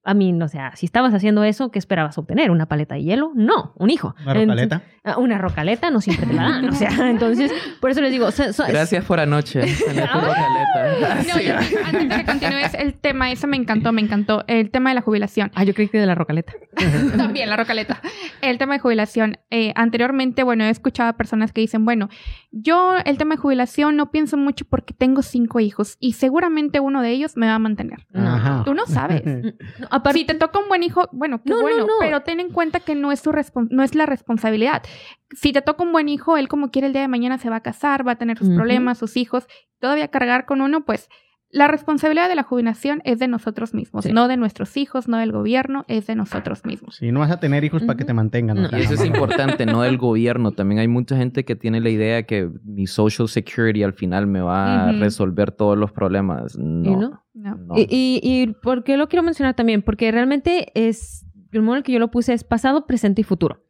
a 0.04 0.14
mí, 0.14 0.34
o 0.42 0.48
sea, 0.48 0.76
si 0.76 0.86
estabas 0.86 1.14
haciendo 1.14 1.44
eso, 1.44 1.70
¿qué 1.72 1.78
esperabas 1.80 2.18
obtener? 2.18 2.50
¿Una 2.52 2.66
paleta 2.66 2.96
de 2.96 3.04
hielo? 3.04 3.32
No, 3.36 3.74
un 3.78 3.90
hijo. 3.90 4.16
Una 4.24 4.34
rocaleta. 4.34 4.76
Entonces- 4.76 5.00
ah, 5.04 5.18
una 5.18 5.38
rocaleta 5.38 5.90
no 5.92 6.02
siempre 6.02 6.26
te 6.28 6.34
la 6.34 6.44
dan. 6.44 6.70
O 6.70 6.72
sea, 6.74 6.90
entonces, 7.10 7.52
por 7.80 7.92
eso 7.92 8.02
les 8.02 8.12
digo, 8.12 8.32
so- 8.32 8.52
so- 8.54 8.66
Gracias 8.68 9.06
por 9.06 9.20
anoche. 9.20 9.62
rocaleta. 10.22 11.24
No, 11.36 11.40
yo- 11.42 11.56
antes 11.86 12.10
de 12.10 12.16
que 12.16 12.26
continúes 12.26 12.74
el 12.74 12.94
tema, 12.96 13.32
ese 13.32 13.48
me 13.48 13.58
encantó, 13.58 13.92
me 13.92 14.02
encantó. 14.02 14.44
El 14.48 14.72
tema 14.72 14.90
de 14.90 14.96
la 14.96 15.02
jubilación. 15.02 15.52
Ah, 15.56 15.64
yo 15.64 15.74
creí 15.74 15.88
que 15.88 16.00
de 16.00 16.06
la 16.06 16.16
rocaleta. 16.16 16.54
También 17.18 17.50
la 17.50 17.58
rocaleta. 17.58 18.02
El 18.42 18.58
tema 18.58 18.74
de 18.74 18.80
jubilación. 18.80 19.38
Eh, 19.50 19.74
anteriormente, 19.76 20.44
bueno, 20.44 20.64
he 20.64 20.70
escuchado 20.70 21.10
a 21.10 21.14
personas 21.14 21.52
que 21.52 21.62
dicen, 21.62 21.86
bueno, 21.86 22.10
yo 22.52 22.96
el 23.06 23.18
tema 23.18 23.36
de 23.36 23.42
jubilación 23.42 23.96
no 23.96 24.12
pienso 24.12 24.38
mucho 24.38 24.66
porque 24.66 24.94
tengo 24.94 25.22
cinco 25.22 25.60
hijos 25.60 25.98
y 26.00 26.14
seguramente 26.14 26.80
uno 26.80 27.02
de 27.02 27.10
ellos 27.12 27.38
me 27.38 27.48
va 27.48 27.56
a 27.56 27.60
mantener. 27.60 28.08
Ajá. 28.14 28.64
Tú 28.66 28.74
no 28.74 28.86
sabes. 28.86 29.24
No, 29.26 29.88
aparte- 29.92 30.20
Si 30.20 30.26
te 30.26 30.34
toca 30.36 30.60
un 30.60 30.68
buen 30.68 30.84
hijo, 30.84 31.08
bueno, 31.12 31.42
qué 31.44 31.50
No, 31.52 31.58
no, 31.58 31.62
bueno, 31.62 31.86
no. 31.86 31.94
pero 32.00 32.22
ten 32.22 32.40
en 32.40 32.50
cuenta 32.52 32.80
que 32.80 32.96
no 32.96 33.12
es, 33.12 33.24
respon- 33.26 33.68
no 33.70 33.84
es 33.84 33.94
la 33.96 34.06
responsabilidad. 34.06 34.84
Si 35.32 35.54
te 35.54 35.62
toca 35.62 35.84
un 35.84 35.92
buen 35.92 36.10
hijo, 36.10 36.38
él 36.38 36.48
como 36.48 36.72
quiere 36.72 36.88
el 36.88 36.94
día 36.94 37.02
de 37.04 37.08
mañana 37.08 37.38
se 37.38 37.50
va 37.50 37.58
a 37.58 37.62
casar, 37.64 38.08
va 38.08 38.14
a 38.14 38.18
tener 38.18 38.38
sus 38.38 38.50
problemas, 38.56 38.98
sus 38.98 39.18
hijos, 39.18 39.48
todavía 39.80 40.08
cargar 40.10 40.46
con 40.46 40.62
uno, 40.62 40.82
pues 40.86 41.10
la 41.54 41.68
responsabilidad 41.68 42.30
de 42.30 42.36
la 42.36 42.44
jubilación 42.44 43.02
es 43.04 43.20
de 43.20 43.28
nosotros 43.28 43.74
mismos, 43.74 44.06
Sí. 44.06 44.14
no 44.14 44.28
de 44.28 44.38
nuestros 44.38 44.78
hijos, 44.78 45.08
no 45.08 45.18
del 45.18 45.32
gobierno, 45.32 45.84
es 45.88 46.08
de 46.08 46.16
nosotros 46.16 46.64
mismos. 46.66 46.96
Si 46.96 47.12
no 47.12 47.20
vas 47.20 47.32
a 47.32 47.40
tener 47.40 47.64
hijos 47.64 47.84
para 47.84 47.98
que 47.98 48.06
te 48.06 48.14
mantengan. 48.14 48.62
No. 48.62 48.70
Y 48.78 48.82
eso 48.82 48.94
es 48.94 49.06
importante, 49.06 49.66
no 49.66 49.82
del 49.82 49.98
gobierno. 49.98 50.52
También 50.54 50.80
hay 50.80 50.88
mucha 50.88 51.18
gente 51.18 51.44
que 51.44 51.56
tiene 51.56 51.82
la 51.82 51.90
idea 51.90 52.24
que 52.24 52.50
mi 52.64 52.88
social 52.88 53.28
security 53.28 53.84
al 53.84 53.94
final 53.94 54.28
me 54.28 54.40
va 54.42 54.90
a 54.90 54.92
resolver 54.94 55.52
todos 55.52 55.78
los 55.78 55.92
problemas. 55.92 56.58
No. 56.58 56.90
¿Y 56.90 56.96
no? 56.96 57.24
No. 57.34 57.56
no. 57.58 57.78
Y, 57.78 57.82
y, 57.90 58.20
y 58.24 58.48
por 58.62 58.84
qué 58.84 58.98
lo 58.98 59.08
quiero 59.10 59.24
mencionar 59.24 59.54
también? 59.54 59.82
Porque 59.82 60.12
realmente 60.12 60.72
es, 60.74 61.26
el 61.52 61.62
modo 61.62 61.76
en 61.76 61.78
el 61.80 61.84
que 61.84 61.92
yo 61.92 62.00
lo 62.00 62.12
puse 62.12 62.34
es 62.34 62.44
pasado, 62.44 62.86
presente 62.88 63.22
y 63.22 63.24
futuro. 63.24 63.64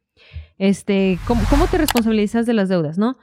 Este, 0.58 1.18
¿cómo, 1.26 1.42
cómo 1.50 1.66
te 1.66 1.78
responsabilizas 1.78 2.46
de 2.46 2.52
las 2.54 2.68
deudas, 2.68 2.98
no? 2.98 3.16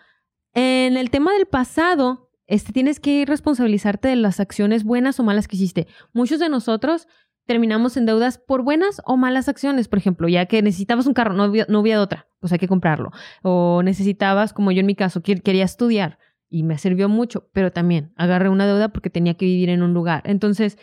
En 0.53 0.97
el 0.97 1.09
tema 1.11 1.31
del 1.33 1.45
pasado, 1.45 2.28
este, 2.49 2.73
tienes 2.73 2.99
que 2.99 3.23
responsabilizarte 3.25 4.07
de 4.07 4.15
las 4.15 4.39
acciones 4.39 4.83
buenas 4.83 5.19
o 5.19 5.23
malas 5.23 5.47
que 5.47 5.55
hiciste. 5.55 5.87
Muchos 6.13 6.39
de 6.39 6.49
nosotros 6.49 7.07
terminamos 7.45 7.95
en 7.95 8.05
deudas 8.05 8.39
por 8.39 8.63
buenas 8.63 9.01
o 9.05 9.17
malas 9.17 9.47
acciones, 9.47 9.87
por 9.87 9.99
ejemplo, 9.99 10.27
ya 10.27 10.47
que 10.47 10.61
necesitabas 10.61 11.05
un 11.05 11.13
carro, 11.13 11.33
no 11.33 11.43
había, 11.43 11.65
no 11.69 11.79
había 11.79 12.01
otra, 12.01 12.27
pues 12.39 12.51
hay 12.51 12.59
que 12.59 12.67
comprarlo. 12.67 13.11
O 13.43 13.81
necesitabas, 13.83 14.51
como 14.51 14.71
yo 14.71 14.79
en 14.79 14.87
mi 14.87 14.95
caso, 14.95 15.21
que- 15.21 15.39
quería 15.41 15.63
estudiar 15.63 16.17
y 16.49 16.63
me 16.63 16.77
sirvió 16.79 17.07
mucho, 17.07 17.47
pero 17.53 17.71
también 17.71 18.13
agarré 18.15 18.49
una 18.49 18.65
deuda 18.65 18.89
porque 18.89 19.11
tenía 19.11 19.35
que 19.35 19.45
vivir 19.45 19.69
en 19.69 19.83
un 19.83 19.93
lugar. 19.93 20.23
Entonces, 20.25 20.77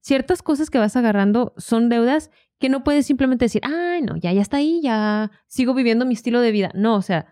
ciertas 0.00 0.42
cosas 0.42 0.70
que 0.70 0.78
vas 0.78 0.96
agarrando 0.96 1.54
son 1.56 1.88
deudas 1.88 2.30
que 2.58 2.68
no 2.68 2.82
puedes 2.82 3.06
simplemente 3.06 3.44
decir, 3.44 3.62
ay, 3.64 4.02
no, 4.02 4.16
ya, 4.16 4.32
ya 4.32 4.42
está 4.42 4.56
ahí, 4.56 4.80
ya 4.82 5.30
sigo 5.46 5.72
viviendo 5.74 6.04
mi 6.04 6.14
estilo 6.14 6.40
de 6.40 6.50
vida. 6.50 6.70
No, 6.74 6.96
o 6.96 7.02
sea, 7.02 7.26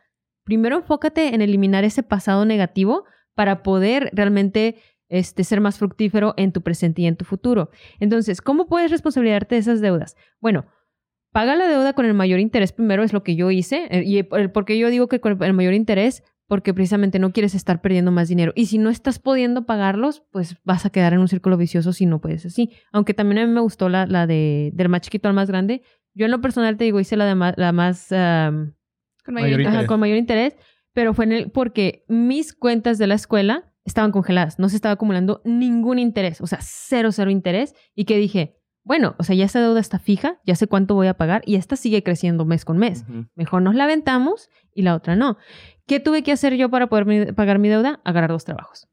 primero 0.45 0.76
enfócate 0.76 1.34
en 1.34 1.43
eliminar 1.43 1.82
ese 1.84 2.03
pasado 2.03 2.45
negativo 2.45 3.05
para 3.35 3.62
poder 3.62 4.11
realmente 4.12 4.76
este, 5.09 5.43
ser 5.45 5.61
más 5.61 5.78
fructífero 5.78 6.35
en 6.37 6.53
tu 6.53 6.62
presente 6.62 7.03
y 7.03 7.07
en 7.07 7.16
tu 7.16 7.24
futuro. 7.24 7.70
Entonces, 7.99 8.41
¿cómo 8.41 8.66
puedes 8.66 8.91
responsabilizarte 8.91 9.57
de 9.57 9.61
esas 9.61 9.81
deudas? 9.81 10.16
Bueno, 10.41 10.66
paga 11.33 11.55
la 11.57 11.66
deuda 11.68 11.93
con 11.95 12.07
el 12.07 12.14
mayor 12.14 12.41
interés 12.41 12.72
primero, 12.72 13.03
es 13.03 13.12
lo 13.12 13.22
que 13.22 13.37
yo 13.37 13.51
hice. 13.51 13.87
eh, 13.91 14.03
¿Y 14.05 14.18
el- 14.18 14.51
por 14.53 14.64
qué 14.64 14.78
yo 14.78 14.89
digo 14.91 15.09
que 15.09 15.20
con 15.20 15.43
el 15.43 15.53
mayor 15.53 15.74
interés? 15.74 16.22
Porque 16.47 16.74
precisamente 16.74 17.20
no 17.20 17.33
quieres 17.33 17.55
estar 17.55 17.81
perdiendo 17.81 18.11
más 18.11 18.28
dinero. 18.28 18.53
Y 18.57 18.66
si 18.66 18.78
no 18.78 18.91
estás 18.91 19.20
pudiendo 19.20 19.66
pagarlos, 19.66 20.24
pues 20.33 20.57
vas 20.64 20.85
a 20.85 20.91
quedar 20.91 21.12
en 21.12 21.20
un 21.20 21.28
círculo 21.28 21.57
vicioso 21.57 21.93
si 21.93 22.07
no 22.07 22.20
puedes 22.20 22.45
así. 22.45 22.70
Aunque 22.93 23.14
también 23.14 23.39
a 23.39 23.47
mí 23.47 23.53
me 23.53 23.61
gustó 23.61 23.89
la, 23.89 24.07
la 24.07 24.26
de 24.26 24.70
del 24.74 24.89
más 24.89 25.03
chiquito 25.03 25.28
al 25.28 25.35
más 25.35 25.49
grande. 25.49 25.83
Yo 26.12 26.24
en 26.24 26.33
lo 26.33 26.41
personal 26.41 26.76
te 26.76 26.83
digo, 26.85 26.99
hice 26.99 27.16
la, 27.16 27.24
de 27.26 27.37
ma- 27.37 27.55
la 27.57 27.70
más... 27.70 28.11
am, 28.11 28.74
Con 29.24 29.35
Mayor 29.35 29.51
mayor- 29.51 29.61
interés. 29.61 29.78
Ajá, 29.78 29.87
con 29.87 30.01
mayor 30.01 30.16
interés, 30.18 30.57
pero 30.93 31.14
fue 31.14 31.24
en 31.26 31.32
el, 31.32 31.51
porque 31.51 32.05
mis 32.09 32.53
cuentas 32.55 32.99
de 32.99 33.07
la 33.07 33.14
escuela 33.14 33.72
estaban 33.84 34.12
congeladas, 34.12 34.59
no 34.59 34.68
se 34.68 34.76
estaba 34.76 34.93
acumulando 34.93 35.41
ningún 35.45 35.99
interés, 35.99 36.41
o 36.41 36.47
sea, 36.47 36.59
cero, 36.62 37.11
cero 37.12 37.30
interés, 37.30 37.74
y 37.95 38.05
que 38.05 38.16
dije, 38.18 38.57
bueno, 38.84 39.14
o 39.18 39.22
sea, 39.24 39.34
ya 39.36 39.45
esa 39.45 39.61
deuda 39.61 39.80
está 39.80 39.99
fija, 39.99 40.41
ya 40.47 40.55
sé 40.55 40.66
cuánto 40.66 40.95
voy 40.95 41.07
a 41.07 41.14
pagar, 41.14 41.43
y 41.47 41.57
esta 41.57 41.76
sigue 41.76 42.03
creciendo 42.03 42.45
mes 42.45 42.64
con 42.64 42.78
mes. 42.78 43.05
Mejor 43.34 43.62
nos 43.62 43.74
la 43.74 43.84
aventamos 43.84 44.49
y 44.74 44.82
la 44.82 44.95
otra 44.95 45.16
no. 45.16 45.36
¿Qué 45.86 46.01
tuve 46.01 46.22
que 46.22 46.32
hacer 46.32 46.55
yo 46.57 46.70
para 46.70 46.88
poder 46.88 47.05
mi- 47.07 47.32
pagar 47.32 47.59
mi 47.59 47.68
deuda? 47.68 48.01
Agarrar 48.05 48.30
dos 48.30 48.45
trabajos. 48.45 48.88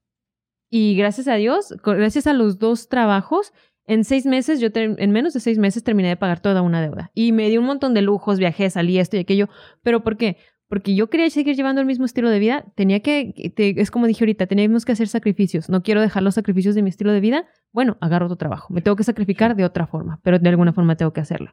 Y 0.69 0.95
gracias 0.95 1.27
a 1.27 1.35
Dios, 1.35 1.73
gracias 1.83 2.27
a 2.27 2.33
los 2.33 2.59
dos 2.59 2.89
trabajos, 2.89 3.53
en 3.85 4.03
seis 4.03 4.25
meses, 4.25 4.59
yo 4.59 4.67
en 4.73 5.11
menos 5.11 5.33
de 5.33 5.39
seis 5.39 5.57
meses 5.57 5.83
terminé 5.83 6.09
de 6.09 6.17
pagar 6.17 6.41
toda 6.41 6.61
una 6.61 6.81
deuda. 6.81 7.09
Y 7.13 7.31
me 7.31 7.49
di 7.49 7.57
un 7.57 7.63
montón 7.65 7.93
de 7.93 8.01
lujos, 8.01 8.37
viajé, 8.39 8.69
salí 8.69 8.99
esto 8.99 9.15
y 9.15 9.19
aquello. 9.19 9.47
¿Pero 9.81 10.03
por 10.03 10.17
qué? 10.17 10.35
Porque 10.69 10.95
yo 10.95 11.09
quería 11.09 11.29
seguir 11.29 11.55
llevando 11.55 11.79
el 11.81 11.87
mismo 11.87 12.03
estilo 12.05 12.29
de 12.29 12.39
vida. 12.39 12.65
Tenía 12.75 12.99
que, 13.01 13.53
te- 13.55 13.79
es 13.81 13.89
como 13.89 14.05
dije 14.07 14.23
ahorita, 14.23 14.47
teníamos 14.47 14.83
que 14.83 14.91
hacer 14.91 15.07
sacrificios. 15.07 15.69
No 15.69 15.81
quiero 15.81 16.01
dejar 16.01 16.23
los 16.23 16.35
sacrificios 16.35 16.75
de 16.75 16.81
mi 16.81 16.89
estilo 16.89 17.11
de 17.13 17.21
vida. 17.21 17.45
Bueno, 17.71 17.97
agarro 18.01 18.25
otro 18.25 18.35
trabajo. 18.37 18.73
Me 18.73 18.81
tengo 18.81 18.95
que 18.97 19.03
sacrificar 19.03 19.55
de 19.55 19.63
otra 19.63 19.87
forma, 19.87 20.19
pero 20.23 20.39
de 20.39 20.49
alguna 20.49 20.73
forma 20.73 20.95
tengo 20.97 21.13
que 21.13 21.21
hacerlo. 21.21 21.51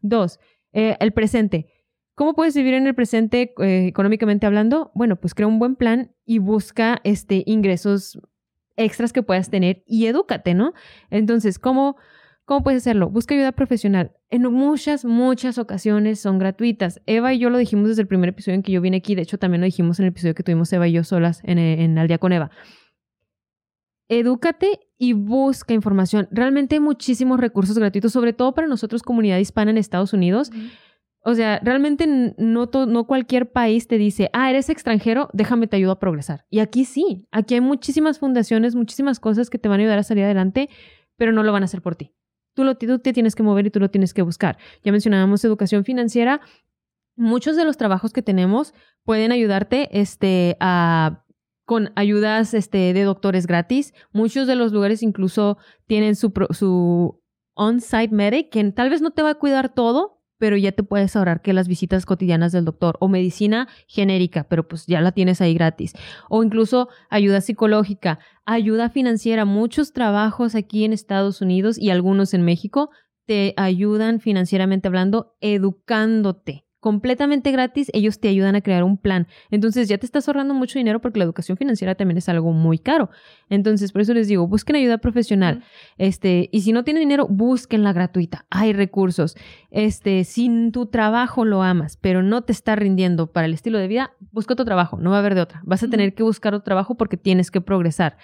Dos, 0.00 0.40
eh, 0.72 0.96
el 1.00 1.12
presente. 1.12 1.66
¿Cómo 2.16 2.34
puedes 2.34 2.54
vivir 2.54 2.74
en 2.74 2.86
el 2.86 2.94
presente 2.94 3.52
eh, 3.58 3.86
económicamente 3.88 4.46
hablando? 4.46 4.92
Bueno, 4.94 5.16
pues 5.16 5.34
crea 5.34 5.48
un 5.48 5.58
buen 5.58 5.74
plan 5.76 6.12
y 6.24 6.38
busca 6.38 7.00
este, 7.04 7.42
ingresos 7.46 8.20
extras 8.76 9.12
que 9.12 9.22
puedas 9.22 9.50
tener 9.50 9.82
y 9.86 10.06
edúcate, 10.06 10.54
¿no? 10.54 10.72
Entonces, 11.10 11.58
¿cómo, 11.58 11.96
¿cómo 12.44 12.62
puedes 12.62 12.82
hacerlo? 12.82 13.10
Busca 13.10 13.34
ayuda 13.34 13.52
profesional. 13.52 14.12
En 14.34 14.42
muchas, 14.52 15.04
muchas 15.04 15.58
ocasiones 15.58 16.18
son 16.18 16.40
gratuitas. 16.40 17.00
Eva 17.06 17.32
y 17.32 17.38
yo 17.38 17.50
lo 17.50 17.58
dijimos 17.58 17.86
desde 17.86 18.02
el 18.02 18.08
primer 18.08 18.30
episodio 18.30 18.56
en 18.56 18.64
que 18.64 18.72
yo 18.72 18.80
vine 18.80 18.96
aquí. 18.96 19.14
De 19.14 19.22
hecho, 19.22 19.38
también 19.38 19.60
lo 19.60 19.64
dijimos 19.64 20.00
en 20.00 20.06
el 20.06 20.08
episodio 20.08 20.34
que 20.34 20.42
tuvimos 20.42 20.72
Eva 20.72 20.88
y 20.88 20.92
yo 20.92 21.04
solas 21.04 21.40
en, 21.44 21.58
eh, 21.58 21.84
en 21.84 21.96
Al 21.98 22.08
día 22.08 22.18
con 22.18 22.32
Eva. 22.32 22.50
Edúcate 24.08 24.80
y 24.98 25.12
busca 25.12 25.72
información. 25.72 26.26
Realmente 26.32 26.74
hay 26.74 26.80
muchísimos 26.80 27.38
recursos 27.38 27.78
gratuitos, 27.78 28.10
sobre 28.10 28.32
todo 28.32 28.54
para 28.56 28.66
nosotros, 28.66 29.04
comunidad 29.04 29.38
hispana 29.38 29.70
en 29.70 29.78
Estados 29.78 30.12
Unidos. 30.12 30.50
O 31.20 31.36
sea, 31.36 31.60
realmente 31.62 32.34
no, 32.36 32.68
no 32.88 33.06
cualquier 33.06 33.52
país 33.52 33.86
te 33.86 33.98
dice, 33.98 34.30
ah, 34.32 34.50
eres 34.50 34.68
extranjero, 34.68 35.30
déjame 35.32 35.68
te 35.68 35.76
ayudo 35.76 35.92
a 35.92 36.00
progresar. 36.00 36.44
Y 36.50 36.58
aquí 36.58 36.86
sí, 36.86 37.28
aquí 37.30 37.54
hay 37.54 37.60
muchísimas 37.60 38.18
fundaciones, 38.18 38.74
muchísimas 38.74 39.20
cosas 39.20 39.48
que 39.48 39.58
te 39.58 39.68
van 39.68 39.78
a 39.78 39.82
ayudar 39.84 40.00
a 40.00 40.02
salir 40.02 40.24
adelante, 40.24 40.68
pero 41.16 41.30
no 41.30 41.44
lo 41.44 41.52
van 41.52 41.62
a 41.62 41.66
hacer 41.66 41.82
por 41.82 41.94
ti. 41.94 42.16
Tú, 42.54 42.64
lo, 42.64 42.76
te 42.76 43.12
tienes 43.12 43.34
que 43.34 43.42
mover 43.42 43.66
y 43.66 43.70
tú 43.70 43.80
lo 43.80 43.90
tienes 43.90 44.14
que 44.14 44.22
buscar. 44.22 44.58
Ya 44.82 44.92
mencionábamos 44.92 45.44
educación 45.44 45.84
financiera. 45.84 46.40
Muchos 47.16 47.56
de 47.56 47.64
los 47.64 47.76
trabajos 47.76 48.12
que 48.12 48.22
tenemos 48.22 48.74
pueden 49.04 49.32
ayudarte 49.32 49.88
este, 50.00 50.56
a 50.60 51.24
con 51.64 51.92
ayudas 51.96 52.54
este, 52.54 52.92
de 52.92 53.02
doctores 53.02 53.46
gratis. 53.46 53.94
Muchos 54.12 54.46
de 54.46 54.54
los 54.54 54.72
lugares 54.72 55.02
incluso 55.02 55.58
tienen 55.86 56.14
su, 56.16 56.32
su 56.50 57.22
on-site 57.54 58.14
medic, 58.14 58.50
que 58.50 58.64
tal 58.72 58.90
vez 58.90 59.00
no 59.00 59.12
te 59.12 59.22
va 59.22 59.30
a 59.30 59.34
cuidar 59.36 59.74
todo, 59.74 60.20
pero 60.38 60.56
ya 60.56 60.72
te 60.72 60.82
puedes 60.82 61.14
ahorrar 61.16 61.42
que 61.42 61.52
las 61.52 61.68
visitas 61.68 62.06
cotidianas 62.06 62.52
del 62.52 62.64
doctor 62.64 62.96
o 63.00 63.08
medicina 63.08 63.68
genérica, 63.86 64.44
pero 64.44 64.66
pues 64.66 64.86
ya 64.86 65.00
la 65.00 65.12
tienes 65.12 65.40
ahí 65.40 65.54
gratis. 65.54 65.94
O 66.28 66.42
incluso 66.42 66.88
ayuda 67.10 67.40
psicológica, 67.40 68.18
ayuda 68.44 68.90
financiera. 68.90 69.44
Muchos 69.44 69.92
trabajos 69.92 70.54
aquí 70.54 70.84
en 70.84 70.92
Estados 70.92 71.40
Unidos 71.40 71.78
y 71.78 71.90
algunos 71.90 72.34
en 72.34 72.42
México 72.42 72.90
te 73.26 73.54
ayudan 73.56 74.20
financieramente 74.20 74.88
hablando, 74.88 75.36
educándote. 75.40 76.63
Completamente 76.84 77.50
gratis, 77.50 77.90
ellos 77.94 78.20
te 78.20 78.28
ayudan 78.28 78.56
a 78.56 78.60
crear 78.60 78.84
un 78.84 78.98
plan. 78.98 79.26
Entonces 79.50 79.88
ya 79.88 79.96
te 79.96 80.04
estás 80.04 80.28
ahorrando 80.28 80.52
mucho 80.52 80.78
dinero 80.78 81.00
porque 81.00 81.18
la 81.18 81.24
educación 81.24 81.56
financiera 81.56 81.94
también 81.94 82.18
es 82.18 82.28
algo 82.28 82.52
muy 82.52 82.78
caro. 82.78 83.08
Entonces, 83.48 83.90
por 83.90 84.02
eso 84.02 84.12
les 84.12 84.28
digo, 84.28 84.46
busquen 84.46 84.76
ayuda 84.76 84.98
profesional. 84.98 85.64
Este, 85.96 86.50
y 86.52 86.60
si 86.60 86.72
no 86.72 86.84
tienen 86.84 87.00
dinero, 87.00 87.26
búsquenla 87.26 87.94
gratuita. 87.94 88.44
Hay 88.50 88.74
recursos. 88.74 89.34
Este, 89.70 90.24
si 90.24 90.70
tu 90.72 90.84
trabajo 90.84 91.46
lo 91.46 91.62
amas, 91.62 91.96
pero 91.96 92.22
no 92.22 92.42
te 92.42 92.52
está 92.52 92.76
rindiendo 92.76 93.32
para 93.32 93.46
el 93.46 93.54
estilo 93.54 93.78
de 93.78 93.88
vida, 93.88 94.12
busca 94.30 94.52
otro 94.52 94.66
trabajo, 94.66 94.98
no 94.98 95.08
va 95.08 95.16
a 95.16 95.20
haber 95.20 95.34
de 95.34 95.40
otra. 95.40 95.62
Vas 95.64 95.82
a 95.84 95.88
tener 95.88 96.12
que 96.14 96.22
buscar 96.22 96.52
otro 96.52 96.64
trabajo 96.64 96.98
porque 96.98 97.16
tienes 97.16 97.50
que 97.50 97.62
progresar. 97.62 98.18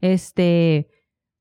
Este, 0.00 0.88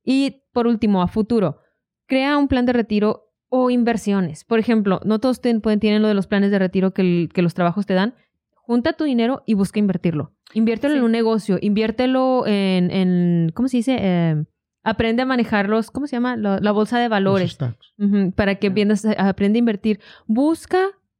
y 0.04 0.42
por 0.52 0.68
último, 0.68 1.02
a 1.02 1.08
futuro, 1.08 1.62
crea 2.06 2.36
un 2.36 2.50
plan 2.50 2.66
de 2.66 2.74
retiro 2.74 3.25
o 3.50 3.70
inversiones. 3.70 4.44
Por 4.44 4.60
ejemplo, 4.60 5.00
no 5.06 5.20
todos 5.20 5.42
ten- 5.42 5.62
pueden, 5.62 5.80
tienen 5.80 6.02
lo 6.02 6.08
de 6.08 6.14
los 6.14 6.28
planes 6.28 6.52
de 6.52 6.60
retiro 6.60 6.92
que, 6.94 7.02
el- 7.02 7.30
que 7.34 7.42
los 7.42 7.54
trabajos 7.54 7.86
te 7.86 7.94
dan. 7.94 8.14
Junta 8.56 8.94
tu 8.94 9.04
dinero 9.04 9.44
y 9.46 9.54
busca 9.54 9.80
invertirlo. 9.80 10.34
Inviértelo 10.54 10.94
Sí. 10.94 10.98
en 11.00 11.04
un 11.06 11.12
negocio, 11.12 11.58
inviértelo 11.62 12.46
en, 12.48 12.90
en 12.92 13.52
¿cómo 13.54 13.68
se 13.68 13.78
dice? 13.78 13.98
Eh, 14.00 14.44
aprende 14.84 15.22
a 15.22 15.26
manejarlos, 15.26 15.92
¿cómo 15.92 16.08
se 16.08 16.16
llama? 16.16 16.36
La, 16.36 16.60
la 16.60 16.72
bolsa 16.72 16.98
de 17.00 17.08
valores. 17.08 17.58
para 18.36 18.56
que 18.56 18.68
aprendas, 18.68 19.06
aprende 19.18 19.58
a 19.58 19.60
invertir. 19.60 20.00
Busca 20.26 20.80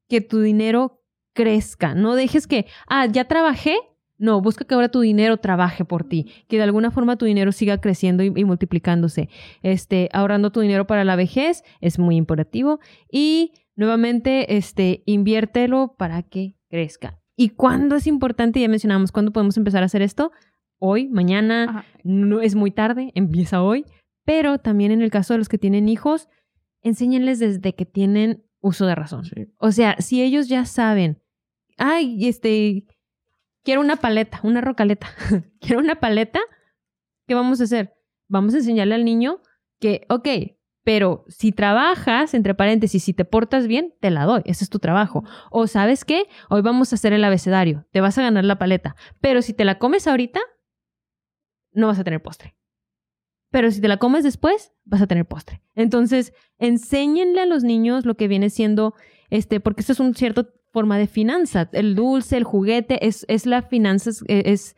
que 0.10 0.22
tu 0.22 0.40
dinero 0.42 1.02
crezca. 1.34 1.94
No 1.96 2.16
dejes 2.16 2.48
que, 2.48 2.66
ah, 2.88 3.06
ya 3.08 3.26
trabajé. 3.26 3.76
No, 4.18 4.42
busca 4.42 4.66
que 4.66 4.74
ahora 4.74 4.90
tu 4.90 5.02
dinero 5.02 5.38
trabaje 5.38 5.84
por 5.84 6.04
ti, 6.04 6.32
que 6.48 6.58
de 6.58 6.64
alguna 6.64 6.92
forma 6.92 7.18
tu 7.18 7.26
dinero 7.26 7.52
siga 7.52 7.80
creciendo 7.80 8.24
y, 8.24 8.32
y 8.36 8.46
multiplicándose. 8.46 9.30
Este, 9.62 10.10
ahorrando 10.14 10.52
tu 10.52 10.62
dinero 10.62 10.88
para 10.88 11.04
la 11.04 11.16
vejez 11.16 11.64
es 11.82 12.00
muy 12.00 12.16
imperativo 12.16 12.80
y 13.12 13.52
nuevamente, 13.76 14.56
este, 14.58 15.04
inviértelo 15.06 15.96
para 15.98 16.24
que 16.24 16.56
crezca. 16.70 17.20
¿Y 17.36 17.50
cuándo 17.50 17.96
es 17.96 18.08
importante? 18.08 18.62
Ya 18.62 18.70
mencionamos, 18.70 19.12
¿cuándo 19.12 19.32
podemos 19.32 19.58
empezar 19.58 19.84
a 19.84 19.88
hacer 19.88 20.02
esto? 20.02 20.32
Hoy, 20.80 21.08
mañana, 21.10 21.64
Ajá. 21.64 21.86
no 22.04 22.42
es 22.42 22.56
muy 22.56 22.72
tarde, 22.72 23.12
empieza 23.16 23.62
hoy, 23.62 23.86
pero 24.24 24.60
también 24.60 24.92
en 24.92 25.02
el 25.02 25.12
caso 25.12 25.34
de 25.34 25.40
los 25.40 25.50
que 25.50 25.58
tienen 25.58 25.90
hijos, 25.90 26.30
enséñenles 26.82 27.40
desde 27.40 27.76
que 27.76 27.86
tienen 27.86 28.44
uso 28.62 28.86
de 28.86 28.96
razón. 28.96 29.26
Sí. 29.26 29.48
O 29.58 29.72
sea, 29.72 29.98
si 30.00 30.22
ellos 30.24 30.48
ya 30.48 30.66
saben, 30.66 31.22
ay, 31.78 32.28
este, 32.28 32.86
quiero 33.66 33.82
una 33.82 33.98
paleta, 33.98 34.40
una 34.44 34.62
rocaleta, 34.62 35.08
quiero 35.60 35.80
una 35.80 35.96
paleta, 35.96 36.40
¿qué 37.28 37.36
vamos 37.36 37.60
a 37.60 37.66
hacer? 37.66 37.94
Vamos 38.30 38.54
a 38.54 38.58
enseñarle 38.58 38.96
al 38.96 39.04
niño 39.04 39.42
que, 39.82 40.06
ok, 40.08 40.28
pero 40.84 41.26
si 41.28 41.52
trabajas, 41.52 42.36
entre 42.36 42.54
paréntesis, 42.54 43.04
si 43.04 43.14
te 43.14 43.26
portas 43.26 43.68
bien, 43.68 43.96
te 44.00 44.12
la 44.12 44.24
doy, 44.26 44.44
ese 44.46 44.64
es 44.64 44.70
tu 44.70 44.78
trabajo. 44.78 45.24
O 45.50 45.66
sabes 45.66 46.06
qué, 46.06 46.28
hoy 46.50 46.62
vamos 46.62 46.94
a 46.94 46.96
hacer 46.96 47.12
el 47.12 47.24
abecedario, 47.24 47.88
te 47.92 48.02
vas 48.02 48.18
a 48.18 48.22
ganar 48.22 48.46
la 48.46 48.60
paleta, 48.60 48.96
pero 49.20 49.42
si 49.42 49.54
te 49.54 49.66
la 49.66 49.80
comes 49.80 50.08
ahorita, 50.08 50.40
no 51.74 51.88
vas 51.88 52.00
a 52.00 52.04
tener 52.04 52.22
postre. 52.22 52.56
Pero 53.50 53.72
si 53.72 53.82
te 53.82 53.88
la 53.88 53.98
comes 53.98 54.24
después, 54.24 54.74
vas 54.84 55.02
a 55.02 55.08
tener 55.08 55.26
postre. 55.26 55.62
Entonces, 55.76 56.34
enséñenle 56.60 57.42
a 57.42 57.46
los 57.46 57.64
niños 57.64 58.06
lo 58.06 58.16
que 58.16 58.28
viene 58.28 58.50
siendo, 58.50 58.94
este, 59.30 59.60
porque 59.60 59.82
esto 59.82 59.94
es 59.94 60.00
una 60.00 60.14
cierta 60.14 60.48
forma 60.76 60.98
de 60.98 61.08
finanza. 61.08 61.70
El 61.72 61.96
dulce, 61.96 62.36
el 62.38 62.44
juguete, 62.44 62.96
es, 63.08 63.26
es 63.30 63.46
la 63.46 63.62
finanza, 63.62 64.10
es, 64.10 64.24
es 64.28 64.76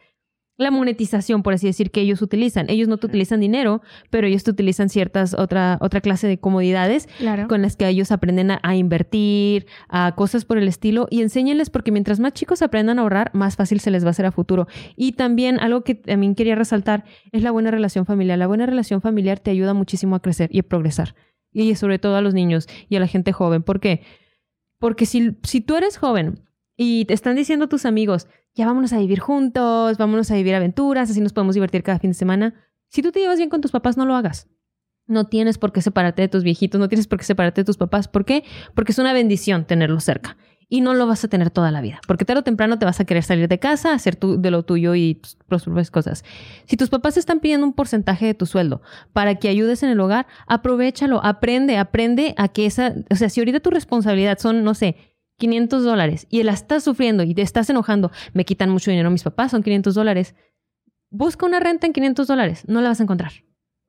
la 0.60 0.72
monetización, 0.72 1.44
por 1.44 1.54
así 1.54 1.68
decir, 1.68 1.92
que 1.92 2.02
ellos 2.02 2.22
utilizan. 2.22 2.70
Ellos 2.70 2.88
no 2.88 2.98
te 2.98 3.06
utilizan 3.08 3.40
dinero, 3.40 3.82
pero 4.10 4.26
ellos 4.28 4.44
te 4.44 4.52
utilizan 4.52 4.90
ciertas, 4.90 5.34
otra, 5.36 5.78
otra 5.82 6.02
clase 6.02 6.28
de 6.28 6.40
comodidades 6.40 7.08
Claro. 7.20 7.48
con 7.48 7.62
las 7.62 7.76
que 7.76 7.88
ellos 7.88 8.12
aprenden 8.12 8.52
a, 8.52 8.60
a 8.64 8.76
invertir, 8.76 9.66
a 9.88 10.14
cosas 10.16 10.46
por 10.46 10.58
el 10.58 10.68
estilo 10.68 11.08
y 11.12 11.22
enséñenles 11.22 11.70
porque 11.70 11.92
mientras 11.92 12.20
más 12.20 12.34
chicos 12.34 12.62
aprendan 12.64 12.98
a 12.98 13.04
ahorrar, 13.04 13.30
más 13.34 13.56
fácil 13.56 13.80
se 13.80 13.92
les 13.92 14.04
va 14.04 14.08
a 14.08 14.12
hacer 14.12 14.26
a 14.26 14.32
futuro. 14.32 14.68
Y 14.96 15.12
también 15.14 15.60
algo 15.60 15.84
que 15.84 15.94
también 15.96 16.34
quería 16.36 16.56
resaltar 16.56 17.04
es 17.32 17.42
la 17.44 17.52
buena 17.52 17.70
relación 17.72 18.06
familiar. 18.06 18.38
La 18.40 18.48
buena 18.48 18.66
relación 18.66 19.00
familiar 19.02 19.40
te 19.40 19.52
ayuda 19.52 19.74
muchísimo 19.76 20.16
a 20.16 20.22
crecer 20.22 20.50
y 20.52 20.60
a 20.60 20.64
progresar. 20.64 21.14
Y 21.54 21.74
sobre 21.76 21.98
todo 22.00 22.16
a 22.16 22.22
los 22.22 22.34
niños 22.34 22.68
y 22.90 22.96
a 22.96 23.00
la 23.00 23.08
gente 23.08 23.32
joven. 23.32 23.62
¿Por 23.64 23.80
qué? 23.80 24.02
Porque 24.02 24.27
si, 25.06 25.38
si 25.44 25.62
tú 25.62 25.76
eres 25.76 25.98
joven 25.98 26.44
y 26.76 27.06
te 27.06 27.14
están 27.14 27.36
diciendo 27.36 27.68
tus 27.68 27.86
amigos, 27.86 28.28
ya 28.54 28.66
vámonos 28.66 28.94
a 28.94 28.98
vivir 28.98 29.20
juntos, 29.20 29.98
vámonos 29.98 30.32
a 30.32 30.36
vivir 30.36 30.56
aventuras, 30.56 31.10
así 31.10 31.22
nos 31.22 31.34
podemos 31.34 31.56
divertir 31.56 31.84
cada 31.84 32.00
fin 32.00 32.12
de 32.12 32.16
semana. 32.16 32.56
Si 32.88 33.02
tú 33.02 33.12
te 33.12 33.20
llevas 33.20 33.38
bien 33.38 33.50
con 33.50 33.62
tus 33.62 33.72
papás, 33.72 33.98
no 33.98 34.06
lo 34.06 34.16
hagas. 34.16 34.48
No 35.06 35.26
tienes 35.26 35.58
por 35.58 35.72
qué 35.72 35.82
separarte 35.82 36.24
de 36.24 36.28
tus 36.28 36.44
viejitos, 36.44 36.80
no 36.80 36.90
tienes 36.90 37.08
por 37.08 37.20
qué 37.20 37.26
separarte 37.26 37.62
de 37.62 37.66
tus 37.66 37.78
papás. 37.78 38.08
¿Por 38.08 38.26
qué? 38.26 38.44
Porque 38.76 38.92
es 38.92 39.00
una 39.00 39.14
bendición 39.14 39.66
tenerlos 39.66 40.04
cerca. 40.04 40.38
Y 40.70 40.82
no 40.82 40.94
lo 40.94 41.08
vas 41.08 41.24
a 41.24 41.30
tener 41.30 41.50
toda 41.50 41.72
la 41.72 41.80
vida. 41.80 42.02
Porque 42.08 42.26
tarde 42.26 42.42
o 42.42 42.44
temprano 42.44 42.78
te 42.78 42.86
vas 42.86 43.00
a 43.00 43.06
querer 43.06 43.24
salir 43.24 43.48
de 43.48 43.58
casa, 43.58 43.94
hacer 43.94 44.20
de 44.20 44.52
lo 44.52 44.64
tuyo 44.64 44.96
y 44.96 45.16
tus 45.16 45.38
tus 45.38 45.64
propias 45.64 45.92
cosas. 45.92 46.26
Si 46.66 46.76
tus 46.76 46.90
papás 46.90 47.16
están 47.16 47.40
pidiendo 47.40 47.66
un 47.66 47.74
porcentaje 47.74 48.26
de 48.26 48.34
tu 48.34 48.46
sueldo 48.46 48.82
para 49.14 49.36
que 49.36 49.48
ayudes 49.48 49.84
en 49.84 49.90
el 49.90 50.00
hogar, 50.00 50.28
aprovechalo, 50.46 51.24
aprende, 51.24 51.78
aprende 51.78 52.36
a 52.38 52.50
que 52.50 52.66
esa, 52.66 52.96
o 53.10 53.16
sea, 53.16 53.30
si 53.30 53.40
ahorita 53.40 53.62
tu 53.62 53.70
responsabilidad 53.70 54.40
son, 54.40 54.64
no 54.66 54.74
sé, 54.74 54.98
500 55.38 55.84
dólares 55.84 56.28
y 56.30 56.44
la 56.44 56.52
estás 56.52 56.84
sufriendo 56.84 57.24
y 57.24 57.34
te 57.34 57.42
estás 57.44 57.70
enojando, 57.70 58.12
me 58.34 58.44
quitan 58.44 58.70
mucho 58.70 58.92
dinero 58.92 59.10
mis 59.10 59.24
papás, 59.24 59.52
son 59.52 59.64
500 59.64 59.96
dólares, 59.96 60.36
busca 61.10 61.46
una 61.46 61.60
renta 61.60 61.88
en 61.88 61.94
500 61.94 62.28
dólares, 62.28 62.64
no 62.68 62.82
la 62.82 62.90
vas 62.90 63.00
a 63.00 63.04
encontrar. 63.04 63.32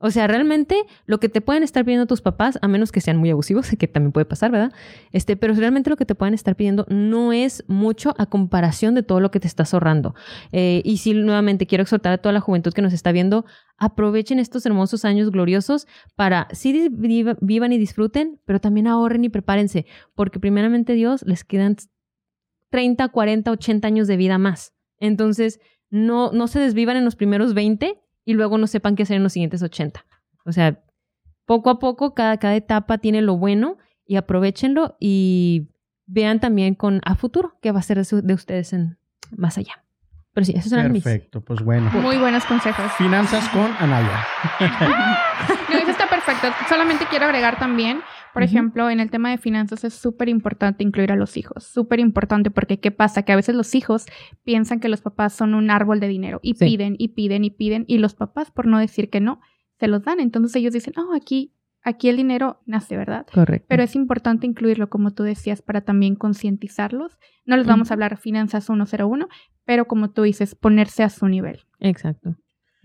O 0.00 0.12
sea, 0.12 0.28
realmente 0.28 0.76
lo 1.06 1.18
que 1.18 1.28
te 1.28 1.40
pueden 1.40 1.64
estar 1.64 1.84
pidiendo 1.84 2.06
tus 2.06 2.22
papás, 2.22 2.56
a 2.62 2.68
menos 2.68 2.92
que 2.92 3.00
sean 3.00 3.16
muy 3.16 3.30
abusivos, 3.30 3.68
que 3.78 3.88
también 3.88 4.12
puede 4.12 4.26
pasar, 4.26 4.50
¿verdad? 4.50 4.72
Este, 5.12 5.36
pero 5.36 5.54
realmente 5.54 5.90
lo 5.90 5.96
que 5.96 6.04
te 6.04 6.14
pueden 6.14 6.34
estar 6.34 6.54
pidiendo 6.54 6.86
no 6.88 7.32
es 7.32 7.64
mucho 7.66 8.14
a 8.16 8.26
comparación 8.26 8.94
de 8.94 9.02
todo 9.02 9.18
lo 9.20 9.30
que 9.30 9.40
te 9.40 9.48
estás 9.48 9.74
ahorrando. 9.74 10.14
Eh, 10.52 10.82
y 10.84 10.98
sí, 10.98 11.14
nuevamente 11.14 11.66
quiero 11.66 11.82
exhortar 11.82 12.12
a 12.12 12.18
toda 12.18 12.32
la 12.32 12.40
juventud 12.40 12.72
que 12.72 12.82
nos 12.82 12.92
está 12.92 13.10
viendo, 13.10 13.44
aprovechen 13.76 14.38
estos 14.38 14.64
hermosos 14.66 15.04
años 15.04 15.30
gloriosos 15.30 15.88
para 16.14 16.46
sí 16.52 16.88
vivan 16.90 17.72
y 17.72 17.78
disfruten, 17.78 18.40
pero 18.44 18.60
también 18.60 18.86
ahorren 18.86 19.24
y 19.24 19.28
prepárense, 19.28 19.86
porque 20.14 20.38
primeramente 20.38 20.92
Dios 20.92 21.22
les 21.26 21.44
quedan 21.44 21.76
30, 22.70 23.08
40, 23.08 23.50
80 23.50 23.88
años 23.88 24.06
de 24.06 24.16
vida 24.16 24.38
más. 24.38 24.74
Entonces, 25.00 25.60
no, 25.90 26.30
no 26.32 26.46
se 26.46 26.60
desvivan 26.60 26.96
en 26.96 27.04
los 27.04 27.16
primeros 27.16 27.54
20 27.54 28.00
y 28.28 28.34
luego 28.34 28.58
no 28.58 28.66
sepan 28.66 28.94
qué 28.94 29.04
hacer 29.04 29.16
en 29.16 29.22
los 29.22 29.32
siguientes 29.32 29.62
80. 29.62 30.04
O 30.44 30.52
sea, 30.52 30.80
poco 31.46 31.70
a 31.70 31.78
poco, 31.78 32.12
cada, 32.14 32.36
cada 32.36 32.56
etapa 32.56 32.98
tiene 32.98 33.22
lo 33.22 33.38
bueno 33.38 33.78
y 34.04 34.16
aprovechenlo 34.16 34.96
y 35.00 35.68
vean 36.04 36.38
también 36.38 36.74
con 36.74 37.00
a 37.06 37.14
futuro 37.14 37.56
qué 37.62 37.72
va 37.72 37.78
a 37.80 37.82
ser 37.82 37.96
de, 37.96 38.04
su- 38.04 38.20
de 38.20 38.34
ustedes 38.34 38.74
en 38.74 38.98
más 39.34 39.56
allá. 39.56 39.82
Pero 40.34 40.44
sí, 40.44 40.52
esos 40.54 40.70
eran 40.72 40.92
mis. 40.92 41.02
Perfecto, 41.04 41.40
pues 41.40 41.62
bueno. 41.62 41.90
Muy 42.02 42.18
buenos 42.18 42.44
consejos. 42.44 42.92
Finanzas 42.98 43.48
con 43.48 43.70
Anaya. 43.78 44.26
No, 45.70 45.77
perfecto. 46.32 46.64
Solamente 46.68 47.06
quiero 47.10 47.24
agregar 47.26 47.58
también, 47.58 48.00
por 48.34 48.42
ejemplo, 48.42 48.88
en 48.90 49.00
el 49.00 49.10
tema 49.10 49.30
de 49.30 49.38
finanzas 49.38 49.82
es 49.84 49.94
súper 49.94 50.28
importante 50.28 50.84
incluir 50.84 51.10
a 51.10 51.16
los 51.16 51.36
hijos. 51.36 51.64
Súper 51.64 51.98
importante 51.98 52.50
porque 52.50 52.78
¿qué 52.78 52.90
pasa? 52.90 53.22
Que 53.22 53.32
a 53.32 53.36
veces 53.36 53.54
los 53.54 53.74
hijos 53.74 54.06
piensan 54.44 54.78
que 54.80 54.88
los 54.88 55.00
papás 55.00 55.32
son 55.32 55.54
un 55.54 55.70
árbol 55.70 55.98
de 56.00 56.08
dinero 56.08 56.38
y 56.42 56.54
Sí. 56.54 56.66
piden 56.66 56.94
y 56.98 57.08
piden 57.08 57.44
y 57.44 57.50
piden 57.50 57.84
y 57.88 57.98
los 57.98 58.14
papás, 58.14 58.50
por 58.50 58.66
no 58.66 58.78
decir 58.78 59.10
que 59.10 59.20
no, 59.20 59.40
se 59.80 59.88
los 59.88 60.02
dan. 60.04 60.20
Entonces 60.20 60.54
ellos 60.56 60.72
dicen, 60.72 60.94
oh, 60.98 61.14
aquí, 61.16 61.52
aquí 61.82 62.08
el 62.08 62.16
dinero 62.16 62.60
nace, 62.66 62.96
¿verdad? 62.96 63.26
Correcto. 63.32 63.66
Pero 63.68 63.82
es 63.82 63.96
importante 63.96 64.46
incluirlo, 64.46 64.88
como 64.88 65.12
tú 65.12 65.22
decías, 65.22 65.62
para 65.62 65.80
también 65.80 66.14
concientizarlos. 66.14 67.18
No 67.44 67.56
les 67.56 67.66
vamos 67.66 67.90
a 67.90 67.94
hablar 67.94 68.18
finanzas 68.18 68.66
101, 68.66 69.28
pero 69.64 69.86
como 69.86 70.10
tú 70.10 70.22
dices, 70.22 70.54
ponerse 70.54 71.02
a 71.02 71.08
su 71.08 71.26
nivel. 71.26 71.60
Exacto. 71.80 72.36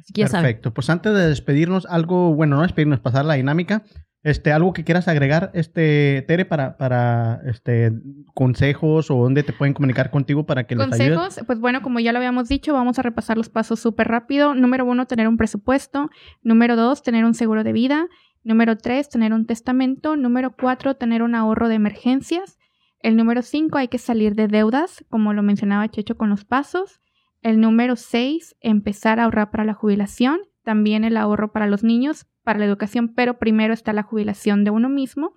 Así 0.04 0.12
que 0.12 0.22
ya 0.22 0.28
saben. 0.28 0.44
Perfecto. 0.44 0.74
Pues 0.74 0.90
antes 0.90 1.14
de 1.14 1.30
despedirnos, 1.30 1.86
algo, 1.86 2.36
bueno, 2.36 2.58
no 2.58 2.64
despedirnos, 2.64 3.00
pasar 3.00 3.24
la 3.24 3.36
dinámica. 3.36 3.84
Este, 4.22 4.54
algo 4.54 4.72
que 4.72 4.86
quieras 4.86 5.10
agregar, 5.10 5.52
este, 5.54 6.24
Tere, 6.28 6.46
para, 6.46 6.78
para 6.78 7.42
este 7.46 7.92
consejos 8.34 9.12
o 9.12 9.16
dónde 9.16 9.44
te 9.44 9.52
pueden 9.52 9.74
comunicar 9.74 10.12
contigo 10.12 10.46
para 10.46 10.66
que 10.66 10.76
les 10.76 10.94
ayudes. 10.94 11.18
Consejos, 11.18 11.46
pues 11.46 11.60
bueno, 11.60 11.82
como 11.82 12.00
ya 12.00 12.14
lo 12.14 12.20
habíamos 12.20 12.48
dicho, 12.48 12.74
vamos 12.74 13.00
a 13.00 13.02
repasar 13.02 13.36
los 13.36 13.50
pasos 13.50 13.82
súper 13.82 14.08
rápido. 14.08 14.56
Número 14.56 14.86
uno, 14.86 15.08
tener 15.08 15.28
un 15.28 15.36
presupuesto. 15.36 16.10
Número 16.42 16.78
dos, 16.78 17.02
tener 17.02 17.26
un 17.26 17.34
seguro 17.34 17.64
de 17.64 17.74
vida. 17.74 18.08
Número 18.44 18.78
tres, 18.78 19.10
tener 19.10 19.34
un 19.34 19.46
testamento. 19.46 20.16
Número 20.16 20.56
cuatro, 20.56 20.96
tener 20.96 21.22
un 21.22 21.36
ahorro 21.36 21.68
de 21.68 21.76
emergencias. 21.76 22.58
El 23.00 23.18
número 23.18 23.42
cinco, 23.42 23.78
hay 23.78 23.90
que 23.90 23.98
salir 23.98 24.36
de 24.36 24.48
deudas, 24.48 25.04
como 25.10 25.34
lo 25.34 25.44
mencionaba 25.44 25.90
Checho 25.90 26.16
con 26.16 26.30
los 26.30 26.46
pasos. 26.46 27.02
El 27.44 27.60
número 27.61 27.95
seis, 27.95 28.56
empezar 28.61 29.20
a 29.20 29.26
ahorrar 29.26 29.52
para 29.52 29.65
la 29.65 29.74
jubilación. 29.74 30.40
También 30.64 31.03
el 31.03 31.18
ahorro 31.18 31.52
para 31.52 31.68
los 31.68 31.84
niños, 31.84 32.26
para 32.44 32.57
la 32.57 32.65
educación, 32.65 33.14
pero 33.14 33.38
primero 33.38 33.74
está 33.74 33.91
la 33.91 34.03
jubilación 34.03 34.64
de 34.64 34.72
uno 34.72 34.88
mismo. 34.90 35.34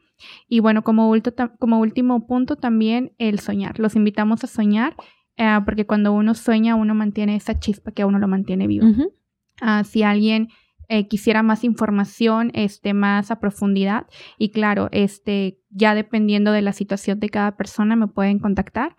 Y 0.49 0.61
bueno, 0.61 0.83
como, 0.83 1.11
ulto- 1.13 1.53
como 1.59 1.81
último 1.81 2.27
punto 2.29 2.57
también 2.57 3.13
el 3.19 3.41
soñar. 3.41 3.79
Los 3.81 3.97
invitamos 3.97 4.45
a 4.45 4.47
soñar 4.47 4.95
eh, 5.37 5.59
porque 5.65 5.85
cuando 5.85 6.13
uno 6.13 6.35
sueña 6.35 6.77
uno 6.77 6.95
mantiene 6.95 7.37
esa 7.37 7.59
chispa 7.59 7.91
que 7.91 8.03
a 8.03 8.07
uno 8.07 8.19
lo 8.19 8.29
mantiene 8.29 8.67
vivo. 8.69 8.87
Ah, 9.61 9.83
si 9.85 10.03
alguien 10.05 10.49
eh, 10.89 11.09
quisiera 11.09 11.43
más 11.43 11.65
información, 11.65 12.53
este, 12.55 12.95
más 12.95 13.31
a 13.33 13.41
profundidad, 13.41 14.07
y 14.39 14.51
claro, 14.51 14.89
este, 14.93 15.59
ya 15.71 15.95
dependiendo 15.97 16.53
de 16.53 16.63
la 16.63 16.73
situación 16.73 17.19
de 17.19 17.29
cada 17.31 17.57
persona, 17.57 17.97
me 17.97 18.07
pueden 18.07 18.39
contactar. 18.39 18.95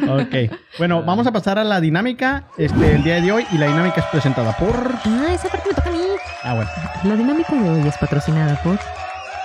Ok. 0.10 0.52
Bueno, 0.78 1.04
vamos 1.04 1.28
a 1.28 1.32
pasar 1.32 1.60
a 1.60 1.64
la 1.64 1.80
dinámica 1.80 2.48
este, 2.58 2.96
el 2.96 3.04
día 3.04 3.22
de 3.22 3.32
hoy 3.32 3.46
y 3.52 3.58
la 3.58 3.68
dinámica 3.68 4.02
es 4.02 4.08
presentada 4.08 4.56
por... 4.58 4.74
Ah, 5.06 5.28
esa 5.34 5.50
parte 5.50 5.70
me 5.70 5.76
toca 5.76 5.90
a 5.90 5.94
mí. 5.94 6.00
Ah, 6.44 6.54
bueno. 6.56 6.70
La 7.04 7.16
dinámica 7.16 7.54
de 7.56 7.70
hoy 7.70 7.88
es 7.88 7.98
patrocinada 7.98 8.62
por. 8.64 8.78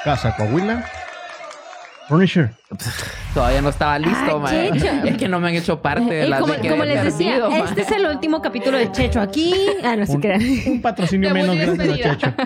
Casa 0.04 0.34
Coahuila. 0.36 0.84
Furniture. 2.08 2.50
Todavía 3.34 3.60
no 3.62 3.68
estaba 3.68 3.98
listo, 3.98 4.38
mae. 4.40 4.72
Checho. 4.72 4.86
Es 5.04 5.16
que 5.16 5.28
no 5.28 5.38
me 5.40 5.48
han 5.48 5.54
hecho 5.54 5.80
parte 5.82 6.04
de 6.14 6.24
Eh, 6.24 6.28
las 6.28 6.40
como 6.40 6.52
de 6.54 6.60
que 6.60 6.68
como 6.70 6.84
he 6.84 6.86
les 6.86 7.04
decía, 7.04 7.38
perdido, 7.40 7.64
este 7.64 7.80
es 7.82 7.90
el 7.92 8.06
último 8.06 8.40
capítulo 8.40 8.78
de 8.78 8.90
Checho 8.92 9.20
aquí. 9.20 9.54
Ah, 9.84 9.94
no 9.96 10.06
se 10.06 10.12
Un, 10.16 10.20
crean. 10.20 10.40
un 10.66 10.80
patrocinio 10.82 11.30
menos 11.34 11.56
gracias 11.56 11.78
a. 11.90 11.94
Checho. 12.16 12.34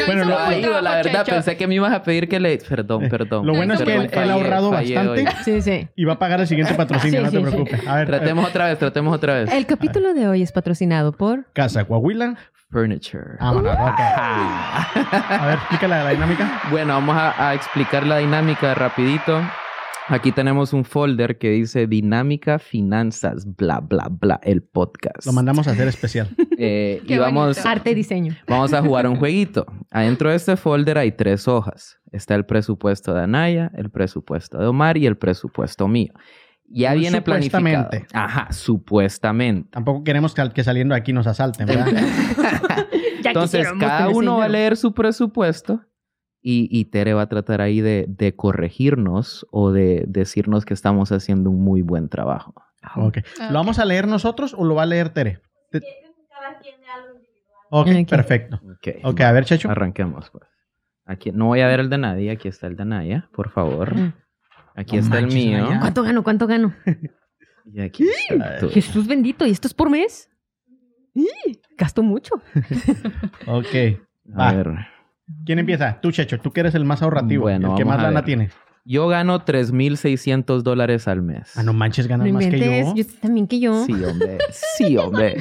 No 0.00 0.06
Bueno, 0.06 0.24
lo- 0.24 0.50
digo, 0.50 0.80
la 0.80 0.94
verdad, 0.96 1.24
Checho. 1.24 1.32
pensé 1.36 1.56
que 1.56 1.66
me 1.66 1.74
ibas 1.74 1.92
a 1.92 2.02
pedir 2.02 2.28
que 2.28 2.40
le... 2.40 2.56
Perdón, 2.58 3.08
perdón. 3.08 3.46
Lo 3.46 3.54
bueno 3.54 3.74
es 3.74 3.82
que 3.82 3.94
él, 3.94 4.30
ha 4.30 4.32
ahorrado 4.32 4.70
bastante 4.70 5.24
Sí, 5.44 5.60
sí. 5.62 5.88
y 5.96 6.04
va 6.04 6.14
a 6.14 6.18
pagar 6.18 6.40
el 6.40 6.46
siguiente 6.46 6.74
patrocinio, 6.74 7.20
Sí, 7.20 7.24
no 7.26 7.30
te 7.30 7.40
preocupes. 7.40 7.86
A 7.86 7.96
ver, 7.96 8.06
Tratemos 8.06 8.48
otra 8.48 8.66
vez, 8.68 8.78
tratemos 8.78 9.14
otra 9.14 9.34
vez. 9.34 9.52
El 9.52 9.66
capítulo 9.66 10.14
de 10.14 10.28
hoy 10.28 10.42
es 10.42 10.52
patrocinado 10.52 11.12
por. 11.12 11.44
Casa 11.52 11.84
Coahuila. 11.84 12.36
Furniture. 12.70 13.36
Ajá. 13.40 14.82
A 15.42 15.46
ver, 15.46 15.54
explícala 15.58 16.04
la 16.04 16.10
dinámica. 16.10 16.62
Bueno, 16.70 16.94
vamos 16.94 17.16
a, 17.16 17.48
a 17.48 17.54
explicar 17.54 18.06
la 18.06 18.18
dinámica 18.18 18.74
rapidito. 18.74 19.40
Aquí 20.08 20.32
tenemos 20.32 20.72
un 20.72 20.84
folder 20.84 21.38
que 21.38 21.50
dice 21.50 21.86
Dinámica 21.86 22.58
Finanzas, 22.58 23.46
bla, 23.56 23.78
bla, 23.78 24.08
bla, 24.10 24.40
el 24.42 24.60
podcast. 24.62 25.24
Lo 25.24 25.32
mandamos 25.32 25.68
a 25.68 25.70
hacer 25.72 25.86
especial. 25.88 26.28
Eh, 26.62 27.00
Qué 27.08 27.14
y 27.14 27.18
vamos, 27.18 27.56
bonito. 27.56 27.66
Arte 27.70 27.92
y 27.92 27.94
diseño. 27.94 28.36
vamos 28.46 28.74
a 28.74 28.82
jugar 28.82 29.06
un 29.06 29.16
jueguito. 29.16 29.64
Adentro 29.90 30.28
de 30.28 30.36
este 30.36 30.58
folder 30.58 30.98
hay 30.98 31.10
tres 31.12 31.48
hojas. 31.48 31.98
Está 32.12 32.34
el 32.34 32.44
presupuesto 32.44 33.14
de 33.14 33.22
Anaya, 33.22 33.70
el 33.74 33.88
presupuesto 33.90 34.58
de 34.58 34.66
Omar 34.66 34.98
y 34.98 35.06
el 35.06 35.16
presupuesto 35.16 35.88
mío. 35.88 36.12
Ya 36.72 36.90
Muy 36.92 37.00
viene 37.00 37.20
planificado. 37.20 37.62
supuestamente. 37.64 38.06
Ajá, 38.16 38.52
supuestamente. 38.52 39.68
Tampoco 39.72 40.04
queremos 40.04 40.34
que, 40.34 40.40
al- 40.40 40.52
que 40.52 40.62
saliendo 40.64 40.94
de 40.94 41.00
aquí 41.00 41.12
nos 41.12 41.26
asalten, 41.26 41.66
¿verdad? 41.66 41.86
Ya 43.22 43.30
Entonces, 43.32 43.68
cada 43.78 44.08
uno 44.08 44.38
va 44.38 44.46
a 44.46 44.48
leer 44.48 44.76
su 44.78 44.94
presupuesto 44.94 45.82
y, 46.40 46.68
y 46.70 46.86
Tere 46.86 47.12
va 47.12 47.22
a 47.22 47.28
tratar 47.28 47.60
ahí 47.60 47.82
de, 47.82 48.06
de 48.08 48.34
corregirnos 48.34 49.46
o 49.50 49.72
de 49.72 50.04
decirnos 50.08 50.64
que 50.64 50.72
estamos 50.72 51.12
haciendo 51.12 51.50
un 51.50 51.62
muy 51.62 51.82
buen 51.82 52.08
trabajo. 52.08 52.54
Ok. 52.96 53.18
¿Lo 53.50 53.54
vamos 53.58 53.78
a 53.78 53.84
leer 53.84 54.08
nosotros 54.08 54.54
o 54.56 54.64
lo 54.64 54.74
va 54.74 54.84
a 54.84 54.86
leer 54.86 55.10
Tere? 55.10 55.42
Te- 55.70 55.82
Ok, 57.72 57.88
Ok. 58.02 58.08
perfecto. 58.08 58.56
Ok, 58.64 58.88
Ok, 59.04 59.20
a 59.20 59.32
ver, 59.32 59.44
Checho. 59.44 59.70
arranquemos 59.70 60.30
pues. 60.30 60.44
Aquí, 61.04 61.30
no 61.32 61.46
voy 61.46 61.60
a 61.60 61.66
ver 61.66 61.80
el 61.80 61.90
de 61.90 61.98
nadie, 61.98 62.30
aquí 62.30 62.48
está 62.48 62.66
el 62.68 62.76
de 62.76 62.84
Naya, 62.84 63.28
por 63.34 63.50
favor. 63.50 63.94
Aquí 64.76 64.96
No 64.96 65.02
está 65.02 65.18
el 65.18 65.26
mío. 65.28 65.66
¿Cuánto 65.80 66.02
gano? 66.02 66.22
¿Cuánto 66.22 66.46
gano? 66.46 66.74
Y 67.72 67.80
aquí 67.80 68.06
está. 68.28 68.68
Jesús 68.68 69.06
bendito, 69.06 69.46
¿y 69.46 69.50
esto 69.50 69.68
es 69.68 69.74
por 69.74 69.90
mes? 69.90 70.28
¡Y! 71.14 71.26
Gasto 71.76 72.02
mucho. 72.02 72.34
Ok. 73.46 73.98
A 74.36 74.52
ver. 74.52 74.70
¿Quién 75.44 75.58
empieza? 75.58 76.00
Tú, 76.00 76.12
Checho. 76.12 76.38
Tú 76.38 76.52
que 76.52 76.60
eres 76.60 76.74
el 76.74 76.84
más 76.84 77.02
ahorrativo. 77.02 77.42
Bueno, 77.42 77.72
el 77.72 77.76
que 77.78 77.84
más 77.84 78.00
lana 78.00 78.20
ver. 78.20 78.24
tiene. 78.24 78.50
Yo 78.84 79.08
gano 79.08 79.44
3.600 79.44 80.62
dólares 80.62 81.06
al 81.06 81.22
mes. 81.22 81.52
Ah, 81.56 81.62
no 81.62 81.72
manches, 81.72 82.06
ganas 82.06 82.26
No 82.26 82.34
más 82.34 82.46
que 82.46 82.58
yo. 82.58 82.94
yo 82.94 83.04
también 83.20 83.46
que 83.46 83.60
yo. 83.60 83.84
Sí, 83.84 83.92
hombre. 83.92 84.38
Sí, 84.76 84.96
hombre. 84.96 85.36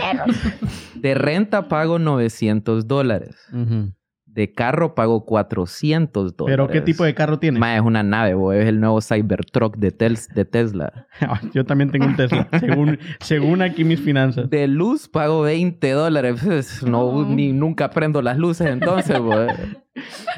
De 0.95 1.13
renta 1.13 1.67
pago 1.67 1.99
900 1.99 2.87
dólares. 2.87 3.35
Ujú. 3.53 3.93
De 4.39 4.53
carro 4.53 4.95
pago 4.95 5.25
400 5.25 6.37
dólares. 6.37 6.53
¿Pero 6.53 6.69
qué 6.69 6.79
tipo 6.79 7.03
de 7.03 7.13
carro 7.13 7.39
tienes? 7.39 7.59
Ma, 7.59 7.75
es 7.75 7.81
una 7.81 8.03
nave, 8.03 8.35
bo, 8.35 8.53
es 8.53 8.65
el 8.69 8.79
nuevo 8.79 9.01
Cybertruck 9.01 9.75
de, 9.75 9.91
Tel- 9.91 10.33
de 10.33 10.45
Tesla. 10.45 11.07
yo 11.53 11.65
también 11.65 11.91
tengo 11.91 12.05
un 12.05 12.15
Tesla, 12.15 12.47
según, 12.61 12.97
según 13.19 13.61
aquí 13.61 13.83
mis 13.83 13.99
finanzas. 13.99 14.49
De 14.49 14.69
luz 14.69 15.09
pago 15.09 15.41
20 15.41 15.91
dólares. 15.91 16.39
Pues, 16.41 16.83
No, 16.83 17.25
ni 17.25 17.51
nunca 17.51 17.89
prendo 17.89 18.21
las 18.21 18.37
luces 18.37 18.67
entonces, 18.67 19.19
bo. 19.19 19.35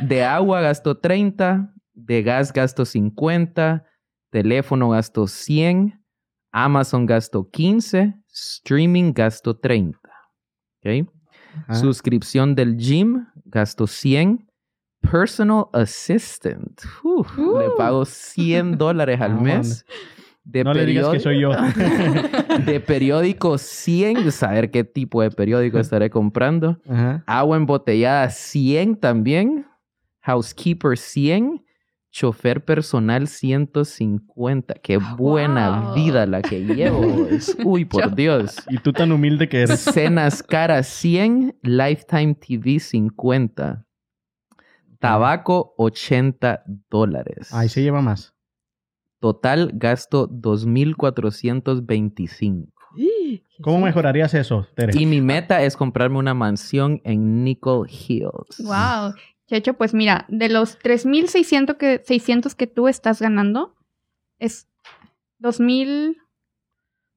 De 0.01 0.23
agua 0.23 0.61
gasto 0.61 0.97
30. 0.97 1.71
De 1.93 2.23
gas 2.23 2.51
gasto 2.51 2.85
50. 2.85 3.85
Teléfono 4.31 4.89
gasto 4.89 5.27
100. 5.27 6.01
Amazon 6.51 7.05
gasto 7.05 7.47
15. 7.51 8.15
Streaming 8.33 9.13
gasto 9.13 9.55
30. 9.57 9.99
¿Ok? 10.83 11.07
Ah, 11.67 11.75
Suscripción 11.75 12.55
del 12.55 12.77
gym, 12.77 13.25
gasto 13.45 13.87
100. 13.87 14.47
Personal 15.01 15.65
assistant, 15.73 16.79
uf, 17.03 17.37
Uh. 17.37 17.57
le 17.59 17.69
pago 17.75 18.05
100 18.05 18.77
dólares 18.77 19.19
al 19.19 19.35
No, 19.35 19.41
mes. 19.41 19.83
De 20.43 20.63
no 20.63 20.73
le 20.73 20.85
digas 20.85 21.07
que 21.09 21.19
soy 21.19 21.39
yo. 21.41 21.51
de 22.65 22.79
periódico 22.79 23.57
100, 23.57 24.31
saber 24.31 24.69
qué 24.71 24.83
tipo 24.83 25.21
de 25.21 25.31
periódico 25.31 25.79
estaré 25.79 26.09
comprando. 26.11 26.79
Ajá. 26.87 27.23
Agua 27.25 27.57
embotellada 27.57 28.29
100 28.29 28.95
también. 28.97 29.65
Housekeeper 30.21 30.97
100. 30.97 31.63
Chofer 32.11 32.65
personal 32.65 33.27
150. 33.27 34.73
Qué 34.83 34.97
buena 34.97 35.79
Wow. 35.79 35.93
vida 35.95 36.25
la 36.25 36.41
que 36.41 36.59
llevo. 36.65 36.99
Uy, 37.65 37.85
por 37.85 38.13
Dios. 38.13 38.57
Y 38.69 38.77
tú 38.79 38.91
tan 38.91 39.13
humilde 39.13 39.47
que 39.47 39.61
eres. 39.61 39.79
Cenas 39.79 40.43
caras 40.43 40.87
100, 40.87 41.55
Lifetime 41.61 42.35
TV 42.35 42.79
50, 42.79 43.85
tabaco 44.99 45.73
80 45.77 46.63
dólares. 46.89 47.53
Ahí 47.53 47.69
se 47.69 47.81
lleva 47.81 48.01
más. 48.01 48.33
Total 49.19 49.71
gasto 49.73 50.27
2.425. 50.29 52.67
¿Cómo 53.61 53.79
mejorarías 53.85 54.33
eso, 54.33 54.67
Tere? 54.75 54.99
Y 54.99 55.05
mi 55.05 55.21
meta 55.21 55.61
es 55.61 55.77
comprarme 55.77 56.17
una 56.17 56.33
mansión 56.33 56.99
en 57.03 57.43
Nickel 57.43 57.83
Hills. 57.87 58.57
Wow. 58.59 59.13
Checho, 59.51 59.73
pues 59.73 59.93
mira, 59.93 60.23
de 60.29 60.47
los 60.47 60.79
3.600 60.79 61.75
que, 61.75 62.01
600 62.05 62.55
que 62.55 62.67
tú 62.67 62.87
estás 62.87 63.21
ganando, 63.21 63.75
es 64.39 64.69
2.000, 65.39 66.15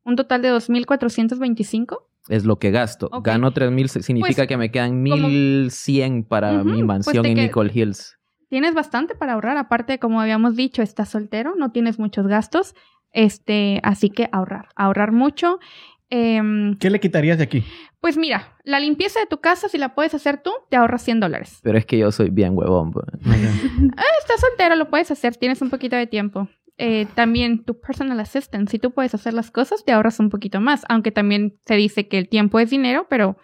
un 0.05 0.17
total 0.17 0.43
de 0.43 0.51
2.425. 0.51 1.99
Es 2.29 2.45
lo 2.45 2.59
que 2.59 2.73
gasto. 2.73 3.09
Ok. 3.13 3.25
Gano 3.25 3.53
3.000, 3.53 3.87
significa 4.03 4.35
Pues, 4.43 4.49
que 4.49 4.57
me 4.57 4.73
quedan 4.73 5.05
como- 5.09 5.29
1.100 5.29 6.25
para 6.25 6.65
mi 6.65 6.73
pues 6.73 6.85
mansión 6.85 7.25
en 7.25 7.35
Nickel 7.35 7.71
Hills. 7.73 8.19
Tienes 8.49 8.75
bastante 8.75 9.15
para 9.15 9.35
ahorrar, 9.35 9.57
aparte, 9.57 10.01
como 10.01 10.21
habíamos 10.21 10.57
dicho, 10.57 10.83
estás 10.83 11.11
soltero, 11.11 11.55
no 11.57 11.71
tienes 11.71 12.01
muchos 12.01 12.27
gastos, 12.27 12.75
este, 13.13 13.79
así 13.85 14.11
que 14.11 14.29
ahorrar, 14.33 14.71
ahorrar 14.75 15.13
mucho. 15.13 15.61
Em, 16.17 16.77
¿Qué 16.79 16.91
le 16.91 17.01
quitarías 17.01 17.39
de 17.39 17.45
aquí? 17.45 17.65
pues 18.01 18.17
mira, 18.17 18.55
la 18.65 18.79
limpieza 18.79 19.19
de 19.19 19.27
tu 19.27 19.41
casa, 19.41 19.69
si 19.69 19.79
la 19.79 19.95
puedes 19.95 20.15
hacer 20.15 20.43
tú, 20.43 20.53
te 20.69 20.77
ahorras 20.77 21.03
100 21.03 21.21
dólares. 21.21 21.59
Pero 21.63 21.77
es 21.79 21.87
que 21.87 21.99
yo 21.99 22.13
soy 22.13 22.31
bien 22.31 22.57
huevón. 22.57 22.93
pues. 22.93 23.07
Estás 23.25 24.41
soltero, 24.41 24.77
lo 24.77 24.91
puedes 24.91 25.11
hacer, 25.11 25.35
tienes 25.37 25.61
un 25.63 25.71
poquito 25.71 25.97
de 25.97 26.07
tiempo. 26.07 26.49
Eh, 26.77 27.07
también 27.15 27.65
tu 27.65 27.81
personal 27.81 28.21
assistant, 28.21 28.69
si 28.69 28.79
tú 28.79 28.93
puedes 28.93 29.15
hacer 29.15 29.33
las 29.35 29.51
cosas, 29.51 29.85
te 29.85 29.93
ahorras 29.93 30.21
un 30.21 30.29
poquito 30.29 30.61
más, 30.61 30.85
aunque 30.89 31.11
también 31.11 31.59
se 31.67 31.75
dice 31.75 32.07
que 32.07 32.19
el 32.19 32.29
tiempo 32.29 32.61
es 32.61 32.71
dinero, 32.71 33.07
pero 33.09 33.37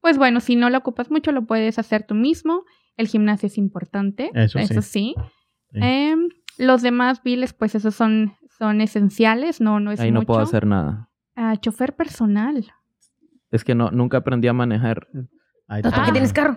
pues 0.00 0.18
bueno, 0.18 0.40
si 0.40 0.56
no 0.56 0.70
lo 0.70 0.78
ocupas 0.78 1.10
mucho, 1.10 1.30
lo 1.30 1.46
puedes 1.46 1.78
hacer 1.78 2.06
tú 2.06 2.14
mismo. 2.14 2.64
El 2.96 3.06
gimnasio 3.06 3.46
es 3.46 3.58
importante, 3.58 4.30
Eso 4.34 4.58
sí. 4.58 4.66
sí. 4.82 5.14
Sí. 5.72 5.78
Em, 5.80 6.28
los 6.58 6.82
demás 6.82 7.22
biles, 7.22 7.52
pues 7.52 7.74
esos 7.74 7.94
son, 7.94 8.32
son 8.58 8.80
esenciales, 8.80 9.60
no, 9.60 9.78
no 9.78 9.92
es 9.92 10.00
Ahí 10.00 10.10
no 10.10 10.22
puedo 10.22 10.40
hacer 10.40 10.66
nada. 10.66 11.10
Ah, 11.36 11.56
chofer 11.60 11.94
personal. 11.96 12.72
Es 13.50 13.64
que 13.64 13.74
no, 13.74 13.90
nunca 13.90 14.18
aprendí 14.18 14.48
a 14.48 14.52
manejar. 14.52 15.06
Ahí 15.68 15.82
¿Por 15.82 15.92
está. 15.92 16.04
qué 16.06 16.12
tienes 16.12 16.32
carro? 16.32 16.56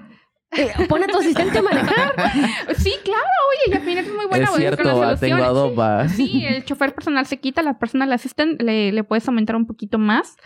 Eh, 0.51 0.69
pon 0.87 1.03
a 1.03 1.07
tu 1.07 1.17
asistente 1.19 1.57
a 1.59 1.61
manejar. 1.61 2.13
Sí, 2.77 2.93
claro, 3.03 3.23
oye, 3.67 3.77
Yasmin 3.77 3.97
es 3.97 4.13
muy 4.13 4.25
buena 4.27 4.45
es 4.45 4.51
a 4.51 4.55
cierto, 4.55 4.83
la 4.83 4.93
va, 4.93 5.15
tengo 5.17 5.35
a 5.35 5.47
solución. 5.47 5.53
dos, 5.53 5.79
va. 5.79 6.07
Sí, 6.09 6.45
el 6.45 6.63
chofer 6.63 6.93
personal 6.93 7.25
se 7.25 7.37
quita, 7.39 7.61
la 7.63 7.79
personal 7.79 8.11
assistant 8.13 8.61
le, 8.61 8.91
le 8.91 9.03
puedes 9.03 9.27
aumentar 9.27 9.55
un 9.55 9.65
poquito 9.65 9.97
más 9.99 10.37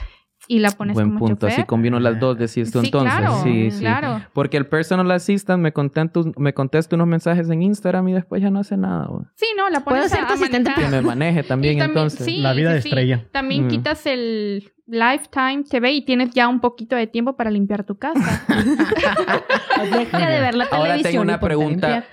y 0.54 0.60
la 0.60 0.72
pones 0.72 0.96
Buen 0.96 1.08
como 1.08 1.20
punto. 1.20 1.48
chofer. 1.48 1.60
Así 1.60 1.64
combino 1.64 2.00
las 2.00 2.20
dos, 2.20 2.38
decís 2.38 2.72
tú 2.72 2.80
sí, 2.82 2.88
entonces. 2.88 3.14
claro, 3.18 3.42
sí, 3.44 3.72
sí. 3.72 3.80
claro. 3.80 4.22
Porque 4.34 4.58
el 4.58 4.66
personal 4.66 5.10
assistant 5.12 5.62
me 5.64 5.72
contesta, 5.72 6.20
me 6.38 6.54
contesta 6.54 6.96
unos 6.96 7.08
mensajes 7.08 7.50
en 7.50 7.62
Instagram 7.62 8.08
y 8.10 8.14
después 8.14 8.42
ya 8.42 8.50
no 8.50 8.60
hace 8.60 8.76
nada. 8.76 9.06
güey. 9.08 9.24
Sí, 9.36 9.46
no, 9.56 9.70
la 9.70 9.80
Puedo 9.84 9.98
pones 9.98 10.12
ser 10.12 10.26
a, 10.26 10.28
tu 10.28 10.34
a. 10.34 10.74
Que 10.76 10.88
me 10.90 11.02
maneje 11.02 11.44
también, 11.44 11.82
entonces. 11.82 12.26
sí, 12.26 12.38
La 12.40 12.54
vida 12.54 12.74
de 12.74 12.80
estrella. 12.80 13.26
También 13.32 13.66
Mm. 13.66 13.70
quitas 13.70 14.06
el 14.06 14.72
lifetime 14.88 15.64
TV 15.70 15.94
y 15.94 16.02
tienes 16.04 16.32
ya 16.32 16.50
un 16.50 16.60
poquito 16.60 16.98
de 16.98 17.08
tiempo 17.08 17.38
para 17.38 17.50
limpiar 17.50 17.86
tu 17.86 17.98
casa. 17.98 18.44
Deja 19.92 20.28
de 20.30 20.42
ver 20.42 20.56
la 20.56 20.66
Ahora 20.66 20.96
televisión. 20.96 21.12
tengo 21.12 21.24
y 21.24 21.28
una 21.28 21.40
pregunta, 21.40 21.88
limpiar. 21.88 22.06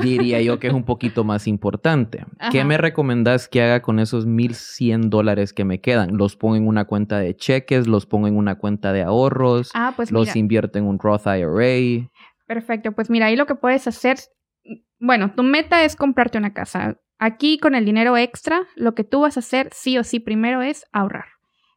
Diría 0.00 0.40
yo 0.42 0.58
que 0.58 0.68
es 0.68 0.72
un 0.72 0.84
poquito 0.84 1.24
más 1.24 1.46
importante. 1.46 2.24
¿Qué 2.50 2.64
me 2.64 2.78
recomendás 2.78 3.48
que 3.48 3.62
haga 3.62 3.82
con 3.82 3.98
esos 3.98 4.26
1100 4.26 5.10
dólares 5.10 5.52
que 5.52 5.64
me 5.64 5.80
quedan? 5.80 6.16
¿Los 6.16 6.36
pongo 6.36 6.56
en 6.56 6.66
una 6.66 6.84
cuenta 6.84 7.18
de 7.18 7.34
cheques? 7.36 7.86
¿Los 7.86 8.06
pongo 8.06 8.26
en 8.28 8.36
una 8.36 8.56
cuenta 8.56 8.92
de 8.92 9.02
ahorros? 9.02 9.70
ah, 9.74 9.92
pues 9.96 10.10
¿Los 10.10 10.28
mira, 10.28 10.38
invierto 10.38 10.78
en 10.78 10.84
un 10.86 10.98
Roth 10.98 11.26
IRA? 11.26 12.08
perfecto. 12.46 12.92
Pues 12.92 13.10
mira, 13.10 13.26
ahí 13.26 13.36
lo 13.36 13.46
que 13.46 13.54
puedes 13.56 13.86
hacer, 13.86 14.18
bueno, 14.98 15.32
tu 15.34 15.42
meta 15.42 15.84
es 15.84 15.96
comprarte 15.96 16.38
una 16.38 16.52
casa. 16.52 16.98
Aquí 17.18 17.58
con 17.58 17.74
el 17.74 17.84
dinero 17.84 18.16
extra, 18.16 18.62
lo 18.76 18.94
que 18.94 19.02
tú 19.04 19.20
vas 19.22 19.36
a 19.36 19.40
hacer 19.40 19.70
sí 19.72 19.96
o 19.98 20.04
sí 20.04 20.20
primero 20.20 20.62
es 20.62 20.84
ahorrar. 20.92 21.24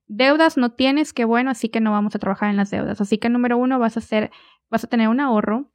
Deudas 0.07 0.57
no 0.57 0.71
tienes, 0.73 1.13
que 1.13 1.23
bueno, 1.23 1.51
así 1.51 1.69
que 1.69 1.79
no 1.79 1.91
vamos 1.91 2.15
a 2.15 2.19
trabajar 2.19 2.49
en 2.49 2.57
las 2.57 2.71
deudas. 2.71 2.99
Así 2.99 3.17
que 3.19 3.29
número 3.29 3.57
uno 3.57 3.79
vas 3.79 3.95
a 3.95 3.99
hacer, 3.99 4.31
vas 4.69 4.83
a 4.83 4.87
tener 4.87 5.07
un 5.07 5.19
ahorro 5.19 5.71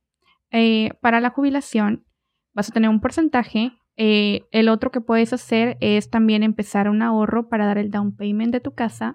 eh, 0.51 0.91
para 1.01 1.21
la 1.21 1.31
jubilación, 1.31 2.05
vas 2.55 2.69
a 2.71 2.73
tener 2.73 2.89
un 2.91 3.01
porcentaje. 3.01 3.73
eh, 3.97 4.43
el 4.51 4.69
otro 4.69 4.91
que 4.91 5.01
puedes 5.01 5.33
hacer 5.33 5.77
es 5.81 6.11
también 6.11 6.43
empezar 6.43 6.89
un 6.89 7.03
ahorro 7.03 7.49
para 7.49 7.67
dar 7.67 7.79
el 7.79 7.91
down 7.91 8.17
payment 8.17 8.53
de 8.53 8.61
tu 8.61 8.73
casa 8.75 9.15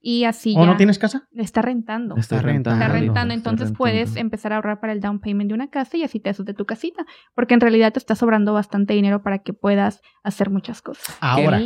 y 0.00 0.24
así 0.24 0.54
¿O 0.56 0.60
ya 0.60 0.66
no 0.70 0.76
tienes 0.76 0.98
casa? 0.98 1.26
está 1.34 1.62
rentando. 1.62 2.16
Está 2.16 2.40
rentando. 2.40 2.80
Está 2.80 2.92
rentando, 2.92 3.34
entonces 3.34 3.68
rentando. 3.68 3.76
puedes 3.78 4.16
empezar 4.16 4.52
a 4.52 4.56
ahorrar 4.56 4.78
para 4.78 4.92
el 4.92 5.00
down 5.00 5.18
payment 5.20 5.48
de 5.48 5.54
una 5.54 5.68
casa 5.68 5.96
y 5.96 6.04
así 6.04 6.20
te 6.20 6.30
haces 6.30 6.46
de 6.46 6.54
tu 6.54 6.64
casita, 6.64 7.04
porque 7.34 7.54
en 7.54 7.60
realidad 7.60 7.92
te 7.92 7.98
está 7.98 8.14
sobrando 8.14 8.52
bastante 8.52 8.94
dinero 8.94 9.22
para 9.22 9.40
que 9.40 9.52
puedas 9.52 10.00
hacer 10.22 10.48
muchas 10.50 10.80
cosas. 10.80 11.16
Ahora, 11.20 11.60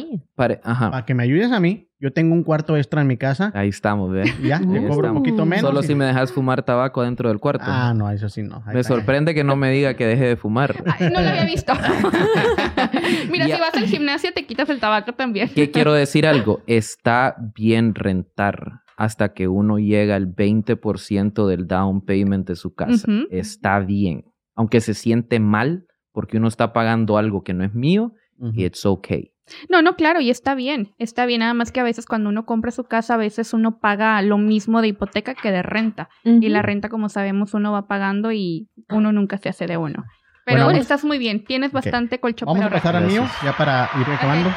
Ajá. 0.65 0.91
para 0.91 1.05
que 1.05 1.15
me 1.15 1.23
ayudes 1.25 1.53
a 1.53 1.61
mí, 1.61 1.90
Yo 2.01 2.13
tengo 2.13 2.35
un 2.35 2.43
cuarto 2.45 2.77
extra 2.79 3.03
en 3.03 3.07
mi 3.09 3.19
casa. 3.19 3.53
Ahí 3.55 3.69
estamos, 3.69 4.11
¿ve? 4.11 4.25
y 4.43 4.47
Ya, 4.49 4.59
cobro 4.89 5.11
un 5.11 5.19
poquito 5.19 5.45
menos. 5.45 5.61
Solo 5.69 5.81
y- 5.81 5.87
si 5.87 5.95
me 5.95 6.07
dejas 6.07 6.33
fumar 6.33 6.63
tabaco 6.63 7.03
dentro 7.03 7.29
del 7.29 7.39
cuarto. 7.39 7.65
Ah, 7.67 7.93
no, 7.95 8.11
eso 8.11 8.29
sí 8.31 8.43
no. 8.43 8.63
Ahí 8.67 8.75
me 8.75 8.81
está. 8.81 8.95
sorprende 8.95 9.35
que 9.35 9.45
no 9.45 9.55
me 9.55 9.71
diga 9.71 9.95
que 9.95 10.07
deje 10.07 10.25
de 10.29 10.37
fumar. 10.37 10.75
Ay, 10.99 11.11
no 11.13 11.21
lo 11.21 11.29
había 11.29 11.45
visto. 11.45 11.73
Mira, 13.31 13.47
Ya. 13.47 13.57
si 13.57 13.61
vas 13.61 13.75
al 13.75 13.85
gimnasio 13.87 14.31
te 14.35 14.47
quitas 14.47 14.69
el 14.71 14.81
tabaco 14.81 15.13
también. 15.13 15.49
Que 15.51 15.71
quiero 15.71 15.93
decir 15.93 16.27
algo, 16.27 16.63
está 16.67 17.37
bien 17.55 17.95
rentar 17.95 18.81
hasta 18.97 19.33
que 19.33 19.49
uno 19.49 19.79
llega 19.79 20.15
al 20.17 20.29
20% 20.35 21.47
del 21.47 21.67
down 21.67 22.03
payment 22.05 22.47
de 22.49 22.57
su 22.57 22.75
casa. 22.75 23.07
Está 23.31 23.79
bien. 23.81 24.25
Aunque 24.55 24.81
se 24.81 24.95
siente 24.95 25.41
mal 25.41 25.87
porque 26.13 26.37
uno 26.39 26.49
está 26.49 26.73
pagando 26.73 27.17
algo 27.17 27.43
que 27.43 27.55
no 27.55 27.65
es 27.65 27.73
mío, 27.75 28.13
Ujú. 28.39 28.53
it's 28.61 28.85
okay. 28.85 29.33
No, 29.69 29.83
no, 29.83 29.97
claro, 29.97 30.21
y 30.21 30.31
está 30.31 30.55
bien. 30.55 30.95
Está 30.99 31.27
bien, 31.27 31.41
nada 31.41 31.55
más 31.55 31.73
que 31.73 31.81
a 31.81 31.85
veces 31.85 32.07
cuando 32.07 32.29
uno 32.31 32.45
compra 32.47 32.71
su 32.71 32.85
casa, 32.85 33.15
a 33.15 33.17
veces 33.17 33.53
uno 33.53 33.79
paga 33.79 34.21
lo 34.23 34.39
mismo 34.39 34.81
de 34.83 34.89
hipoteca 34.89 35.35
que 35.35 35.51
de 35.51 35.63
renta. 35.63 36.09
Y 36.25 36.49
la 36.49 36.63
renta, 36.63 36.89
como 36.89 37.09
sabemos, 37.09 37.55
uno 37.55 37.73
va 37.73 37.87
pagando 37.87 38.33
y 38.33 38.69
uno 38.89 39.13
nunca 39.13 39.39
se 39.39 39.49
hace 39.49 39.67
de 39.67 39.77
uno. 39.77 40.05
Pero 40.45 40.57
Bueno, 40.59 40.67
vamos- 40.67 40.81
estás 40.81 41.05
muy 41.05 41.19
bien, 41.19 41.45
tienes 41.45 41.73
bastante 41.73 42.19
colchón 42.19 42.47
Vamos 42.47 42.65
a 42.65 42.71
pasar 42.71 42.97
al 42.97 43.07
mío, 43.07 43.25
ya 43.45 43.57
para 43.57 43.89
ir 44.01 44.07
acabando. 44.13 44.51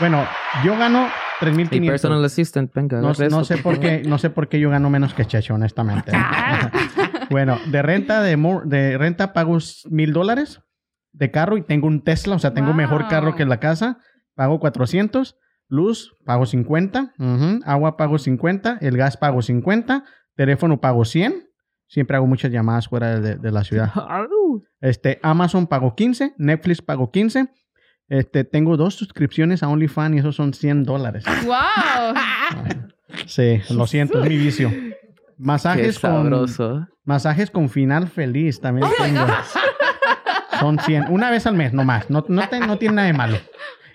Bueno, 0.00 0.24
yo 0.64 0.76
gano 0.76 1.08
Hey, 1.40 1.52
3.500. 1.52 1.86
personal 1.86 2.24
assistant, 2.24 2.72
venga, 2.74 3.00
No, 3.00 3.12
no 3.30 3.44
sé 3.44 3.58
por 3.58 3.80
qué, 3.80 4.02
no 4.06 4.18
sé 4.18 4.30
por 4.30 4.48
qué 4.48 4.60
yo 4.60 4.70
gano 4.70 4.88
menos 4.90 5.14
que 5.14 5.24
Checho, 5.24 5.54
honestamente. 5.54 6.12
bueno, 7.30 7.58
de 7.66 7.82
renta, 7.82 8.22
de, 8.22 8.36
de 8.64 8.98
renta 8.98 9.32
pago 9.32 9.58
mil 9.90 10.12
dólares 10.12 10.60
de 11.12 11.30
carro 11.30 11.56
y 11.56 11.62
tengo 11.62 11.86
un 11.86 12.02
Tesla, 12.02 12.36
o 12.36 12.38
sea, 12.38 12.54
tengo 12.54 12.72
mejor 12.74 13.06
carro 13.08 13.36
que 13.36 13.44
la 13.44 13.60
casa, 13.60 13.98
pago 14.34 14.58
400, 14.60 15.36
luz 15.68 16.14
pago 16.24 16.46
50, 16.46 17.14
ujú, 17.18 17.60
agua 17.64 17.96
pago 17.96 18.18
50, 18.18 18.78
el 18.80 18.96
gas 18.96 19.16
pago 19.16 19.42
50, 19.42 20.04
teléfono 20.36 20.80
pago 20.80 21.04
100, 21.04 21.48
siempre 21.86 22.16
hago 22.16 22.26
muchas 22.26 22.50
llamadas 22.50 22.88
fuera 22.88 23.20
de, 23.20 23.36
de 23.36 23.50
la 23.50 23.64
ciudad. 23.64 23.90
Este, 24.80 25.18
Amazon 25.22 25.66
pago 25.66 25.94
15, 25.96 26.34
Netflix 26.38 26.82
pago 26.82 27.10
15, 27.10 27.48
este, 28.08 28.44
tengo 28.44 28.76
dos 28.76 28.94
suscripciones 28.94 29.62
a 29.62 29.68
OnlyFans 29.68 30.14
y 30.16 30.18
esos 30.18 30.36
son 30.36 30.52
100 30.52 30.84
dólares. 30.84 31.24
¡Wow! 31.46 32.14
Sí, 33.26 33.60
lo 33.70 33.86
siento, 33.86 34.22
es 34.22 34.28
mi 34.28 34.36
vicio. 34.36 34.70
Qué 34.70 34.94
Masajes 35.38 35.98
con, 35.98 36.10
sabroso. 36.10 36.86
masajes 37.04 37.50
con 37.50 37.68
final 37.68 38.06
feliz 38.08 38.60
también 38.60 38.86
tengo. 38.98 39.26
Son 40.60 40.78
100, 40.78 41.06
una 41.10 41.30
vez 41.30 41.46
al 41.46 41.54
mes, 41.54 41.72
no 41.72 41.84
más. 41.84 42.08
No, 42.10 42.24
no, 42.28 42.48
te- 42.48 42.60
no 42.60 42.78
tiene 42.78 42.94
nada 42.96 43.06
de 43.08 43.14
malo. 43.14 43.38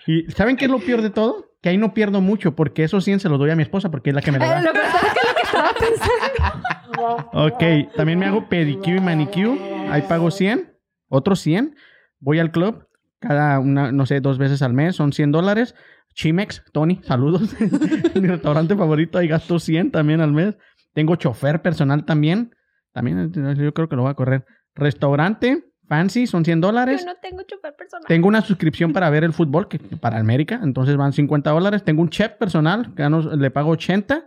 ¿Y 0.06 0.30
saben 0.32 0.56
qué 0.56 0.66
es 0.66 0.70
lo 0.70 0.78
peor 0.78 1.02
de 1.02 1.10
todo? 1.10 1.52
Que 1.60 1.68
ahí 1.68 1.76
no 1.76 1.92
pierdo 1.94 2.20
mucho 2.20 2.56
porque 2.56 2.84
esos 2.84 3.04
100 3.04 3.20
se 3.20 3.28
los 3.28 3.38
doy 3.38 3.50
a 3.50 3.56
mi 3.56 3.62
esposa 3.62 3.90
porque 3.90 4.10
es 4.10 4.16
la 4.16 4.22
que 4.22 4.32
me 4.32 4.38
lo 4.38 4.46
da. 4.46 4.60
Lo 4.62 4.72
que 4.72 4.78
pasa 4.78 5.06
es 5.06 5.12
que 5.12 5.28
lo 5.28 5.34
que 5.34 5.42
estaba 5.42 5.70
pensando. 5.78 7.30
Ok, 7.32 7.94
también 7.96 8.18
me 8.18 8.26
hago 8.26 8.48
pedicure 8.48 8.96
y 8.96 9.00
manicure. 9.00 9.58
Ahí 9.90 10.02
pago 10.02 10.30
100, 10.30 10.72
otros 11.08 11.40
100. 11.40 11.76
Voy 12.20 12.38
al 12.38 12.50
club 12.50 12.86
cada 13.20 13.60
una, 13.60 13.92
no 13.92 14.06
sé, 14.06 14.20
dos 14.20 14.38
veces 14.38 14.62
al 14.62 14.72
mes, 14.72 14.96
son 14.96 15.12
100 15.12 15.30
dólares. 15.30 15.74
Chimex, 16.14 16.64
Tony, 16.72 17.00
saludos. 17.04 17.54
Mi 18.14 18.26
restaurante 18.26 18.74
favorito, 18.74 19.18
ahí 19.18 19.28
gasto 19.28 19.58
100 19.58 19.92
también 19.92 20.20
al 20.20 20.32
mes. 20.32 20.56
Tengo 20.92 21.14
chofer 21.16 21.62
personal 21.62 22.04
también. 22.04 22.54
También 22.92 23.32
yo 23.32 23.72
creo 23.72 23.88
que 23.88 23.96
lo 23.96 24.02
voy 24.02 24.10
a 24.10 24.14
correr. 24.14 24.44
Restaurante, 24.74 25.69
fancy, 25.90 26.26
son 26.28 26.44
100 26.44 26.60
dólares. 26.60 27.00
Yo 27.00 27.06
no 27.12 27.16
tengo 27.20 27.42
chofer 27.42 27.74
personal. 27.74 28.06
Tengo 28.06 28.28
una 28.28 28.40
suscripción 28.42 28.92
para 28.94 29.10
ver 29.10 29.24
el 29.24 29.32
fútbol, 29.32 29.66
que 29.68 29.78
para 29.78 30.18
América, 30.18 30.60
entonces 30.62 30.96
van 30.96 31.12
50 31.12 31.50
dólares. 31.50 31.82
Tengo 31.84 32.00
un 32.00 32.08
chef 32.10 32.32
personal, 32.34 32.94
que 32.94 33.02
le 33.36 33.50
pago 33.50 33.70
80. 33.72 34.24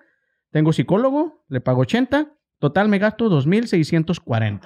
Tengo 0.51 0.73
psicólogo, 0.73 1.45
le 1.47 1.61
pago 1.61 1.81
80. 1.81 2.27
Total 2.59 2.87
me 2.89 2.99
gasto 2.99 3.29
2.640. 3.29 4.59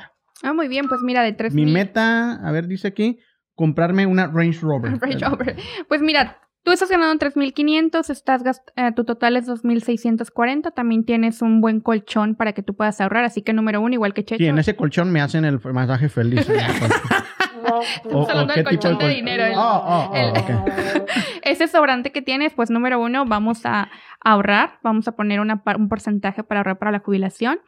Ah, 0.43 0.53
muy 0.53 0.67
bien, 0.67 0.87
pues 0.87 1.01
mira, 1.03 1.21
de 1.23 1.33
tres 1.33 1.53
Mi 1.53 1.65
mil- 1.65 1.73
meta, 1.73 2.33
a 2.45 2.51
ver, 2.51 2.67
dice 2.67 2.87
aquí, 2.89 3.19
comprarme 3.55 4.05
una 4.05 4.27
Range 4.27 4.59
Rover. 4.61 4.97
Range 5.01 5.25
Rover. 5.25 5.55
Pues 5.87 6.01
mira, 6.01 6.39
tú 6.67 6.73
estás 6.73 6.89
ganando 6.91 7.17
3.500, 7.25 8.09
estás 8.09 8.43
gast- 8.43 8.71
eh, 8.75 8.91
tu 8.93 9.05
total 9.05 9.37
es 9.37 9.47
2.640, 9.47 10.73
también 10.73 11.05
tienes 11.05 11.41
un 11.41 11.61
buen 11.61 11.79
colchón 11.79 12.35
para 12.35 12.51
que 12.51 12.61
tú 12.61 12.75
puedas 12.75 12.99
ahorrar, 12.99 13.23
así 13.23 13.41
que 13.41 13.53
número 13.53 13.79
uno, 13.79 13.93
igual 13.93 14.13
que 14.13 14.25
Checho. 14.25 14.37
Sí, 14.39 14.47
en 14.47 14.57
ese 14.57 14.75
colchón 14.75 15.09
me 15.09 15.21
hacen 15.21 15.45
el 15.45 15.61
masaje 15.71 16.09
feliz. 16.09 16.45
Estamos 18.03 18.29
hablando 18.29 18.53
del 18.53 18.65
colchón 18.65 18.97
de 18.97 19.05
col- 19.05 19.13
dinero, 19.15 19.45
el- 19.45 19.53
Oh, 19.55 19.61
oh, 19.61 20.09
oh, 20.11 20.15
el- 20.15 20.29
ok. 20.31 20.69
Ese 21.43 21.67
sobrante 21.69 22.11
que 22.11 22.21
tienes, 22.21 22.53
pues 22.53 22.69
número 22.69 22.99
uno, 22.99 23.23
vamos 23.25 23.65
a 23.65 23.89
ahorrar, 24.19 24.79
vamos 24.83 25.07
a 25.07 25.13
poner 25.13 25.39
una 25.39 25.63
par- 25.63 25.77
un 25.77 25.87
porcentaje 25.87 26.43
para 26.43 26.59
ahorrar 26.59 26.79
para 26.79 26.91
la 26.91 26.99
jubilación. 26.99 27.59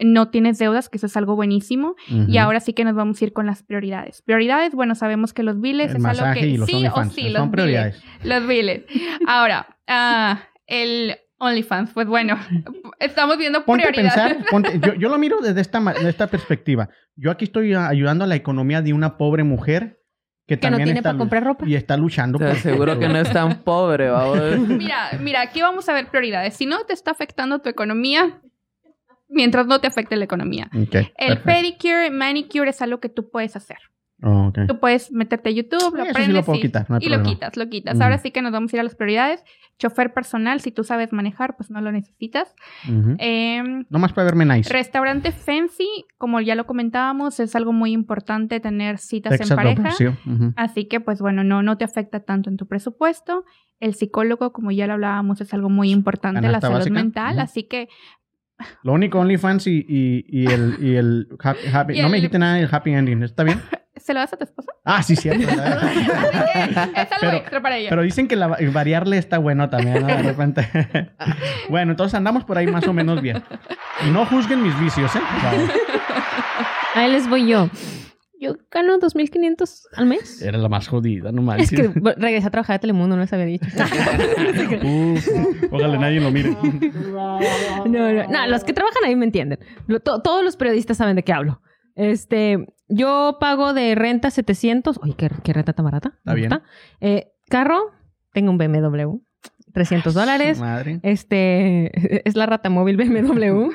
No 0.00 0.30
tienes 0.30 0.58
deudas, 0.58 0.88
que 0.88 0.96
eso 0.96 1.06
es 1.06 1.16
algo 1.16 1.36
buenísimo. 1.36 1.94
Y 2.08 2.38
ahora 2.38 2.60
sí 2.60 2.72
que 2.72 2.84
nos 2.84 2.94
vamos 2.94 3.20
a 3.20 3.24
ir 3.24 3.32
con 3.32 3.46
las 3.46 3.62
prioridades. 3.62 4.22
Prioridades, 4.22 4.74
bueno, 4.74 4.94
sabemos 4.94 5.32
que 5.34 5.42
los 5.42 5.60
biles 5.60 5.94
es 5.94 6.04
algo 6.04 6.32
que 6.34 6.46
y 6.46 6.56
los 6.56 6.66
sí 6.68 6.74
o 6.74 6.78
sí, 6.78 6.84
son 6.94 7.06
los 7.06 7.14
biles. 7.16 7.48
prioridades. 7.50 8.02
Los 8.24 8.46
biles. 8.46 8.84
Ahora, 9.26 9.76
ah, 9.86 10.40
el 10.66 11.16
OnlyFans, 11.38 11.90
pues 11.92 12.06
bueno, 12.06 12.38
estamos 12.98 13.38
viendo 13.38 13.64
Ponte 13.64 13.84
a 13.84 13.88
prioridades. 13.90 14.34
pensar, 14.36 14.50
ponte- 14.50 14.80
yo, 14.86 14.94
yo 14.94 15.08
lo 15.08 15.18
miro 15.18 15.40
desde 15.40 15.60
esta, 15.60 15.80
ma- 15.80 15.92
desde 15.94 16.10
esta 16.10 16.26
perspectiva. 16.26 16.88
Yo 17.16 17.30
aquí 17.30 17.44
estoy 17.46 17.72
a- 17.74 17.88
ayudando 17.88 18.24
a 18.24 18.26
la 18.26 18.36
economía 18.36 18.82
de 18.82 18.92
una 18.92 19.16
pobre 19.16 19.42
mujer 19.44 20.02
que, 20.46 20.58
Que 20.58 20.66
no 20.66 20.72
también 20.76 20.86
tiene 20.88 20.98
está 21.00 21.10
para 21.10 21.18
comprar 21.18 21.44
ropa. 21.44 21.64
y 21.66 21.74
está 21.76 21.96
luchando. 21.96 22.38
Te 22.38 22.44
por- 22.44 22.54
aseguro 22.54 22.98
que 22.98 23.08
no 23.08 23.18
es 23.18 23.32
tan 23.32 23.62
pobre, 23.62 24.10
vamos. 24.10 24.38
Mira, 24.68 25.10
mira, 25.20 25.40
aquí 25.42 25.62
vamos 25.62 25.88
a 25.88 25.92
ver 25.92 26.08
prioridades. 26.08 26.54
Si 26.54 26.66
no 26.66 26.84
te 26.84 26.92
está 26.92 27.10
afectando 27.12 27.60
tu 27.60 27.68
economía, 27.68 28.40
mientras 29.30 29.66
no 29.66 29.80
te 29.80 29.86
afecte 29.86 30.16
la 30.16 30.24
economía. 30.24 30.66
Ok, 30.74 30.94
El 30.94 31.08
perfecto. 31.16 31.44
pedicure, 31.44 32.10
manicure 32.10 32.70
es 32.70 32.82
algo 32.82 33.00
que 33.00 33.08
tú 33.08 33.30
puedes 33.30 33.56
hacer. 33.56 33.78
Oh. 34.22 34.52
Tú 34.68 34.78
puedes 34.78 35.10
meterte 35.12 35.48
a 35.48 35.52
YouTube, 35.52 35.94
lo 35.96 36.02
Eso 36.02 36.04
sí 36.04 36.10
aprendes 36.10 36.34
lo 36.34 36.44
puedo 36.44 36.58
y, 36.58 36.62
quitar, 36.62 36.90
no 36.90 36.98
y 37.00 37.08
lo 37.08 37.22
quitas, 37.22 37.56
lo 37.56 37.70
quitas. 37.70 37.98
Ahora 38.02 38.18
sí 38.18 38.30
que 38.32 38.42
nos 38.42 38.52
vamos 38.52 38.70
a 38.72 38.76
ir 38.76 38.80
a 38.80 38.82
las 38.82 38.94
prioridades. 38.94 39.42
Chofer 39.78 40.12
personal, 40.12 40.60
si 40.60 40.72
tú 40.72 40.84
sabes 40.84 41.10
manejar, 41.10 41.56
pues 41.56 41.70
no 41.70 41.80
lo 41.80 41.90
necesitas. 41.90 42.54
Ujú. 42.86 43.16
Em, 43.18 43.86
Nomás 43.88 44.12
para 44.12 44.26
verme 44.26 44.44
nice. 44.44 44.70
Restaurante 44.70 45.32
fancy, 45.32 45.88
como 46.18 46.38
ya 46.42 46.54
lo 46.54 46.66
comentábamos, 46.66 47.40
es 47.40 47.56
algo 47.56 47.72
muy 47.72 47.92
importante 47.92 48.60
tener 48.60 48.98
citas 48.98 49.30
Texas 49.38 49.52
en 49.52 49.56
pareja. 49.56 49.90
Sí, 49.92 50.06
ujú. 50.08 50.52
Así 50.54 50.84
que, 50.84 51.00
pues 51.00 51.22
bueno, 51.22 51.42
no, 51.42 51.62
no 51.62 51.78
te 51.78 51.86
afecta 51.86 52.20
tanto 52.20 52.50
en 52.50 52.58
tu 52.58 52.66
presupuesto. 52.66 53.46
El 53.78 53.94
psicólogo, 53.94 54.52
como 54.52 54.70
ya 54.70 54.86
lo 54.86 54.92
hablábamos, 54.92 55.40
es 55.40 55.54
algo 55.54 55.70
muy 55.70 55.90
importante, 55.90 56.46
la 56.46 56.60
salud 56.60 56.74
básica. 56.80 56.94
mental. 56.94 57.38
Así 57.38 57.62
que, 57.62 57.88
Lo 58.82 58.92
único 58.92 59.18
OnlyFans 59.18 59.66
y, 59.66 59.84
y, 59.88 60.24
y 60.28 60.46
el, 60.46 60.76
y 60.80 60.96
el 60.96 61.28
happy, 61.42 61.66
happy- 61.72 61.94
Y 61.98 62.02
No 62.02 62.08
me 62.08 62.16
dijiste 62.16 62.38
nada 62.38 62.54
del 62.56 62.68
happy 62.70 62.92
ending, 62.92 63.22
¿está 63.22 63.42
bien? 63.44 63.60
¿se 63.96 64.14
lo 64.14 64.20
das 64.20 64.32
a 64.32 64.36
tu 64.38 64.44
esposa? 64.44 64.72
Ah, 64.84 65.02
sí, 65.02 65.14
cierto. 65.14 65.46
Así 65.50 66.04
que 66.06 66.10
es 66.70 66.76
algo 66.78 67.18
Pero- 67.20 67.36
extra 67.36 67.60
para 67.60 67.76
ella. 67.76 67.90
Pero 67.90 68.02
dicen 68.02 68.28
que 68.28 68.36
la, 68.36 68.46
variarle 68.72 69.18
está 69.18 69.36
bueno 69.38 69.68
también, 69.68 70.00
¿no? 70.00 70.06
De 70.06 70.22
repente. 70.22 70.66
bueno, 71.68 71.90
entonces 71.92 72.14
andamos 72.14 72.44
por 72.44 72.56
ahí 72.56 72.66
más 72.66 72.86
o 72.88 72.92
menos 72.94 73.20
bien. 73.20 73.42
Y 74.06 74.10
no 74.10 74.24
juzguen 74.24 74.62
mis 74.62 74.78
vicios, 74.80 75.14
¿eh? 75.16 75.20
Por 75.20 75.40
favor. 75.40 75.70
Ahí 76.94 77.10
les 77.12 77.28
voy 77.28 77.46
yo. 77.46 77.68
Yo 78.40 78.56
gano 78.70 78.98
2.500 78.98 79.82
al 79.96 80.06
mes. 80.06 80.40
Era 80.40 80.56
la 80.56 80.68
más 80.70 80.88
jodida, 80.88 81.30
no 81.30 81.42
Es 81.42 81.46
manches. 81.46 81.70
que 81.78 81.88
bueno, 81.88 82.16
regresé 82.20 82.46
a 82.46 82.50
trabajar 82.50 82.76
a 82.76 82.78
Telemundo, 82.78 83.14
no 83.14 83.20
les 83.22 83.32
había 83.34 83.44
dicho. 83.44 83.66
Uf, 84.82 85.28
ojalá 85.70 85.98
nadie 85.98 86.20
lo 86.20 86.30
mire. 86.30 86.56
No, 87.10 87.38
no, 87.86 88.26
no, 88.28 88.46
los 88.46 88.64
que 88.64 88.72
trabajan 88.72 89.04
ahí 89.04 89.14
me 89.16 89.26
entienden. 89.26 89.58
Lo- 89.86 90.00
to- 90.00 90.22
todos 90.22 90.42
los 90.44 90.56
periodistas 90.56 90.96
saben 90.96 91.16
de 91.16 91.22
qué 91.22 91.32
hablo. 91.32 91.60
Este, 91.96 92.66
yo 92.88 93.36
pago 93.40 93.74
de 93.74 93.94
renta 93.94 94.30
700. 94.30 95.00
Uy, 95.02 95.14
qué, 95.14 95.30
qué 95.44 95.52
renta 95.52 95.72
tan 95.72 95.84
barata. 95.84 96.14
Está 96.18 96.34
bien. 96.34 96.50
Eh, 97.00 97.32
carro, 97.48 97.90
tengo 98.32 98.50
un 98.50 98.58
BMW. 98.58 99.18
300 99.72 100.14
dólares. 100.14 100.58
Este, 101.02 102.22
es 102.28 102.34
la 102.36 102.46
rata 102.46 102.70
móvil 102.70 102.96
BMW. 102.96 103.70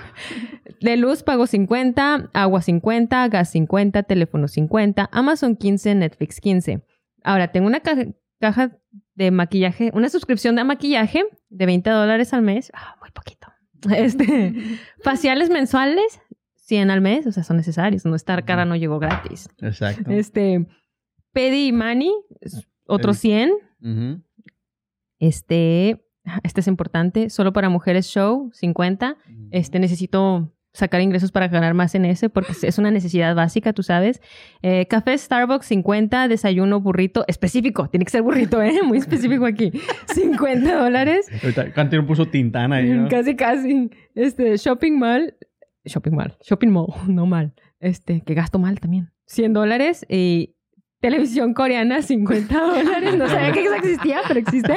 De 0.81 0.97
luz 0.97 1.23
pago 1.23 1.47
50, 1.47 2.29
agua 2.33 2.61
50, 2.61 3.27
gas 3.29 3.49
50, 3.51 4.03
teléfono 4.03 4.47
50, 4.47 5.09
Amazon 5.11 5.55
15, 5.55 5.95
Netflix 5.95 6.39
15. 6.41 6.81
Ahora, 7.23 7.51
tengo 7.51 7.67
una 7.67 7.79
ca- 7.79 8.07
caja 8.39 8.77
de 9.15 9.31
maquillaje, 9.31 9.91
una 9.93 10.09
suscripción 10.09 10.55
de 10.55 10.63
maquillaje 10.63 11.23
de 11.49 11.65
20 11.65 11.89
dólares 11.89 12.33
al 12.33 12.41
mes. 12.41 12.71
Ah, 12.73 12.95
muy 12.99 13.11
poquito. 13.11 13.47
Este, 13.95 14.53
faciales 15.03 15.49
mensuales, 15.51 16.19
100 16.55 16.89
al 16.89 17.01
mes, 17.01 17.27
o 17.27 17.31
sea, 17.31 17.43
son 17.43 17.57
necesarios. 17.57 18.03
No 18.05 18.15
estar 18.15 18.43
cara 18.45 18.65
no 18.65 18.75
llegó 18.75 18.97
gratis. 18.99 19.47
Exacto. 19.61 20.09
Este, 20.09 20.65
Pedi 21.31 21.67
y 21.67 21.71
Money, 21.71 22.11
otros 22.87 23.17
100. 23.19 23.51
Ujú. 23.81 24.23
Este, 25.19 26.03
este 26.43 26.61
es 26.61 26.67
importante, 26.67 27.29
solo 27.29 27.53
para 27.53 27.69
mujeres 27.69 28.07
show, 28.07 28.49
50. 28.53 29.17
Este, 29.51 29.79
necesito 29.79 30.51
sacar 30.73 30.99
ingresos 30.99 31.31
para 31.31 31.47
ganar 31.47 31.73
más 31.73 31.95
en 31.95 32.03
ese, 32.03 32.27
porque 32.29 32.51
es- 32.63 32.77
una 32.77 32.91
necesidad 32.91 33.33
básica, 33.33 33.71
tú 33.71 33.81
sabes. 33.81 34.21
Eh, 34.61 34.87
café 34.87 35.17
Starbucks 35.17 35.65
50, 35.67 36.27
desayuno 36.27 36.81
burrito, 36.81 37.23
específico, 37.29 37.87
tiene 37.87 38.03
que 38.03 38.11
ser 38.11 38.23
burrito, 38.23 38.61
¿eh? 38.61 38.81
Muy 38.83 38.97
específico 38.97 39.45
aquí. 39.45 39.71
50 40.13 40.75
dólares. 40.75 41.27
Cantino 41.73 42.05
puso 42.05 42.25
Tintana 42.25 42.77
ahí, 42.77 42.89
¿no? 42.89 43.07
Casi, 43.07 43.35
casi. 43.37 43.89
Este, 44.15 44.57
shopping 44.57 44.99
mall. 44.99 45.35
Shopping 45.85 46.11
mall. 46.13 46.35
Shopping 46.41 46.69
mall, 46.71 46.87
no 47.07 47.25
mal. 47.25 47.53
Este, 47.79 48.21
que 48.21 48.33
gasto 48.33 48.59
mal 48.59 48.79
también. 48.81 49.11
100 49.27 49.53
dólares 49.53 50.05
y 50.09 50.55
televisión 51.09 51.53
coreana, 51.53 52.01
50 52.01 52.59
dólares. 52.59 53.15
No 53.17 53.27
sabía 53.27 53.51
que 53.51 53.63
eso 53.63 53.75
existía, 53.75 54.21
pero 54.27 54.39
existe. 54.39 54.73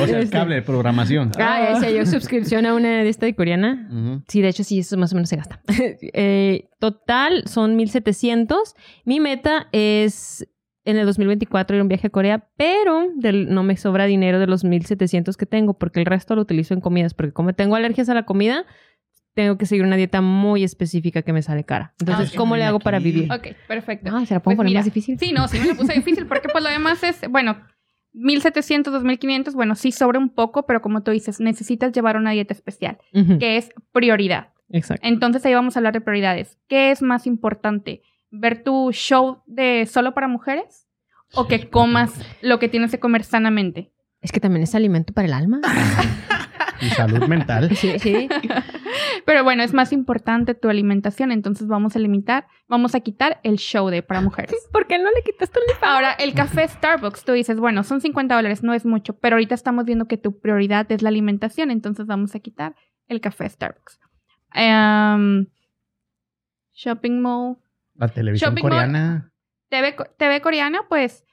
O 0.00 0.06
sea, 0.06 0.18
el 0.18 0.24
Este. 0.24 0.36
cable 0.36 0.54
de 0.56 0.62
programación. 0.62 1.30
Ah, 1.38 1.60
ya 1.64 1.74
decía 1.80 1.90
yo 1.98 2.06
suscripción 2.06 2.66
a 2.66 2.74
una 2.74 2.88
de 3.02 3.08
esta 3.08 3.26
de 3.26 3.34
coreana. 3.34 3.88
Sí, 4.28 4.42
de 4.42 4.48
hecho, 4.48 4.64
sí, 4.64 4.78
eso 4.80 4.96
más 4.96 5.12
o 5.12 5.16
menos 5.16 5.28
se 5.28 5.36
gasta. 5.36 5.60
Eh, 6.14 6.68
total 6.78 7.44
son 7.46 7.76
1700. 7.76 8.74
Mi 9.04 9.20
meta 9.20 9.68
es 9.72 10.46
en 10.84 10.96
el 10.96 11.06
2024 11.06 11.76
ir 11.76 11.80
a 11.80 11.82
un 11.84 11.88
viaje 11.88 12.08
a 12.08 12.10
Corea, 12.10 12.48
pero 12.56 13.06
del- 13.16 13.54
no 13.54 13.62
me 13.62 13.76
sobra 13.76 14.06
dinero 14.06 14.38
de 14.40 14.46
los 14.48 14.64
1700 14.64 15.36
que 15.36 15.46
tengo 15.46 15.74
porque 15.78 16.00
el 16.00 16.06
resto 16.06 16.34
lo 16.34 16.42
utilizo 16.42 16.74
en 16.74 16.80
comidas. 16.80 17.14
Porque 17.14 17.32
como 17.32 17.52
tengo 17.54 17.76
alergias 17.76 18.08
a 18.08 18.14
la 18.14 18.24
comida, 18.24 18.64
tengo 19.34 19.56
que 19.56 19.66
seguir 19.66 19.84
una 19.84 19.96
dieta 19.96 20.20
muy 20.20 20.62
específica 20.64 21.22
que 21.22 21.32
me 21.32 21.42
sale 21.42 21.64
cara. 21.64 21.94
Entonces. 22.00 22.32
¿cómo 22.32 22.56
le 22.56 22.64
hago 22.64 22.78
para 22.78 22.98
vivir? 22.98 23.32
Ok, 23.32 23.48
perfecto. 23.66 24.10
Ah, 24.14 24.26
¿se 24.26 24.34
la 24.34 24.40
puedo 24.40 24.56
Pues 24.56 24.56
poner 24.58 24.70
mira, 24.70 24.80
más 24.80 24.84
difícil? 24.86 25.18
Sí, 25.18 25.32
no, 25.32 25.48
sí 25.48 25.58
me 25.58 25.66
lo 25.66 25.76
puse 25.76 25.94
difícil 25.94 26.26
porque 26.26 26.48
pues 26.48 26.62
lo 26.62 26.70
demás 26.70 27.02
es, 27.02 27.20
bueno, 27.30 27.56
1700, 28.12 28.92
2500, 28.92 29.54
bueno, 29.54 29.74
sí 29.74 29.90
sobra 29.92 30.18
un 30.18 30.28
poco, 30.28 30.66
pero 30.66 30.82
como 30.82 31.02
tú 31.02 31.10
dices, 31.10 31.40
necesitas 31.40 31.92
llevar 31.92 32.16
una 32.16 32.32
dieta 32.32 32.52
especial, 32.52 32.98
que 33.12 33.56
es 33.56 33.70
prioridad. 33.92 34.48
Exacto. 34.68 35.06
Entonces 35.06 35.44
ahí 35.46 35.54
vamos 35.54 35.76
a 35.76 35.78
hablar 35.80 35.92
de 35.94 36.00
prioridades. 36.00 36.58
¿Qué 36.68 36.90
es 36.90 37.02
más 37.02 37.26
importante? 37.26 38.02
¿Ver 38.30 38.62
tu 38.62 38.90
show 38.92 39.42
de 39.46 39.86
solo 39.86 40.14
para 40.14 40.28
mujeres? 40.28 40.86
¿O 41.34 41.46
que 41.48 41.68
comas 41.70 42.12
lo 42.42 42.58
que 42.58 42.68
tienes 42.68 42.90
que 42.90 43.00
comer 43.00 43.24
sanamente? 43.24 43.92
Es 44.22 44.32
que 44.32 44.40
también 44.40 44.62
es 44.62 44.74
alimento 44.74 45.12
para 45.12 45.26
el 45.26 45.34
alma. 45.34 45.60
Y 46.80 46.90
salud 46.90 47.28
mental. 47.28 47.74
Sí, 47.76 47.98
sí. 47.98 48.28
Pero 49.24 49.44
bueno, 49.44 49.62
es 49.62 49.72
más 49.72 49.92
importante 49.92 50.54
tu 50.54 50.68
alimentación, 50.68 51.30
entonces 51.30 51.68
vamos 51.68 51.94
a 51.94 51.98
limitar, 52.00 52.46
vamos 52.66 52.94
a 52.94 53.00
quitar 53.00 53.40
el 53.44 53.56
show 53.56 53.88
de 53.88 54.02
para 54.02 54.20
mujeres. 54.20 54.54
¿Por 54.72 54.86
qué 54.88 54.98
no 54.98 55.08
le 55.10 55.22
quitas 55.22 55.50
tu 55.50 55.60
Ahora, 55.82 56.12
el 56.12 56.34
café 56.34 56.66
Starbucks, 56.66 57.24
tú 57.24 57.32
dices, 57.32 57.58
bueno, 57.60 57.84
son 57.84 58.00
50 58.00 58.34
dólares, 58.34 58.62
no 58.64 58.74
es 58.74 58.84
mucho, 58.84 59.16
pero 59.16 59.36
ahorita 59.36 59.54
estamos 59.54 59.84
viendo 59.84 60.06
que 60.06 60.16
tu 60.16 60.40
prioridad 60.40 60.90
es 60.90 61.02
la 61.02 61.08
alimentación, 61.08 61.70
entonces 61.70 62.06
vamos 62.06 62.34
a 62.34 62.40
quitar 62.40 62.74
el 63.06 63.20
café 63.20 63.48
Starbucks. 63.48 64.00
Em, 64.54 65.46
shopping 66.74 67.20
mall, 67.20 67.58
La 67.94 68.08
televisión 68.08 68.50
Shopping 68.50 68.62
mall. 68.64 68.70
coreana. 68.70 69.32
TV, 69.68 69.94
TV 70.18 70.40
coreana, 70.40 70.80
pues 70.88 71.24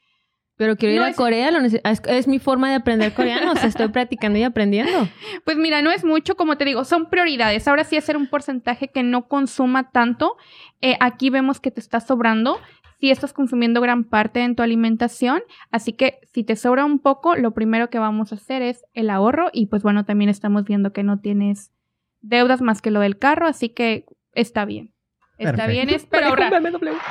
Pero 0.60 0.76
quiero 0.76 0.94
ir 0.96 1.00
No 1.00 1.06
a 1.06 1.10
es- 1.12 1.16
Corea, 1.16 1.52
lo 1.52 1.60
es, 1.60 1.80
es 2.06 2.28
mi 2.28 2.38
forma 2.38 2.68
de 2.70 2.76
aprender 2.76 3.14
coreano, 3.14 3.54
o 3.54 3.56
sea, 3.56 3.70
estoy 3.70 3.88
practicando 3.88 4.38
y 4.38 4.44
aprendiendo. 4.44 5.08
Pues 5.46 5.56
mira, 5.56 5.82
no 5.82 5.90
es 5.90 6.04
mucho, 6.04 6.36
como 6.36 6.58
te 6.58 6.66
digo, 6.66 6.84
son 6.84 7.10
prioridades. 7.10 7.66
Ahora 7.70 7.86
sí 7.86 7.96
hacer 7.96 8.18
un 8.18 8.28
porcentaje 8.28 8.90
que 8.90 9.02
no 9.02 9.30
consuma 9.30 9.90
tanto. 9.92 10.36
Eh, 10.82 10.98
aquí 11.00 11.30
vemos 11.30 11.62
que 11.62 11.72
te 11.72 11.80
está 11.80 12.02
sobrando. 12.02 12.60
Si 13.00 13.10
estás 13.10 13.32
consumiendo 13.32 13.80
gran 13.80 14.04
parte 14.04 14.42
en 14.42 14.58
tu 14.58 14.62
alimentación, 14.62 15.42
así 15.72 15.94
que 15.94 16.20
si 16.34 16.44
te 16.44 16.58
sobra 16.58 16.84
un 16.84 17.00
poco, 17.00 17.38
lo 17.38 17.52
primero 17.54 17.90
que 17.90 17.98
vamos 17.98 18.34
a 18.34 18.36
hacer 18.36 18.62
es 18.62 18.84
el 18.94 19.10
ahorro 19.10 19.50
y 19.54 19.68
pues 19.68 19.82
bueno, 19.82 20.04
también 20.04 20.30
estamos 20.30 20.66
viendo 20.66 20.92
que 20.92 21.04
no 21.04 21.22
tienes 21.22 21.72
deudas 22.20 22.62
más 22.62 22.82
que 22.82 22.92
lo 22.92 23.00
del 23.00 23.18
carro, 23.18 23.48
así 23.48 23.70
que 23.70 24.04
está 24.34 24.66
bien. 24.66 24.94
Está 25.38 25.54
Perfecto. 25.54 25.72
bien, 25.72 25.90
es 25.90 26.06
pero 26.12 26.28
ahorrar, 26.28 26.54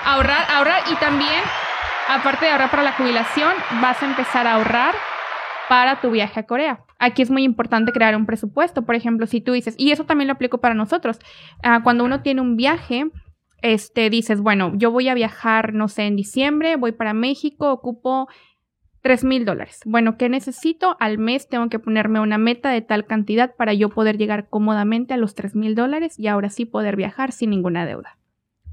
ahorrar, 0.04 0.44
ahorrar 0.50 0.82
y 0.92 0.96
también, 0.96 1.40
aparte 2.09 2.47
de 2.47 2.52
ahorrar 2.52 2.70
para 2.70 2.82
la 2.82 2.93
jubilación, 2.93 3.52
vas 3.82 4.02
a 4.02 4.06
empezar 4.06 4.47
a 4.47 4.55
ahorrar 4.55 4.94
para 5.68 6.01
tu 6.01 6.10
viaje 6.10 6.40
a 6.40 6.47
Corea. 6.47 6.80
Aquí 6.98 7.22
es 7.22 7.30
muy 7.30 7.44
importante 7.44 7.93
crear 7.93 8.16
un 8.16 8.26
presupuesto. 8.26 8.82
Por 8.82 8.94
ejemplo, 8.94 9.26
si 9.26 9.40
tú 9.40 9.52
dices, 9.52 9.74
y 9.78 9.93
eso 9.93 10.05
también 10.05 10.28
lo 10.28 10.35
aplico 10.35 10.59
para 10.59 10.74
nosotros, 10.74 11.18
ah, 11.62 11.80
cuando 11.85 12.05
uno 12.05 12.22
tiene 12.22 12.40
un 12.40 12.56
viaje, 12.56 13.10
este, 13.62 14.10
dices, 14.10 14.40
bueno, 14.40 14.72
yo 14.74 14.90
voy 14.90 15.09
a 15.09 15.14
viajar, 15.14 15.74
no 15.74 15.89
sé, 15.89 16.06
en 16.06 16.16
diciembre, 16.16 16.76
voy 16.76 16.93
para 16.93 17.12
México, 17.12 17.70
ocupo 17.70 18.28
3 19.02 19.24
mil 19.24 19.44
dólares. 19.44 19.80
Bueno, 19.85 20.16
¿qué 20.16 20.28
necesito? 20.28 20.97
Al 21.01 21.18
mes 21.18 21.48
tengo 21.48 21.68
que 21.68 21.78
ponerme 21.78 22.20
una 22.20 22.39
meta 22.39 22.70
de 22.70 22.82
tal 22.82 23.06
cantidad 23.06 23.55
para 23.55 23.74
yo 23.74 23.90
poder 23.90 24.18
llegar 24.18 24.48
cómodamente 24.48 25.14
a 25.14 25.18
los 25.18 25.35
3 25.35 25.55
mil 25.55 25.74
dólares 25.74 26.18
y 26.18 26.26
ahora 26.26 26.48
sí 26.48 26.64
poder 26.64 26.97
viajar 26.97 27.32
sin 27.32 27.51
ninguna 27.51 27.86
deuda. 27.86 28.17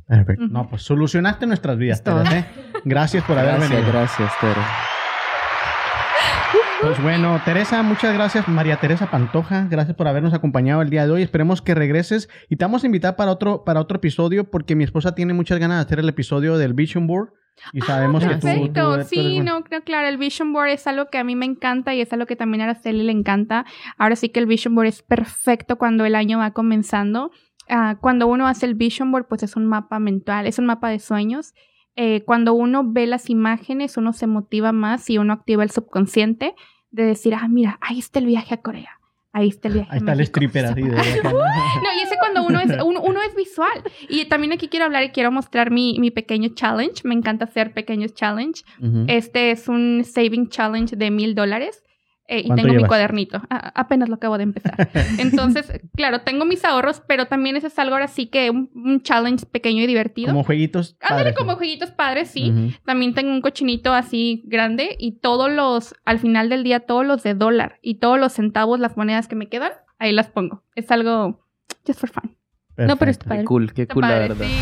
Perfecto. 0.07 0.45
No, 0.49 0.67
pues 0.69 0.83
solucionaste 0.83 1.47
nuestras 1.47 1.77
vidas. 1.77 2.03
Tere, 2.03 2.19
¿eh? 2.39 2.45
Gracias 2.83 3.23
por 3.23 3.37
haber 3.37 3.55
Gracias, 3.55 3.71
venido. 3.71 3.91
gracias, 3.91 4.31
Tere. 4.39 4.61
Pues 6.81 7.01
bueno, 7.01 7.41
Teresa, 7.43 7.81
muchas 7.81 8.13
gracias. 8.13 8.47
María 8.47 8.77
Teresa 8.77 9.09
Pantoja, 9.09 9.65
gracias 9.69 9.95
por 9.95 10.07
habernos 10.07 10.33
acompañado 10.33 10.81
el 10.83 10.89
día 10.91 11.05
de 11.07 11.11
hoy. 11.13 11.21
Esperemos 11.23 11.61
que 11.63 11.73
regreses 11.73 12.29
y 12.49 12.57
te 12.57 12.65
vamos 12.65 12.83
a 12.83 12.85
invitar 12.85 13.15
para 13.15 13.31
otro, 13.31 13.63
para 13.63 13.79
otro 13.79 13.97
episodio 13.97 14.51
porque 14.51 14.75
mi 14.75 14.83
esposa 14.83 15.15
tiene 15.15 15.33
muchas 15.33 15.57
ganas 15.57 15.77
de 15.77 15.85
hacer 15.85 15.99
el 15.99 16.09
episodio 16.09 16.57
del 16.57 16.73
Vision 16.73 17.07
Board 17.07 17.29
y 17.71 17.81
sabemos 17.81 18.23
que 18.23 18.35
tú, 18.35 18.39
tú- 18.41 18.47
Perfecto, 18.47 18.87
tú 18.89 18.93
eres 18.95 19.07
sí, 19.07 19.39
no, 19.39 19.61
no, 19.61 19.81
claro, 19.83 20.07
el 20.09 20.17
Vision 20.17 20.51
Board 20.53 20.69
es 20.71 20.85
algo 20.85 21.07
que 21.09 21.17
a 21.17 21.23
mí 21.23 21.35
me 21.35 21.45
encanta 21.45 21.95
y 21.95 22.01
es 22.01 22.11
algo 22.13 22.25
que 22.27 22.35
también 22.35 22.61
a 22.61 22.65
Araceli 22.65 23.01
le 23.03 23.13
encanta. 23.13 23.65
Ahora 23.97 24.15
sí 24.15 24.29
que 24.29 24.39
el 24.41 24.45
Vision 24.45 24.75
Board 24.75 24.87
es 24.87 25.01
perfecto 25.01 25.77
cuando 25.77 26.05
el 26.05 26.13
año 26.13 26.37
va 26.37 26.51
comenzando. 26.51 27.31
Ah, 27.69 27.97
cuando 27.99 28.27
uno 28.27 28.47
hace 28.47 28.65
el 28.65 28.75
Vision 28.75 29.11
Board, 29.11 29.27
pues 29.27 29.43
es 29.43 29.55
un 29.55 29.65
mapa 29.65 29.99
mental, 29.99 30.47
es 30.47 30.59
un 30.59 30.65
mapa 30.65 30.89
de 30.89 30.99
sueños. 30.99 31.53
Eh, 31.95 32.23
cuando 32.25 32.53
uno 32.53 32.83
ve 32.85 33.07
las 33.07 33.29
imágenes, 33.29 33.97
uno 33.97 34.11
se 34.13 34.27
motiva 34.27 34.71
más 34.71 35.09
y 35.09 35.17
uno 35.17 35.33
activa 35.33 35.63
el 35.63 35.71
subconsciente 35.71 36.53
de 36.91 37.03
decir, 37.03 37.33
ah, 37.35 37.47
mira, 37.47 37.77
ahí 37.81 37.99
está 37.99 38.19
el 38.19 38.25
viaje 38.25 38.53
a 38.53 38.61
Corea. 38.61 38.89
Ahí 39.31 39.49
está 39.49 39.67
el 39.67 39.73
viaje 39.75 39.89
Ahí 39.91 39.95
a 39.95 39.99
está 39.99 40.11
el 40.13 40.17
México". 40.19 40.39
stripper 40.39 40.65
así 40.65 40.81
de 40.81 40.89
¿no? 41.33 41.93
Y 41.99 42.01
ese 42.03 42.15
cuando 42.19 42.43
uno 42.45 42.59
es, 42.59 42.71
uno, 42.85 43.01
uno 43.01 43.19
es 43.21 43.35
visual. 43.35 43.83
Y 44.07 44.25
también 44.25 44.53
aquí 44.53 44.69
quiero 44.69 44.85
hablar 44.85 45.03
y 45.03 45.09
quiero 45.09 45.29
mostrar 45.31 45.71
mi, 45.71 45.97
mi 45.99 46.09
pequeño 46.11 46.49
challenge. 46.55 47.01
Me 47.03 47.15
encanta 47.15 47.43
hacer 47.45 47.73
pequeños 47.73 48.13
challenge. 48.13 48.63
Ujú. 48.81 49.05
Este 49.07 49.51
es 49.51 49.67
un 49.67 50.03
saving 50.05 50.47
challenge 50.49 50.95
de 50.95 51.11
mil 51.11 51.35
dólares. 51.35 51.83
Eh, 52.27 52.39
y 52.39 52.47
¿Cuánto 52.47 52.63
tengo 52.67 52.81
mi 52.81 52.87
cuadernito. 52.87 53.41
A- 53.49 53.79
apenas 53.79 54.09
lo 54.09 54.15
acabo 54.15 54.37
de 54.37 54.43
empezar. 54.43 54.75
Entonces, 55.19 55.71
claro, 55.95 56.21
tengo 56.21 56.45
mis 56.45 56.65
ahorros, 56.65 57.01
pero 57.07 57.27
también 57.27 57.55
ese 57.55 57.67
es 57.67 57.77
algo 57.79 57.93
ahora 57.95 58.07
sí 58.07 58.27
que 58.27 58.49
un, 58.49 58.69
un 58.73 59.01
challenge 59.03 59.45
pequeño 59.45 59.83
y 59.83 59.87
divertido. 59.87 60.29
Como 60.31 60.43
jueguitos. 60.43 60.97
Ándale 61.01 61.33
como 61.35 61.51
¿no? 61.51 61.57
jueguitos 61.57 61.91
padres, 61.91 62.29
sí. 62.31 62.49
Ujú. 62.51 62.71
También 62.85 63.13
tengo 63.13 63.31
un 63.31 63.41
cochinito 63.41 63.93
así 63.93 64.41
grande 64.45 64.95
y 64.99 65.19
todos 65.19 65.51
los, 65.51 65.93
al 66.05 66.19
final 66.19 66.49
del 66.49 66.63
día, 66.63 66.79
todos 66.81 67.05
los 67.05 67.21
de 67.23 67.33
dólar 67.35 67.79
y 67.81 67.95
todos 67.99 68.19
los 68.19 68.33
centavos, 68.33 68.79
las 68.79 68.97
monedas 68.97 69.27
que 69.27 69.35
me 69.35 69.47
quedan, 69.47 69.71
ahí 69.99 70.11
las 70.11 70.27
pongo. 70.29 70.63
Es 70.75 70.89
algo 70.91 71.45
just 71.85 71.99
for 71.99 72.09
fun. 72.09 72.35
No, 72.77 72.97
pero 72.97 73.09
está 73.11 73.25
padre. 73.25 73.41
Qué 73.43 73.45
cool, 73.45 73.73
qué 73.73 73.81
Está 73.83 73.93
cool, 73.93 74.01
la 74.01 74.07
padre, 74.09 74.27
verdad. 74.29 74.45
sí. 74.47 74.53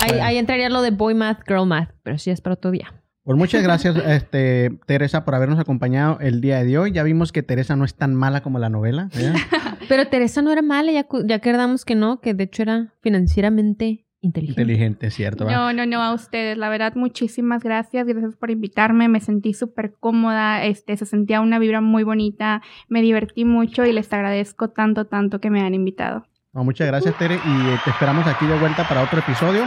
Ahí, 0.00 0.08
Bueno. 0.12 0.24
ahí 0.24 0.36
entraría 0.38 0.70
lo 0.70 0.80
de 0.80 0.90
boy 0.90 1.14
math, 1.14 1.40
girl 1.46 1.66
math, 1.66 1.90
pero 2.02 2.16
sí 2.16 2.30
es 2.30 2.40
para 2.40 2.54
otro 2.54 2.70
día. 2.70 2.94
Pues 3.28 3.36
muchas 3.36 3.62
gracias, 3.62 3.94
este, 4.06 4.70
Teresa, 4.86 5.26
por 5.26 5.34
habernos 5.34 5.58
acompañado 5.58 6.16
el 6.18 6.40
día 6.40 6.64
de 6.64 6.78
hoy. 6.78 6.92
Ya 6.92 7.02
vimos 7.02 7.30
que 7.30 7.42
Teresa 7.42 7.76
no 7.76 7.84
es 7.84 7.94
tan 7.94 8.14
mala 8.14 8.40
como 8.40 8.58
la 8.58 8.70
novela. 8.70 9.10
¿eh? 9.18 9.34
Pero 9.86 10.08
Teresa 10.08 10.40
no 10.40 10.50
era 10.50 10.62
mala, 10.62 10.92
ya, 10.92 11.04
cu- 11.04 11.26
ya 11.26 11.38
quedamos 11.38 11.84
que 11.84 11.94
no, 11.94 12.22
que 12.22 12.32
de 12.32 12.44
hecho 12.44 12.62
era 12.62 12.94
financieramente 13.02 14.06
inteligente. 14.22 14.62
Inteligente, 14.62 15.10
cierto. 15.10 15.44
¿verdad? 15.44 15.58
No, 15.58 15.72
no, 15.74 15.84
no, 15.84 16.02
a 16.02 16.14
ustedes. 16.14 16.56
La 16.56 16.70
verdad, 16.70 16.94
muchísimas 16.94 17.62
gracias. 17.62 18.06
Gracias 18.06 18.34
por 18.36 18.50
invitarme. 18.50 19.08
Me 19.08 19.20
sentí 19.20 19.52
súper 19.52 19.92
cómoda. 20.00 20.64
Este, 20.64 20.96
se 20.96 21.04
sentía 21.04 21.42
una 21.42 21.58
vibra 21.58 21.82
muy 21.82 22.04
bonita. 22.04 22.62
Me 22.88 23.02
divertí 23.02 23.44
mucho 23.44 23.84
y 23.84 23.92
les 23.92 24.10
agradezco 24.10 24.70
tanto, 24.70 25.04
tanto 25.04 25.38
que 25.38 25.50
me 25.50 25.60
han 25.60 25.74
invitado. 25.74 26.24
No, 26.54 26.64
muchas 26.64 26.86
gracias, 26.86 27.14
Tere, 27.18 27.34
y 27.34 27.38
eh, 27.38 27.78
te 27.84 27.90
esperamos 27.90 28.26
aquí 28.26 28.46
de 28.46 28.58
vuelta 28.58 28.88
para 28.88 29.02
otro 29.02 29.18
episodio. 29.18 29.64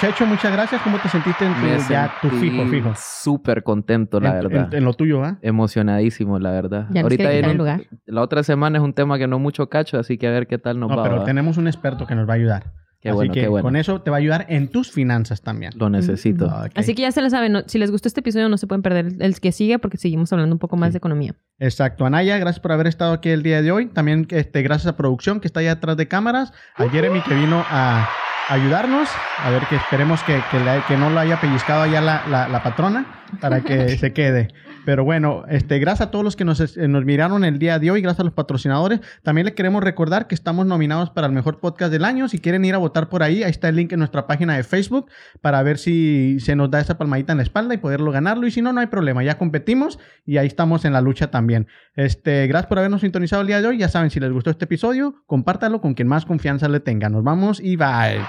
Checho, 0.00 0.26
muchas 0.26 0.52
gracias. 0.52 0.82
¿Cómo 0.82 0.98
te 0.98 1.08
sentiste 1.08 1.46
en 1.46 1.54
tu, 1.54 1.60
Me 1.60 1.78
ya, 1.88 2.12
tu 2.20 2.28
fijo, 2.28 2.66
fijo? 2.66 2.92
Súper 2.96 3.62
contento, 3.62 4.20
la 4.20 4.28
En- 4.30 4.34
verdad. 4.48 4.68
En, 4.72 4.78
en 4.78 4.84
lo 4.84 4.92
tuyo, 4.92 5.24
¿ah? 5.24 5.38
Emocionadísimo, 5.40 6.38
la 6.38 6.50
verdad. 6.50 6.86
Ya 6.90 7.00
Ahorita 7.00 7.32
en 7.32 7.48
un- 7.50 7.56
lugar. 7.56 7.82
la 8.04 8.20
otra 8.20 8.42
semana 8.42 8.76
es 8.78 8.84
un 8.84 8.92
tema 8.92 9.16
que 9.18 9.26
no 9.26 9.38
mucho 9.38 9.68
cacho, 9.70 9.98
así 9.98 10.18
que 10.18 10.26
a 10.26 10.30
ver 10.30 10.46
qué 10.46 10.58
tal 10.58 10.78
nos 10.78 10.90
No, 10.90 10.96
va. 10.96 11.02
pero 11.02 11.16
¿va? 11.20 11.24
tenemos 11.24 11.56
un 11.56 11.66
experto 11.66 12.06
que 12.06 12.14
nos 12.14 12.28
va 12.28 12.34
a 12.34 12.36
ayudar. 12.36 12.72
Qué 13.00 13.10
Así 13.10 13.14
bueno, 13.16 13.34
que 13.34 13.40
qué 13.42 13.48
bueno. 13.48 13.62
con 13.62 13.76
eso 13.76 14.00
te 14.02 14.10
va 14.10 14.16
a 14.16 14.20
ayudar 14.20 14.46
en 14.48 14.68
tus 14.68 14.90
finanzas 14.90 15.40
también. 15.42 15.72
Lo 15.76 15.88
necesito. 15.88 16.46
Ok. 16.46 16.72
Así 16.74 16.94
que 16.94 17.02
ya 17.02 17.12
se 17.12 17.22
lo 17.22 17.30
saben, 17.30 17.52
no- 17.52 17.62
si 17.66 17.78
les 17.78 17.90
gustó 17.90 18.08
este 18.08 18.20
episodio 18.20 18.48
no 18.48 18.58
se 18.58 18.66
pueden 18.66 18.82
perder 18.82 19.06
el, 19.06 19.22
el 19.22 19.40
que 19.40 19.52
sigue 19.52 19.78
porque 19.78 19.96
seguimos 19.96 20.30
hablando 20.32 20.54
un 20.54 20.58
poco 20.58 20.76
más 20.76 20.88
Sí. 20.88 20.92
de 20.92 20.98
economía. 20.98 21.34
Exacto. 21.58 22.04
Anaya, 22.04 22.36
gracias 22.38 22.60
por 22.60 22.72
haber 22.72 22.86
estado 22.86 23.12
aquí 23.12 23.30
el 23.30 23.42
día 23.42 23.62
de 23.62 23.70
hoy. 23.72 23.86
También 23.86 24.26
este, 24.30 24.60
gracias 24.62 24.88
a 24.92 24.96
producción 24.96 25.40
que 25.40 25.46
está 25.46 25.60
allá 25.60 25.72
atrás 25.72 25.96
de 25.96 26.08
cámaras. 26.08 26.52
A 26.74 26.88
Jeremy 26.88 27.20
que 27.20 27.34
vino 27.34 27.64
a 27.70 28.08
ayudarnos. 28.48 29.08
A 29.44 29.50
ver 29.50 29.66
que 29.66 29.76
esperemos 29.76 30.22
que, 30.22 30.42
que, 30.44 30.60
le- 30.60 30.82
que 30.82 30.96
no 30.96 31.10
lo 31.10 31.20
haya 31.20 31.36
pellizcado 31.40 31.82
allá 31.82 32.00
la, 32.00 32.22
la- 32.26 32.48
la 32.48 32.62
patrona 32.62 33.06
para 33.40 33.60
que 33.62 33.88
se 33.98 34.12
quede. 34.12 34.48
Pero 34.86 35.02
bueno, 35.02 35.42
este, 35.48 35.80
gracias 35.80 36.06
a 36.06 36.10
todos 36.12 36.24
los 36.24 36.36
que 36.36 36.44
nos, 36.44 36.60
eh, 36.60 36.86
nos 36.86 37.04
miraron 37.04 37.44
el 37.44 37.58
día 37.58 37.80
de 37.80 37.90
hoy, 37.90 38.02
gracias 38.02 38.20
a 38.20 38.24
los 38.24 38.32
patrocinadores. 38.32 39.00
También 39.24 39.44
le 39.44 39.52
queremos 39.52 39.82
recordar 39.82 40.28
que 40.28 40.36
estamos 40.36 40.64
nominados 40.64 41.10
para 41.10 41.26
el 41.26 41.32
mejor 41.32 41.58
podcast 41.58 41.90
del 41.90 42.04
año. 42.04 42.28
Si 42.28 42.38
quieren 42.38 42.64
ir 42.64 42.72
a 42.72 42.78
votar 42.78 43.08
por 43.08 43.24
ahí, 43.24 43.42
ahí 43.42 43.50
está 43.50 43.68
el 43.68 43.74
link 43.74 43.92
en 43.92 43.98
nuestra 43.98 44.28
página 44.28 44.56
de 44.56 44.62
Facebook 44.62 45.10
para 45.40 45.60
ver 45.64 45.78
si 45.78 46.38
se 46.38 46.54
nos 46.54 46.70
da 46.70 46.78
esa 46.78 46.96
palmadita 46.96 47.32
en 47.32 47.38
la 47.38 47.42
espalda 47.42 47.74
y 47.74 47.78
poderlo 47.78 48.12
ganarlo. 48.12 48.46
Y 48.46 48.52
si 48.52 48.62
no, 48.62 48.72
no 48.72 48.78
hay 48.80 48.86
problema, 48.86 49.24
ya 49.24 49.38
competimos 49.38 49.98
y 50.24 50.36
ahí 50.36 50.46
estamos 50.46 50.84
en 50.84 50.92
la 50.92 51.00
lucha 51.00 51.32
también. 51.32 51.66
Este, 51.96 52.46
gracias 52.46 52.68
por 52.68 52.78
habernos 52.78 53.00
sintonizado 53.00 53.42
el 53.42 53.48
día 53.48 53.60
de 53.60 53.66
hoy. 53.66 53.78
Ya 53.78 53.88
saben, 53.88 54.10
si 54.10 54.20
les 54.20 54.30
gustó 54.30 54.50
este 54.50 54.66
episodio, 54.66 55.16
compártalo 55.26 55.80
con 55.80 55.94
quien 55.94 56.06
más 56.06 56.24
confianza 56.24 56.68
le 56.68 56.78
tenga. 56.78 57.08
Nos 57.08 57.24
vamos 57.24 57.58
y 57.58 57.74
bye. 57.74 58.20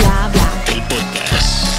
Bla, 0.00 0.30
bla. 0.32 1.75